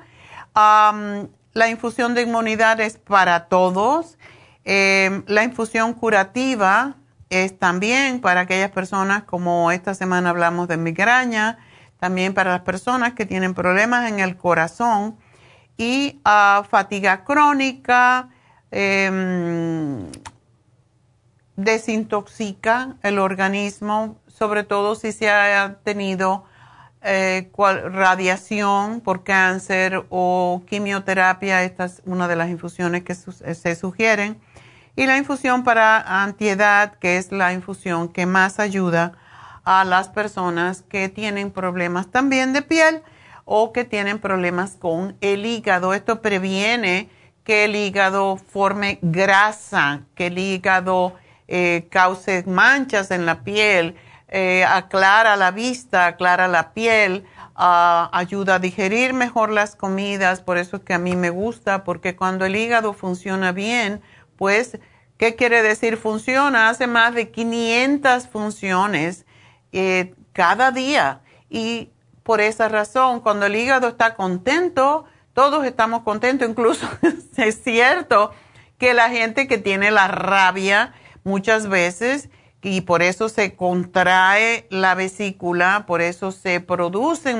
la 1.53 1.69
infusión 1.69 2.13
de 2.13 2.21
inmunidad 2.21 2.79
es 2.79 2.97
para 2.97 3.45
todos. 3.47 4.17
Em, 4.63 5.23
la 5.27 5.43
infusión 5.43 5.93
curativa 5.93 6.95
es 7.29 7.57
también 7.59 8.21
para 8.21 8.41
aquellas 8.41 8.71
personas, 8.71 9.23
como 9.23 9.71
esta 9.71 9.93
semana 9.95 10.29
hablamos 10.29 10.67
de 10.67 10.77
migraña, 10.77 11.57
también 12.01 12.33
para 12.33 12.51
las 12.51 12.61
personas 12.63 13.13
que 13.13 13.25
tienen 13.25 13.53
problemas 13.53 14.09
en 14.09 14.19
el 14.19 14.35
corazón 14.35 15.15
y 15.77 16.19
ah, 16.25 16.65
fatiga 16.69 17.23
crónica, 17.23 18.27
Em, 18.71 20.09
desintoxica 21.57 22.95
el 23.03 23.19
organismo, 23.19 24.17
sobre 24.27 24.63
todo 24.63 24.95
si 24.95 25.11
se 25.11 25.29
ha 25.29 25.79
tenido 25.83 26.45
eh, 27.03 27.51
radiación 27.91 29.01
por 29.01 29.23
cáncer 29.23 30.05
o 30.09 30.63
quimioterapia. 30.67 31.63
Esta 31.63 31.85
es 31.85 32.01
una 32.05 32.29
de 32.29 32.37
las 32.37 32.49
infusiones 32.49 33.03
que 33.03 33.13
se 33.13 33.75
sugieren. 33.75 34.39
Y 34.95 35.05
la 35.05 35.17
infusión 35.17 35.63
para 35.63 36.23
antiedad, 36.23 36.93
que 36.99 37.17
es 37.17 37.31
la 37.31 37.53
infusión 37.53 38.07
que 38.07 38.25
más 38.25 38.59
ayuda 38.59 39.13
a 39.63 39.83
las 39.83 40.09
personas 40.09 40.81
que 40.81 41.09
tienen 41.09 41.51
problemas 41.51 42.09
también 42.11 42.53
de 42.53 42.61
piel 42.61 43.03
o 43.45 43.73
que 43.73 43.85
tienen 43.85 44.19
problemas 44.19 44.75
con 44.75 45.17
el 45.21 45.45
hígado. 45.45 45.93
Esto 45.93 46.21
previene 46.21 47.09
que 47.43 47.65
el 47.65 47.75
hígado 47.75 48.37
forme 48.37 48.99
grasa, 49.01 50.01
que 50.15 50.27
el 50.27 50.37
hígado 50.37 51.15
eh, 51.47 51.87
cause 51.91 52.43
manchas 52.47 53.11
en 53.11 53.25
la 53.25 53.43
piel, 53.43 53.95
eh, 54.29 54.63
aclara 54.63 55.35
la 55.35 55.51
vista, 55.51 56.05
aclara 56.05 56.47
la 56.47 56.73
piel, 56.73 57.25
ah, 57.55 58.09
ayuda 58.13 58.55
a 58.55 58.59
digerir 58.59 59.13
mejor 59.13 59.51
las 59.51 59.75
comidas, 59.75 60.41
por 60.41 60.57
eso 60.57 60.77
es 60.77 60.83
que 60.83 60.93
a 60.93 60.99
mí 60.99 61.15
me 61.15 61.29
gusta, 61.29 61.83
porque 61.83 62.15
cuando 62.15 62.45
el 62.45 62.55
hígado 62.55 62.93
funciona 62.93 63.51
bien, 63.51 64.01
pues, 64.37 64.79
¿qué 65.17 65.35
quiere 65.35 65.61
decir 65.61 65.97
funciona? 65.97 66.69
Hace 66.69 66.87
más 66.87 67.13
de 67.13 67.31
500 67.31 68.27
funciones 68.29 69.25
eh, 69.71 70.13
cada 70.33 70.71
día 70.71 71.21
y 71.49 71.89
por 72.23 72.41
esa 72.41 72.69
razón, 72.69 73.19
cuando 73.21 73.45
el 73.45 73.55
hígado 73.55 73.87
está 73.87 74.15
contento, 74.15 75.05
todos 75.33 75.65
estamos 75.65 76.03
contentos, 76.03 76.47
incluso 76.47 76.87
es 77.37 77.63
cierto 77.63 78.31
que 78.77 78.93
la 78.93 79.09
gente 79.09 79.47
que 79.47 79.57
tiene 79.57 79.91
la 79.91 80.07
rabia 80.07 80.93
muchas 81.23 81.67
veces 81.67 82.29
y 82.61 82.81
por 82.81 83.01
eso 83.01 83.27
se 83.27 83.55
contrae 83.55 84.67
la 84.69 84.93
vesícula, 84.95 85.85
por 85.87 86.01
eso 86.01 86.31
se 86.31 86.59
producen 86.59 87.37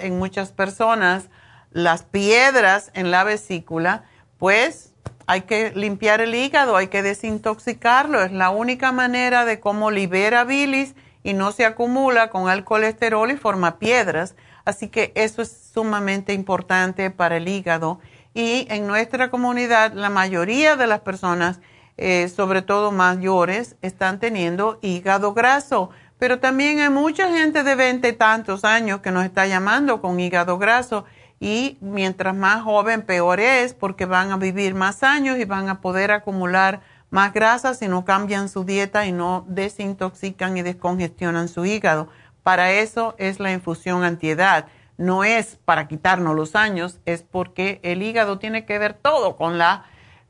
en 0.00 0.18
muchas 0.18 0.52
personas 0.52 1.28
las 1.70 2.02
piedras 2.02 2.90
en 2.94 3.10
la 3.10 3.22
vesícula, 3.22 4.04
pues 4.38 4.92
hay 5.26 5.42
que 5.42 5.72
limpiar 5.74 6.20
el 6.20 6.34
hígado, 6.34 6.76
hay 6.76 6.88
que 6.88 7.02
desintoxicarlo. 7.02 8.22
Es 8.22 8.32
la 8.32 8.50
única 8.50 8.92
manera 8.92 9.44
de 9.44 9.60
cómo 9.60 9.90
libera 9.90 10.44
bilis 10.44 10.94
y 11.26 11.34
no 11.34 11.50
se 11.50 11.64
acumula 11.64 12.30
con 12.30 12.48
el 12.48 12.62
colesterol 12.62 13.28
y 13.32 13.36
forma 13.36 13.80
piedras. 13.80 14.36
Así 14.64 14.86
que 14.86 15.10
eso 15.16 15.42
es 15.42 15.70
sumamente 15.74 16.32
importante 16.32 17.10
para 17.10 17.38
el 17.38 17.48
hígado. 17.48 17.98
Y 18.32 18.68
en 18.70 18.86
nuestra 18.86 19.28
comunidad, 19.28 19.92
la 19.92 20.08
mayoría 20.08 20.76
de 20.76 20.86
las 20.86 21.00
personas, 21.00 21.58
eh, 21.96 22.28
sobre 22.28 22.62
todo 22.62 22.92
mayores, 22.92 23.74
están 23.82 24.20
teniendo 24.20 24.78
hígado 24.82 25.34
graso. 25.34 25.90
Pero 26.20 26.38
también 26.38 26.78
hay 26.78 26.90
mucha 26.90 27.28
gente 27.28 27.64
de 27.64 27.74
veinte 27.74 28.12
tantos 28.12 28.64
años 28.64 29.00
que 29.00 29.10
nos 29.10 29.24
está 29.24 29.48
llamando 29.48 30.00
con 30.00 30.20
hígado 30.20 30.58
graso. 30.58 31.06
Y 31.40 31.76
mientras 31.80 32.36
más 32.36 32.62
joven, 32.62 33.02
peor 33.02 33.40
es, 33.40 33.74
porque 33.74 34.06
van 34.06 34.30
a 34.30 34.36
vivir 34.36 34.76
más 34.76 35.02
años 35.02 35.38
y 35.40 35.44
van 35.44 35.68
a 35.70 35.80
poder 35.80 36.12
acumular 36.12 36.82
más 37.10 37.32
grasa 37.32 37.74
si 37.74 37.88
no 37.88 38.04
cambian 38.04 38.48
su 38.48 38.64
dieta 38.64 39.06
y 39.06 39.12
no 39.12 39.44
desintoxican 39.48 40.56
y 40.56 40.62
descongestionan 40.62 41.48
su 41.48 41.64
hígado. 41.64 42.08
Para 42.42 42.72
eso 42.72 43.14
es 43.18 43.40
la 43.40 43.52
infusión 43.52 44.04
antiedad. 44.04 44.66
No 44.98 45.24
es 45.24 45.58
para 45.64 45.88
quitarnos 45.88 46.34
los 46.34 46.56
años, 46.56 47.00
es 47.04 47.22
porque 47.22 47.80
el 47.82 48.02
hígado 48.02 48.38
tiene 48.38 48.64
que 48.64 48.78
ver 48.78 48.94
todo 48.94 49.36
con 49.36 49.58
la 49.58 49.84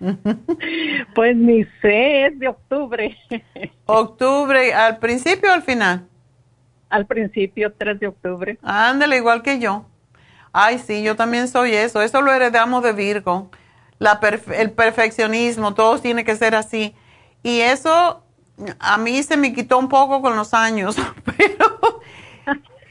pues 1.14 1.36
ni 1.36 1.64
sé, 1.80 2.26
es 2.26 2.38
de 2.38 2.48
octubre. 2.48 3.16
octubre, 3.86 4.74
¿al 4.74 4.98
principio 4.98 5.50
o 5.50 5.54
al 5.54 5.62
final? 5.62 6.08
al 6.92 7.06
principio, 7.06 7.72
3 7.72 7.98
de 7.98 8.06
octubre. 8.06 8.58
Ándale, 8.62 9.16
igual 9.16 9.42
que 9.42 9.58
yo. 9.58 9.86
Ay, 10.52 10.78
sí, 10.78 11.02
yo 11.02 11.16
también 11.16 11.48
soy 11.48 11.72
eso. 11.74 12.02
Eso 12.02 12.20
lo 12.20 12.32
heredamos 12.32 12.82
de 12.82 12.92
Virgo. 12.92 13.50
La 13.98 14.20
el 14.54 14.70
perfeccionismo, 14.72 15.74
todo 15.74 15.98
tiene 15.98 16.24
que 16.24 16.36
ser 16.36 16.54
así. 16.54 16.94
Y 17.42 17.60
eso 17.60 18.22
a 18.78 18.98
mí 18.98 19.22
se 19.22 19.38
me 19.38 19.54
quitó 19.54 19.78
un 19.78 19.88
poco 19.88 20.20
con 20.20 20.36
los 20.36 20.52
años, 20.52 20.96
pero 21.36 22.02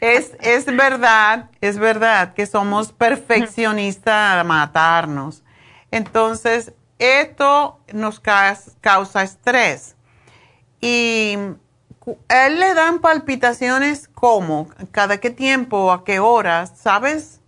es, 0.01 0.35
es 0.41 0.65
verdad, 0.65 1.51
es 1.61 1.77
verdad 1.77 2.33
que 2.33 2.47
somos 2.47 2.91
perfeccionistas 2.91 4.39
a 4.39 4.43
matarnos. 4.43 5.43
Entonces, 5.91 6.73
esto 6.97 7.79
nos 7.93 8.19
causa 8.19 9.21
estrés. 9.21 9.95
Y 10.81 11.37
él 12.29 12.59
le 12.59 12.73
dan 12.73 12.99
palpitaciones 12.99 14.07
como, 14.07 14.69
cada 14.91 15.19
qué 15.19 15.29
tiempo, 15.29 15.91
a 15.91 16.03
qué 16.03 16.19
horas, 16.19 16.73
¿sabes? 16.75 17.39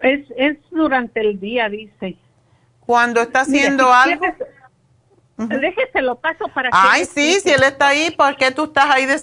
Es, 0.00 0.26
es 0.36 0.58
durante 0.70 1.20
el 1.20 1.40
día, 1.40 1.70
dice. 1.70 2.18
Cuando 2.80 3.22
está 3.22 3.40
haciendo 3.40 3.90
algo. 3.90 4.26
Déjese, 5.38 6.02
lo 6.02 6.16
paso 6.16 6.46
para 6.52 6.70
que. 6.70 6.76
Ay, 6.76 7.04
sí, 7.04 7.34
si 7.40 7.50
él 7.50 7.62
está 7.62 7.88
ahí, 7.88 8.10
¿por 8.10 8.36
qué 8.36 8.50
tú 8.50 8.64
estás 8.64 8.90
ahí? 8.90 9.06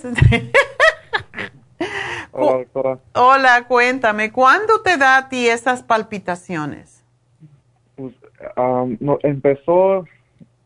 Hola, 2.31 2.51
doctora. 2.57 2.99
Hola, 3.13 3.65
cuéntame, 3.67 4.31
¿cuándo 4.31 4.81
te 4.81 4.97
da 4.97 5.17
a 5.17 5.29
ti 5.29 5.47
esas 5.47 5.83
palpitaciones? 5.83 7.03
Pues, 7.95 8.13
no, 8.99 9.19
empezó, 9.23 10.05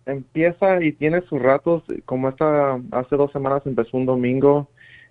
empieza 0.06 0.84
y 0.84 0.92
tiene 0.94 1.22
sus 1.22 1.42
ratos, 1.42 1.84
como 2.06 2.30
esta, 2.30 2.80
hace 2.92 3.16
dos 3.16 3.32
semanas 3.32 3.64
empezó 3.66 3.98
un 3.98 4.06
domingo 4.06 4.68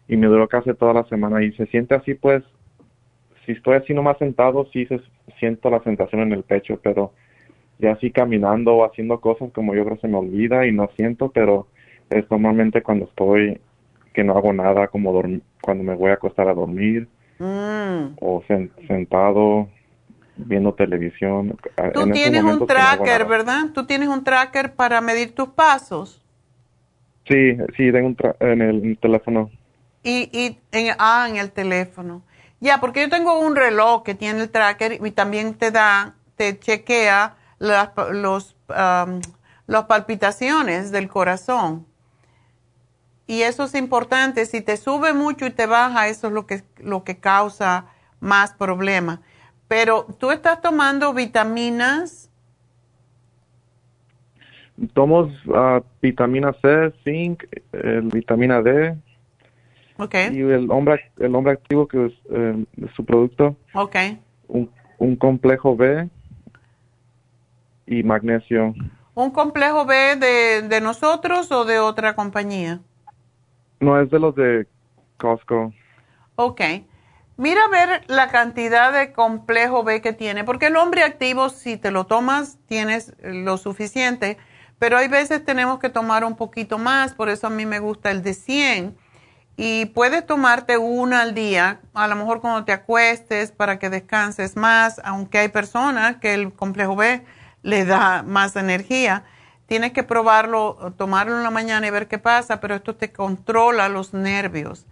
y 0.06 0.16
me 0.16 0.28
duró 0.28 0.48
casi 0.48 0.72
toda 0.74 0.94
la 0.94 1.04
semana 1.04 1.42
y 1.42 1.52
se 1.52 1.66
siente 1.66 1.94
así 1.94 2.14
pues, 2.14 2.42
si 3.44 3.52
estoy 3.52 3.76
así 3.76 3.92
nomás 3.92 4.18
sentado, 4.18 4.68
sí 4.72 4.86
se, 4.86 5.00
siento 5.38 5.70
la 5.70 5.82
sensación 5.82 6.22
en 6.22 6.32
el 6.32 6.44
pecho, 6.44 6.78
pero 6.82 7.12
ya 7.78 7.92
así 7.92 8.10
caminando 8.10 8.74
o 8.74 8.84
haciendo 8.84 9.20
cosas 9.20 9.50
como 9.52 9.74
yo 9.74 9.84
creo 9.84 9.98
se 9.98 10.08
me 10.08 10.16
olvida 10.16 10.66
y 10.66 10.72
no 10.72 10.88
siento, 10.96 11.30
pero 11.30 11.68
es 12.10 12.28
normalmente 12.30 12.82
cuando 12.82 13.06
estoy 13.06 13.60
que 14.12 14.24
no 14.24 14.36
hago 14.36 14.52
nada, 14.52 14.88
como 14.88 15.22
cuando 15.60 15.84
me 15.84 15.94
voy 15.94 16.10
a 16.10 16.14
acostar 16.14 16.48
a 16.48 16.54
dormir 16.54 17.06
mm. 17.38 18.16
o 18.20 18.42
sentado 18.86 19.68
viendo 20.36 20.74
televisión. 20.74 21.56
Tú 21.94 22.10
tienes 22.10 22.42
un 22.42 22.66
tracker, 22.66 23.26
¿verdad? 23.26 23.66
Tú 23.74 23.86
tienes 23.86 24.08
un 24.08 24.24
tracker 24.24 24.72
para 24.74 25.00
medir 25.00 25.34
tus 25.34 25.48
pasos. 25.48 26.22
Sí, 27.26 27.56
sí, 27.76 27.92
tengo 27.92 28.08
un 28.08 28.16
en 28.40 28.62
el 28.62 28.98
teléfono. 28.98 29.50
Y, 30.02 30.30
y 30.32 30.58
en, 30.72 30.94
ah, 30.98 31.26
en 31.28 31.36
el 31.36 31.50
teléfono. 31.50 32.22
Ya, 32.60 32.80
porque 32.80 33.02
yo 33.02 33.08
tengo 33.08 33.38
un 33.38 33.54
reloj 33.54 34.02
que 34.02 34.14
tiene 34.14 34.40
el 34.40 34.50
tracker 34.50 34.98
y 35.04 35.10
también 35.10 35.54
te 35.54 35.70
da, 35.70 36.14
te 36.36 36.58
chequea 36.58 37.36
las, 37.58 37.90
los, 38.12 38.56
las 38.68 39.84
palpitaciones 39.84 40.90
del 40.90 41.08
corazón. 41.08 41.86
Y 43.26 43.42
eso 43.42 43.64
es 43.64 43.74
importante. 43.74 44.46
Si 44.46 44.62
te 44.62 44.76
sube 44.76 45.12
mucho 45.12 45.46
y 45.46 45.50
te 45.50 45.66
baja, 45.66 46.08
eso 46.08 46.28
es 46.28 46.32
lo 46.32 46.46
que, 46.46 46.62
lo 46.78 47.04
que 47.04 47.18
causa 47.18 47.86
más 48.20 48.54
problemas. 48.54 49.20
Pero 49.68 50.06
tú 50.18 50.30
estás 50.30 50.62
tomando 50.62 51.12
vitaminas. 51.12 52.30
Tomo 54.94 55.30
ah, 55.54 55.82
vitamina 56.00 56.54
C, 56.62 56.92
zinc, 57.04 57.44
vitamina 58.04 58.62
D. 58.62 58.96
Okay. 59.98 60.34
Y 60.34 60.40
el 60.40 60.70
hombre, 60.70 61.10
el 61.18 61.34
hombre 61.34 61.52
activo 61.52 61.86
que 61.86 62.06
es, 62.06 62.12
eh, 62.30 62.64
su 62.94 63.04
producto. 63.04 63.56
Okay. 63.74 64.20
Un, 64.46 64.70
un 64.98 65.16
complejo 65.16 65.76
B 65.76 66.08
y 67.88 68.02
magnesio. 68.02 68.74
¿Un 69.14 69.30
complejo 69.30 69.84
B 69.84 70.16
de, 70.16 70.62
de 70.62 70.80
nosotros 70.80 71.50
o 71.50 71.64
de 71.64 71.78
otra 71.78 72.14
compañía? 72.14 72.80
No, 73.80 74.00
es 74.00 74.10
de 74.10 74.18
los 74.18 74.34
de 74.34 74.66
Costco. 75.16 75.72
Ok. 76.36 76.60
Mira 77.36 77.60
a 77.64 77.68
ver 77.68 78.04
la 78.08 78.28
cantidad 78.28 78.92
de 78.92 79.12
complejo 79.12 79.84
B 79.84 80.00
que 80.00 80.12
tiene, 80.12 80.42
porque 80.42 80.66
el 80.66 80.76
hombre 80.76 81.04
activo, 81.04 81.50
si 81.50 81.76
te 81.76 81.92
lo 81.92 82.04
tomas, 82.04 82.58
tienes 82.66 83.14
lo 83.22 83.58
suficiente, 83.58 84.38
pero 84.80 84.96
hay 84.96 85.06
veces 85.06 85.44
tenemos 85.44 85.78
que 85.78 85.88
tomar 85.88 86.24
un 86.24 86.34
poquito 86.34 86.78
más, 86.78 87.14
por 87.14 87.28
eso 87.28 87.46
a 87.46 87.50
mí 87.50 87.64
me 87.64 87.78
gusta 87.78 88.10
el 88.10 88.22
de 88.22 88.34
100. 88.34 88.96
Y 89.56 89.86
puedes 89.86 90.24
tomarte 90.24 90.78
una 90.78 91.22
al 91.22 91.34
día, 91.34 91.80
a 91.94 92.06
lo 92.06 92.14
mejor 92.14 92.40
cuando 92.40 92.64
te 92.64 92.72
acuestes 92.72 93.50
para 93.50 93.78
que 93.80 93.90
descanses 93.90 94.56
más, 94.56 95.00
aunque 95.04 95.38
hay 95.38 95.48
personas 95.48 96.16
que 96.16 96.34
el 96.34 96.52
complejo 96.52 96.94
B 96.94 97.24
le 97.68 97.84
da 97.84 98.22
más 98.22 98.56
energía. 98.56 99.24
Tienes 99.66 99.92
que 99.92 100.02
probarlo, 100.02 100.94
tomarlo 100.96 101.36
en 101.36 101.42
la 101.42 101.50
mañana 101.50 101.86
y 101.86 101.90
ver 101.90 102.08
qué 102.08 102.18
pasa, 102.18 102.60
pero 102.60 102.74
esto 102.74 102.96
te 102.96 103.12
controla 103.12 103.90
los 103.90 104.14
nervios. 104.14 104.86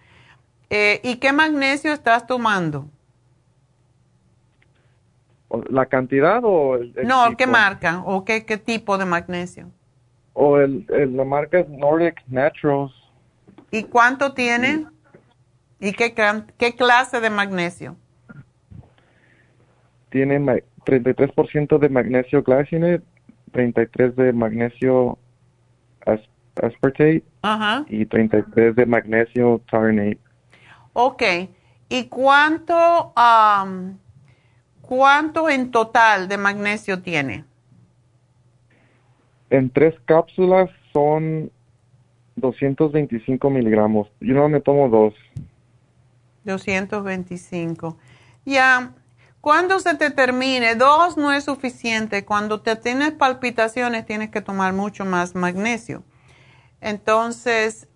Eh, 0.69 1.01
¿Y 1.03 1.17
qué 1.17 1.33
magnesio 1.33 1.93
estás 1.93 2.27
tomando? 2.27 2.87
¿La 5.71 5.87
cantidad 5.87 6.41
o 6.45 6.75
el, 6.75 6.93
No, 7.05 7.35
¿qué 7.39 7.47
marca 7.47 8.03
o 8.05 8.27
qué, 8.27 8.45
qué, 8.45 8.59
tipo 8.59 8.99
de 8.99 9.07
magnesio? 9.07 9.71
O 10.35 10.59
el, 10.59 10.85
la 10.89 11.25
marca 11.25 11.61
es 11.61 11.69
Nordic 11.71 12.23
Naturals. 12.27 12.93
¿Y 13.71 13.85
cuánto 13.85 14.35
tiene? 14.35 14.87
¿Y 15.81 15.93
qué, 15.93 16.15
qué 16.59 16.75
clase 16.75 17.21
de 17.21 17.31
magnesio? 17.31 17.97
Tiene 20.11 20.63
33% 20.87 21.79
de 21.79 21.89
magnesio 21.89 22.43
glycinate, 22.43 23.03
33 23.53 24.17
de 24.17 24.33
magnesio 24.33 25.19
aspartate 26.57 27.25
y 27.89 28.07
33 28.07 28.77
de 28.77 28.87
magnesio 28.87 29.61
tarnate. 29.71 30.19
Ok. 30.93 31.23
¿Y 31.89 32.05
cuánto, 32.05 33.13
cuánto 34.81 35.51
en 35.51 35.71
total 35.71 36.29
de 36.29 36.39
magnesio 36.39 37.03
tiene? 37.03 37.45
En 39.51 39.71
tres 39.71 39.95
cápsulas 40.07 40.71
son 40.93 41.51
225 42.37 43.51
miligramos. 43.51 44.09
Yo 44.21 44.35
no 44.35 44.49
me 44.49 44.61
tomo 44.61 44.89
dos. 44.89 45.15
225. 46.45 47.97
Ya. 48.45 48.93
Cuando 49.47 49.79
se 49.79 49.95
te 49.95 50.11
termine, 50.11 50.75
dos 50.75 51.17
no 51.17 51.33
es 51.33 51.45
suficiente. 51.45 52.25
Cuando 52.25 52.63
te 52.63 52.75
tienes 52.75 53.13
palpitaciones 53.13 54.05
tienes 54.05 54.31
que 54.31 54.41
tomar 54.41 54.73
mucho 54.73 55.05
más 55.05 55.37
magnesio. 55.37 56.03
Entonces, 56.81 57.87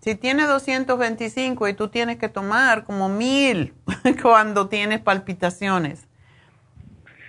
si 0.00 0.14
tienes 0.16 0.48
225 0.48 1.68
y 1.68 1.74
tú 1.74 1.86
tienes 1.86 2.16
que 2.16 2.28
tomar 2.28 2.82
como 2.82 3.08
mil 3.08 3.74
cuando 4.22 4.68
tienes 4.68 5.00
palpitaciones, 5.00 6.08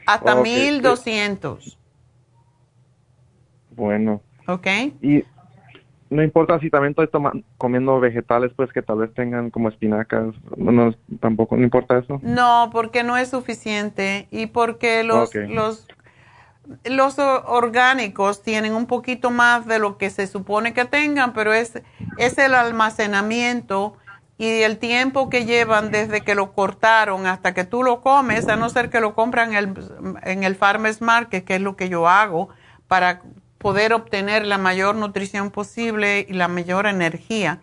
hasta 0.07 0.33
1200. 0.33 1.77
Bueno. 3.69 4.23
Ok. 4.47 4.67
Y 4.99 5.23
no 6.09 6.23
importa 6.23 6.59
si 6.59 6.69
también 6.69 6.91
estoy 6.91 7.09
comiendo 7.57 7.99
vegetales, 7.99 8.51
pues 8.55 8.71
que 8.71 8.81
tal 8.81 8.99
vez 8.99 9.13
tengan 9.13 9.49
como 9.49 9.69
espinacas, 9.69 10.35
no, 10.55 10.93
tampoco, 11.19 11.57
no 11.57 11.63
importa 11.63 11.97
eso. 11.97 12.19
No, 12.23 12.69
porque 12.71 13.03
no 13.03 13.17
es 13.17 13.29
suficiente 13.29 14.27
y 14.31 14.47
porque 14.47 15.03
los, 15.03 15.33
los, 15.35 15.87
los 16.85 17.19
orgánicos 17.19 18.41
tienen 18.41 18.73
un 18.73 18.85
poquito 18.85 19.31
más 19.31 19.65
de 19.65 19.79
lo 19.79 19.97
que 19.97 20.09
se 20.09 20.27
supone 20.27 20.73
que 20.73 20.85
tengan, 20.85 21.33
pero 21.33 21.53
es, 21.53 21.81
es 22.17 22.37
el 22.37 22.55
almacenamiento 22.55 23.97
y 24.37 24.61
el 24.61 24.77
tiempo 24.77 25.29
que 25.29 25.45
llevan 25.45 25.91
desde 25.91 26.21
que 26.21 26.35
lo 26.35 26.53
cortaron 26.53 27.25
hasta 27.25 27.53
que 27.53 27.65
tú 27.65 27.83
lo 27.83 28.01
comes, 28.01 28.47
a 28.47 28.55
no 28.55 28.69
ser 28.69 28.89
que 28.89 29.01
lo 29.01 29.13
compran 29.15 29.53
en 29.53 29.57
el, 29.57 29.73
en 30.23 30.43
el 30.43 30.55
Farmers 30.55 31.01
Market, 31.01 31.43
que 31.43 31.55
es 31.55 31.61
lo 31.61 31.75
que 31.75 31.89
yo 31.89 32.07
hago 32.07 32.49
para 32.87 33.21
poder 33.57 33.93
obtener 33.93 34.45
la 34.45 34.57
mayor 34.57 34.95
nutrición 34.95 35.51
posible 35.51 36.25
y 36.27 36.33
la 36.33 36.47
mayor 36.47 36.87
energía. 36.87 37.61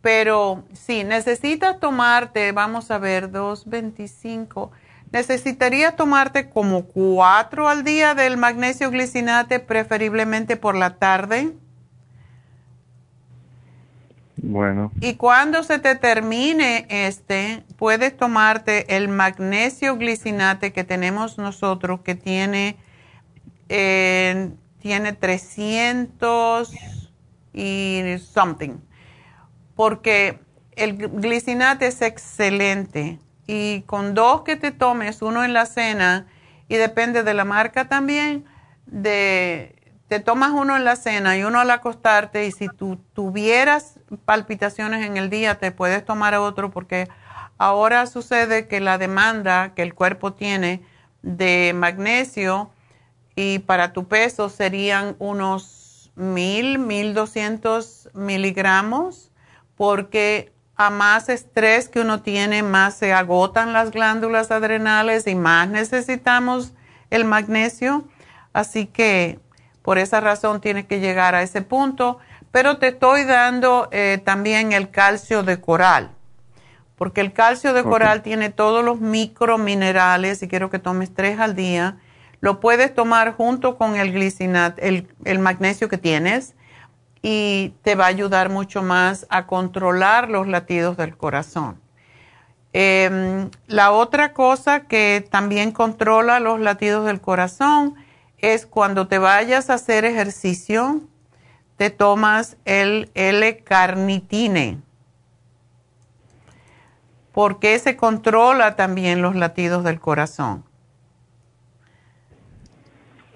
Pero 0.00 0.64
sí, 0.74 1.02
necesitas 1.02 1.80
tomarte, 1.80 2.52
vamos 2.52 2.90
a 2.90 2.98
ver, 2.98 3.30
225. 3.30 4.70
Necesitarías 5.12 5.96
tomarte 5.96 6.50
como 6.50 6.84
cuatro 6.84 7.68
al 7.68 7.84
día 7.84 8.14
del 8.14 8.36
magnesio 8.36 8.90
glicinate, 8.90 9.60
preferiblemente 9.60 10.56
por 10.56 10.74
la 10.74 10.96
tarde. 10.96 11.52
Bueno. 14.36 14.92
Y 15.00 15.14
cuando 15.14 15.62
se 15.62 15.78
te 15.78 15.94
termine 15.94 16.86
este, 16.90 17.64
puedes 17.78 18.14
tomarte 18.14 18.96
el 18.96 19.08
magnesio 19.08 19.96
glicinate 19.96 20.72
que 20.72 20.84
tenemos 20.84 21.38
nosotros, 21.38 22.00
que 22.00 22.14
tiene 22.14 22.76
eh, 23.70 24.50
tiene 24.84 25.14
300 25.14 26.70
y 27.54 28.02
something. 28.18 28.76
Porque 29.74 30.38
el 30.72 30.98
glicinate 30.98 31.86
es 31.86 32.02
excelente 32.02 33.18
y 33.46 33.80
con 33.86 34.12
dos 34.12 34.42
que 34.42 34.56
te 34.56 34.72
tomes, 34.72 35.22
uno 35.22 35.42
en 35.42 35.54
la 35.54 35.64
cena 35.64 36.26
y 36.68 36.76
depende 36.76 37.22
de 37.22 37.32
la 37.32 37.46
marca 37.46 37.88
también, 37.88 38.44
de, 38.84 39.74
te 40.08 40.20
tomas 40.20 40.50
uno 40.50 40.76
en 40.76 40.84
la 40.84 40.96
cena 40.96 41.34
y 41.38 41.44
uno 41.44 41.60
al 41.60 41.70
acostarte 41.70 42.46
y 42.46 42.52
si 42.52 42.68
tú 42.68 42.98
tuvieras 43.14 44.00
palpitaciones 44.26 45.06
en 45.06 45.16
el 45.16 45.30
día 45.30 45.54
te 45.54 45.72
puedes 45.72 46.04
tomar 46.04 46.34
otro 46.34 46.70
porque 46.70 47.08
ahora 47.56 48.04
sucede 48.04 48.68
que 48.68 48.80
la 48.80 48.98
demanda 48.98 49.72
que 49.72 49.80
el 49.80 49.94
cuerpo 49.94 50.34
tiene 50.34 50.82
de 51.22 51.72
magnesio 51.74 52.73
y 53.36 53.60
para 53.60 53.92
tu 53.92 54.06
peso 54.06 54.48
serían 54.48 55.16
unos 55.18 56.12
mil, 56.14 56.78
mil 56.78 57.14
doscientos 57.14 58.08
miligramos 58.14 59.30
porque 59.76 60.52
a 60.76 60.90
más 60.90 61.28
estrés 61.28 61.88
que 61.88 62.00
uno 62.00 62.22
tiene, 62.22 62.62
más 62.62 62.96
se 62.96 63.12
agotan 63.12 63.72
las 63.72 63.90
glándulas 63.90 64.50
adrenales 64.50 65.26
y 65.26 65.34
más 65.34 65.68
necesitamos 65.68 66.72
el 67.10 67.24
magnesio. 67.24 68.04
Así 68.52 68.86
que 68.86 69.38
por 69.82 69.98
esa 69.98 70.20
razón 70.20 70.60
tienes 70.60 70.86
que 70.86 71.00
llegar 71.00 71.34
a 71.34 71.42
ese 71.42 71.62
punto. 71.62 72.18
Pero 72.50 72.78
te 72.78 72.88
estoy 72.88 73.24
dando 73.24 73.88
eh, 73.90 74.20
también 74.24 74.72
el 74.72 74.90
calcio 74.90 75.42
de 75.42 75.60
coral, 75.60 76.12
porque 76.94 77.20
el 77.20 77.32
calcio 77.32 77.74
de 77.74 77.82
coral 77.82 78.22
tiene 78.22 78.48
todos 78.48 78.84
los 78.84 79.00
microminerales 79.00 80.40
y 80.40 80.46
quiero 80.46 80.70
que 80.70 80.78
tomes 80.78 81.12
tres 81.12 81.40
al 81.40 81.56
día. 81.56 81.98
Lo 82.44 82.60
puedes 82.60 82.94
tomar 82.94 83.38
junto 83.38 83.78
con 83.78 83.96
el 83.96 84.12
glicinat, 84.12 84.78
el, 84.82 85.08
el 85.24 85.38
magnesio 85.38 85.88
que 85.88 85.96
tienes 85.96 86.54
y 87.22 87.72
te 87.80 87.94
va 87.94 88.04
a 88.04 88.08
ayudar 88.08 88.50
mucho 88.50 88.82
más 88.82 89.26
a 89.30 89.46
controlar 89.46 90.28
los 90.28 90.46
latidos 90.46 90.98
del 90.98 91.16
corazón. 91.16 91.80
Em, 92.74 93.48
la 93.66 93.92
otra 93.92 94.34
cosa 94.34 94.80
que 94.80 95.26
también 95.30 95.72
controla 95.72 96.38
los 96.38 96.60
latidos 96.60 97.06
del 97.06 97.22
corazón 97.22 97.94
es 98.36 98.66
cuando 98.66 99.08
te 99.08 99.16
vayas 99.16 99.70
a 99.70 99.74
hacer 99.74 100.04
ejercicio, 100.04 101.00
te 101.78 101.88
tomas 101.88 102.58
el 102.66 103.10
L-carnitine, 103.14 104.82
porque 107.32 107.78
se 107.78 107.96
controla 107.96 108.76
también 108.76 109.22
los 109.22 109.34
latidos 109.34 109.82
del 109.82 109.98
corazón. 109.98 110.62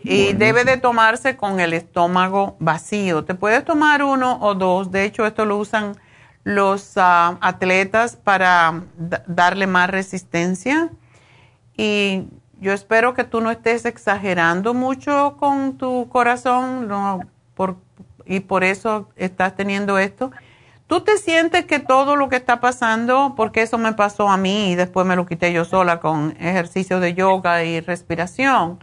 Y 0.02 0.32
debe 0.32 0.64
de 0.64 0.76
tomarse 0.76 1.36
con 1.36 1.60
el 1.60 1.72
estómago 1.72 2.56
vacío. 2.60 3.24
Te 3.24 3.34
puedes 3.34 3.64
tomar 3.64 4.02
uno 4.02 4.38
o 4.40 4.54
dos. 4.54 4.90
De 4.90 5.04
hecho, 5.04 5.26
esto 5.26 5.44
lo 5.44 5.58
usan 5.58 5.96
los 6.44 6.92
ah, 6.96 7.36
atletas 7.40 8.16
para 8.16 8.82
darle 9.26 9.66
más 9.66 9.90
resistencia. 9.90 10.90
Y 11.76 12.24
yo 12.60 12.72
espero 12.72 13.14
que 13.14 13.24
tú 13.24 13.40
no 13.40 13.50
estés 13.50 13.84
exagerando 13.84 14.74
mucho 14.74 15.36
con 15.38 15.76
tu 15.78 16.08
corazón 16.08 16.88
no, 16.88 17.20
por, 17.54 17.76
y 18.24 18.40
por 18.40 18.64
eso 18.64 19.08
estás 19.16 19.56
teniendo 19.56 19.98
esto. 19.98 20.30
¿Tú 20.86 21.02
te 21.02 21.18
sientes 21.18 21.66
que 21.66 21.80
todo 21.80 22.16
lo 22.16 22.30
que 22.30 22.36
está 22.36 22.60
pasando, 22.60 23.34
porque 23.36 23.60
eso 23.60 23.76
me 23.76 23.92
pasó 23.92 24.28
a 24.30 24.38
mí 24.38 24.72
y 24.72 24.74
después 24.74 25.06
me 25.06 25.16
lo 25.16 25.26
quité 25.26 25.52
yo 25.52 25.66
sola 25.66 26.00
con 26.00 26.34
ejercicio 26.40 26.98
de 26.98 27.12
yoga 27.12 27.62
y 27.62 27.80
respiración? 27.80 28.82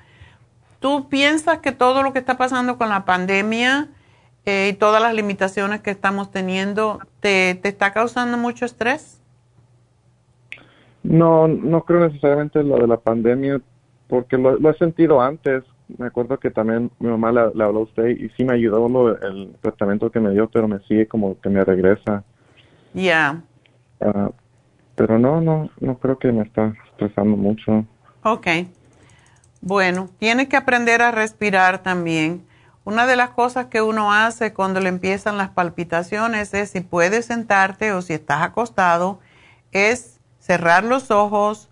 ¿Tú 0.80 1.10
piensas 1.10 1.60
que 1.60 1.72
todo 1.72 2.04
lo 2.04 2.14
que 2.14 2.20
está 2.20 2.38
pasando 2.38 2.78
con 2.78 2.90
la 2.90 3.06
pandemia 3.06 3.90
eh, 4.46 4.70
y 4.72 4.78
todas 4.78 5.02
las 5.02 5.14
limitaciones 5.14 5.82
que 5.82 5.92
estamos 5.92 6.32
teniendo 6.32 7.00
te, 7.20 7.60
está 7.68 7.92
causando 7.92 8.38
mucho 8.38 8.66
estrés? 8.66 9.22
No, 11.04 11.48
no 11.48 11.84
creo 11.84 12.08
necesariamente 12.08 12.64
lo 12.64 12.78
de 12.78 12.88
la 12.88 12.98
pandemia, 12.98 13.62
porque 14.08 14.38
lo, 14.38 14.70
he 14.70 14.78
sentido 14.78 15.22
antes. 15.22 15.64
Me 16.00 16.08
acuerdo 16.08 16.40
que 16.40 16.50
también 16.50 16.90
mi 17.00 17.10
mamá 17.10 17.32
le, 17.32 17.42
habló 17.42 17.80
a 17.80 17.84
usted 17.84 18.08
y 18.08 18.30
sí 18.30 18.44
me 18.44 18.54
ayudó 18.54 19.16
el 19.22 19.56
tratamiento 19.62 20.10
que 20.10 20.20
me 20.20 20.32
dio, 20.32 20.50
pero 20.50 20.68
me 20.68 20.80
sigue 20.80 21.08
como 21.08 21.40
que 21.40 21.50
me 21.50 21.64
regresa. 21.64 22.24
Ya. 22.94 23.44
Ah, 24.02 24.32
pero 24.96 25.20
no, 25.20 25.42
no, 25.42 25.70
no 25.80 25.98
creo 26.00 26.18
que 26.18 26.32
me 26.32 26.44
está 26.44 26.74
estresando 26.92 27.38
mucho. 27.38 27.86
Okay. 28.24 28.68
Bueno, 29.62 30.10
tienes 30.20 30.48
que 30.48 30.58
aprender 30.58 31.02
a 31.02 31.12
respirar 31.12 31.82
también. 31.82 32.46
Una 32.84 33.08
de 33.08 33.16
las 33.16 33.32
cosas 33.32 33.66
que 33.66 33.82
uno 33.82 34.14
hace 34.14 34.54
cuando 34.54 34.80
le 34.80 34.90
empiezan 34.90 35.38
las 35.38 35.50
palpitaciones 35.50 36.54
es 36.54 36.70
si 36.70 36.82
puedes 36.82 37.26
sentarte 37.26 37.92
o 37.92 38.02
si 38.02 38.14
estás 38.14 38.44
acostado, 38.44 39.20
es 39.72 40.20
cerrar 40.40 40.84
los 40.84 41.10
ojos 41.10 41.70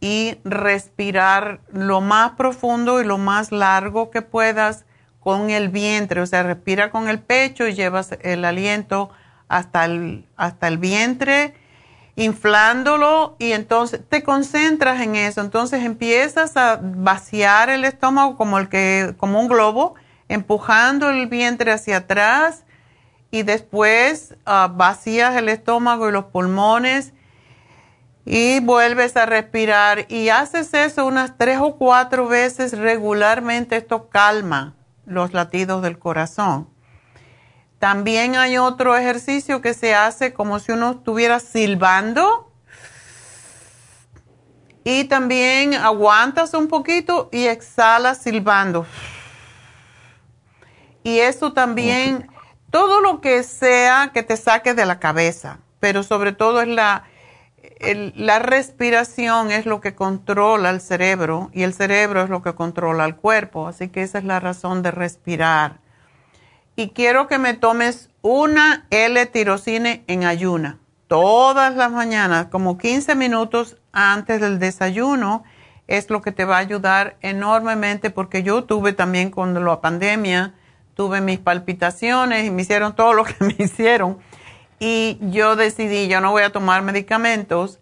y 0.00 0.38
respirar 0.44 1.60
lo 1.72 2.00
más 2.00 2.32
profundo 2.32 3.00
y 3.00 3.04
lo 3.04 3.16
más 3.16 3.52
largo 3.52 4.10
que 4.10 4.22
puedas 4.22 4.84
con 5.20 5.50
el 5.50 5.68
vientre. 5.68 6.20
O 6.20 6.26
sea, 6.26 6.42
respira 6.42 6.90
con 6.90 7.08
el 7.08 7.20
pecho 7.20 7.68
y 7.68 7.74
llevas 7.74 8.18
el 8.22 8.44
aliento 8.44 9.10
hasta 9.48 9.84
el, 9.84 10.26
hasta 10.36 10.66
el 10.66 10.78
vientre 10.78 11.54
inflándolo 12.16 13.36
y 13.38 13.52
entonces 13.52 14.00
te 14.08 14.22
concentras 14.22 15.02
en 15.02 15.16
eso, 15.16 15.42
entonces 15.42 15.84
empiezas 15.84 16.56
a 16.56 16.80
vaciar 16.82 17.68
el 17.68 17.84
estómago 17.84 18.36
como 18.36 18.58
el 18.58 18.70
que 18.70 19.14
como 19.18 19.38
un 19.38 19.48
globo, 19.48 19.94
empujando 20.28 21.10
el 21.10 21.26
vientre 21.26 21.72
hacia 21.72 21.98
atrás 21.98 22.64
y 23.30 23.42
después 23.42 24.34
ah, 24.46 24.72
vacías 24.74 25.36
el 25.36 25.50
estómago 25.50 26.08
y 26.08 26.12
los 26.12 26.24
pulmones 26.24 27.12
y 28.24 28.60
vuelves 28.60 29.16
a 29.16 29.26
respirar 29.26 30.06
y 30.08 30.30
haces 30.30 30.72
eso 30.72 31.06
unas 31.06 31.36
tres 31.36 31.58
o 31.60 31.76
cuatro 31.76 32.26
veces 32.26 32.76
regularmente, 32.76 33.76
esto 33.76 34.08
calma 34.08 34.74
los 35.04 35.34
latidos 35.34 35.82
del 35.82 35.98
corazón. 35.98 36.75
También 37.78 38.36
hay 38.36 38.56
otro 38.56 38.96
ejercicio 38.96 39.60
que 39.60 39.74
se 39.74 39.94
hace 39.94 40.32
como 40.32 40.58
si 40.58 40.72
uno 40.72 40.92
estuviera 40.92 41.40
silbando. 41.40 42.50
Y 44.82 45.04
también 45.04 45.74
aguantas 45.74 46.54
un 46.54 46.68
poquito 46.68 47.28
y 47.32 47.46
exhalas 47.46 48.22
silbando. 48.22 48.86
Y 51.02 51.18
eso 51.18 51.52
también, 51.52 52.30
todo 52.70 53.00
lo 53.00 53.20
que 53.20 53.42
sea 53.42 54.10
que 54.14 54.22
te 54.22 54.36
saque 54.36 54.74
de 54.74 54.86
la 54.86 54.98
cabeza, 54.98 55.58
pero 55.80 56.02
sobre 56.02 56.32
todo 56.32 56.62
es 56.62 56.68
la, 56.68 57.04
la 58.14 58.38
respiración 58.38 59.50
es 59.50 59.66
lo 59.66 59.80
que 59.80 59.94
controla 59.94 60.70
el 60.70 60.80
cerebro 60.80 61.50
y 61.52 61.62
el 61.62 61.74
cerebro 61.74 62.22
es 62.22 62.30
lo 62.30 62.42
que 62.42 62.54
controla 62.54 63.04
el 63.04 63.16
cuerpo. 63.16 63.68
Así 63.68 63.88
que 63.88 64.02
esa 64.02 64.18
es 64.18 64.24
la 64.24 64.40
razón 64.40 64.82
de 64.82 64.92
respirar 64.92 65.85
y 66.76 66.90
quiero 66.90 67.26
que 67.26 67.38
me 67.38 67.54
tomes 67.54 68.10
una 68.20 68.86
L-tirocine 68.90 70.04
en 70.06 70.24
ayuna. 70.24 70.78
Todas 71.08 71.74
las 71.74 71.90
mañanas, 71.90 72.48
como 72.48 72.76
15 72.76 73.14
minutos 73.14 73.78
antes 73.92 74.40
del 74.40 74.58
desayuno, 74.58 75.44
es 75.86 76.10
lo 76.10 76.20
que 76.20 76.32
te 76.32 76.44
va 76.44 76.56
a 76.56 76.60
ayudar 76.60 77.16
enormemente 77.22 78.10
porque 78.10 78.42
yo 78.42 78.64
tuve 78.64 78.92
también 78.92 79.30
con 79.30 79.54
la 79.64 79.80
pandemia, 79.80 80.54
tuve 80.94 81.20
mis 81.20 81.38
palpitaciones 81.38 82.44
y 82.44 82.50
me 82.50 82.62
hicieron 82.62 82.94
todo 82.94 83.14
lo 83.14 83.24
que 83.24 83.36
me 83.40 83.54
hicieron. 83.58 84.18
Y 84.78 85.18
yo 85.30 85.56
decidí, 85.56 86.08
yo 86.08 86.20
no 86.20 86.32
voy 86.32 86.42
a 86.42 86.52
tomar 86.52 86.82
medicamentos 86.82 87.80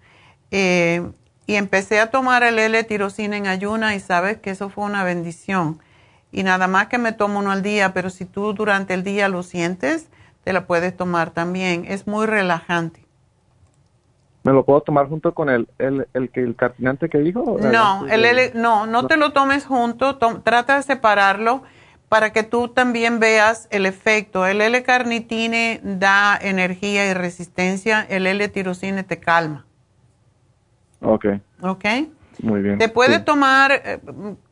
eh, 0.52 1.02
y 1.46 1.56
empecé 1.56 1.98
a 1.98 2.10
tomar 2.12 2.44
el 2.44 2.58
L-tirocine 2.60 3.38
en 3.38 3.48
ayuna 3.48 3.96
y 3.96 4.00
sabes 4.00 4.38
que 4.38 4.50
eso 4.50 4.68
fue 4.70 4.84
una 4.84 5.02
bendición 5.02 5.80
y 6.35 6.43
nada 6.43 6.66
más 6.66 6.89
que 6.89 6.98
me 6.98 7.12
tomo 7.12 7.39
uno 7.39 7.52
al 7.52 7.62
día, 7.62 7.94
pero 7.94 8.11
si 8.11 8.24
tú 8.24 8.52
durante 8.52 8.93
el 8.93 9.05
día 9.05 9.28
lo 9.28 9.43
sientes, 9.43 10.09
te 10.43 10.52
la 10.52 10.66
puedes 10.66 10.97
tomar 10.97 11.31
también. 11.31 11.85
Es 11.89 12.06
muy 12.06 12.27
relajante. 12.27 13.05
¿Me 14.43 14.52
lo 14.52 14.65
puedo 14.65 14.82
tomar 14.82 15.09
junto 15.09 15.32
con 15.32 15.48
el, 15.48 15.69
el, 15.78 16.06
el, 16.12 16.31
el 16.35 16.55
carcinante 16.55 17.09
que 17.09 17.19
dijo? 17.19 17.56
No, 17.59 18.06
el, 18.09 18.52
no, 18.55 18.86
no 18.86 19.06
te 19.06 19.16
lo 19.16 19.32
tomes 19.32 19.65
junto, 19.65 20.19
trata 20.19 20.77
de 20.77 20.82
separarlo 20.82 21.62
para 22.11 22.32
que 22.32 22.43
tú 22.43 22.69
también 22.69 23.20
veas 23.20 23.69
el 23.70 23.86
efecto. 23.86 24.47
El 24.47 24.61
L-carnitine 24.61 25.81
da 25.82 26.36
energía 26.40 27.11
y 27.11 27.15
resistencia, 27.15 28.05
el 28.09 28.27
L-tirocine 28.27 29.02
te 29.02 29.19
calma. 29.19 29.65
Ok. 31.01 31.27
Ok. 31.62 31.85
Muy 32.43 32.62
bien. 32.62 32.78
Te 32.78 32.89
puedes 32.89 33.24
tomar, 33.24 33.73
eh, 33.73 34.01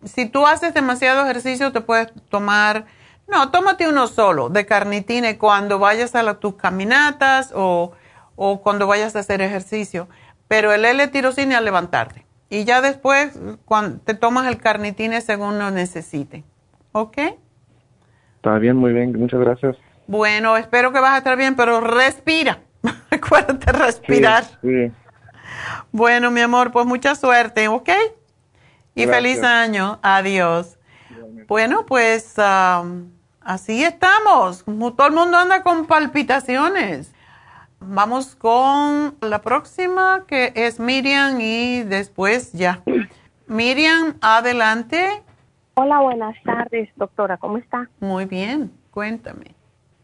si 0.04 0.26
tú 0.26 0.46
haces 0.46 0.74
demasiado 0.74 1.22
ejercicio, 1.22 1.72
te 1.72 1.80
puedes 1.80 2.12
tomar, 2.28 2.86
no, 3.28 3.50
tómate 3.50 3.88
uno 3.88 4.06
solo 4.06 4.48
de 4.48 4.66
carnitine 4.66 5.38
cuando 5.38 5.78
vayas 5.78 6.14
a 6.14 6.34
tus 6.34 6.54
caminatas 6.54 7.52
o, 7.54 7.92
cuando 8.62 8.86
vayas 8.86 9.16
a 9.16 9.20
hacer 9.20 9.40
ejercicio. 9.40 10.08
Pero 10.48 10.72
el 10.72 10.84
L-tirocine 10.84 11.54
al 11.54 11.64
levantarte. 11.64 12.26
Y 12.50 12.64
ya 12.64 12.82
después 12.82 13.38
cuando 13.64 14.00
te 14.00 14.14
tomas 14.14 14.46
el 14.46 14.58
carnitine 14.58 15.20
según 15.20 15.58
lo 15.58 15.70
necesite. 15.70 16.44
¿Ok? 16.92 17.18
Está 18.36 18.58
bien, 18.58 18.76
muy 18.76 18.92
bien. 18.92 19.18
Muchas 19.18 19.40
gracias. 19.40 19.76
Bueno, 20.06 20.56
espero 20.56 20.92
que 20.92 21.00
vas 21.00 21.12
a 21.12 21.18
estar 21.18 21.36
bien, 21.38 21.54
pero 21.56 21.80
respira. 21.80 22.58
Acuérdate 23.10 23.72
respirar. 23.72 24.44
Bueno, 25.90 26.30
mi 26.30 26.40
amor, 26.40 26.72
pues 26.72 26.86
mucha 26.86 27.14
suerte, 27.14 27.68
¿ok? 27.68 27.88
Y 28.94 29.06
feliz 29.06 29.42
año. 29.42 29.98
Adiós. 30.02 30.78
Bueno, 31.48 31.84
pues 31.86 32.34
así 33.40 33.84
estamos. 33.84 34.64
Todo 34.64 35.06
el 35.06 35.12
mundo 35.14 35.36
anda 35.38 35.62
con 35.62 35.86
palpitaciones. 35.86 37.12
Vamos 37.80 38.36
con 38.36 39.16
la 39.20 39.40
próxima 39.40 40.24
que 40.28 40.52
es 40.54 40.78
Miriam 40.78 41.40
y 41.40 41.82
después 41.82 42.52
ya. 42.52 42.80
Miriam, 43.48 44.14
adelante. 44.20 45.22
Hola, 45.74 46.00
buenas 46.00 46.36
tardes, 46.44 46.88
doctora. 46.96 47.38
¿Cómo 47.38 47.58
está? 47.58 47.88
Muy 47.98 48.26
bien. 48.26 48.70
Cuéntame. 48.90 49.54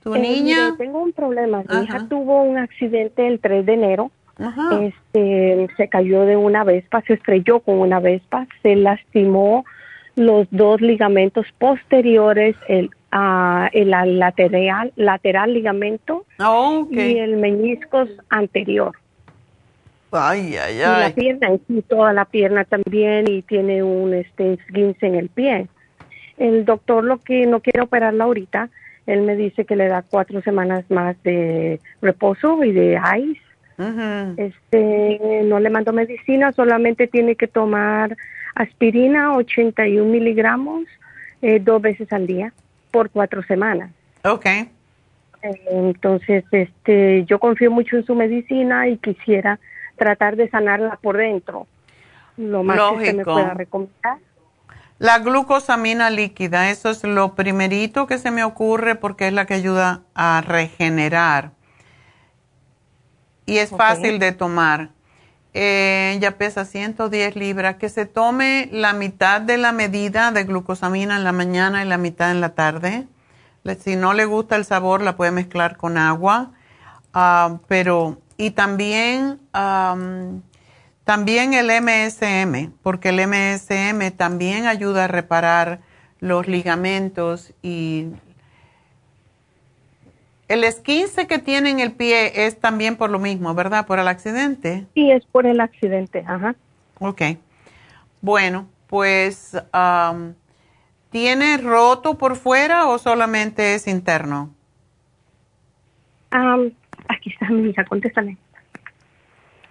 ¿Tu 0.03 0.15
Eh, 0.15 0.19
niña? 0.19 0.73
mire, 0.73 0.77
tengo 0.79 1.03
un 1.03 1.13
problema. 1.13 1.59
Mi 1.59 1.65
Ajá. 1.69 1.83
hija 1.85 2.09
tuvo 2.09 2.43
un 2.43 2.59
accidente 2.59 3.27
el 3.27 3.39
3 3.39 3.65
de 3.67 3.75
enero. 3.75 4.11
Este, 4.39 5.69
se 5.77 5.89
cayó 5.89 6.25
de 6.25 6.37
una 6.37 6.63
vespa, 6.63 7.03
se 7.07 7.15
estrelló 7.15 7.61
con 7.61 7.81
una 7.81 7.99
vespa, 7.99 8.47
se 8.63 8.77
lastimó 8.77 9.65
los 10.15 10.47
dos 10.51 10.81
ligamentos 10.81 11.47
posteriores, 11.59 12.57
el, 12.69 12.91
ah, 13.11 13.69
el 13.73 13.91
lateral, 13.91 14.93
lateral 14.97 15.55
ligamento 15.55 16.25
y 16.91 17.19
el 17.19 17.37
meniscos 17.37 18.09
anterior. 18.29 18.97
Ay, 20.11 20.57
ay, 20.57 20.77
Y 20.77 20.79
la 20.79 21.13
pierna, 21.15 21.49
sí, 21.67 21.83
toda 21.87 22.13
la 22.13 22.25
pierna 22.25 22.65
también, 22.65 23.29
y 23.29 23.43
tiene 23.43 23.83
un 23.83 24.15
este, 24.15 24.55
esguince 24.55 25.07
en 25.07 25.15
el 25.17 25.29
pie. 25.29 25.67
El 26.39 26.65
doctor 26.65 27.05
lo 27.05 27.19
que 27.19 27.47
no 27.47 27.61
quiere 27.61 27.83
operarla 27.83 28.25
ahorita, 28.25 28.71
él 29.07 29.23
me 29.23 29.37
dice 29.37 29.65
que 29.65 29.77
le 29.77 29.89
da 29.89 30.03
cuatro 30.03 30.41
semanas 30.43 30.85
más 30.91 31.21
de 31.25 31.81
reposo 32.01 32.63
y 32.65 32.73
de 32.73 33.01
ice. 33.19 33.48
Este, 34.37 35.43
no 35.45 35.61
le 35.61 35.71
mando 35.71 35.93
medicina, 35.93 36.53
solamente 36.53 37.07
tiene 37.07 37.37
que 37.37 37.47
tomar 37.47 38.17
aspirina, 38.57 39.37
81 39.37 40.11
miligramos, 40.11 40.85
eh, 41.43 41.61
dos 41.61 41.81
veces 41.81 42.13
al 42.13 42.27
día, 42.27 42.53
por 42.91 43.11
cuatro 43.11 43.43
semanas. 43.45 43.93
Ok. 44.25 44.47
Eh, 44.47 44.69
Entonces, 45.71 46.45
este, 46.51 47.25
yo 47.25 47.39
confío 47.39 47.71
mucho 47.71 47.97
en 47.97 48.05
su 48.05 48.17
medicina 48.17 48.89
y 48.89 48.99
quisiera 48.99 49.61
tratar 49.97 50.35
de 50.35 50.51
sanarla 50.51 50.99
por 51.01 51.17
dentro. 51.17 51.67
Lo 52.37 52.65
más 52.65 52.77
que 52.77 53.13
me 53.13 53.13
Lógico. 53.13 53.33
pueda 53.35 53.55
recomendar. 53.55 54.19
La 54.99 55.21
glucosamina 55.21 56.11
líquida, 56.11 56.71
eso 56.71 56.91
es 56.91 57.05
lo 57.05 57.37
primerito 57.37 58.09
que 58.09 58.19
se 58.19 58.33
me 58.33 58.43
ocurre 58.43 58.97
porque 58.97 59.29
es 59.29 59.33
la 59.33 59.47
que 59.47 59.55
ayuda 59.55 60.03
a 60.15 60.41
regenerar. 60.45 61.53
Y 63.49 63.59
es 63.59 63.71
fácil 63.71 64.19
de 64.19 64.33
tomar. 64.33 64.91
Eh, 65.55 66.13
ella 66.17 66.37
pesa 66.37 66.67
110 66.67 67.35
libras. 67.35 67.77
Que 67.77 67.89
se 67.89 68.05
tome 68.05 68.69
la 68.71 68.93
mitad 68.93 69.41
de 69.41 69.57
la 69.57 69.73
medida 69.73 70.31
de 70.33 70.45
glucosamina 70.45 71.17
en 71.17 71.25
la 71.25 71.33
mañana 71.33 71.83
y 71.83 71.89
la 71.89 71.97
mitad 71.97 72.31
en 72.31 72.43
la 72.43 72.51
tarde. 72.51 73.09
Si 73.83 73.97
no 73.97 74.13
le 74.13 74.27
gusta 74.27 74.57
el 74.57 74.67
sabor, 74.67 75.01
la 75.01 75.17
puede 75.17 75.31
mezclar 75.31 75.79
con 75.79 75.97
agua. 75.97 76.53
Ah, 77.15 77.59
pero, 77.69 78.21
y 78.37 78.51
también, 78.51 79.41
am, 79.53 80.43
también 81.05 81.55
el 81.55 81.71
MSM, 81.71 82.73
porque 82.83 83.09
el 83.09 83.27
MSM 83.27 84.11
también 84.15 84.67
ayuda 84.67 85.05
a 85.05 85.09
reparar 85.09 85.81
los 86.21 86.47
ligamentos 86.49 87.55
y 87.63 88.09
el 90.49 90.65
esquince 90.65 91.27
que 91.27 91.39
tiene 91.39 91.71
en 91.71 91.81
el 91.81 91.93
pie 91.93 92.47
es 92.47 92.59
también 92.59 92.97
por 92.97 93.11
lo 93.11 93.19
mismo, 93.19 93.55
¿verdad? 93.55 93.87
Por 93.87 93.99
el 93.99 94.09
accidente. 94.09 94.87
Sí, 94.95 95.11
es 95.11 95.25
por 95.27 95.47
el 95.47 95.61
accidente, 95.61 96.25
ajá. 96.27 96.55
Ok. 97.01 97.23
Bueno, 98.21 98.67
pues, 98.89 99.57
am, 99.73 100.35
¿tiene 101.11 101.59
roto 101.59 102.19
por 102.19 102.37
fuera 102.37 102.87
o 102.89 102.99
solamente 102.99 103.75
es 103.75 103.87
interno? 103.87 104.51
Am, 106.31 106.73
aquí 107.09 107.31
está 107.31 107.49
mi 107.51 107.71
hija, 107.71 107.85
contéstale. 107.85 108.37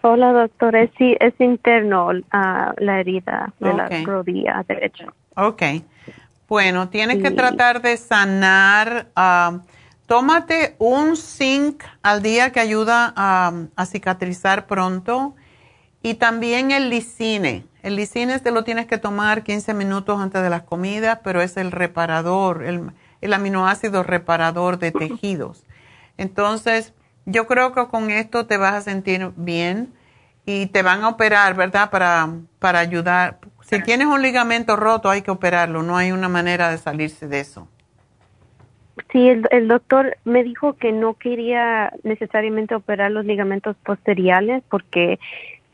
Hola, 0.02 0.32
doctora. 0.32 0.88
Sí, 0.98 1.18
es 1.20 1.34
interno 1.40 2.10
ah, 2.32 2.74
la 2.78 3.00
herida 3.00 3.54
de 3.60 3.70
Ok. 3.72 3.78
la 3.78 3.90
rodilla 4.06 4.64
derecha. 4.68 5.08
Ok. 5.36 5.64
Bueno, 6.48 6.88
tienes 6.90 7.18
que 7.18 7.30
Sí. 7.30 7.36
tratar 7.36 7.82
de 7.82 7.98
sanar. 7.98 9.08
ah, 9.16 9.60
tómate 10.08 10.76
un 10.80 11.16
zinc 11.18 11.84
al 12.02 12.24
día 12.24 12.52
que 12.52 12.60
ayuda 12.60 13.14
a, 13.16 13.86
cicatrizar 13.86 14.66
pronto. 14.66 15.36
Y 16.02 16.16
también 16.16 16.72
el 16.72 16.90
lisine. 16.90 17.66
El 17.84 17.98
lisine 17.98 18.40
te 18.40 18.52
lo 18.52 18.64
tienes 18.64 18.88
que 18.88 18.98
tomar 18.98 19.44
15 19.44 19.74
minutos 19.74 20.20
antes 20.20 20.42
de 20.42 20.50
las 20.50 20.64
comidas, 20.64 21.20
pero 21.24 21.42
es 21.42 21.58
el 21.58 21.72
reparador, 21.72 22.64
el, 22.64 22.92
el 23.22 23.34
aminoácido 23.34 24.04
reparador 24.04 24.80
de 24.80 24.92
tejidos. 24.92 25.64
Entonces, 26.18 26.94
yo 27.26 27.46
creo 27.46 27.74
que 27.74 27.88
con 27.88 28.10
esto 28.10 28.46
te 28.46 28.58
vas 28.58 28.74
a 28.74 28.82
sentir 28.82 29.32
bien 29.36 29.94
y 30.46 30.68
te 30.68 30.82
van 30.82 31.04
a 31.04 31.10
operar, 31.10 31.56
¿verdad? 31.56 31.90
Para, 31.90 32.30
para 32.60 32.80
ayudar. 32.80 33.40
Si 33.66 33.82
tienes 33.84 34.08
un 34.08 34.22
ligamento 34.22 34.78
roto, 34.78 35.10
hay 35.10 35.22
que 35.22 35.32
operarlo. 35.32 35.84
No 35.84 35.98
hay 35.98 36.14
una 36.14 36.30
manera 36.30 36.70
de 36.70 36.78
salirse 36.78 37.28
de 37.28 37.42
eso. 37.42 37.68
Sí, 39.12 39.30
el, 39.30 39.48
el 39.52 39.68
doctor 39.68 40.18
me 40.26 40.44
dijo 40.44 40.74
que 40.74 40.92
no 40.92 41.14
quería 41.14 41.94
necesariamente 42.04 42.76
operar 42.76 43.12
los 43.12 43.26
ligamentos 43.26 43.76
posteriores 43.86 44.64
porque 44.70 45.20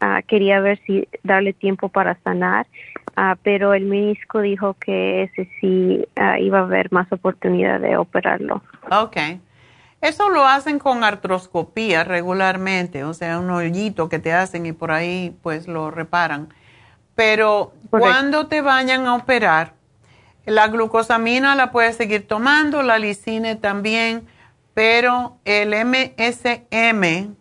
ah, 0.01 0.21
quería 0.27 0.59
ver 0.59 0.79
si 0.85 1.07
darle 1.23 1.53
tiempo 1.53 1.89
para 1.89 2.15
sanar, 2.23 2.67
ah, 3.15 3.35
pero 3.41 3.73
el 3.73 3.85
menisco 3.85 4.41
dijo 4.41 4.75
que 4.75 5.23
ese 5.23 5.49
sí 5.59 6.05
ah, 6.15 6.39
iba 6.39 6.59
a 6.59 6.63
haber 6.63 6.91
más 6.91 7.11
oportunidad 7.11 7.79
de 7.79 7.97
operarlo. 7.97 8.61
Ok. 8.91 9.17
Eso 10.01 10.29
lo 10.29 10.45
hacen 10.45 10.79
con 10.79 11.05
artroscopía 11.05 12.03
regularmente, 12.03 13.05
o 13.05 13.13
sea, 13.13 13.39
un 13.39 13.49
hoyito 13.49 14.09
que 14.09 14.19
te 14.19 14.33
hacen 14.33 14.65
y 14.65 14.73
por 14.73 14.91
ahí 14.91 15.33
pues 15.41 15.69
lo 15.69 15.91
reparan. 15.91 16.49
Pero 17.15 17.73
cuando 17.89 18.47
te 18.47 18.61
vayan 18.61 19.05
a 19.05 19.15
operar, 19.15 19.75
la 20.45 20.67
glucosamina 20.67 21.55
la 21.55 21.71
puedes 21.71 21.95
seguir 21.95 22.27
tomando, 22.27 22.81
la 22.83 22.99
lisine 22.99 23.55
también, 23.55 24.25
pero 24.73 25.37
el 25.45 25.73
MSM 25.85 27.35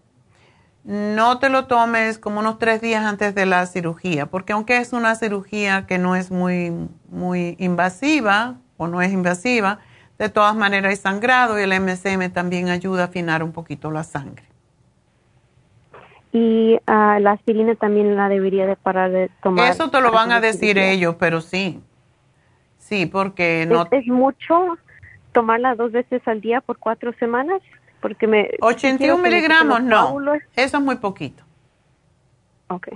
no 0.84 1.38
te 1.38 1.48
lo 1.48 1.66
tomes 1.66 2.18
como 2.18 2.40
unos 2.40 2.58
tres 2.58 2.80
días 2.80 3.04
antes 3.04 3.34
de 3.34 3.46
la 3.46 3.66
cirugía, 3.66 4.26
porque 4.26 4.52
aunque 4.52 4.78
es 4.78 4.92
una 4.92 5.14
cirugía 5.14 5.86
que 5.86 5.98
no 5.98 6.16
es 6.16 6.30
muy, 6.30 6.72
muy 7.08 7.56
invasiva 7.58 8.56
o 8.76 8.88
no 8.88 9.00
es 9.00 9.12
invasiva, 9.12 9.78
de 10.18 10.28
todas 10.28 10.54
maneras 10.54 10.90
hay 10.90 10.96
sangrado 10.96 11.58
y 11.58 11.62
el 11.62 11.80
MSM 11.80 12.30
también 12.32 12.68
ayuda 12.68 13.02
a 13.02 13.06
afinar 13.06 13.42
un 13.42 13.52
poquito 13.52 13.90
la 13.90 14.04
sangre. 14.04 14.44
Y 16.32 16.78
ah, 16.86 17.18
la 17.20 17.32
aspirina 17.32 17.74
también 17.74 18.16
la 18.16 18.28
debería 18.28 18.66
de 18.66 18.74
parar 18.76 19.10
de 19.10 19.30
tomar. 19.42 19.70
Eso 19.70 19.90
te 19.90 20.00
lo 20.00 20.10
van 20.12 20.32
a 20.32 20.40
decir 20.40 20.78
ellos, 20.78 21.16
pero 21.18 21.40
sí. 21.40 21.80
Sí, 22.92 23.06
porque 23.06 23.64
no... 23.66 23.84
¿Es, 23.84 24.02
es 24.02 24.06
mucho 24.06 24.76
tomarla 25.32 25.74
dos 25.74 25.92
veces 25.92 26.20
al 26.28 26.42
día 26.42 26.60
por 26.60 26.76
cuatro 26.76 27.14
semanas? 27.14 27.62
Porque 28.02 28.26
me... 28.26 28.50
81 28.60 28.98
quiero 28.98 29.16
que 29.16 29.22
me 29.22 29.28
quiten 29.28 29.40
miligramos, 29.40 29.82
no. 29.82 30.34
Eso 30.54 30.76
es 30.76 30.82
muy 30.82 30.96
poquito. 30.96 31.42
Ok. 32.68 32.88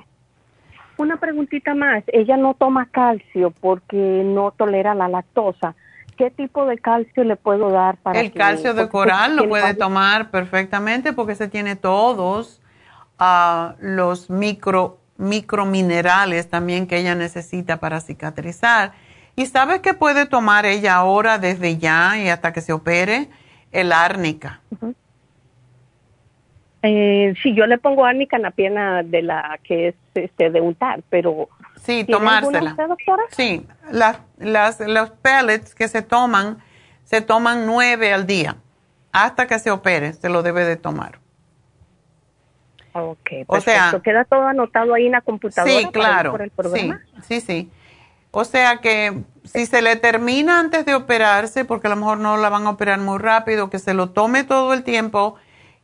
Una 0.98 1.16
preguntita 1.16 1.74
más. 1.74 2.04
Ella 2.08 2.36
no 2.36 2.52
toma 2.52 2.90
calcio 2.90 3.54
porque 3.58 4.22
no 4.22 4.50
tolera 4.50 4.94
la 4.94 5.08
lactosa. 5.08 5.74
¿Qué 6.18 6.30
tipo 6.30 6.66
de 6.66 6.76
calcio 6.76 7.24
le 7.24 7.36
puedo 7.36 7.70
dar 7.70 7.96
para 7.96 8.20
El 8.20 8.32
que- 8.32 8.38
calcio 8.38 8.74
de 8.74 8.90
coral 8.90 9.36
lo 9.36 9.48
puede 9.48 9.72
tomar 9.72 10.30
perfectamente 10.30 11.14
porque 11.14 11.34
se 11.36 11.48
tiene 11.48 11.76
todos 11.76 12.60
ah, 13.18 13.76
los 13.80 14.28
micro, 14.28 14.98
microminerales 15.16 16.50
también 16.50 16.86
que 16.86 16.98
ella 16.98 17.14
necesita 17.14 17.78
para 17.78 18.02
cicatrizar. 18.02 18.92
¿Y 19.36 19.46
sabes 19.46 19.80
qué 19.80 19.92
puede 19.94 20.26
tomar 20.26 20.64
ella 20.66 20.94
ahora 20.96 21.38
desde 21.38 21.76
ya 21.76 22.18
y 22.18 22.28
hasta 22.28 22.52
que 22.52 22.60
se 22.62 22.72
opere? 22.72 23.28
El 23.70 23.92
árnica. 23.92 24.60
Eh, 26.82 27.34
sí, 27.42 27.54
yo 27.54 27.66
le 27.66 27.78
pongo 27.78 28.04
árnica 28.04 28.36
en 28.36 28.42
la 28.42 28.50
pierna 28.50 29.02
de 29.02 29.22
la 29.22 29.58
que 29.62 29.88
es 29.88 29.94
este, 30.14 30.50
de 30.50 30.60
untar, 30.60 31.02
pero... 31.10 31.48
Sí, 31.82 32.04
¿tiene 32.04 32.14
alguna 32.28 32.40
tomársela. 32.40 32.70
usted, 32.70 32.88
doctora? 32.88 33.22
Sí, 33.30 33.66
las, 33.90 34.18
las, 34.38 34.80
los 34.80 35.10
pellets 35.10 35.74
que 35.74 35.88
se 35.88 36.02
toman, 36.02 36.58
se 37.04 37.20
toman 37.20 37.66
nueve 37.66 38.12
al 38.12 38.26
día. 38.26 38.56
Hasta 39.12 39.46
que 39.46 39.58
se 39.58 39.70
opere, 39.70 40.12
se 40.12 40.28
lo 40.28 40.42
debe 40.42 40.64
de 40.64 40.76
tomar. 40.76 41.18
Ok, 42.92 43.30
O 43.46 43.60
sea- 43.60 43.74
perfecto. 43.90 44.02
queda 44.02 44.24
todo 44.24 44.46
anotado 44.46 44.94
ahí 44.94 45.06
en 45.06 45.12
la 45.12 45.20
computadora. 45.20 45.72
Sí, 45.72 45.86
claro. 45.92 46.32
Por 46.32 46.42
el 46.42 46.50
Sí, 46.50 46.54
programa. 46.56 47.00
sí, 47.22 47.40
sí. 47.40 47.70
O 48.38 48.44
sea 48.44 48.82
que 48.82 49.24
si 49.44 49.64
se 49.64 49.80
le 49.80 49.96
termina 49.96 50.60
antes 50.60 50.84
de 50.84 50.94
operarse, 50.94 51.64
porque 51.64 51.86
a 51.86 51.90
lo 51.90 51.96
mejor 51.96 52.18
no 52.18 52.36
la 52.36 52.50
van 52.50 52.66
a 52.66 52.70
operar 52.70 53.00
muy 53.00 53.16
rápido, 53.16 53.70
que 53.70 53.78
se 53.78 53.94
lo 53.94 54.10
tome 54.10 54.44
todo 54.44 54.74
el 54.74 54.84
tiempo 54.84 55.36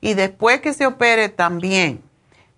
Y 0.03 0.13
después 0.13 0.61
que 0.61 0.75
se 0.75 0.85
opere 0.85 1.31
también, 1.31 2.03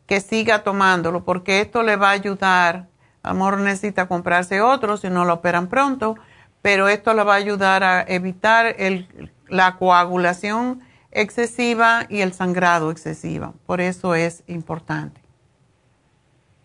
que 0.08 0.20
siga 0.20 0.64
tomándolo, 0.64 1.24
porque 1.24 1.60
esto 1.60 1.84
le 1.84 1.94
va 1.94 2.08
a 2.08 2.10
ayudar. 2.10 2.88
A 3.22 3.28
lo 3.28 3.34
mejor 3.36 3.58
necesita 3.58 4.08
comprarse 4.08 4.60
otro 4.60 4.96
si 4.96 5.10
no 5.10 5.24
lo 5.24 5.34
operan 5.34 5.68
pronto, 5.68 6.16
pero 6.60 6.88
esto 6.88 7.14
le 7.14 7.22
va 7.22 7.34
a 7.34 7.36
ayudar 7.36 7.84
a 7.84 8.02
evitar 8.02 8.74
el, 8.78 9.30
la 9.46 9.76
coagulación 9.76 10.82
excesiva 11.12 12.06
y 12.08 12.22
el 12.22 12.32
sangrado 12.32 12.90
excesivo. 12.90 13.54
Por 13.64 13.80
eso 13.80 14.16
es 14.16 14.42
importante. 14.48 15.20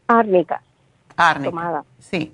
Árnica. 0.07 0.63
Árnica. 1.15 1.83
Sí. 1.99 2.33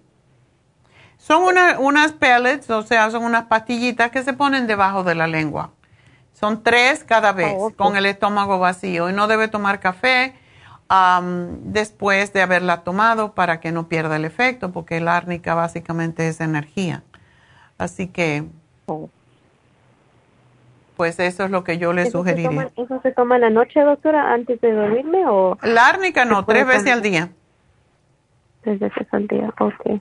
Son 1.25 1.41
unas 1.79 2.11
pellets, 2.11 2.69
o 2.69 2.83
sea, 2.83 3.09
son 3.09 3.23
unas 3.23 3.45
pastillitas 3.45 4.11
que 4.11 4.21
se 4.21 4.33
ponen 4.33 4.67
debajo 4.67 5.03
de 5.03 5.15
la 5.15 5.25
lengua. 5.25 5.71
Son 6.33 6.61
tres 6.61 7.03
cada 7.03 7.31
vez 7.31 7.51
oh, 7.57 7.71
con 7.71 7.97
el 7.97 8.05
estómago 8.05 8.59
vacío 8.59 9.09
y 9.09 9.13
no 9.13 9.25
debe 9.25 9.47
tomar 9.47 9.79
café 9.79 10.35
después 11.63 12.31
de 12.31 12.43
haberla 12.43 12.83
tomado 12.83 13.33
para 13.33 13.59
que 13.59 13.71
no 13.71 13.87
pierda 13.87 14.17
el 14.17 14.25
efecto, 14.25 14.71
porque 14.71 14.99
la 14.99 15.17
árnica 15.17 15.55
básicamente 15.55 16.27
es 16.27 16.41
energía. 16.41 17.01
Así 17.79 18.07
que, 18.07 18.43
oh. 18.85 19.09
pues 20.95 21.19
eso 21.19 21.45
es 21.45 21.49
lo 21.49 21.63
que 21.63 21.79
yo 21.79 21.91
le 21.91 22.05
sugeriría. 22.11 22.69
¿Eso 22.75 23.01
se 23.01 23.11
toma 23.13 23.37
en 23.37 23.41
la 23.41 23.49
noche, 23.49 23.79
doctora, 23.79 24.31
antes 24.31 24.61
de 24.61 24.73
dormirme 24.73 25.25
o...? 25.27 25.57
La 25.63 25.87
árnica 25.87 26.23
no, 26.23 26.45
tres 26.45 26.67
veces 26.67 26.91
al 26.91 27.01
día. 27.01 27.29
Tres 28.61 28.79
veces 28.79 29.07
al 29.11 29.25
día, 29.25 29.51
ok. 29.57 29.99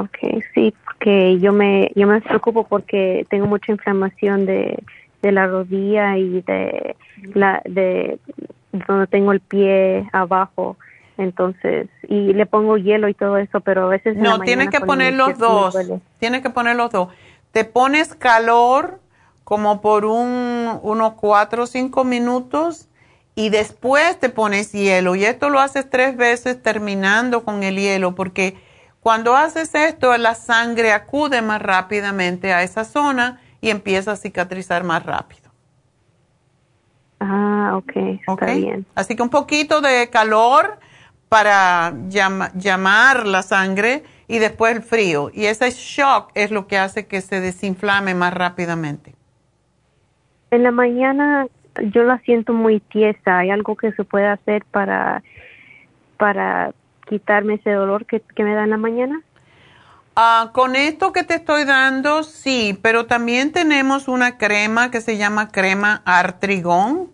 Ok, 0.00 0.42
sí, 0.54 0.72
porque 0.84 1.38
yo 1.40 1.52
me, 1.52 1.90
yo 1.94 2.06
me 2.06 2.20
preocupo 2.22 2.64
porque 2.64 3.26
tengo 3.28 3.46
mucha 3.46 3.70
inflamación 3.70 4.46
de, 4.46 4.82
de 5.20 5.32
la 5.32 5.46
rodilla 5.46 6.16
y 6.16 6.40
de 6.40 6.96
la 7.34 7.60
de 7.66 8.18
donde 8.72 9.06
tengo 9.08 9.32
el 9.32 9.40
pie 9.40 10.08
abajo. 10.12 10.76
Entonces 11.18 11.88
y 12.08 12.32
le 12.32 12.46
pongo 12.46 12.78
hielo 12.78 13.08
y 13.08 13.14
todo 13.14 13.36
eso 13.36 13.60
pero 13.60 13.84
a 13.84 13.88
veces 13.88 14.16
no 14.16 14.40
tienes 14.40 14.70
que 14.70 14.80
poner 14.80 15.12
los 15.12 15.36
dos. 15.36 15.76
tienes 16.18 16.40
que 16.40 16.48
poner 16.48 16.76
los 16.76 16.90
dos. 16.90 17.08
Te 17.52 17.64
pones 17.64 18.14
calor 18.14 19.00
como 19.44 19.82
por 19.82 20.06
un 20.06 20.78
unos 20.82 21.12
cuatro 21.14 21.64
o 21.64 21.66
cinco 21.66 22.04
minutos 22.04 22.88
y 23.34 23.50
después 23.50 24.18
te 24.18 24.30
pones 24.30 24.72
hielo. 24.72 25.14
Y 25.14 25.26
esto 25.26 25.50
lo 25.50 25.60
haces 25.60 25.90
tres 25.90 26.16
veces 26.16 26.62
terminando 26.62 27.44
con 27.44 27.62
el 27.64 27.76
hielo 27.76 28.14
porque 28.14 28.56
cuando 29.00 29.34
haces 29.34 29.74
esto, 29.74 30.16
la 30.18 30.34
sangre 30.34 30.92
acude 30.92 31.40
más 31.40 31.62
rápidamente 31.62 32.52
a 32.52 32.62
esa 32.62 32.84
zona 32.84 33.40
y 33.60 33.70
empieza 33.70 34.12
a 34.12 34.16
cicatrizar 34.16 34.84
más 34.84 35.04
rápido. 35.04 35.50
Ah, 37.18 37.72
ok, 37.76 37.92
está 38.26 38.54
bien. 38.54 38.86
Así 38.94 39.16
que 39.16 39.22
un 39.22 39.28
poquito 39.28 39.80
de 39.80 40.08
calor 40.10 40.78
para 41.28 41.94
llamar 42.08 43.26
la 43.26 43.42
sangre 43.42 44.04
y 44.26 44.38
después 44.38 44.74
el 44.74 44.82
frío. 44.82 45.30
Y 45.32 45.46
ese 45.46 45.70
shock 45.70 46.30
es 46.34 46.50
lo 46.50 46.66
que 46.66 46.78
hace 46.78 47.06
que 47.06 47.20
se 47.20 47.40
desinflame 47.40 48.14
más 48.14 48.34
rápidamente. 48.34 49.14
En 50.50 50.62
la 50.62 50.72
mañana 50.72 51.46
yo 51.92 52.02
la 52.02 52.18
siento 52.20 52.52
muy 52.52 52.80
tiesa. 52.80 53.38
¿Hay 53.38 53.50
algo 53.50 53.76
que 53.76 53.92
se 53.92 54.04
puede 54.04 54.26
hacer 54.26 54.64
para, 54.70 55.22
para 56.16 56.72
quitarme 57.10 57.54
ese 57.54 57.72
dolor 57.72 58.06
que, 58.06 58.22
me 58.38 58.54
da 58.54 58.64
en 58.64 58.70
la 58.70 58.76
mañana? 58.76 59.20
Ah, 60.14 60.50
con 60.54 60.76
esto 60.76 61.12
que 61.12 61.24
te 61.24 61.34
estoy 61.34 61.64
dando, 61.64 62.22
sí, 62.22 62.78
pero 62.82 63.06
también 63.06 63.52
tenemos 63.52 64.06
una 64.06 64.38
crema 64.38 64.90
que 64.90 65.00
se 65.00 65.16
llama 65.16 65.48
crema 65.48 66.02
artrigón 66.04 67.10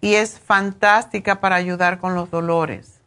y 0.00 0.14
es 0.14 0.38
fantástica 0.38 1.40
para 1.40 1.56
ayudar 1.56 1.98
con 1.98 2.14
los 2.14 2.30
dolores. 2.30 3.00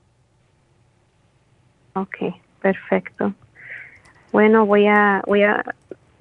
Ok, 1.94 2.18
perfecto. 2.62 3.34
Bueno, 4.34 4.66
voy 4.66 4.88
a, 4.88 5.24
voy 5.26 5.44
a 5.44 5.64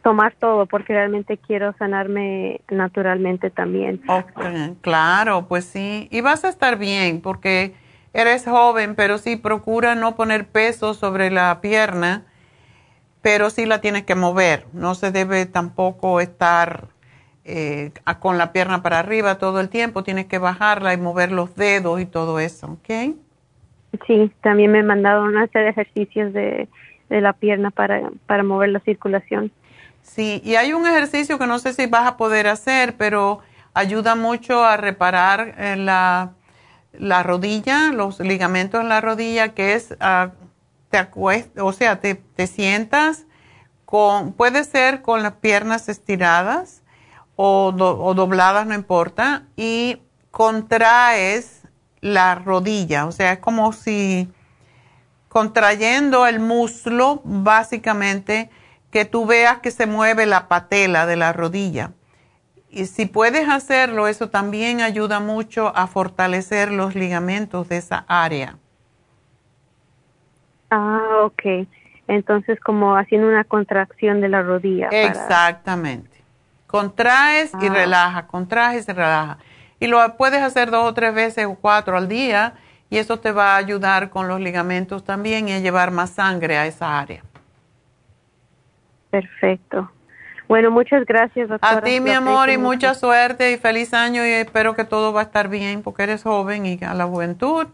tomar 0.02 0.34
todo 0.34 0.66
porque 0.66 0.92
realmente 0.92 1.38
quiero 1.38 1.74
sanarme 1.76 2.60
naturalmente 2.70 3.50
también. 3.50 4.00
Okay, 4.06 4.76
claro, 4.80 5.46
pues 5.48 5.64
sí. 5.64 6.08
Y 6.12 6.20
vas 6.20 6.44
a 6.44 6.48
estar 6.48 6.78
bien 6.78 7.20
porque 7.20 7.74
eres 8.12 8.44
joven, 8.44 8.94
pero 8.94 9.18
sí 9.18 9.36
procura 9.36 9.94
no 9.94 10.16
poner 10.16 10.46
peso 10.48 10.94
sobre 10.94 11.30
la 11.30 11.60
pierna, 11.60 12.24
pero 13.22 13.50
sí 13.50 13.66
la 13.66 13.80
tienes 13.80 14.04
que 14.04 14.14
mover. 14.14 14.66
No 14.72 14.94
se 14.94 15.10
debe 15.10 15.46
tampoco 15.46 16.20
estar 16.20 16.88
eh, 17.44 17.92
con 18.20 18.38
la 18.38 18.52
pierna 18.52 18.82
para 18.82 18.98
arriba 18.98 19.38
todo 19.38 19.60
el 19.60 19.68
tiempo, 19.68 20.02
tienes 20.02 20.26
que 20.26 20.38
bajarla 20.38 20.92
y 20.92 20.96
mover 20.96 21.32
los 21.32 21.54
dedos 21.56 22.00
y 22.00 22.06
todo 22.06 22.38
eso, 22.40 22.72
¿ok? 22.72 23.14
Sí, 24.06 24.30
también 24.42 24.72
me 24.72 24.82
mandaron 24.82 25.36
a 25.36 25.44
hacer 25.44 25.66
ejercicios 25.66 26.32
de, 26.32 26.68
de 27.08 27.20
la 27.20 27.32
pierna 27.32 27.70
para, 27.70 28.10
para 28.26 28.42
mover 28.42 28.68
la 28.70 28.80
circulación. 28.80 29.50
Sí, 30.02 30.40
y 30.44 30.56
hay 30.56 30.72
un 30.72 30.86
ejercicio 30.86 31.38
que 31.38 31.46
no 31.46 31.58
sé 31.58 31.72
si 31.72 31.86
vas 31.86 32.06
a 32.06 32.16
poder 32.16 32.46
hacer, 32.46 32.96
pero 32.96 33.40
ayuda 33.74 34.14
mucho 34.14 34.64
a 34.64 34.76
reparar 34.76 35.54
eh, 35.58 35.76
la 35.76 36.32
la 36.98 37.22
rodilla, 37.22 37.92
los 37.92 38.20
ligamentos 38.20 38.80
en 38.80 38.88
la 38.88 39.00
rodilla, 39.00 39.54
que 39.54 39.74
es, 39.74 39.96
acuestas, 40.92 41.62
o 41.62 41.72
sea, 41.72 42.00
te, 42.00 42.14
te, 42.14 42.46
sientas 42.46 43.26
con, 43.84 44.32
puede 44.32 44.64
ser 44.64 45.02
con 45.02 45.22
las 45.22 45.34
piernas 45.34 45.88
estiradas 45.88 46.82
o, 47.36 47.68
o 47.68 48.14
dobladas, 48.14 48.66
no 48.66 48.74
importa, 48.74 49.44
y 49.56 50.02
contraes 50.30 51.62
la 52.00 52.34
rodilla, 52.34 53.06
o 53.06 53.12
sea, 53.12 53.32
es 53.32 53.38
como 53.38 53.72
si 53.72 54.28
contrayendo 55.28 56.26
el 56.26 56.40
muslo, 56.40 57.20
básicamente, 57.24 58.50
que 58.90 59.04
tú 59.04 59.26
veas 59.26 59.58
que 59.58 59.70
se 59.70 59.86
mueve 59.86 60.26
la 60.26 60.48
patela 60.48 61.06
de 61.06 61.16
la 61.16 61.32
rodilla 61.32 61.92
y 62.70 62.86
si 62.86 63.06
puedes 63.06 63.48
hacerlo, 63.48 64.08
eso 64.08 64.28
también 64.28 64.80
ayuda 64.80 65.20
mucho 65.20 65.74
a 65.74 65.86
fortalecer 65.86 66.70
los 66.70 66.94
ligamentos 66.94 67.68
de 67.68 67.78
esa 67.78 68.04
área. 68.08 68.56
Ah, 70.70 71.22
ok. 71.24 71.66
Entonces, 72.06 72.60
como 72.60 72.96
haciendo 72.96 73.28
una 73.28 73.44
contracción 73.44 74.20
de 74.20 74.28
la 74.28 74.42
rodilla. 74.42 74.88
Exactamente. 74.90 76.18
Contraes 76.66 77.52
y 77.60 77.66
ah. 77.66 77.72
relaja, 77.72 78.26
contraes 78.26 78.88
y 78.88 78.92
relaja. 78.92 79.38
Y 79.80 79.86
lo 79.86 80.16
puedes 80.16 80.42
hacer 80.42 80.70
dos 80.70 80.84
o 80.84 80.94
tres 80.94 81.14
veces 81.14 81.46
o 81.46 81.54
cuatro 81.54 81.96
al 81.96 82.08
día 82.08 82.54
y 82.90 82.98
eso 82.98 83.18
te 83.18 83.32
va 83.32 83.54
a 83.54 83.56
ayudar 83.56 84.10
con 84.10 84.28
los 84.28 84.40
ligamentos 84.40 85.04
también 85.04 85.48
y 85.48 85.52
a 85.52 85.58
llevar 85.60 85.90
más 85.90 86.10
sangre 86.10 86.58
a 86.58 86.66
esa 86.66 86.98
área. 86.98 87.22
Perfecto. 89.10 89.90
Bueno, 90.48 90.70
muchas 90.70 91.04
gracias, 91.04 91.50
doctora. 91.50 91.76
A 91.76 91.82
ti, 91.82 92.00
mi 92.00 92.10
amor, 92.10 92.48
y 92.48 92.56
mucha 92.56 92.94
suerte 92.94 93.52
y 93.52 93.58
feliz 93.58 93.92
año 93.92 94.24
y 94.24 94.30
espero 94.30 94.74
que 94.74 94.84
todo 94.84 95.12
va 95.12 95.20
a 95.20 95.24
estar 95.24 95.48
bien 95.48 95.82
porque 95.82 96.04
eres 96.04 96.22
joven 96.22 96.64
y 96.64 96.78
a 96.82 96.94
la 96.94 97.04
juventud 97.04 97.66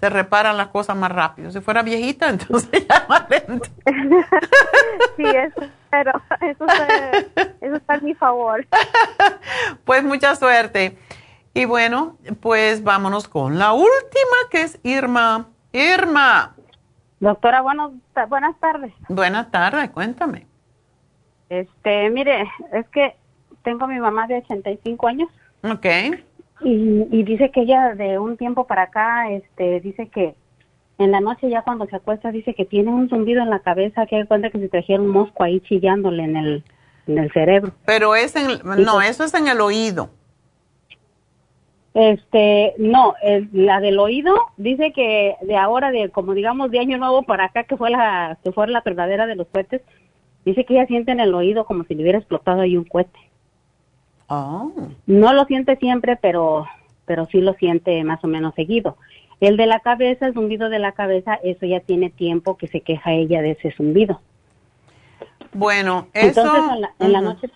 se 0.00 0.10
reparan 0.10 0.56
las 0.56 0.68
cosas 0.68 0.96
más 0.96 1.12
rápido. 1.12 1.50
Si 1.50 1.60
fuera 1.60 1.82
viejita, 1.82 2.28
entonces 2.30 2.86
ya 2.88 3.06
más 3.08 3.28
lento. 3.28 3.68
sí, 5.16 5.24
eso, 5.24 5.70
pero 5.90 6.12
eso 6.40 6.66
está, 6.66 7.18
eso 7.60 7.76
está 7.76 7.94
a 7.94 8.00
mi 8.00 8.14
favor. 8.14 8.66
Pues 9.84 10.02
mucha 10.02 10.34
suerte. 10.34 10.96
Y 11.52 11.66
bueno, 11.66 12.16
pues 12.40 12.82
vámonos 12.82 13.28
con 13.28 13.58
la 13.58 13.72
última 13.72 14.36
que 14.50 14.62
es 14.62 14.80
Irma. 14.82 15.48
Irma. 15.72 16.54
Doctora, 17.20 17.60
buenas 17.60 17.92
tardes. 18.60 18.92
Buenas 19.08 19.50
tardes, 19.50 19.90
cuéntame. 19.90 20.46
Este, 21.48 22.10
mire, 22.10 22.46
es 22.72 22.88
que 22.88 23.14
tengo 23.62 23.84
a 23.84 23.88
mi 23.88 23.98
mamá 23.98 24.26
de 24.26 24.36
85 24.36 25.06
años. 25.06 25.28
Ok. 25.62 25.86
Y, 26.60 27.06
y 27.10 27.22
dice 27.24 27.50
que 27.50 27.62
ella 27.62 27.94
de 27.94 28.18
un 28.18 28.36
tiempo 28.36 28.66
para 28.66 28.82
acá, 28.82 29.30
este, 29.30 29.80
dice 29.80 30.08
que 30.08 30.34
en 30.98 31.10
la 31.10 31.20
noche 31.20 31.50
ya 31.50 31.62
cuando 31.62 31.86
se 31.86 31.96
acuesta 31.96 32.30
dice 32.30 32.54
que 32.54 32.64
tiene 32.64 32.90
un 32.90 33.08
zumbido 33.08 33.42
en 33.42 33.50
la 33.50 33.58
cabeza 33.58 34.06
que 34.06 34.16
hay 34.16 34.26
cuenta 34.26 34.50
que 34.50 34.58
se 34.58 34.68
trajeron 34.68 35.06
un 35.06 35.12
mosco 35.12 35.42
ahí 35.42 35.60
chillándole 35.60 36.22
en 36.22 36.36
el, 36.36 36.64
en 37.06 37.18
el 37.18 37.32
cerebro. 37.32 37.72
Pero 37.84 38.14
es 38.14 38.36
en, 38.36 38.60
no, 38.84 39.00
eso 39.00 39.24
es 39.24 39.34
en 39.34 39.48
el 39.48 39.60
oído. 39.60 40.10
Este, 41.94 42.74
no, 42.78 43.14
la 43.52 43.80
del 43.80 44.00
oído 44.00 44.34
dice 44.56 44.92
que 44.92 45.36
de 45.42 45.56
ahora, 45.56 45.92
de 45.92 46.10
como 46.10 46.34
digamos 46.34 46.72
de 46.72 46.80
año 46.80 46.98
nuevo 46.98 47.22
para 47.22 47.44
acá, 47.44 47.64
que 47.64 47.76
fue 47.76 47.90
la, 47.90 48.36
que 48.42 48.50
fue 48.50 48.66
la 48.66 48.80
verdadera 48.80 49.26
de 49.26 49.36
los 49.36 49.46
cohetes, 49.46 49.82
Dice 50.44 50.64
que 50.64 50.74
ella 50.74 50.86
siente 50.86 51.12
en 51.12 51.20
el 51.20 51.34
oído 51.34 51.64
como 51.64 51.84
si 51.84 51.94
le 51.94 52.02
hubiera 52.02 52.18
explotado 52.18 52.60
ahí 52.60 52.76
un 52.76 52.84
cohete. 52.84 53.18
Oh. 54.28 54.72
No 55.06 55.32
lo 55.32 55.44
siente 55.44 55.76
siempre, 55.76 56.16
pero, 56.16 56.66
pero 57.06 57.26
sí 57.26 57.40
lo 57.40 57.54
siente 57.54 58.02
más 58.04 58.22
o 58.24 58.28
menos 58.28 58.54
seguido. 58.54 58.96
El 59.40 59.56
de 59.56 59.66
la 59.66 59.80
cabeza, 59.80 60.26
el 60.26 60.34
zumbido 60.34 60.68
de 60.68 60.78
la 60.78 60.92
cabeza, 60.92 61.34
eso 61.42 61.66
ya 61.66 61.80
tiene 61.80 62.10
tiempo 62.10 62.56
que 62.56 62.68
se 62.68 62.80
queja 62.80 63.12
ella 63.12 63.42
de 63.42 63.52
ese 63.52 63.72
zumbido. 63.72 64.20
Bueno, 65.52 66.08
eso... 66.12 66.40
Entonces, 66.40 66.90
en 66.98 67.12
la, 67.12 67.20
noche, 67.20 67.48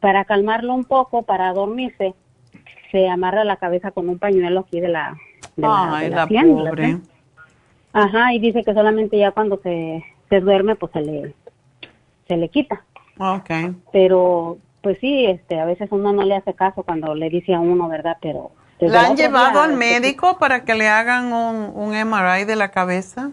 para 0.00 0.24
calmarlo 0.24 0.74
un 0.74 0.84
poco, 0.84 1.22
para 1.22 1.52
dormirse, 1.52 2.14
se 2.90 3.08
amarra 3.08 3.44
la 3.44 3.56
cabeza 3.56 3.90
con 3.90 4.08
un 4.08 4.18
pañuelo 4.18 4.60
aquí 4.60 4.80
de 4.80 4.88
la, 4.88 5.16
de 5.56 5.62
la, 5.62 5.96
Ay, 5.96 6.04
de 6.04 6.10
la 6.10 6.16
la 6.16 6.28
sien, 6.28 6.54
pobre. 6.54 6.98
Ajá, 7.92 8.32
y 8.34 8.38
dice 8.38 8.62
que 8.62 8.74
solamente 8.74 9.18
ya 9.18 9.32
cuando 9.32 9.58
se, 9.62 10.04
se 10.28 10.40
duerme, 10.40 10.76
pues 10.76 10.92
se 10.92 11.00
le, 11.00 11.34
se 12.30 12.36
le 12.36 12.48
quita. 12.48 12.84
Ok. 13.18 13.50
Pero, 13.92 14.58
pues 14.82 14.98
sí, 15.00 15.26
este, 15.26 15.58
a 15.58 15.64
veces 15.64 15.88
uno 15.90 16.12
no 16.12 16.22
le 16.22 16.36
hace 16.36 16.54
caso 16.54 16.84
cuando 16.84 17.14
le 17.14 17.28
dice 17.28 17.52
a 17.52 17.60
uno, 17.60 17.88
¿verdad? 17.88 18.16
Pero... 18.22 18.52
¿La 18.78 19.02
han 19.02 19.16
llevado 19.16 19.52
día, 19.52 19.64
al 19.64 19.74
médico 19.74 20.38
para 20.38 20.64
que 20.64 20.74
le 20.74 20.88
hagan 20.88 21.32
un, 21.34 21.70
un 21.74 21.90
MRI 21.90 22.44
de 22.46 22.56
la 22.56 22.70
cabeza? 22.70 23.32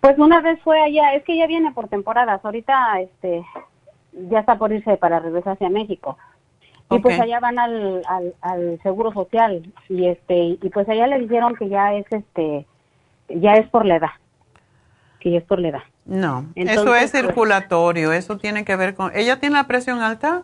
Pues 0.00 0.18
una 0.18 0.40
vez 0.40 0.58
fue 0.62 0.80
allá, 0.80 1.14
es 1.14 1.24
que 1.24 1.36
ya 1.36 1.46
viene 1.46 1.72
por 1.72 1.88
temporadas, 1.88 2.42
ahorita 2.42 3.00
este 3.00 3.44
ya 4.30 4.40
está 4.40 4.56
por 4.56 4.72
irse 4.72 4.96
para 4.96 5.20
regresar 5.20 5.54
hacia 5.54 5.68
México. 5.68 6.16
Y 6.90 7.00
pues 7.00 7.20
allá 7.20 7.38
van 7.40 7.58
al, 7.58 8.02
al, 8.08 8.34
al 8.40 8.80
seguro 8.82 9.12
social 9.12 9.62
y 9.88 10.06
este 10.06 10.58
y 10.60 10.70
pues 10.72 10.88
allá 10.88 11.06
le 11.06 11.18
dijeron 11.18 11.54
que 11.54 11.68
ya 11.68 11.94
es 11.94 12.06
este 12.10 12.66
ya 13.28 13.54
es 13.54 13.68
por 13.68 13.84
la 13.84 13.96
edad. 13.96 14.10
Que 15.22 15.36
es 15.36 15.44
por 15.44 15.60
la 15.60 15.68
edad. 15.68 15.82
No, 16.04 16.46
eso 16.56 16.96
es 16.96 17.12
pues- 17.12 17.22
circulatorio, 17.22 18.12
eso 18.12 18.38
tiene 18.38 18.64
que 18.64 18.74
ver 18.74 18.96
con... 18.96 19.12
¿Ella 19.14 19.38
tiene 19.38 19.54
la 19.54 19.68
presión 19.68 20.00
alta? 20.00 20.42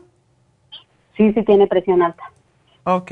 Sí, 1.17 1.33
sí 1.33 1.43
tiene 1.43 1.67
presión 1.67 2.01
alta. 2.01 2.23
Ok. 2.85 3.11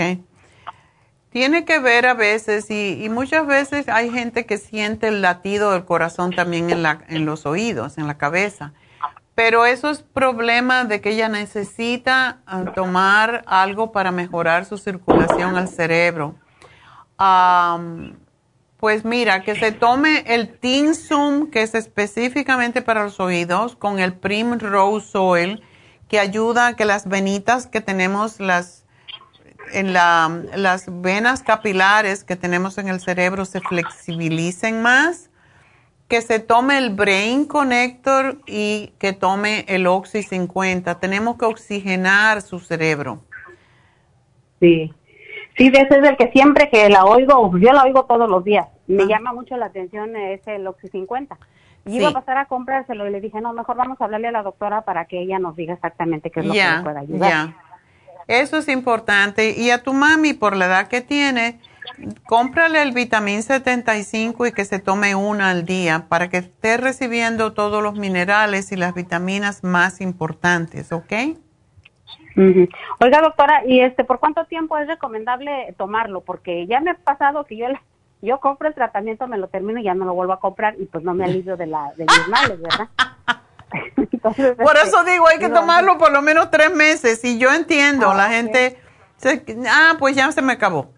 Tiene 1.30 1.64
que 1.64 1.80
ver 1.80 2.06
a 2.06 2.14
veces 2.14 2.70
y, 2.70 3.02
y 3.04 3.08
muchas 3.08 3.48
veces 3.48 3.88
hay 3.88 4.10
gente 4.10 4.46
que 4.46 4.58
siente 4.58 5.08
el 5.08 5.22
latido 5.22 5.72
del 5.72 5.84
corazón 5.84 6.30
también 6.30 6.70
en, 6.70 6.84
la, 6.84 7.00
en 7.08 7.26
los 7.26 7.46
oídos, 7.46 7.98
en 7.98 8.06
la 8.06 8.16
cabeza. 8.16 8.72
Pero 9.34 9.66
eso 9.66 9.90
es 9.90 10.02
problema 10.02 10.84
de 10.84 11.00
que 11.00 11.10
ella 11.10 11.28
necesita 11.28 12.38
ah, 12.46 12.64
tomar 12.76 13.42
algo 13.46 13.90
para 13.90 14.12
mejorar 14.12 14.66
su 14.66 14.78
circulación 14.78 15.56
al 15.56 15.68
cerebro. 15.68 16.36
Pues 18.78 19.04
mira, 19.04 19.42
que 19.42 19.54
se 19.54 19.72
tome 19.72 20.24
el 20.26 20.58
Tinsum, 20.58 21.50
que 21.50 21.62
es 21.62 21.74
específicamente 21.74 22.82
para 22.82 23.04
los 23.04 23.20
oídos, 23.20 23.74
con 23.74 23.98
el 23.98 24.12
Primrose 24.12 25.16
Oil, 25.16 25.62
que 26.08 26.18
ayuda 26.18 26.68
a 26.68 26.76
que 26.76 26.84
las 26.84 27.08
venitas 27.08 27.66
que 27.66 27.80
tenemos, 27.80 28.38
las 28.38 28.86
en 29.72 29.92
la, 29.92 30.42
las 30.54 30.84
venas 31.02 31.42
capilares 31.42 32.22
que 32.24 32.36
tenemos 32.36 32.78
en 32.78 32.88
el 32.88 33.00
cerebro 33.00 33.44
se 33.44 33.60
flexibilicen 33.60 34.80
más, 34.80 35.30
que 36.08 36.22
se 36.22 36.38
tome 36.38 36.78
el 36.78 36.90
Brain 36.90 37.46
Connector 37.46 38.40
y 38.46 38.92
que 38.98 39.12
tome 39.12 39.64
el 39.68 39.86
Oxy 39.88 40.22
50. 40.22 41.00
Tenemos 41.00 41.36
que 41.36 41.46
oxigenar 41.46 42.42
su 42.42 42.60
cerebro. 42.60 43.24
Sí. 44.60 44.94
Sí, 45.56 45.68
ese 45.68 45.98
es 45.98 46.08
el 46.08 46.16
que 46.16 46.30
siempre 46.32 46.68
que 46.68 46.88
la 46.90 47.04
oigo, 47.04 47.56
yo 47.58 47.72
la 47.72 47.84
oigo 47.84 48.04
todos 48.04 48.28
los 48.28 48.44
días. 48.44 48.68
Me 48.86 49.06
llama 49.06 49.32
mucho 49.32 49.56
la 49.56 49.66
atención 49.66 50.14
ese 50.14 50.56
el 50.56 50.66
Oxy 50.66 50.88
50. 50.88 51.38
Y 51.86 51.96
iba 51.96 52.08
a 52.08 52.12
pasar 52.12 52.36
a 52.36 52.46
comprárselo 52.46 53.06
y 53.06 53.10
le 53.10 53.20
dije, 53.20 53.40
no, 53.40 53.52
mejor 53.52 53.76
vamos 53.76 54.00
a 54.00 54.04
hablarle 54.04 54.28
a 54.28 54.32
la 54.32 54.42
doctora 54.42 54.82
para 54.82 55.06
que 55.06 55.20
ella 55.20 55.38
nos 55.38 55.56
diga 55.56 55.72
exactamente 55.72 56.30
qué 56.30 56.40
es 56.40 56.46
lo 56.46 56.52
que 56.52 56.58
le 56.58 56.82
puede 56.82 56.98
ayudar. 56.98 57.54
Eso 58.28 58.58
es 58.58 58.68
importante. 58.68 59.54
Y 59.56 59.70
a 59.70 59.82
tu 59.82 59.92
mami, 59.92 60.34
por 60.34 60.56
la 60.56 60.66
edad 60.66 60.88
que 60.88 61.00
tiene, 61.00 61.60
cómprale 62.26 62.82
el 62.82 62.92
vitamín 62.92 63.42
75 63.42 64.46
y 64.46 64.52
que 64.52 64.64
se 64.64 64.80
tome 64.80 65.14
una 65.14 65.50
al 65.50 65.64
día 65.64 66.06
para 66.08 66.28
que 66.28 66.38
esté 66.38 66.76
recibiendo 66.76 67.52
todos 67.52 67.82
los 67.82 67.94
minerales 67.94 68.72
y 68.72 68.76
las 68.76 68.94
vitaminas 68.94 69.62
más 69.62 70.00
importantes, 70.00 70.92
¿ok? 70.92 71.12
Oiga, 73.00 73.20
doctora, 73.22 73.62
¿y 73.66 73.80
este 73.80 74.04
por 74.04 74.18
cuánto 74.20 74.44
tiempo 74.44 74.76
es 74.78 74.86
recomendable 74.86 75.74
tomarlo? 75.78 76.20
Porque 76.20 76.66
ya 76.66 76.80
me 76.80 76.90
ha 76.90 76.94
pasado 76.94 77.44
que 77.44 77.56
yo 77.56 77.68
la- 77.68 77.82
yo 78.22 78.40
compro 78.40 78.68
el 78.68 78.74
tratamiento, 78.74 79.26
me 79.26 79.38
lo 79.38 79.48
termino 79.48 79.78
y 79.80 79.84
ya 79.84 79.94
no 79.94 80.04
lo 80.04 80.14
vuelvo 80.14 80.32
a 80.32 80.40
comprar 80.40 80.74
y 80.78 80.86
pues 80.86 81.04
no 81.04 81.14
me 81.14 81.24
alivio 81.24 81.56
de 81.56 81.66
la 81.66 81.92
de 81.96 82.04
mis 82.04 82.28
males, 82.28 82.60
¿verdad? 82.60 82.88
Entonces, 84.12 84.56
Por 84.56 84.76
este, 84.76 84.88
eso 84.88 85.04
digo, 85.04 85.26
hay 85.28 85.38
que 85.38 85.46
digo, 85.48 85.58
tomarlo 85.60 85.98
por 85.98 86.12
lo 86.12 86.22
menos 86.22 86.50
tres 86.50 86.74
meses. 86.74 87.22
Y 87.24 87.38
yo 87.38 87.52
entiendo, 87.52 88.10
Ah, 88.10 88.14
la 88.14 88.26
ok. 88.26 88.30
gente, 88.32 88.78
se- 89.16 89.44
ah, 89.68 89.94
pues 89.98 90.16
ya 90.16 90.30
se 90.32 90.42
me 90.42 90.52
acabó. 90.54 90.90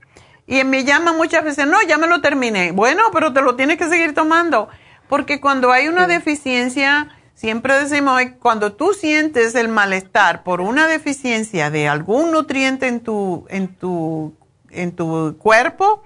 Y 0.47 0.65
me 0.65 0.85
llaman 0.85 1.17
muchas 1.17 1.45
veces, 1.45 1.67
no, 1.67 1.77
ya 1.87 1.99
me 1.99 2.07
lo 2.07 2.21
terminé. 2.21 2.73
Bueno, 2.73 3.03
pero 3.13 3.33
te 3.33 3.43
lo 3.43 3.55
tienes 3.57 3.77
que 3.79 3.85
seguir 3.89 4.15
tomando. 4.15 4.69
Porque 5.09 5.41
cuando 5.41 5.73
hay 5.73 5.89
una 5.89 6.07
deficiencia, 6.07 7.09
siempre 7.39 7.79
decimos, 7.79 8.15
"Ay, 8.17 8.31
cuando 8.41 8.73
tú 8.73 8.95
sientes 8.95 9.55
el 9.55 9.69
malestar 9.69 10.43
por 10.43 10.61
una 10.61 10.89
deficiencia 10.89 11.71
de 11.71 11.87
algún 11.89 12.33
nutriente 12.33 12.89
en 12.89 12.99
tu, 13.01 13.47
en 13.49 13.69
tu, 13.77 14.35
en 14.71 14.91
tu 14.91 15.37
cuerpo, 15.39 16.03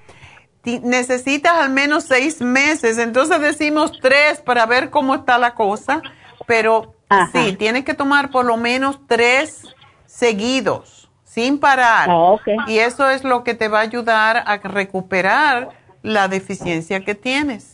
necesitas 0.83 1.55
al 1.55 1.71
menos 1.71 2.05
seis 2.05 2.41
meses. 2.43 2.99
Entonces 2.99 3.41
decimos 3.41 3.93
tres 4.01 4.41
para 4.41 4.67
ver 4.67 4.91
cómo 4.91 5.15
está 5.15 5.39
la 5.39 5.55
cosa. 5.55 6.03
Pero 6.47 6.95
sí, 7.33 7.57
tienes 7.57 7.85
que 7.85 7.95
tomar 7.95 8.31
por 8.31 8.45
lo 8.45 8.57
menos 8.57 9.01
tres 9.07 9.63
seguidos, 10.07 11.11
sin 11.25 11.59
parar. 11.59 12.09
Ah, 12.11 12.65
Y 12.69 12.79
eso 12.79 13.09
es 13.09 13.25
lo 13.25 13.43
que 13.43 13.55
te 13.55 13.69
va 13.69 13.79
a 13.79 13.83
ayudar 13.83 14.43
a 14.47 14.59
recuperar 14.59 15.71
la 16.03 16.29
deficiencia 16.29 17.05
que 17.05 17.15
tienes. 17.15 17.72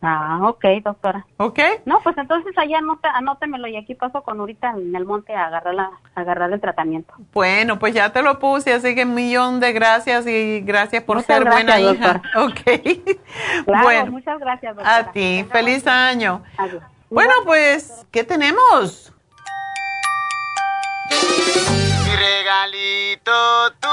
Ah, 0.00 0.38
ok, 0.44 0.64
doctora. 0.84 1.26
¿Ok? 1.38 1.58
No, 1.84 2.00
pues 2.04 2.16
entonces 2.18 2.56
allá 2.56 2.78
anota, 2.78 3.10
anótemelo 3.10 3.66
y 3.66 3.76
aquí 3.76 3.96
paso 3.96 4.22
con 4.22 4.38
ahorita 4.38 4.70
en 4.70 4.94
el 4.94 5.04
monte 5.04 5.34
a 5.34 5.46
agarrar, 5.46 5.74
la, 5.74 5.90
a 6.14 6.20
agarrar 6.20 6.52
el 6.52 6.60
tratamiento. 6.60 7.14
Bueno, 7.32 7.80
pues 7.80 7.94
ya 7.94 8.12
te 8.12 8.22
lo 8.22 8.38
puse, 8.38 8.72
así 8.72 8.94
que 8.94 9.04
un 9.04 9.14
millón 9.14 9.58
de 9.58 9.72
gracias 9.72 10.24
y 10.28 10.60
gracias 10.60 11.02
por 11.02 11.16
Muchas 11.16 11.36
ser 11.36 11.44
buena 11.44 11.78
gracias, 11.78 11.94
hija. 11.94 12.22
Ok. 12.36 13.64
Claro, 13.64 13.82
bueno, 13.82 14.12
muchas 14.12 14.38
gracias, 14.38 14.76
doctora. 14.76 14.96
a 14.96 15.12
ti, 15.12 15.44
feliz 15.50 15.84
año. 15.86 16.42
Adiós. 16.56 16.82
Bueno, 17.10 17.32
pues, 17.44 18.06
¿qué 18.12 18.22
tenemos? 18.22 19.12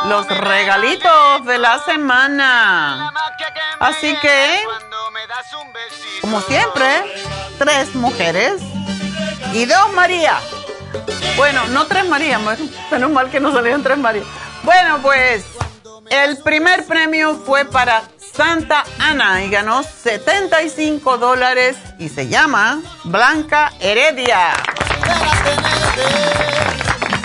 Los 0.08 0.28
regalitos 0.28 1.46
de 1.46 1.58
la 1.58 1.80
semana. 1.80 3.12
Así 3.80 4.16
que, 4.22 4.60
como 6.22 6.42
siempre, 6.42 7.04
tres 7.58 7.96
mujeres 7.96 8.62
y 9.54 9.66
dos 9.66 9.94
María. 9.94 10.40
Bueno, 11.36 11.68
no 11.68 11.86
tres 11.86 12.08
María, 12.08 12.40
menos 12.92 13.10
mal 13.12 13.30
que 13.30 13.40
no 13.40 13.52
salieron 13.52 13.84
tres 13.84 13.98
María. 13.98 14.24
Bueno, 14.64 15.00
pues, 15.02 15.46
el 16.10 16.38
primer 16.38 16.86
premio 16.86 17.36
fue 17.46 17.66
para 17.66 18.04
Santa 18.18 18.84
Ana 19.00 19.44
y 19.44 19.50
ganó 19.50 19.82
75 19.84 21.18
dólares 21.18 21.78
y 22.00 22.10
se 22.10 22.28
llama 22.28 22.82
Blanca 23.04 23.72
Heredia. 23.80 24.54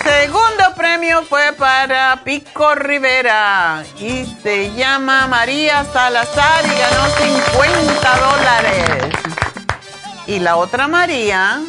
Segundo 0.05 0.50
premio 1.01 1.23
fue 1.23 1.55
para 1.57 2.21
Pico 2.25 2.75
Rivera 2.75 3.83
y 3.99 4.27
se 4.43 4.71
llama 4.75 5.27
María 5.29 5.83
Salazar 5.85 6.63
y 6.67 6.79
ganó 6.79 7.07
50 7.53 8.19
dólares. 8.19 9.15
Y 10.27 10.41
la 10.41 10.57
otra 10.57 10.89
María 10.89 11.63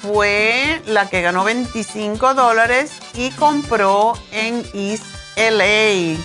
fue 0.00 0.80
la 0.86 1.06
que 1.10 1.20
ganó 1.20 1.44
25 1.44 2.32
dólares 2.32 2.92
y 3.12 3.30
compró 3.32 4.14
en 4.32 4.64
East 4.72 5.04
LA. 5.36 6.16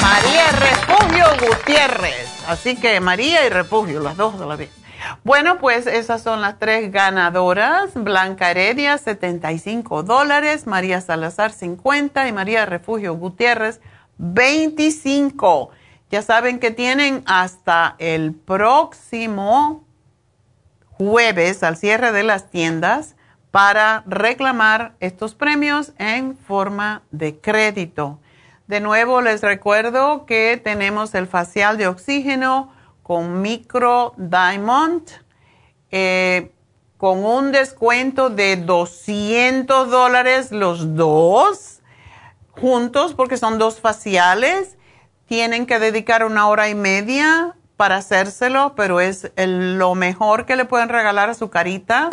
María 0.00 0.52
Refugio 0.52 1.26
Gutiérrez. 1.40 2.28
Así 2.46 2.76
que 2.76 3.00
María 3.00 3.44
y 3.44 3.48
Refugio, 3.48 3.98
las 3.98 4.16
dos 4.16 4.38
de 4.38 4.46
la 4.46 4.54
vez. 4.54 4.75
Bueno, 5.24 5.58
pues 5.58 5.86
esas 5.86 6.22
son 6.22 6.40
las 6.40 6.58
tres 6.58 6.90
ganadoras. 6.92 7.94
Blanca 7.94 8.50
Heredia, 8.50 8.98
75 8.98 10.02
dólares. 10.02 10.66
María 10.66 11.00
Salazar, 11.00 11.52
50. 11.52 12.28
Y 12.28 12.32
María 12.32 12.66
Refugio 12.66 13.14
Gutiérrez, 13.14 13.80
25. 14.18 15.70
Ya 16.10 16.22
saben 16.22 16.58
que 16.58 16.70
tienen 16.70 17.22
hasta 17.26 17.96
el 17.98 18.32
próximo 18.32 19.84
jueves, 20.92 21.62
al 21.62 21.76
cierre 21.76 22.12
de 22.12 22.22
las 22.22 22.50
tiendas, 22.50 23.16
para 23.50 24.02
reclamar 24.06 24.94
estos 25.00 25.34
premios 25.34 25.92
en 25.98 26.36
forma 26.36 27.02
de 27.10 27.38
crédito. 27.38 28.18
De 28.66 28.80
nuevo 28.80 29.20
les 29.20 29.42
recuerdo 29.42 30.26
que 30.26 30.60
tenemos 30.62 31.14
el 31.14 31.26
facial 31.26 31.78
de 31.78 31.86
oxígeno 31.86 32.72
con 33.06 33.40
Micro 33.40 34.14
Diamond 34.16 35.08
eh, 35.92 36.50
con 36.96 37.24
un 37.24 37.52
descuento 37.52 38.30
de 38.30 38.56
200 38.56 39.88
dólares 39.88 40.50
los 40.50 40.96
dos 40.96 41.82
juntos 42.50 43.14
porque 43.14 43.36
son 43.36 43.58
dos 43.60 43.78
faciales. 43.78 44.76
Tienen 45.26 45.66
que 45.66 45.78
dedicar 45.78 46.24
una 46.24 46.48
hora 46.48 46.68
y 46.68 46.74
media 46.74 47.54
para 47.76 47.98
hacérselo, 47.98 48.74
pero 48.74 48.98
es 49.00 49.30
lo 49.36 49.94
mejor 49.94 50.44
que 50.44 50.56
le 50.56 50.64
pueden 50.64 50.88
regalar 50.88 51.30
a 51.30 51.34
su 51.34 51.48
carita. 51.48 52.10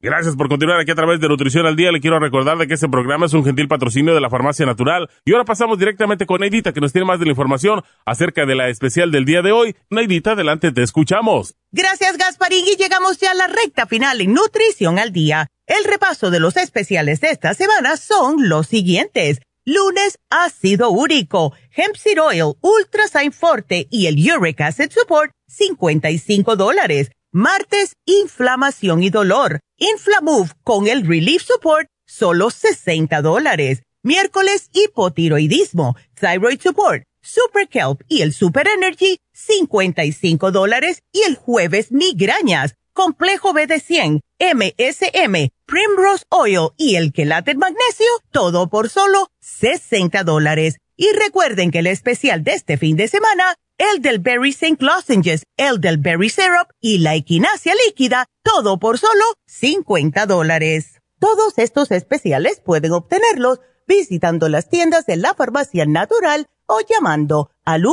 Gracias 0.00 0.36
por 0.36 0.50
continuar 0.50 0.78
aquí 0.78 0.90
a 0.90 0.94
través 0.94 1.20
de 1.20 1.28
Nutrición 1.28 1.64
al 1.64 1.74
Día. 1.74 1.90
Le 1.90 2.00
quiero 2.00 2.18
recordar 2.18 2.58
de 2.58 2.68
que 2.68 2.74
este 2.74 2.88
programa 2.88 3.26
es 3.26 3.32
un 3.32 3.44
gentil 3.44 3.66
patrocinio 3.66 4.14
de 4.14 4.20
la 4.20 4.28
Farmacia 4.28 4.66
Natural. 4.66 5.08
Y 5.24 5.32
ahora 5.32 5.46
pasamos 5.46 5.78
directamente 5.78 6.26
con 6.26 6.40
Neidita, 6.40 6.74
que 6.74 6.82
nos 6.82 6.92
tiene 6.92 7.06
más 7.06 7.18
de 7.18 7.24
la 7.24 7.30
información 7.30 7.82
acerca 8.04 8.44
de 8.44 8.54
la 8.54 8.68
especial 8.68 9.10
del 9.10 9.24
día 9.24 9.40
de 9.40 9.52
hoy. 9.52 9.74
Neidita, 9.88 10.32
adelante, 10.32 10.70
te 10.70 10.82
escuchamos. 10.82 11.54
Gracias, 11.72 12.18
Gasparín. 12.18 12.66
Y 12.66 12.76
llegamos 12.76 13.16
ya 13.18 13.30
a 13.30 13.34
la 13.34 13.46
recta 13.46 13.86
final 13.86 14.20
en 14.20 14.34
Nutrición 14.34 14.98
al 14.98 15.12
Día. 15.12 15.48
El 15.66 15.84
repaso 15.84 16.30
de 16.30 16.40
los 16.40 16.58
especiales 16.58 17.22
de 17.22 17.30
esta 17.30 17.54
semana 17.54 17.96
son 17.96 18.50
los 18.50 18.66
siguientes. 18.66 19.40
Lunes, 19.64 20.18
ácido 20.30 20.90
úrico, 20.90 21.54
hemp 21.74 21.96
seed 21.96 22.22
oil, 22.22 22.54
ultrasign 22.60 23.32
forte 23.32 23.88
y 23.90 24.06
el 24.06 24.16
uric 24.30 24.60
acid 24.60 24.90
support, 24.90 25.32
55 25.48 26.54
dólares. 26.54 27.10
Martes, 27.36 27.96
inflamación 28.06 29.02
y 29.02 29.10
dolor. 29.10 29.60
Inflamove 29.76 30.52
con 30.64 30.86
el 30.86 31.06
Relief 31.06 31.42
Support, 31.42 31.86
solo 32.06 32.48
60 32.48 33.20
dólares. 33.20 33.82
Miércoles, 34.02 34.70
hipotiroidismo, 34.72 35.96
Thyroid 36.18 36.58
Support, 36.62 37.02
Super 37.20 37.68
Kelp 37.68 38.00
y 38.08 38.22
el 38.22 38.32
Super 38.32 38.66
Energy, 38.68 39.18
55 39.34 40.50
dólares. 40.50 41.02
Y 41.12 41.24
el 41.24 41.36
jueves, 41.36 41.92
migrañas, 41.92 42.74
complejo 42.94 43.52
B 43.52 43.66
de 43.66 43.80
100, 43.80 44.22
MSM, 44.40 45.50
Primrose 45.66 46.24
Oil 46.30 46.70
y 46.78 46.96
el 46.96 47.12
quelate 47.12 47.54
magnesio, 47.54 48.06
todo 48.30 48.70
por 48.70 48.88
solo 48.88 49.28
60 49.40 50.24
dólares. 50.24 50.78
Y 50.96 51.12
recuerden 51.12 51.70
que 51.70 51.80
el 51.80 51.88
especial 51.88 52.44
de 52.44 52.54
este 52.54 52.78
fin 52.78 52.96
de 52.96 53.08
semana 53.08 53.56
el 53.78 54.02
del 54.02 54.18
Berry 54.18 54.50
St. 54.50 54.76
Lozenges, 54.80 55.44
el 55.56 55.80
del 55.80 55.98
Berry 55.98 56.30
Syrup 56.30 56.68
y 56.80 56.98
la 56.98 57.14
equinacia 57.14 57.74
líquida, 57.86 58.26
todo 58.42 58.78
por 58.78 58.98
solo 58.98 59.24
50 59.46 60.26
dólares. 60.26 61.00
Todos 61.18 61.58
estos 61.58 61.90
especiales 61.90 62.60
pueden 62.60 62.92
obtenerlos 62.92 63.60
visitando 63.86 64.48
las 64.48 64.68
tiendas 64.68 65.06
de 65.06 65.16
la 65.16 65.34
farmacia 65.34 65.86
natural 65.86 66.46
o 66.66 66.80
llamando 66.80 67.50
al 67.64 67.84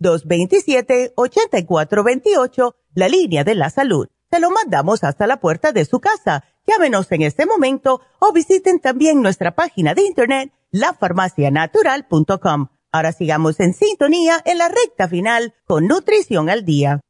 1-800-227-8428, 0.00 2.74
la 2.94 3.08
línea 3.08 3.44
de 3.44 3.54
la 3.54 3.70
salud. 3.70 4.08
Se 4.30 4.40
lo 4.40 4.50
mandamos 4.50 5.04
hasta 5.04 5.26
la 5.26 5.40
puerta 5.40 5.72
de 5.72 5.84
su 5.84 6.00
casa. 6.00 6.44
Llámenos 6.66 7.12
en 7.12 7.22
este 7.22 7.46
momento 7.46 8.00
o 8.18 8.32
visiten 8.32 8.80
también 8.80 9.20
nuestra 9.20 9.54
página 9.54 9.94
de 9.94 10.02
internet, 10.02 10.52
lafarmacianatural.com 10.70 12.68
Ahora 12.94 13.12
sigamos 13.12 13.58
en 13.58 13.72
sintonía 13.72 14.42
en 14.44 14.58
la 14.58 14.68
recta 14.68 15.08
final 15.08 15.54
con 15.64 15.86
Nutrición 15.86 16.50
al 16.50 16.66
Día. 16.66 17.00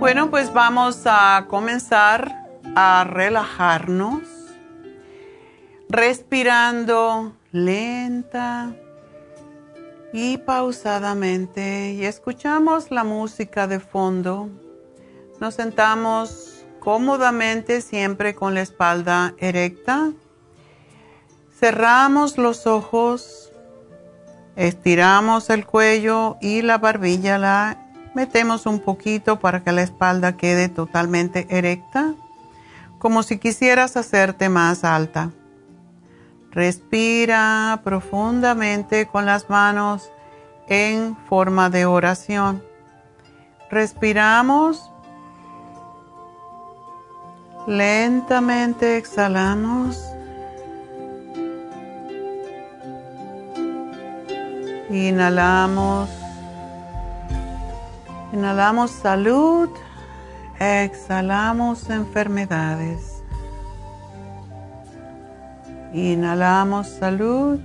Bueno, 0.00 0.30
pues 0.30 0.50
vamos 0.54 1.02
a 1.04 1.44
comenzar 1.50 2.34
a 2.74 3.04
relajarnos, 3.04 4.22
respirando 5.90 7.36
lenta 7.52 8.74
y 10.12 10.38
pausadamente 10.38 11.92
y 11.92 12.04
escuchamos 12.04 12.90
la 12.90 13.04
música 13.04 13.66
de 13.66 13.80
fondo. 13.80 14.48
Nos 15.40 15.54
sentamos 15.54 16.64
cómodamente 16.80 17.80
siempre 17.80 18.34
con 18.34 18.54
la 18.54 18.62
espalda 18.62 19.34
erecta. 19.38 20.10
Cerramos 21.58 22.38
los 22.38 22.66
ojos, 22.66 23.52
estiramos 24.56 25.50
el 25.50 25.66
cuello 25.66 26.36
y 26.40 26.62
la 26.62 26.78
barbilla 26.78 27.38
la 27.38 27.84
metemos 28.14 28.66
un 28.66 28.80
poquito 28.80 29.38
para 29.38 29.62
que 29.62 29.72
la 29.72 29.82
espalda 29.82 30.36
quede 30.36 30.68
totalmente 30.68 31.46
erecta, 31.50 32.14
como 32.98 33.22
si 33.22 33.38
quisieras 33.38 33.96
hacerte 33.96 34.48
más 34.48 34.84
alta. 34.84 35.30
Respira 36.50 37.80
profundamente 37.84 39.06
con 39.06 39.26
las 39.26 39.50
manos 39.50 40.10
en 40.66 41.16
forma 41.28 41.70
de 41.70 41.86
oración. 41.86 42.62
Respiramos. 43.70 44.90
Lentamente 47.66 48.96
exhalamos. 48.96 50.02
Inhalamos. 54.90 56.08
Inhalamos 58.32 58.90
salud. 58.90 59.68
Exhalamos 60.58 61.90
enfermedades. 61.90 63.17
Inhalamos 65.92 66.86
salud. 66.86 67.58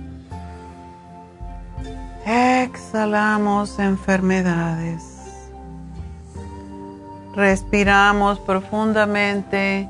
Exhalamos 2.24 3.78
enfermedades. 3.78 5.02
Respiramos 7.34 8.38
profundamente. 8.40 9.88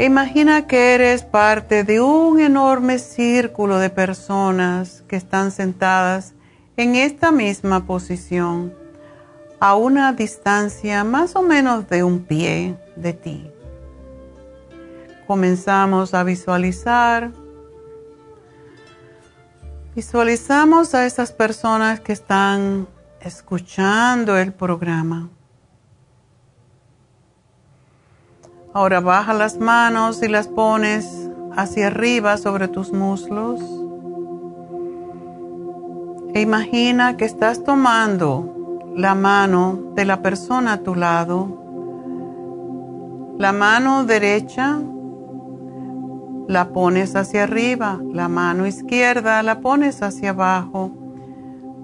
Imagina 0.00 0.66
que 0.66 0.94
eres 0.94 1.22
parte 1.22 1.84
de 1.84 2.00
un 2.00 2.40
enorme 2.40 2.98
círculo 2.98 3.78
de 3.78 3.90
personas 3.90 5.04
que 5.06 5.16
están 5.16 5.52
sentadas 5.52 6.34
en 6.76 6.96
esta 6.96 7.30
misma 7.30 7.86
posición, 7.86 8.72
a 9.60 9.76
una 9.76 10.14
distancia 10.14 11.04
más 11.04 11.36
o 11.36 11.42
menos 11.42 11.88
de 11.88 12.02
un 12.02 12.24
pie 12.24 12.76
de 12.96 13.12
ti 13.12 13.52
comenzamos 15.30 16.12
a 16.12 16.24
visualizar. 16.24 17.30
Visualizamos 19.94 20.92
a 20.92 21.06
esas 21.06 21.30
personas 21.30 22.00
que 22.00 22.12
están 22.12 22.88
escuchando 23.20 24.36
el 24.36 24.52
programa. 24.52 25.28
Ahora 28.74 28.98
baja 28.98 29.32
las 29.32 29.56
manos 29.56 30.20
y 30.24 30.26
las 30.26 30.48
pones 30.48 31.06
hacia 31.56 31.86
arriba 31.86 32.36
sobre 32.36 32.66
tus 32.66 32.92
muslos. 32.92 33.60
E 36.34 36.40
imagina 36.40 37.16
que 37.16 37.24
estás 37.24 37.62
tomando 37.62 38.90
la 38.96 39.14
mano 39.14 39.92
de 39.94 40.06
la 40.06 40.22
persona 40.22 40.72
a 40.72 40.78
tu 40.78 40.96
lado. 40.96 41.56
La 43.38 43.52
mano 43.52 44.02
derecha 44.02 44.80
la 46.50 46.70
pones 46.70 47.14
hacia 47.14 47.44
arriba, 47.44 48.00
la 48.12 48.28
mano 48.28 48.66
izquierda 48.66 49.40
la 49.44 49.60
pones 49.60 50.02
hacia 50.02 50.30
abajo, 50.30 50.90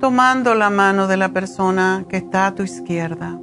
tomando 0.01 0.57
la 0.57 0.71
mano 0.71 1.07
de 1.07 1.17
la 1.17 1.29
persona 1.29 2.05
que 2.09 2.17
está 2.17 2.49
a 2.49 2.55
tu 2.57 2.65
izquierda. 2.65 3.39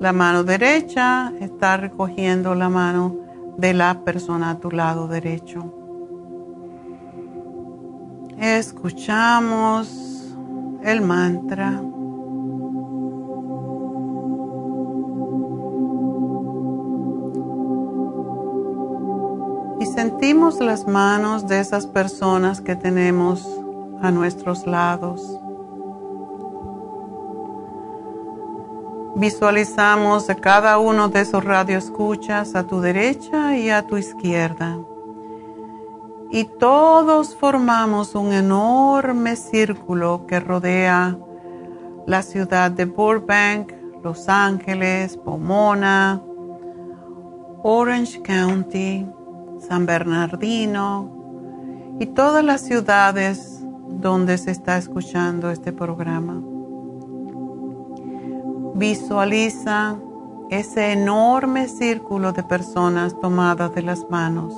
La 0.00 0.12
mano 0.12 0.42
derecha 0.42 1.32
está 1.38 1.76
recogiendo 1.76 2.56
la 2.56 2.68
mano 2.68 3.14
de 3.58 3.74
la 3.74 4.00
persona 4.00 4.50
a 4.50 4.58
tu 4.58 4.72
lado 4.72 5.06
derecho. 5.06 5.72
Escuchamos 8.36 10.34
el 10.82 11.00
mantra. 11.00 11.80
Las 20.32 20.86
manos 20.88 21.46
de 21.48 21.60
esas 21.60 21.86
personas 21.86 22.62
que 22.62 22.76
tenemos 22.76 23.46
a 24.00 24.10
nuestros 24.10 24.66
lados. 24.66 25.38
Visualizamos 29.16 30.30
a 30.30 30.34
cada 30.36 30.78
uno 30.78 31.08
de 31.08 31.20
esos 31.20 31.44
radioescuchas 31.44 32.54
a 32.54 32.66
tu 32.66 32.80
derecha 32.80 33.54
y 33.58 33.68
a 33.68 33.86
tu 33.86 33.98
izquierda. 33.98 34.78
Y 36.30 36.44
todos 36.44 37.36
formamos 37.36 38.14
un 38.14 38.32
enorme 38.32 39.36
círculo 39.36 40.24
que 40.26 40.40
rodea 40.40 41.18
la 42.06 42.22
ciudad 42.22 42.70
de 42.70 42.86
Burbank, 42.86 43.74
Los 44.02 44.30
Ángeles, 44.30 45.18
Pomona, 45.18 46.22
Orange 47.62 48.22
County, 48.22 49.06
San 49.66 49.86
Bernardino 49.86 51.10
y 51.98 52.06
todas 52.06 52.44
las 52.44 52.60
ciudades 52.60 53.60
donde 53.88 54.38
se 54.38 54.50
está 54.50 54.76
escuchando 54.76 55.50
este 55.50 55.72
programa. 55.72 56.42
Visualiza 58.74 59.96
ese 60.50 60.92
enorme 60.92 61.68
círculo 61.68 62.32
de 62.32 62.42
personas 62.42 63.18
tomadas 63.20 63.74
de 63.74 63.82
las 63.82 64.08
manos. 64.10 64.52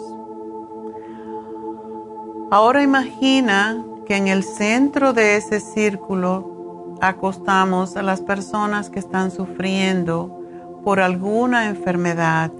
Ahora 2.51 2.83
imagina 2.83 3.85
que 4.07 4.16
en 4.16 4.28
el 4.28 4.43
centro 4.43 5.12
de 5.12 5.37
ese 5.37 5.61
círculo 5.61 6.97
acostamos 7.01 7.97
a 7.97 8.03
las 8.03 8.20
personas 8.20 8.89
que 8.89 8.99
están 8.99 9.31
sufriendo 9.31 10.41
por 10.83 11.01
alguna 11.01 11.66
enfermedad 11.66 12.53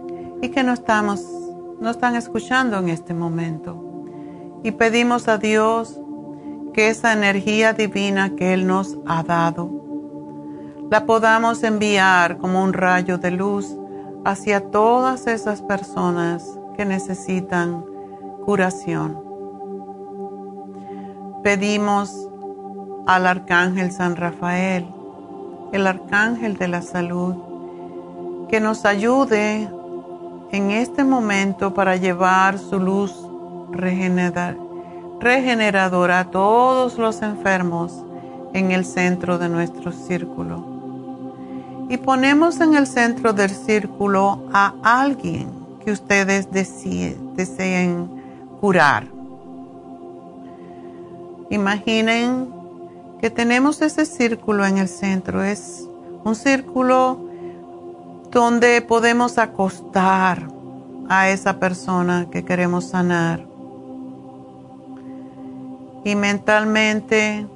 y 0.43 0.49
que 0.49 0.63
no 0.63 0.73
estamos 0.73 1.36
no 1.81 1.91
están 1.91 2.17
escuchando 2.17 2.79
en 2.79 2.89
este 2.89 3.15
momento. 3.15 3.83
Y 4.63 4.73
pedimos 4.73 5.29
a 5.29 5.39
Dios 5.39 6.01
que 6.73 6.89
esa 6.89 7.13
energía 7.13 7.73
divina 7.73 8.35
que 8.37 8.53
Él 8.53 8.67
nos 8.67 8.99
ha 9.07 9.23
dado, 9.23 9.71
la 10.91 11.07
podamos 11.07 11.63
enviar 11.63 12.39
como 12.39 12.63
un 12.63 12.73
rayo 12.73 13.19
de 13.19 13.31
luz 13.31 13.77
hacia 14.25 14.71
todas 14.71 15.27
esas 15.27 15.63
personas 15.63 16.59
que 16.77 16.85
necesitan 16.85 17.85
curación. 18.45 19.19
Pedimos 21.43 22.29
al 23.07 23.27
Arcángel 23.27 23.93
San 23.93 24.17
Rafael, 24.17 24.87
el 25.73 25.87
Arcángel 25.87 26.57
de 26.57 26.69
la 26.69 26.83
Salud, 26.83 27.37
que 28.49 28.61
nos 28.61 28.85
ayude 28.85 29.69
en 30.53 30.71
este 30.71 31.05
momento 31.05 31.75
para 31.75 31.97
llevar 31.97 32.59
su 32.59 32.79
luz 32.79 33.15
regeneradora 35.21 36.21
a 36.21 36.31
todos 36.31 36.99
los 36.99 37.23
enfermos 37.23 38.05
en 38.53 38.71
el 38.71 38.85
centro 38.85 39.39
de 39.39 39.49
nuestro 39.49 39.93
círculo. 39.93 40.77
Y 41.89 41.97
ponemos 41.99 42.61
en 42.61 42.75
el 42.75 42.87
centro 42.87 43.33
del 43.33 43.51
círculo 43.51 44.45
a 44.53 44.75
alguien 44.83 45.49
que 45.85 45.93
ustedes 45.93 46.51
deseen 46.51 48.11
curar. 48.61 49.07
Imaginen 51.51 52.49
que 53.21 53.31
tenemos 53.31 53.81
ese 53.83 54.05
círculo 54.05 54.67
en 54.67 54.79
el 54.79 54.89
centro. 54.89 55.45
Es 55.45 55.89
un 56.25 56.35
círculo 56.35 57.26
donde 58.31 58.83
podemos 58.83 59.39
acostar 59.39 60.49
a 61.09 61.31
esa 61.31 61.59
persona 61.59 62.29
que 62.31 62.45
queremos 62.45 62.87
sanar. 62.87 63.47
Y 66.05 66.15
mentalmente 66.15 67.47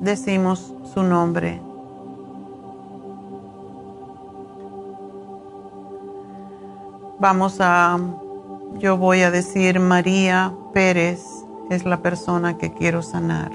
decimos 0.00 0.74
su 0.92 1.02
nombre. 1.02 1.60
Vamos 7.18 7.58
a, 7.60 7.98
yo 8.78 8.96
voy 8.96 9.22
a 9.22 9.30
decir 9.30 9.80
María 9.80 10.52
Pérez 10.74 11.24
es 11.70 11.84
la 11.84 12.02
persona 12.02 12.58
que 12.58 12.72
quiero 12.72 13.02
sanar. 13.02 13.52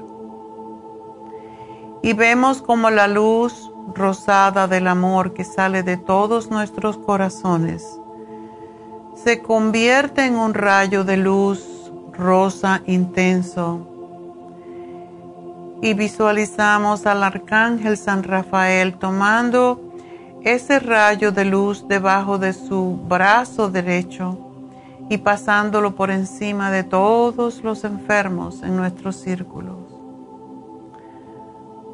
Y 2.02 2.14
vemos 2.14 2.62
como 2.62 2.90
la 2.90 3.08
luz 3.08 3.71
rosada 3.94 4.68
del 4.68 4.88
amor 4.88 5.34
que 5.34 5.44
sale 5.44 5.84
de 5.84 5.98
todos 5.98 6.50
nuestros 6.50 6.98
corazones 6.98 8.02
se 9.24 9.42
convierte 9.42 10.26
en 10.26 10.36
un 10.36 10.54
rayo 10.54 11.04
de 11.04 11.18
luz 11.18 11.92
rosa 12.14 12.82
intenso 12.88 13.88
y 15.82 15.94
visualizamos 15.94 17.06
al 17.06 17.24
arcángel 17.24 17.98
San 17.98 18.24
Rafael 18.24 18.96
tomando 18.96 19.80
ese 20.44 20.80
rayo 20.80 21.32
de 21.32 21.46
luz 21.46 21.88
debajo 21.88 22.38
de 22.38 22.54
su 22.54 23.00
brazo 23.08 23.70
derecho 23.70 24.38
y 25.10 25.18
pasándolo 25.18 25.96
por 25.96 26.10
encima 26.10 26.72
de 26.72 26.84
todos 26.84 27.64
los 27.64 27.84
enfermos 27.84 28.64
en 28.64 28.76
nuestros 28.76 29.18
círculos. 29.18 29.78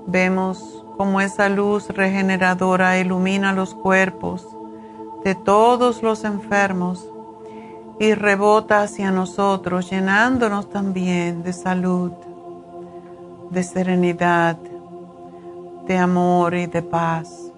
Vemos 0.05 0.76
cómo 0.97 1.21
esa 1.21 1.47
luz 1.47 1.89
regeneradora 1.89 2.99
ilumina 2.99 3.53
los 3.53 3.75
cuerpos 3.75 4.47
de 5.23 5.35
todos 5.35 6.01
los 6.01 6.23
enfermos 6.23 7.07
y 7.99 8.13
rebota 8.13 8.81
hacia 8.81 9.11
nosotros, 9.11 9.89
llenándonos 9.89 10.69
también 10.69 11.43
de 11.43 11.53
salud, 11.53 12.11
de 13.49 13.63
serenidad, 13.63 14.57
de 15.87 15.97
amor 15.97 16.55
y 16.55 16.65
de 16.67 16.81
paz. 16.81 17.51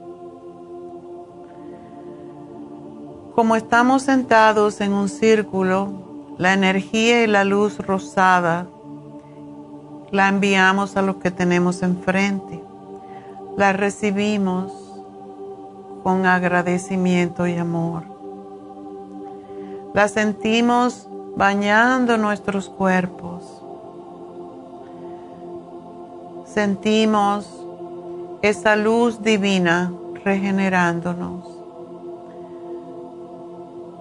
Como 3.35 3.55
estamos 3.55 4.03
sentados 4.03 4.81
en 4.81 4.93
un 4.93 5.09
círculo, 5.09 5.91
la 6.37 6.53
energía 6.53 7.23
y 7.23 7.27
la 7.27 7.43
luz 7.43 7.77
rosada 7.79 8.67
la 10.11 10.27
enviamos 10.27 10.97
a 10.97 11.01
los 11.01 11.17
que 11.17 11.31
tenemos 11.31 11.83
enfrente. 11.83 12.68
La 13.59 13.73
recibimos 13.73 14.71
con 16.01 16.25
agradecimiento 16.25 17.45
y 17.45 17.57
amor. 17.57 18.03
La 19.93 20.07
sentimos 20.07 21.09
bañando 21.35 22.17
nuestros 22.17 22.69
cuerpos. 22.69 23.61
Sentimos 26.45 27.49
esa 28.41 28.77
luz 28.77 29.21
divina 29.21 29.91
regenerándonos. 30.23 31.43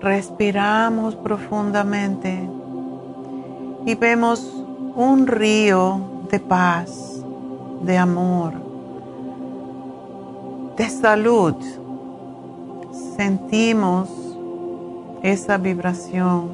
Respiramos 0.01 1.17
profundamente 1.17 2.49
y 3.85 3.97
vemos 3.97 4.65
un 4.95 5.27
río 5.27 6.01
de 6.31 6.39
paz, 6.39 7.25
de 7.83 7.99
amor, 7.99 8.68
de 10.79 10.89
salud. 10.89 11.55
Sentimos 13.17 14.09
esa 15.23 15.59
vibración, 15.59 16.49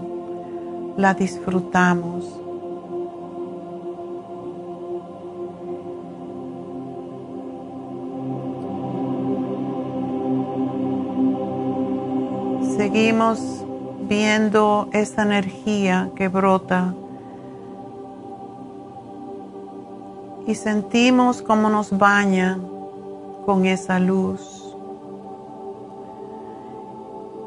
la 0.96 1.14
disfrutamos. 1.14 2.40
seguimos 12.76 13.64
viendo 14.08 14.88
esa 14.92 15.22
energía 15.22 16.10
que 16.16 16.28
brota 16.28 16.92
y 20.46 20.54
sentimos 20.54 21.40
cómo 21.40 21.70
nos 21.70 21.96
baña 21.96 22.58
con 23.44 23.66
esa 23.66 23.98
luz. 23.98 24.74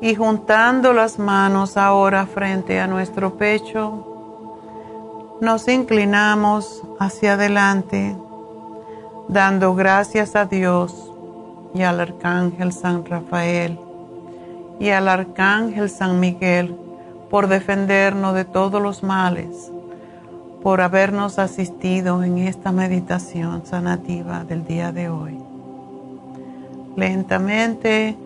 Y 0.01 0.15
juntando 0.15 0.93
las 0.93 1.17
manos 1.17 1.75
ahora 1.75 2.25
frente 2.27 2.79
a 2.79 2.87
nuestro 2.87 3.35
pecho, 3.35 4.17
nos 5.41 5.67
inclinamos 5.67 6.83
hacia 6.99 7.33
adelante, 7.33 8.15
dando 9.27 9.75
gracias 9.75 10.35
a 10.35 10.45
Dios 10.45 11.11
y 11.73 11.81
al 11.81 11.99
Arcángel 11.99 12.71
San 12.73 13.05
Rafael 13.05 13.79
y 14.79 14.89
al 14.89 15.07
Arcángel 15.07 15.89
San 15.89 16.19
Miguel 16.19 16.75
por 17.29 17.47
defendernos 17.47 18.33
de 18.35 18.45
todos 18.45 18.81
los 18.81 19.03
males, 19.03 19.71
por 20.63 20.81
habernos 20.81 21.39
asistido 21.39 22.23
en 22.23 22.37
esta 22.39 22.71
meditación 22.71 23.65
sanativa 23.65 24.43
del 24.43 24.65
día 24.65 24.91
de 24.91 25.09
hoy. 25.09 25.46
Lentamente 26.97 28.17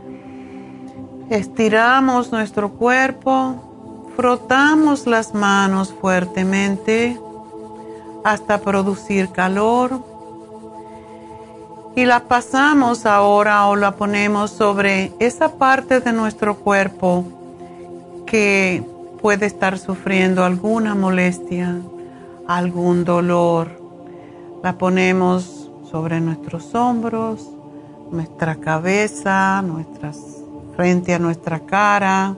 estiramos 1.30 2.32
nuestro 2.32 2.69
cuerpo, 2.72 4.08
frotamos 4.16 5.08
las 5.08 5.33
manos 5.33 5.93
fuertemente 5.93 7.19
hasta 8.24 8.59
producir 8.59 9.27
calor 9.33 10.00
y 11.98 12.06
la 12.06 12.22
pasamos 12.22 13.06
ahora 13.06 13.67
o 13.67 13.75
la 13.75 13.98
ponemos 13.98 14.51
sobre 14.51 15.11
esa 15.19 15.58
parte 15.58 16.00
de 16.00 16.14
nuestro 16.14 16.56
cuerpo 16.56 17.25
que 18.25 18.85
puede 19.22 19.48
estar 19.48 19.77
sufriendo 19.80 20.45
alguna 20.45 20.95
molestia, 20.95 21.75
algún 22.48 23.03
dolor. 23.03 23.67
La 24.64 24.77
ponemos 24.77 25.69
sobre 25.91 26.22
nuestros 26.22 26.74
hombros, 26.74 27.50
nuestra 28.11 28.56
cabeza, 28.56 29.61
nuestras, 29.61 30.17
frente 30.75 31.14
a 31.14 31.19
nuestra 31.19 31.59
cara. 31.59 32.35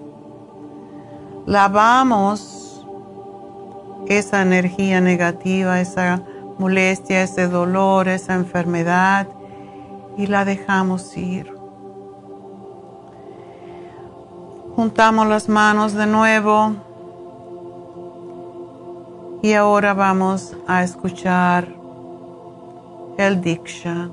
Lavamos 1.45 2.85
esa 4.07 4.41
energía 4.41 5.01
negativa, 5.01 5.81
esa 5.81 6.21
molestia, 6.57 7.23
ese 7.23 7.47
dolor, 7.47 8.07
esa 8.07 8.35
enfermedad 8.35 9.27
y 10.17 10.27
la 10.27 10.45
dejamos 10.45 11.17
ir. 11.17 11.53
Juntamos 14.75 15.27
las 15.27 15.49
manos 15.49 15.93
de 15.93 16.07
nuevo 16.07 16.73
y 19.41 19.53
ahora 19.53 19.93
vamos 19.93 20.55
a 20.67 20.83
escuchar 20.83 21.67
el 23.17 23.41
Diksha. 23.41 24.09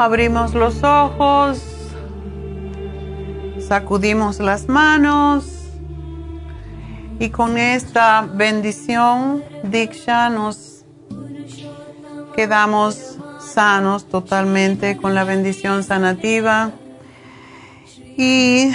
Abrimos 0.00 0.54
los 0.54 0.82
ojos, 0.82 1.60
sacudimos 3.60 4.40
las 4.40 4.66
manos. 4.66 5.44
Y 7.18 7.28
con 7.28 7.58
esta 7.58 8.22
bendición, 8.22 9.44
Diksha, 9.62 10.30
nos 10.30 10.86
quedamos 12.34 13.18
sanos 13.40 14.06
totalmente 14.06 14.96
con 14.96 15.14
la 15.14 15.24
bendición 15.24 15.84
sanativa. 15.84 16.70
Y 18.16 18.72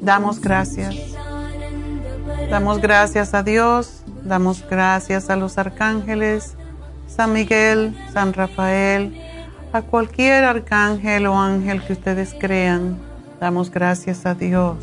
damos 0.00 0.40
gracias. 0.40 0.96
Damos 2.50 2.80
gracias 2.80 3.34
a 3.34 3.44
Dios, 3.44 4.02
damos 4.24 4.68
gracias 4.68 5.30
a 5.30 5.36
los 5.36 5.58
arcángeles, 5.58 6.56
San 7.14 7.34
Miguel, 7.34 7.94
San 8.12 8.32
Rafael, 8.32 9.14
a 9.72 9.82
cualquier 9.82 10.44
arcángel 10.44 11.26
o 11.26 11.38
ángel 11.38 11.82
que 11.82 11.92
ustedes 11.92 12.34
crean. 12.38 12.98
Damos 13.38 13.70
gracias 13.70 14.24
a 14.24 14.34
Dios. 14.34 14.76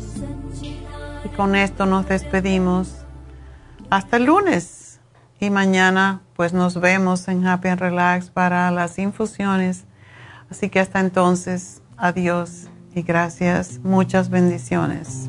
Y 1.24 1.28
con 1.30 1.56
esto 1.56 1.86
nos 1.86 2.06
despedimos. 2.06 3.04
Hasta 3.90 4.16
el 4.16 4.26
lunes. 4.26 5.00
Y 5.40 5.50
mañana 5.50 6.20
pues 6.36 6.52
nos 6.52 6.80
vemos 6.80 7.26
en 7.26 7.46
Happy 7.46 7.68
and 7.68 7.80
Relax 7.80 8.30
para 8.30 8.70
las 8.70 8.98
infusiones. 8.98 9.84
Así 10.50 10.68
que 10.68 10.78
hasta 10.78 11.00
entonces, 11.00 11.82
adiós 11.96 12.68
y 12.94 13.02
gracias. 13.02 13.80
Muchas 13.82 14.30
bendiciones. 14.30 15.28